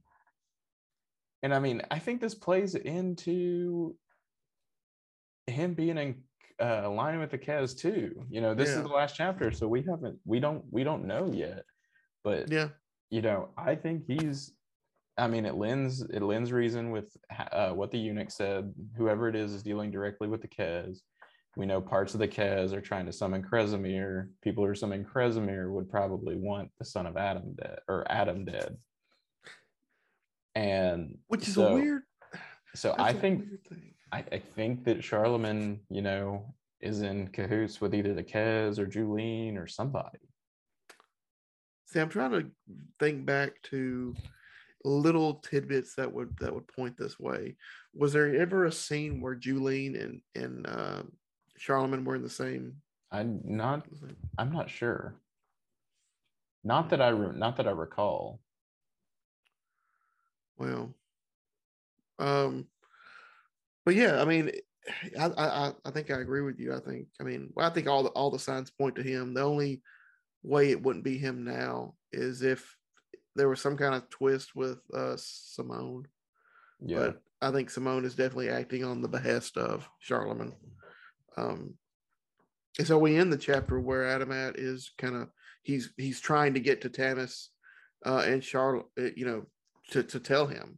And 1.44 1.54
I 1.54 1.60
mean, 1.60 1.82
I 1.92 2.00
think 2.00 2.22
this 2.22 2.36
plays 2.36 2.76
into 2.76 3.98
him 5.48 5.74
being 5.74 5.98
in 5.98 6.24
uh, 6.62 6.90
line 6.90 7.20
with 7.20 7.32
the 7.32 7.38
Kez 7.38 7.78
too. 7.78 8.26
You 8.30 8.42
know, 8.42 8.54
this 8.54 8.70
Yeah. 8.70 8.78
is 8.78 8.84
the 8.84 8.94
last 8.94 9.16
chapter, 9.16 9.52
so 9.52 9.68
we 9.68 9.84
haven't, 9.84 10.20
we 10.26 10.40
don't, 10.40 10.64
we 10.72 10.84
don't 10.84 11.06
know 11.06 11.32
yet. 11.32 11.64
But 12.24 12.50
Yeah. 12.52 12.70
you 13.10 13.22
know, 13.22 13.50
I 13.58 13.76
think 13.76 14.04
he's. 14.08 14.54
I 15.18 15.28
mean, 15.30 15.46
it 15.46 15.56
lends 15.56 16.02
it 16.02 16.22
lends 16.22 16.52
reason 16.52 16.92
with 16.92 17.16
uh, 17.54 17.72
what 17.72 17.90
the 17.90 17.98
eunuch 17.98 18.32
said. 18.32 18.74
Whoever 18.98 19.30
it 19.30 19.36
is 19.36 19.54
is 19.54 19.64
dealing 19.64 19.90
directly 19.90 20.28
with 20.28 20.42
the 20.42 20.50
Kez. 20.50 21.00
We 21.56 21.66
know 21.66 21.80
parts 21.80 22.14
of 22.14 22.20
the 22.20 22.28
Kez 22.28 22.74
are 22.74 22.82
trying 22.82 23.06
to 23.06 23.14
summon 23.14 23.42
Kresimir. 23.42 24.28
People 24.42 24.66
who 24.66 24.70
are 24.72 24.76
summoning 24.76 25.06
Kresimir 25.06 25.72
would 25.72 25.90
probably 25.90 26.36
want 26.36 26.70
the 26.80 26.84
son 26.84 27.06
of 27.06 27.16
Adam 27.16 27.56
dead 27.56 27.80
or 27.88 28.06
Adam 28.12 28.44
dead. 28.44 28.76
And 30.54 31.18
Which 31.28 31.48
is 31.48 31.56
so, 31.56 31.68
a 31.68 31.74
weird 31.74 32.04
So 32.74 32.90
that's 32.98 33.02
I 33.02 33.14
think. 33.14 33.46
I, 34.16 34.24
I 34.32 34.40
think 34.40 34.86
that 34.86 35.04
Charlemagne, 35.04 35.82
you 35.90 36.02
know, 36.02 36.54
is 36.80 37.02
in 37.02 37.28
cahoots 37.30 37.82
with 37.82 37.94
either 37.94 38.14
the 38.14 38.24
Kez 38.24 38.80
or 38.80 38.86
Julene 38.86 39.58
or 39.58 39.68
somebody. 39.68 40.20
See, 41.88 42.00
I'm 42.00 42.10
trying 42.10 42.32
to 42.32 42.46
think 42.98 43.26
back 43.26 43.62
to 43.64 44.16
little 44.86 45.36
tidbits 45.36 45.96
that 45.96 46.14
would 46.14 46.38
that 46.40 46.54
would 46.54 46.68
point 46.68 46.96
this 46.98 47.20
way. 47.20 47.58
Was 47.94 48.14
there 48.14 48.34
ever 48.36 48.66
a 48.66 48.72
scene 48.72 49.20
where 49.20 49.36
Julene 49.36 50.02
and 50.02 50.22
and 50.34 50.66
uh, 50.66 51.04
Charlemagne 51.58 52.06
were 52.06 52.16
in 52.16 52.24
the 52.24 52.30
same? 52.30 52.76
I'm 53.12 53.42
not 53.44 53.86
I'm 54.38 54.54
not 54.54 54.70
sure. 54.70 55.16
Not 56.64 56.90
that 56.92 57.02
I 57.02 57.10
re- 57.10 57.38
not 57.38 57.58
that 57.58 57.68
I 57.68 57.72
recall. 57.72 58.40
Well, 60.58 60.94
um, 62.18 62.68
but 63.86 63.96
yeah, 63.96 64.22
I 64.22 64.26
mean, 64.26 64.52
I, 65.20 65.26
I 65.28 65.72
I- 65.86 65.92
think 65.92 66.12
I 66.12 66.20
agree 66.20 66.42
with 66.42 66.60
you. 66.60 66.74
I 66.74 66.80
think 66.80 67.08
I 67.20 67.24
mean, 67.24 67.52
well, 67.56 67.70
I 67.70 67.74
think 67.74 67.88
all 67.88 68.04
the 68.04 68.10
all 68.10 68.32
the 68.32 68.40
signs 68.40 68.72
point 68.72 68.96
to 68.96 69.04
him. 69.04 69.34
The 69.34 69.42
only 69.44 69.82
way 70.44 70.72
it 70.72 70.82
wouldn't 70.82 71.04
be 71.06 71.18
him 71.18 71.44
now 71.44 71.96
is 72.12 72.42
if 72.42 72.76
there 73.36 73.50
was 73.50 73.60
some 73.62 73.76
kind 73.78 73.96
of 73.96 74.10
twist 74.10 74.56
with 74.56 74.80
uh 74.94 75.16
Simone. 75.18 76.08
Yeah. 76.82 76.98
but 77.00 77.22
I 77.42 77.52
think 77.52 77.70
Simone 77.70 78.06
is 78.06 78.16
definitely 78.16 78.50
acting 78.50 78.84
on 78.84 79.02
the 79.02 79.08
behest 79.08 79.58
of 79.58 79.88
Charlemagne. 80.00 80.54
Um, 81.38 81.76
and 82.78 82.88
so 82.88 82.98
we 82.98 83.16
end 83.18 83.32
the 83.32 83.38
chapter 83.38 83.80
where 83.80 84.04
Adamat 84.04 84.54
is 84.58 84.92
kind 84.98 85.16
of 85.16 85.30
he's 85.64 85.92
he's 85.98 86.20
trying 86.20 86.54
to 86.54 86.60
get 86.60 86.82
to 86.82 86.90
Tanis 86.90 87.48
uh, 88.06 88.24
and 88.26 88.44
Charlotte, 88.44 88.86
you 89.16 89.26
know, 89.26 89.46
to 89.92 90.04
to 90.04 90.20
tell 90.20 90.48
him. 90.48 90.78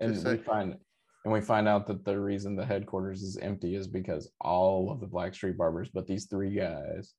and 0.00 0.14
to 0.14 0.18
we 0.30 0.36
say- 0.38 0.42
find 0.42 0.76
and 1.24 1.32
we 1.32 1.40
find 1.40 1.68
out 1.68 1.86
that 1.86 2.04
the 2.04 2.18
reason 2.18 2.56
the 2.56 2.64
headquarters 2.64 3.22
is 3.22 3.36
empty 3.36 3.74
is 3.74 3.86
because 3.86 4.30
all 4.40 4.90
of 4.90 5.00
the 5.00 5.06
Black 5.06 5.34
Street 5.34 5.58
Barbers, 5.58 5.90
but 5.92 6.06
these 6.06 6.26
three 6.26 6.54
guys, 6.54 7.14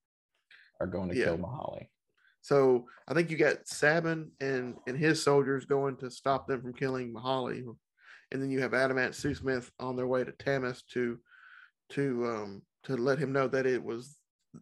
are 0.80 0.88
going 0.88 1.10
to 1.10 1.15
Yeah. 1.15 1.26
kill 1.26 1.38
Mihali. 1.38 1.88
So 2.41 2.88
I 3.07 3.14
think 3.14 3.30
you 3.30 3.38
got 3.38 3.65
Sabon 3.65 4.32
and 4.40 4.76
and 4.88 4.98
his 4.98 5.22
soldiers 5.22 5.65
going 5.65 5.98
to 5.98 6.10
stop 6.10 6.48
them 6.48 6.60
from 6.61 6.73
killing 6.73 7.14
Mihali, 7.14 7.64
and 8.32 8.41
then 8.41 8.49
you 8.49 8.61
have 8.61 8.72
Adamat 8.72 9.06
and 9.06 9.14
SouSmith 9.14 9.69
on 9.80 9.95
their 9.95 10.07
way 10.07 10.23
to 10.23 10.32
Tamas 10.32 10.82
to 10.94 11.19
to 11.90 12.26
um 12.26 12.61
to 12.86 12.98
let 12.98 13.19
him 13.19 13.32
know 13.32 13.48
that 13.48 13.68
it 13.68 13.84
was 13.84 14.18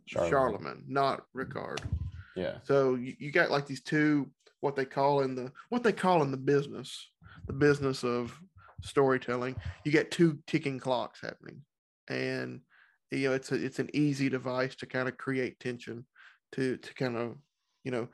Charlemagne. 0.08 0.32
Charlemagne, 0.32 0.84
not 0.90 1.24
Ricard. 1.34 1.80
Yeah. 2.36 2.58
So 2.64 2.96
you, 2.96 3.16
you 3.18 3.32
got 3.32 3.50
like 3.50 3.66
these 3.66 3.82
two 3.82 4.30
what 4.60 4.76
they 4.76 4.84
call 4.84 5.22
in 5.22 5.36
the 5.36 5.54
what 5.70 5.84
they 5.84 5.94
call 5.94 6.22
in 6.22 6.32
the 6.32 6.38
business, 6.38 7.10
the 7.48 7.54
business 7.54 8.04
of 8.04 8.38
storytelling. 8.82 9.56
You 9.84 9.92
get 9.92 10.12
two 10.12 10.40
ticking 10.48 10.80
clocks 10.80 11.22
happening, 11.22 11.62
and 12.10 12.62
you 13.12 13.30
know 13.30 13.36
it's 13.36 13.52
a, 13.52 13.56
it's 13.56 13.80
an 13.80 13.90
easy 13.94 14.30
device 14.30 14.76
to 14.76 14.86
kind 14.86 15.08
of 15.08 15.18
create 15.18 15.60
tension, 15.60 16.06
to 16.54 16.78
to 16.78 16.94
kind 16.94 17.18
of 17.18 17.36
you 17.84 17.92
know 17.92 18.08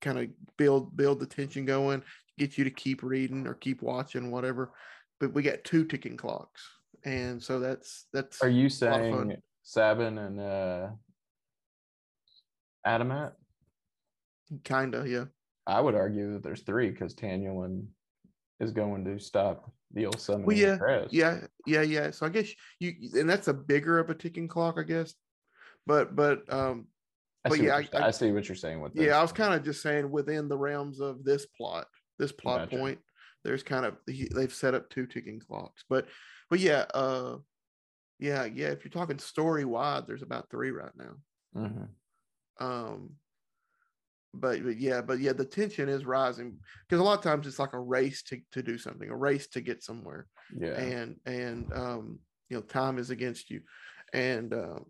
kind 0.00 0.18
of 0.18 0.28
build 0.56 0.96
build 0.96 1.20
the 1.20 1.26
tension 1.26 1.64
going, 1.64 2.02
get 2.38 2.58
you 2.58 2.64
to 2.64 2.70
keep 2.70 3.02
reading 3.02 3.46
or 3.46 3.54
keep 3.54 3.82
watching 3.82 4.30
whatever. 4.30 4.72
But 5.20 5.32
we 5.32 5.42
got 5.42 5.64
two 5.64 5.84
ticking 5.84 6.16
clocks, 6.16 6.62
and 7.04 7.42
so 7.42 7.60
that's 7.60 8.06
that's 8.12 8.42
Are 8.42 8.48
you 8.48 8.68
lot 8.82 9.00
of 9.00 9.10
fun. 9.10 9.28
saying 9.28 9.42
Sabon 9.64 10.26
and 10.26 10.40
uh 10.40 10.88
Adamat? 12.86 13.32
kind 14.64 14.94
of 14.94 15.08
yeah. 15.08 15.24
I 15.66 15.80
would 15.80 15.94
argue 15.94 16.32
that 16.32 16.42
there's 16.42 16.62
three 16.62 16.90
because 16.90 17.14
Tanulin 17.14 17.86
is 18.60 18.72
going 18.72 19.04
to 19.04 19.18
stop 19.18 19.71
the 19.92 20.06
old 20.06 20.20
summoning 20.20 20.46
Well, 20.46 20.56
yeah. 20.56 21.04
Yeah, 21.10 21.40
yeah, 21.66 21.82
yeah. 21.82 22.10
So 22.10 22.26
I 22.26 22.28
guess 22.28 22.48
you 22.80 22.94
and 23.14 23.28
that's 23.28 23.48
a 23.48 23.54
bigger 23.54 23.98
of 23.98 24.10
a 24.10 24.14
ticking 24.14 24.48
clock, 24.48 24.76
I 24.78 24.82
guess. 24.82 25.14
But 25.86 26.14
but 26.16 26.50
um 26.52 26.86
I 27.44 27.48
but 27.48 27.60
yeah, 27.60 27.76
I- 27.76 28.06
I, 28.06 28.10
see 28.12 28.30
what 28.30 28.48
you're 28.48 28.54
saying 28.56 28.80
with 28.80 28.94
this. 28.94 29.04
yeah, 29.06 29.18
I 29.18 29.22
was 29.22 29.32
kind 29.32 29.52
of 29.52 29.64
just 29.64 29.82
saying 29.82 30.08
within 30.10 30.48
the 30.48 30.56
realms 30.56 31.00
of 31.00 31.24
this 31.24 31.44
plot, 31.46 31.88
this 32.18 32.30
plot 32.30 32.70
Gotcha. 32.70 32.76
point, 32.76 32.98
there's 33.42 33.64
kind 33.64 33.84
of 33.84 33.96
they've 34.06 34.54
set 34.54 34.74
up 34.74 34.88
two 34.90 35.06
ticking 35.06 35.40
clocks. 35.40 35.84
But 35.88 36.06
but 36.50 36.60
yeah, 36.60 36.84
uh 36.94 37.38
yeah, 38.18 38.44
yeah, 38.44 38.68
if 38.68 38.84
you're 38.84 38.92
talking 38.92 39.18
story 39.18 39.64
wide, 39.64 40.06
there's 40.06 40.22
about 40.22 40.48
three 40.50 40.70
right 40.70 40.92
now. 40.96 41.14
Mhm. 41.56 41.88
Um 42.60 43.10
but, 44.34 44.62
but 44.64 44.78
yeah, 44.78 45.00
but 45.02 45.18
yeah, 45.20 45.32
the 45.32 45.44
tension 45.44 45.88
is 45.88 46.04
rising 46.06 46.58
because 46.88 47.00
a 47.00 47.04
lot 47.04 47.18
of 47.18 47.24
times 47.24 47.46
it's 47.46 47.58
like 47.58 47.72
a 47.74 47.80
race 47.80 48.22
to 48.24 48.40
to 48.52 48.62
do 48.62 48.78
something, 48.78 49.08
a 49.10 49.16
race 49.16 49.46
to 49.48 49.60
get 49.60 49.82
somewhere. 49.82 50.26
Yeah. 50.56 50.78
and 50.80 51.16
and 51.26 51.72
um 51.72 52.18
you 52.50 52.56
know 52.56 52.62
time 52.62 52.98
is 52.98 53.08
against 53.10 53.48
you 53.50 53.62
and 54.12 54.52
um 54.52 54.84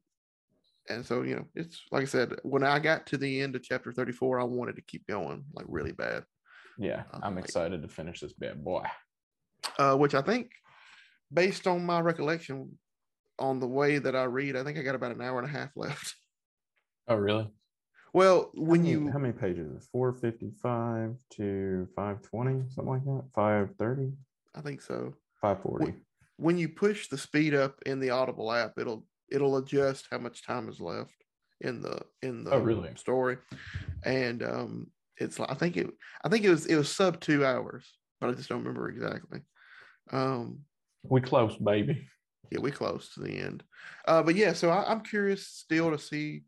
and 0.89 1.07
so 1.07 1.23
you 1.23 1.37
know 1.37 1.45
it's 1.55 1.81
like 1.93 2.03
i 2.03 2.07
said 2.07 2.35
when 2.43 2.65
i 2.65 2.81
got 2.81 3.07
to 3.07 3.17
the 3.17 3.41
end 3.41 3.55
of 3.55 3.63
chapter 3.63 3.93
34 3.93 4.41
i 4.41 4.43
wanted 4.45 4.75
to 4.75 4.83
keep 4.83 5.07
going 5.07 5.45
like 5.55 5.67
really 5.69 5.93
bad 5.93 6.25
yeah. 6.79 7.05
uh, 7.13 7.21
I'm 7.23 7.37
like- 7.37 7.45
excited 7.45 7.81
to 7.83 7.87
finish 7.89 8.19
this 8.19 8.33
bad 8.33 8.65
boy. 8.65 8.83
uh 9.79 9.95
which 9.95 10.17
i 10.17 10.23
think 10.23 10.51
based 11.33 11.69
on 11.69 11.87
my 11.87 12.01
recollection 12.01 12.77
on 13.39 13.61
the 13.61 13.69
way 13.69 13.99
that 13.99 14.17
i 14.17 14.25
read 14.25 14.57
i 14.57 14.65
think 14.65 14.77
i 14.77 14.83
got 14.83 14.97
about 14.97 15.15
an 15.15 15.23
hour 15.23 15.39
and 15.39 15.49
a 15.49 15.53
half 15.53 15.71
left 15.77 16.17
Oh, 17.09 17.17
really? 17.17 17.49
Well 18.13 18.51
when 18.55 18.81
how 18.81 18.91
many, 18.91 19.05
you 19.05 19.11
how 19.11 19.19
many 19.19 19.33
pages? 19.33 19.89
455 19.93 21.17
to 21.37 21.89
520, 21.97 22.71
something 22.71 22.93
like 22.93 23.05
that. 23.05 23.25
530, 23.35 24.13
i 24.55 24.61
think 24.61 24.81
so 24.83 25.15
540. 25.41 25.95
when 26.37 26.59
you 26.59 26.69
push 26.69 27.09
the 27.09 27.19
speed 27.19 27.55
up 27.55 27.81
in 27.87 28.01
the 28.01 28.11
audible 28.11 28.53
app 28.53 28.73
it'll 28.79 29.07
it'll 29.31 29.57
adjust 29.57 30.07
how 30.11 30.19
much 30.19 30.45
time 30.47 30.69
is 30.69 30.81
left 30.81 31.15
in 31.61 31.81
the 31.81 32.01
in 32.23 32.45
the 32.45 32.53
Oh, 32.53 32.59
really? 32.59 32.91
story 32.97 33.39
and 34.05 34.43
um 34.43 34.91
it's 35.19 35.39
like 35.39 35.51
i 35.51 35.55
think 35.55 35.77
it 35.77 35.89
i 36.25 36.29
think 36.29 36.45
it 36.45 36.51
was 36.51 36.67
it 36.67 36.77
was 36.77 36.91
sub 36.91 37.21
two 37.21 37.45
hours 37.45 37.87
but 38.21 38.29
i 38.31 38.33
just 38.33 38.49
don't 38.49 38.59
remember 38.65 38.89
exactly 38.89 39.41
um 40.11 40.61
We 41.05 41.21
close, 41.21 41.57
baby. 41.57 42.07
yeah 42.51 42.61
we 42.61 42.71
close 42.71 43.15
to 43.15 43.21
the 43.21 43.39
end 43.39 43.63
uh 44.09 44.23
but 44.23 44.35
yeah 44.35 44.53
so 44.53 44.71
I, 44.71 44.91
i'm 44.91 45.01
curious 45.03 45.47
still 45.47 45.91
to 45.91 45.99
see 45.99 46.43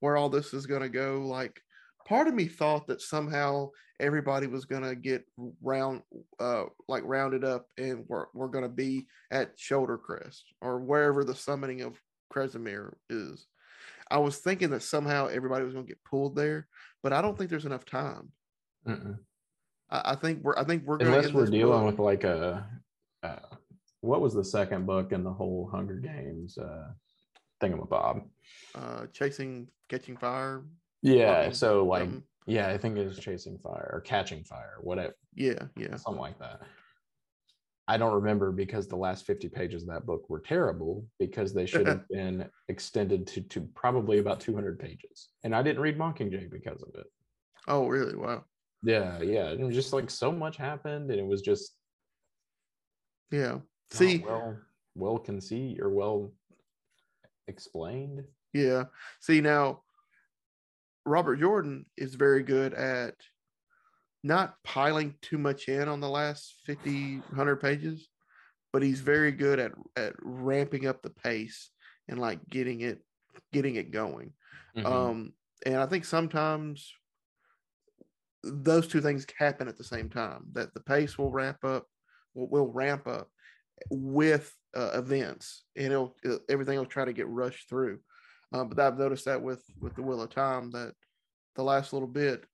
where 0.00 0.16
all 0.16 0.28
this 0.28 0.52
is 0.52 0.66
going 0.66 0.82
to 0.82 0.88
go 0.88 1.22
like 1.26 1.60
part 2.06 2.28
of 2.28 2.34
me 2.34 2.46
thought 2.46 2.86
that 2.86 3.00
somehow 3.00 3.68
everybody 3.98 4.46
was 4.46 4.64
going 4.64 4.82
to 4.82 4.94
get 4.94 5.24
round 5.62 6.02
uh 6.40 6.64
like 6.88 7.02
rounded 7.04 7.44
up 7.44 7.66
and 7.78 8.04
we're, 8.08 8.26
we're 8.34 8.48
going 8.48 8.64
to 8.64 8.68
be 8.68 9.06
at 9.30 9.52
shoulder 9.56 9.96
crest 9.96 10.44
or 10.60 10.80
wherever 10.80 11.24
the 11.24 11.34
summoning 11.34 11.80
of 11.80 12.00
Kresimir 12.32 12.94
is 13.08 13.46
i 14.10 14.18
was 14.18 14.38
thinking 14.38 14.70
that 14.70 14.82
somehow 14.82 15.26
everybody 15.26 15.64
was 15.64 15.72
going 15.72 15.86
to 15.86 15.90
get 15.90 16.04
pulled 16.04 16.36
there 16.36 16.68
but 17.02 17.12
i 17.12 17.22
don't 17.22 17.38
think 17.38 17.50
there's 17.50 17.64
enough 17.64 17.84
time 17.84 18.30
Mm-mm. 18.86 19.18
i, 19.90 20.12
I 20.12 20.14
think 20.16 20.42
we're 20.42 20.58
i 20.58 20.64
think 20.64 20.84
we're 20.84 20.98
going 20.98 21.12
Unless 21.14 21.32
we're 21.32 21.46
dealing 21.46 21.84
with 21.84 21.98
like 21.98 22.24
a, 22.24 22.68
uh, 23.22 23.38
what 24.06 24.20
was 24.20 24.34
the 24.34 24.44
second 24.44 24.86
book 24.86 25.12
in 25.12 25.24
the 25.24 25.32
whole 25.32 25.68
Hunger 25.70 25.96
Games 25.96 26.56
uh, 26.58 26.92
thingamabob? 27.62 28.22
uh 28.74 29.06
chasing 29.12 29.68
catching 29.88 30.16
fire 30.16 30.64
Yeah. 31.02 31.50
So, 31.50 31.84
like, 31.84 32.02
something. 32.02 32.22
yeah, 32.46 32.68
I 32.68 32.78
think 32.78 32.96
it 32.98 33.06
was 33.06 33.18
Chasing 33.18 33.58
Fire 33.58 33.90
or 33.92 34.00
Catching 34.00 34.44
Fire, 34.44 34.76
whatever, 34.80 35.14
yeah 35.34 35.64
yeah 35.76 35.96
something 35.96 36.20
like 36.20 36.38
that. 36.38 36.60
I 37.88 37.96
don't 37.98 38.14
remember 38.14 38.50
because 38.50 38.88
the 38.88 38.96
last 38.96 39.24
50 39.26 39.48
pages 39.48 39.82
of 39.82 39.88
that 39.90 40.06
book 40.06 40.28
were 40.28 40.40
terrible 40.40 41.06
because 41.20 41.54
they 41.54 41.66
should 41.66 41.86
have 41.86 42.08
been 42.10 42.48
extended 42.68 43.28
to, 43.28 43.42
to 43.42 43.60
probably 43.76 44.18
about 44.18 44.40
200 44.40 44.76
pages. 44.80 45.28
And 45.44 45.54
I 45.54 45.62
didn't 45.62 45.80
read 45.82 45.96
Mockingjay 45.96 46.50
because 46.50 46.82
of 46.82 46.88
it. 46.96 47.06
oh 47.68 47.86
really 47.86 48.16
wow 48.16 48.44
Yeah, 48.82 49.20
yeah. 49.22 49.50
It 49.50 49.60
was 49.60 49.74
just 49.74 49.92
like 49.92 50.10
so 50.10 50.32
much 50.32 50.56
happened 50.56 51.10
and 51.12 51.20
it 51.20 51.26
was 51.26 51.42
just 51.42 51.76
yeah 53.30 53.58
see 53.90 54.18
well 54.18 54.56
well 54.94 55.18
conceived 55.18 55.80
or 55.80 55.90
well 55.90 56.32
explained. 57.48 58.24
Yeah. 58.52 58.84
See 59.20 59.40
now, 59.40 59.82
Robert 61.04 61.36
Jordan 61.36 61.86
is 61.96 62.14
very 62.14 62.42
good 62.42 62.74
at 62.74 63.14
not 64.22 64.54
piling 64.64 65.14
too 65.22 65.38
much 65.38 65.68
in 65.68 65.88
on 65.88 66.00
the 66.00 66.08
last 66.08 66.54
50, 66.64 67.18
100 67.18 67.56
pages, 67.56 68.08
but 68.72 68.82
he's 68.82 69.00
very 69.00 69.30
good 69.30 69.58
at 69.58 69.72
at 69.96 70.14
ramping 70.20 70.86
up 70.86 71.02
the 71.02 71.10
pace 71.10 71.70
and 72.08 72.18
like 72.18 72.40
getting 72.48 72.80
it 72.80 72.98
getting 73.52 73.76
it 73.76 73.90
going. 73.90 74.32
Mhm. 74.76 74.84
Um, 74.84 75.32
and 75.64 75.76
I 75.76 75.86
think 75.86 76.04
sometimes 76.04 76.92
those 78.42 78.88
two 78.88 79.00
things 79.00 79.26
happen 79.38 79.68
at 79.68 79.76
the 79.76 79.84
same 79.84 80.08
time. 80.08 80.46
That 80.52 80.74
the 80.74 80.80
pace 80.80 81.16
will 81.18 81.30
ramp 81.30 81.64
up, 81.64 81.86
will, 82.34 82.48
will 82.48 82.72
ramp 82.72 83.06
up 83.06 83.30
with 83.90 84.52
uh, 84.76 84.90
events, 84.98 85.64
and 85.76 85.86
it'll, 85.86 86.14
it- 86.22 86.42
everything 86.48 86.78
will 86.78 86.86
try 86.86 87.04
to 87.04 87.12
get 87.12 87.28
rushed 87.28 87.68
through. 87.68 87.98
Uh, 88.52 88.64
but 88.64 88.78
I've 88.78 88.98
noticed 88.98 89.24
that 89.24 89.42
with 89.42 89.62
with 89.80 89.94
the 89.96 90.02
Wheel 90.02 90.22
of 90.22 90.30
Time 90.30 90.70
that 90.72 90.92
the 91.56 91.62
last 91.64 91.92
little 91.92 92.08
bit, 92.08 92.44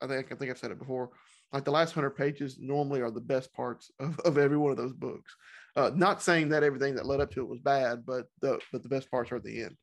I 0.00 0.06
think 0.06 0.32
I 0.32 0.34
think 0.34 0.50
I've 0.50 0.58
said 0.58 0.70
it 0.72 0.78
before. 0.78 1.10
Like 1.52 1.64
the 1.64 1.70
last 1.72 1.92
hundred 1.94 2.10
pages 2.10 2.58
normally 2.60 3.00
are 3.00 3.10
the 3.10 3.20
best 3.20 3.52
parts 3.52 3.90
of, 4.00 4.18
of 4.20 4.38
every 4.38 4.56
one 4.56 4.70
of 4.70 4.76
those 4.76 4.92
books. 4.92 5.34
Uh, 5.76 5.90
not 5.94 6.22
saying 6.22 6.48
that 6.50 6.62
everything 6.64 6.94
that 6.96 7.06
led 7.06 7.20
up 7.20 7.30
to 7.32 7.40
it 7.40 7.48
was 7.48 7.60
bad, 7.60 8.04
but 8.06 8.26
the 8.40 8.58
but 8.72 8.82
the 8.82 8.88
best 8.88 9.10
parts 9.10 9.30
are 9.32 9.36
at 9.36 9.44
the 9.44 9.62
end 9.62 9.76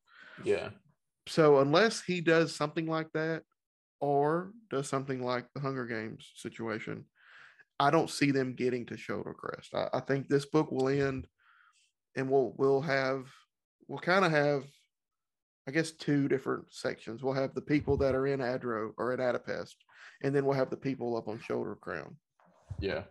yeah. 0.44 0.70
so 1.28 1.60
unless 1.60 2.02
he 2.02 2.22
does 2.22 2.56
something 2.56 2.88
like 2.88 3.12
that 3.14 3.44
or 4.00 4.52
does 4.70 4.88
something 4.88 5.24
like 5.24 5.46
the 5.54 5.62
hunger 5.62 5.86
games 5.86 6.32
situation 6.36 7.06
i 7.80 7.90
don't 7.90 8.10
see 8.10 8.32
them 8.32 8.54
getting 8.54 8.86
to 8.86 8.98
shoulder 8.98 9.34
crest 9.34 9.74
i, 9.74 9.88
I 9.94 10.00
think 10.00 10.28
this 10.28 10.46
book 10.46 10.72
will 10.72 10.90
end 10.90 11.28
and 12.16 12.30
we'll 12.30 12.54
we'll 12.58 12.82
have 12.82 13.26
we'll 13.88 14.00
kind 14.00 14.26
of 14.26 14.32
have 14.32 14.64
i 15.68 15.72
guess 15.72 15.92
two 15.92 16.28
different 16.28 16.66
sections 16.72 17.24
we'll 17.24 17.34
have 17.34 17.54
the 17.54 17.62
people 17.62 17.98
that 17.98 18.16
are 18.16 18.28
in 18.28 18.40
adro 18.40 18.92
or 18.98 19.14
at 19.14 19.20
Adopest 19.20 19.76
and 20.24 20.36
then 20.36 20.46
we'll 20.46 20.56
have 20.58 20.70
the 20.70 20.78
people 20.78 21.16
up 21.16 21.28
on 21.28 21.40
shoulder 21.40 21.76
crown 21.76 22.16
Yeah. 22.80 23.04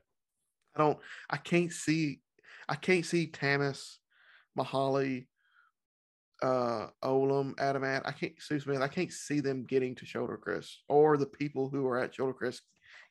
I 0.74 0.78
don't 0.78 0.98
I 1.30 1.36
can't 1.38 1.72
see 1.72 2.20
I 2.68 2.74
can't 2.74 3.06
see 3.06 3.28
Tamas, 3.28 4.00
Mihali, 4.58 5.26
uh 6.42 6.88
Olem, 7.02 7.54
Adamat. 7.54 8.02
I 8.04 8.12
can't 8.12 8.34
SouSmith. 8.38 8.82
I 8.82 8.88
can't 8.88 9.12
see 9.12 9.40
them 9.40 9.64
getting 9.64 9.94
to 9.96 10.06
Shoulder 10.06 10.36
Crest 10.36 10.82
or 10.88 11.16
the 11.16 11.26
people 11.26 11.68
who 11.68 11.86
are 11.86 11.98
at 11.98 12.14
Shoulder 12.14 12.34
Crest 12.34 12.62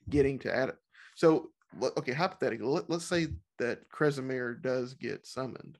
getting 0.10 0.40
to 0.40 0.56
Ad. 0.56 0.74
So 1.16 1.50
okay, 1.98 2.14
hypothetically, 2.14 2.68
let, 2.68 2.90
let's 2.90 3.06
say 3.06 3.28
that 3.60 3.90
Kresimir 3.90 4.62
does 4.62 4.94
get 4.94 5.26
summoned. 5.26 5.78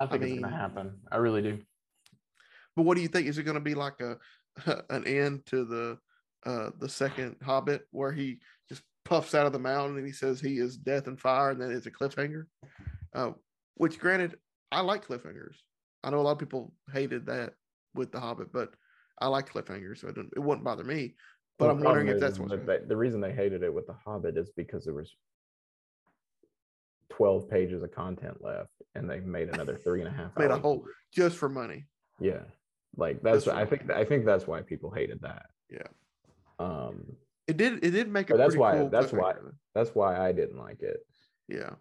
I 0.00 0.06
think 0.06 0.22
it's 0.22 0.32
mean- 0.32 0.42
gonna 0.42 0.56
happen. 0.56 0.98
I 1.10 1.16
really 1.16 1.42
do. 1.42 1.58
But 2.74 2.82
what 2.82 2.96
do 2.96 3.02
you 3.02 3.08
think? 3.08 3.26
Is 3.26 3.38
it 3.38 3.44
going 3.44 3.54
to 3.54 3.60
be 3.60 3.74
like 3.74 4.00
a 4.00 4.18
an 4.90 5.06
end 5.06 5.46
to 5.46 5.64
the 5.64 5.98
uh 6.44 6.70
the 6.78 6.88
second 6.88 7.36
Hobbit 7.42 7.86
where 7.90 8.12
he 8.12 8.40
just 8.68 8.82
puffs 9.04 9.34
out 9.34 9.46
of 9.46 9.52
the 9.52 9.58
mountain 9.58 9.96
and 9.96 10.06
he 10.06 10.12
says 10.12 10.40
he 10.40 10.58
is 10.58 10.76
death 10.76 11.06
and 11.06 11.20
fire, 11.20 11.50
and 11.50 11.60
then 11.60 11.70
it's 11.70 11.86
a 11.86 11.90
cliffhanger? 11.90 12.44
Uh, 13.14 13.32
which, 13.74 13.98
granted, 13.98 14.36
I 14.70 14.80
like 14.80 15.06
cliffhangers. 15.06 15.56
I 16.04 16.10
know 16.10 16.20
a 16.20 16.22
lot 16.22 16.32
of 16.32 16.38
people 16.38 16.72
hated 16.92 17.26
that 17.26 17.54
with 17.94 18.12
the 18.12 18.20
Hobbit, 18.20 18.52
but 18.52 18.74
I 19.18 19.28
like 19.28 19.50
cliffhangers, 19.50 19.98
so 19.98 20.08
it, 20.08 20.14
didn't, 20.14 20.34
it 20.36 20.40
wouldn't 20.40 20.64
bother 20.64 20.84
me. 20.84 21.14
But 21.58 21.66
Well, 21.68 21.76
I'm 21.76 21.82
wondering 21.82 22.08
if 22.08 22.20
that's 22.20 22.34
is 22.34 22.40
what's 22.40 22.50
that 22.52 22.66
they- 22.66 22.84
the 22.86 22.96
reason 22.96 23.20
they 23.20 23.32
hated 23.32 23.62
it 23.62 23.72
with 23.72 23.86
the 23.86 23.94
Hobbit 23.94 24.36
is 24.36 24.50
because 24.50 24.84
there 24.84 24.94
was 24.94 25.16
twelve 27.08 27.48
pages 27.48 27.82
of 27.82 27.90
content 27.92 28.42
left, 28.42 28.72
and 28.94 29.08
they 29.08 29.20
made 29.20 29.48
another 29.48 29.76
three 29.76 30.00
and 30.00 30.08
a 30.08 30.12
half. 30.12 30.36
made 30.38 30.50
a 30.50 30.58
whole 30.58 30.84
just 31.12 31.36
for 31.36 31.48
money. 31.48 31.86
Yeah, 32.20 32.42
like 32.96 33.22
that's 33.22 33.48
I 33.48 33.64
think 33.64 33.90
I 33.90 34.04
think 34.04 34.26
that's 34.26 34.46
why 34.46 34.60
people 34.62 34.90
hated 34.90 35.20
that. 35.22 35.46
Yeah. 35.70 35.86
Um, 36.58 37.16
It 37.46 37.56
did. 37.56 37.82
It 37.84 37.90
did 37.92 38.08
make 38.08 38.28
a 38.30 38.36
that's 38.36 38.56
why- 38.56 38.76
cool 38.76 38.90
that's 38.90 39.12
why- 39.12 39.36
that's 39.74 39.94
why 39.94 40.18
I 40.18 40.32
didn't 40.32 40.58
like 40.58 40.82
it. 40.82 41.06
Yeah. 41.48 41.74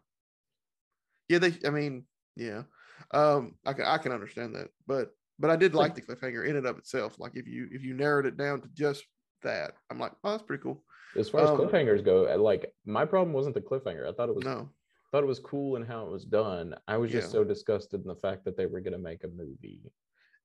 Yeah. 1.28 1.40
They. 1.40 1.58
I 1.66 1.70
mean. 1.72 2.06
Yeah. 2.38 2.64
Um. 3.12 3.56
I 3.66 3.74
can. 3.74 3.86
I 3.86 3.98
can 3.98 4.12
understand 4.14 4.56
that, 4.56 4.70
but 4.88 5.12
but 5.40 5.50
I 5.50 5.56
did 5.58 5.74
like 5.76 5.96
the 5.96 6.02
cliffhanger 6.02 6.46
in 6.48 6.56
and 6.56 6.66
of 6.68 6.78
itself. 6.78 7.20
Like 7.20 7.36
if 7.36 7.46
you 7.48 7.68
if 7.72 7.84
you 7.84 7.94
narrowed 7.94 8.26
it 8.26 8.38
down 8.38 8.62
to 8.62 8.68
just 8.70 9.04
that, 9.46 9.74
I'm 9.90 10.00
like, 10.00 10.12
oh, 10.24 10.32
that's 10.32 10.44
pretty 10.44 10.62
cool. 10.62 10.84
As 11.18 11.30
far 11.30 11.42
as 11.42 11.50
Um, 11.50 11.58
cliffhangers 11.58 12.04
go, 12.04 12.24
like 12.36 12.74
my 12.86 13.06
problem 13.06 13.32
wasn't 13.34 13.56
the 13.56 13.62
cliffhanger. 13.62 14.08
I 14.08 14.12
thought 14.12 14.28
it 14.30 14.36
was 14.36 14.44
No. 14.44 14.70
thought 15.12 15.24
it 15.24 15.28
was 15.28 15.40
cool 15.40 15.78
and 15.78 15.86
how 15.88 16.06
it 16.06 16.12
was 16.12 16.26
done. 16.26 16.76
I 16.90 16.98
was 16.98 17.10
just 17.10 17.28
Yeah. 17.30 17.32
so 17.32 17.44
disgusted 17.46 18.02
in 18.02 18.08
the 18.08 18.16
fact 18.18 18.44
that 18.46 18.58
they 18.58 18.66
were 18.66 18.82
going 18.82 18.94
to 18.94 19.00
make 19.00 19.24
a 19.24 19.30
movie 19.30 19.82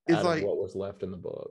It's 0.07 0.19
out 0.19 0.25
like 0.25 0.43
of 0.43 0.49
what 0.49 0.59
was 0.59 0.77
left 0.77 1.03
in 1.03 1.11
the 1.11 1.17
book. 1.17 1.51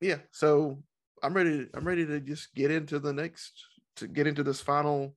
yeah. 0.00 0.18
So 0.30 0.82
I'm 1.22 1.32
ready. 1.34 1.68
I'm 1.74 1.86
ready 1.86 2.04
to 2.06 2.20
just 2.20 2.54
get 2.54 2.70
into 2.70 2.98
the 2.98 3.12
next 3.12 3.64
to 3.96 4.06
get 4.06 4.26
into 4.26 4.42
this 4.42 4.60
final 4.60 5.16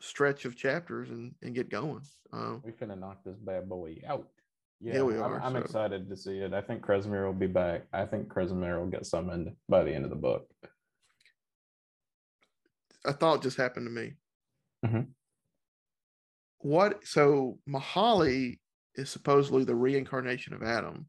stretch 0.00 0.44
of 0.44 0.56
chapters 0.56 1.08
and 1.10 1.34
and 1.42 1.54
get 1.54 1.70
going. 1.70 2.02
Um. 2.32 2.60
We 2.64 2.72
finna 2.72 2.98
knock 2.98 3.24
this 3.24 3.38
bad 3.38 3.68
boy 3.68 4.02
out. 4.06 4.28
Yeah, 4.80 5.02
we 5.02 5.14
I'm- 5.14 5.22
are, 5.32 5.40
I'm, 5.40 5.52
so- 5.52 5.58
excited 5.60 6.08
to 6.10 6.16
see 6.16 6.38
it. 6.40 6.52
I 6.52 6.60
think 6.60 6.84
Kresimir 6.84 7.24
will 7.24 7.32
be 7.32 7.46
back. 7.46 7.86
I 7.92 8.04
think 8.04 8.28
Kresimir 8.28 8.78
will 8.80 8.88
get 8.90 9.06
summoned 9.06 9.54
by 9.68 9.84
the 9.84 9.92
end 9.94 10.04
of 10.04 10.10
the 10.10 10.16
book. 10.16 10.50
A 13.04 13.12
thought 13.12 13.42
just 13.42 13.56
happened 13.56 13.86
to 13.86 13.90
me. 13.90 14.14
Mhm. 14.84 15.14
What 16.58 17.04
so 17.06 17.58
Mihali 17.68 18.60
is 18.94 19.10
supposedly 19.10 19.64
the 19.64 19.74
reincarnation 19.74 20.54
of 20.54 20.60
Adom. 20.60 21.06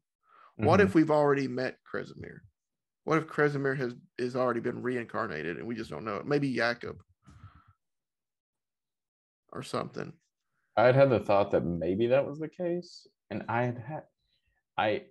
What 0.56 0.80
Mhm. 0.80 0.84
if 0.86 0.96
we've 0.96 1.12
already 1.12 1.48
met 1.48 1.80
Kresimir? 1.84 2.40
What 3.04 3.18
if 3.20 3.28
Kresimir 3.28 3.76
has 3.78 3.96
is 4.18 4.36
already 4.36 4.60
been 4.62 4.82
reincarnated 4.82 5.58
and 5.58 5.68
we 5.68 5.76
just 5.76 5.90
don't 5.90 6.06
know 6.06 6.18
it? 6.18 6.26
Maybe 6.26 6.54
Jakob 6.56 7.04
or 9.52 9.62
something. 9.64 10.14
I 10.76 10.86
had 10.86 10.96
had 10.96 11.10
the 11.12 11.20
thought 11.20 11.52
that 11.52 11.62
maybe 11.62 12.08
that 12.08 12.26
was 12.26 12.40
the 12.40 12.50
case, 12.50 13.06
and 13.30 13.44
I 13.48 13.64
had 13.64 13.78
had 13.78 14.08
I 14.78 15.08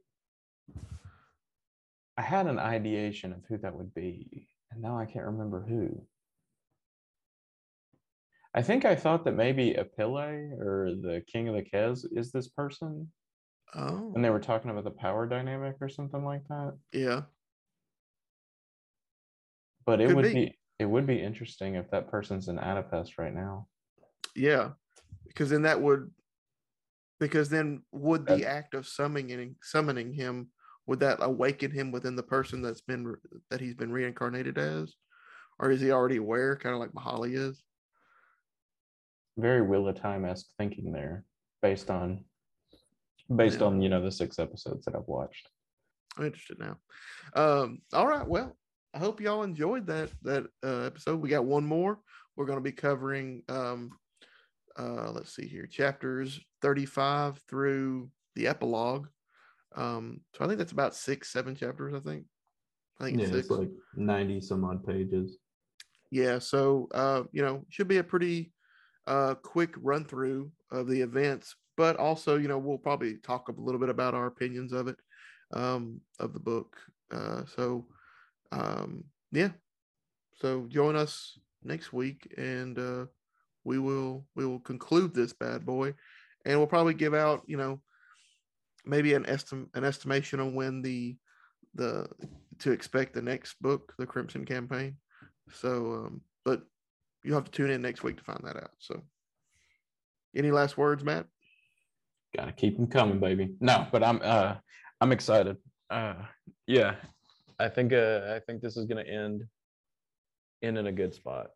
I 2.16 2.22
had 2.22 2.46
an 2.46 2.58
ideation 2.58 3.32
of 3.32 3.44
who 3.46 3.58
that 3.58 3.74
would 3.76 3.94
be, 3.94 4.48
and 4.70 4.82
now 4.82 4.98
I 4.98 5.06
can't 5.06 5.26
remember 5.26 5.62
who. 5.62 6.06
I 8.54 8.62
think 8.62 8.84
I 8.84 8.94
thought 8.94 9.24
that 9.24 9.32
maybe 9.34 9.74
Ipille 9.74 10.58
or 10.60 10.90
the 11.00 11.22
King 11.26 11.48
of 11.48 11.54
the 11.54 11.62
Kez 11.62 12.04
is 12.12 12.30
this 12.32 12.48
person, 12.48 13.10
Oh, 13.74 14.12
and 14.14 14.22
they 14.22 14.28
were 14.28 14.38
talking 14.40 14.70
about 14.70 14.84
the 14.84 14.90
power 14.90 15.26
dynamic 15.26 15.76
or 15.80 15.88
something 15.88 16.24
like 16.24 16.46
that. 16.48 16.76
yeah. 16.92 17.22
But 19.86 20.00
it 20.00 20.08
Could 20.08 20.16
would 20.16 20.24
be. 20.24 20.34
be. 20.34 20.58
it 20.78 20.84
would 20.84 21.06
be 21.06 21.20
interesting 21.20 21.74
if 21.76 21.90
that 21.90 22.10
person's 22.10 22.48
in 22.48 22.56
Adopest 22.58 23.18
right 23.18 23.34
now. 23.34 23.66
Yeah. 24.36 24.70
Because 25.26 25.50
then 25.50 25.62
that 25.62 25.80
would 25.80 26.10
because 27.18 27.48
then 27.48 27.82
would 27.92 28.26
the 28.26 28.44
act 28.46 28.74
of 28.74 28.86
summoning 28.86 29.56
summoning 29.62 30.12
him 30.12 30.48
would 30.86 30.98
that 31.00 31.18
awaken 31.20 31.70
him 31.70 31.92
within 31.92 32.16
the 32.16 32.22
person 32.22 32.60
that's 32.60 32.80
been 32.80 33.14
that 33.50 33.60
he's 33.60 33.74
been 33.74 33.92
reincarnated 33.92 34.58
as? 34.58 34.94
Or 35.58 35.70
is 35.70 35.80
he 35.80 35.90
already 35.90 36.16
aware, 36.18 36.56
kind 36.56 36.74
of 36.74 36.80
like 36.80 36.90
Mihali 36.92 37.34
is? 37.36 37.62
Very 39.36 39.62
Wheel 39.62 39.88
of 39.88 39.96
Time 40.00 40.24
esque 40.24 40.46
thinking 40.58 40.92
there, 40.92 41.24
based 41.62 41.90
on 41.90 42.24
based 43.34 43.60
Yeah. 43.60 43.66
on 43.66 43.80
you 43.80 43.88
know 43.88 44.02
the 44.02 44.10
six 44.12 44.38
episodes 44.38 44.84
that 44.84 44.94
I've 44.94 45.06
watched. 45.06 45.48
I'm 46.16 46.26
interested 46.26 46.58
now. 46.58 46.76
Um, 47.34 47.80
all 47.92 48.06
right. 48.06 48.26
Well, 48.26 48.56
I 48.92 48.98
hope 48.98 49.20
y'all 49.20 49.42
enjoyed 49.42 49.86
that 49.86 50.10
that 50.22 50.46
uh, 50.62 50.80
episode. 50.82 51.20
We 51.20 51.30
got 51.30 51.44
one 51.44 51.64
more. 51.64 51.98
We're 52.36 52.46
going 52.46 52.58
to 52.58 52.62
be 52.62 52.72
covering. 52.72 53.42
Um, 53.48 53.92
uh, 54.78 55.10
let's 55.12 55.34
see 55.34 55.46
here, 55.46 55.66
chapters 55.66 56.40
35 56.62 57.38
through 57.48 58.10
the 58.36 58.46
epilogue. 58.46 59.06
Um, 59.76 60.20
so 60.34 60.44
I 60.44 60.48
think 60.48 60.58
that's 60.58 60.72
about 60.72 60.94
six, 60.94 61.30
seven 61.32 61.54
chapters. 61.54 61.94
I 61.94 62.00
think. 62.00 62.24
I 63.00 63.04
think 63.06 63.20
it's 63.22 63.50
like 63.50 63.70
ninety 63.96 64.40
some 64.40 64.64
odd 64.64 64.86
pages. 64.86 65.38
Yeah. 66.10 66.38
So 66.38 66.88
uh, 66.92 67.22
you 67.32 67.42
know, 67.42 67.64
should 67.70 67.88
be 67.88 67.96
a 67.96 68.04
pretty 68.04 68.52
uh 69.06 69.34
quick 69.34 69.74
run 69.76 70.04
through 70.04 70.50
of 70.70 70.86
the 70.86 71.00
events, 71.00 71.54
but 71.76 71.96
also 71.96 72.36
you 72.36 72.48
know 72.48 72.58
we'll 72.58 72.78
probably 72.78 73.16
talk 73.16 73.48
a 73.48 73.60
little 73.60 73.80
bit 73.80 73.88
about 73.88 74.14
our 74.14 74.26
opinions 74.26 74.72
of 74.72 74.88
it, 74.88 74.96
um, 75.52 76.00
of 76.18 76.32
the 76.32 76.40
book. 76.40 76.76
Uh, 77.10 77.42
so 77.56 77.86
um, 78.52 79.04
yeah. 79.30 79.50
So 80.40 80.66
join 80.68 80.96
us 80.96 81.38
next 81.62 81.92
week, 81.92 82.32
and 82.36 82.78
uh, 82.78 83.06
we 83.64 83.78
will 83.78 84.26
we 84.34 84.46
will 84.46 84.60
conclude 84.60 85.14
this 85.14 85.32
bad 85.32 85.64
boy, 85.64 85.94
and 86.44 86.58
we'll 86.58 86.66
probably 86.66 86.94
give 86.94 87.14
out 87.14 87.42
you 87.46 87.56
know 87.56 87.80
maybe 88.84 89.14
an 89.14 89.24
estim 89.24 89.68
an 89.74 89.84
estimation 89.84 90.40
on 90.40 90.54
when 90.54 90.82
the 90.82 91.16
the 91.74 92.06
to 92.58 92.70
expect 92.70 93.14
the 93.14 93.22
next 93.22 93.60
book, 93.60 93.92
the 93.98 94.06
Crimson 94.06 94.44
Campaign. 94.44 94.96
So, 95.52 96.06
um, 96.06 96.20
but 96.44 96.62
you'll 97.22 97.36
have 97.36 97.44
to 97.44 97.50
tune 97.50 97.70
in 97.70 97.82
next 97.82 98.02
week 98.02 98.16
to 98.18 98.24
find 98.24 98.40
that 98.44 98.56
out. 98.56 98.72
So, 98.78 99.02
any 100.34 100.50
last 100.50 100.76
words, 100.76 101.04
Matt? 101.04 101.26
Gotta 102.36 102.52
keep 102.52 102.76
them 102.76 102.86
coming, 102.86 103.20
baby. 103.20 103.54
No, 103.60 103.86
but 103.92 104.02
I'm 104.02 104.20
uh 104.22 104.56
I'm 105.00 105.12
excited. 105.12 105.56
Uh 105.90 106.14
yeah. 106.66 106.96
I 107.58 107.68
think 107.68 107.92
uh 107.92 108.34
I 108.34 108.40
think 108.40 108.62
this 108.62 108.76
is 108.76 108.86
gonna 108.86 109.02
end 109.02 109.44
end 110.62 110.78
in 110.78 110.86
a 110.86 110.92
good 110.92 111.14
spot. 111.14 111.48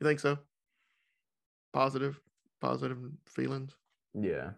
You 0.00 0.06
think 0.06 0.20
so? 0.20 0.38
Positive, 1.72 2.18
positive 2.60 2.98
feelings. 3.26 3.74
Yeah. 4.14 4.50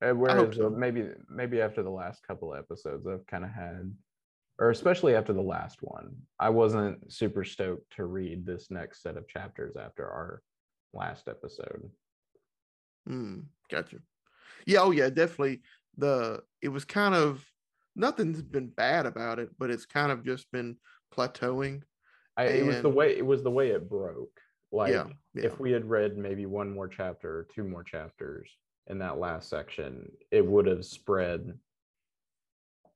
Whereas 0.00 0.56
so. 0.56 0.66
uh, 0.66 0.70
maybe 0.70 1.08
maybe 1.28 1.60
after 1.60 1.82
the 1.82 1.90
last 1.90 2.22
couple 2.26 2.54
episodes 2.54 3.06
I've 3.06 3.26
kind 3.26 3.44
of 3.44 3.50
had 3.50 3.92
or 4.62 4.70
especially 4.70 5.16
after 5.16 5.32
the 5.32 5.42
last 5.42 5.78
one, 5.80 6.14
I 6.38 6.50
wasn't 6.50 7.12
super 7.12 7.42
stoked 7.42 7.96
to 7.96 8.04
read 8.04 8.46
this 8.46 8.70
next 8.70 9.02
set 9.02 9.16
of 9.16 9.26
chapters 9.26 9.74
after 9.76 10.08
our 10.08 10.40
last 10.94 11.26
episode. 11.26 11.90
Hmm. 13.04 13.40
Gotcha. 13.68 13.96
Yeah. 14.64 14.82
Oh, 14.82 14.92
yeah. 14.92 15.10
Definitely. 15.10 15.62
The 15.98 16.44
it 16.60 16.68
was 16.68 16.84
kind 16.84 17.12
of 17.12 17.44
nothing's 17.96 18.40
been 18.40 18.68
bad 18.68 19.04
about 19.04 19.40
it, 19.40 19.50
but 19.58 19.68
it's 19.68 19.84
kind 19.84 20.12
of 20.12 20.24
just 20.24 20.48
been 20.52 20.76
plateauing. 21.12 21.82
I, 22.36 22.44
it 22.44 22.64
was 22.64 22.82
the 22.82 22.88
way 22.88 23.16
it 23.16 23.26
was 23.26 23.42
the 23.42 23.50
way 23.50 23.70
it 23.70 23.90
broke. 23.90 24.38
Like 24.70 24.92
yeah. 24.92 25.06
Yeah. 25.34 25.46
if 25.46 25.58
we 25.58 25.72
had 25.72 25.90
read 25.90 26.16
maybe 26.16 26.46
one 26.46 26.72
more 26.72 26.86
chapter 26.86 27.36
or 27.36 27.48
two 27.52 27.64
more 27.64 27.82
chapters 27.82 28.48
in 28.86 29.00
that 29.00 29.18
last 29.18 29.48
section, 29.48 30.08
it 30.30 30.46
would 30.46 30.66
have 30.66 30.84
spread 30.84 31.52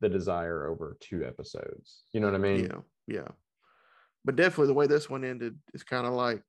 the 0.01 0.09
desire 0.09 0.67
over 0.67 0.97
two 1.01 1.25
episodes. 1.25 2.05
You 2.13 2.21
know 2.21 2.27
what 2.27 2.35
I 2.35 2.39
mean? 2.39 2.65
yeah. 2.65 2.81
Yeah. 3.07 3.29
But 4.25 4.37
definitely 4.37 4.67
the 4.67 4.75
way 4.75 4.87
this 4.89 5.09
one 5.09 5.25
ended 5.25 5.57
is 5.73 5.85
kind 5.85 6.07
of 6.07 6.13
like 6.13 6.43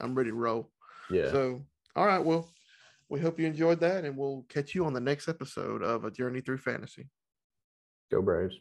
I'm 0.00 0.14
ready 0.14 0.30
to 0.30 0.36
roll. 0.36 0.70
Yeah. 1.10 1.30
So, 1.30 1.64
all 1.94 2.06
right. 2.06 2.24
Well, 2.24 2.50
we 3.08 3.20
hope 3.20 3.38
you 3.38 3.46
enjoyed 3.46 3.80
that, 3.80 4.04
and 4.04 4.16
we'll 4.16 4.44
catch 4.48 4.74
you 4.74 4.84
on 4.84 4.92
the 4.92 5.00
next 5.00 5.28
episode 5.28 5.82
of 5.82 6.04
A 6.04 6.10
Journey 6.10 6.40
Through 6.40 6.58
Fantasy. 6.58 7.08
Go 8.10 8.20
Braves. 8.20 8.56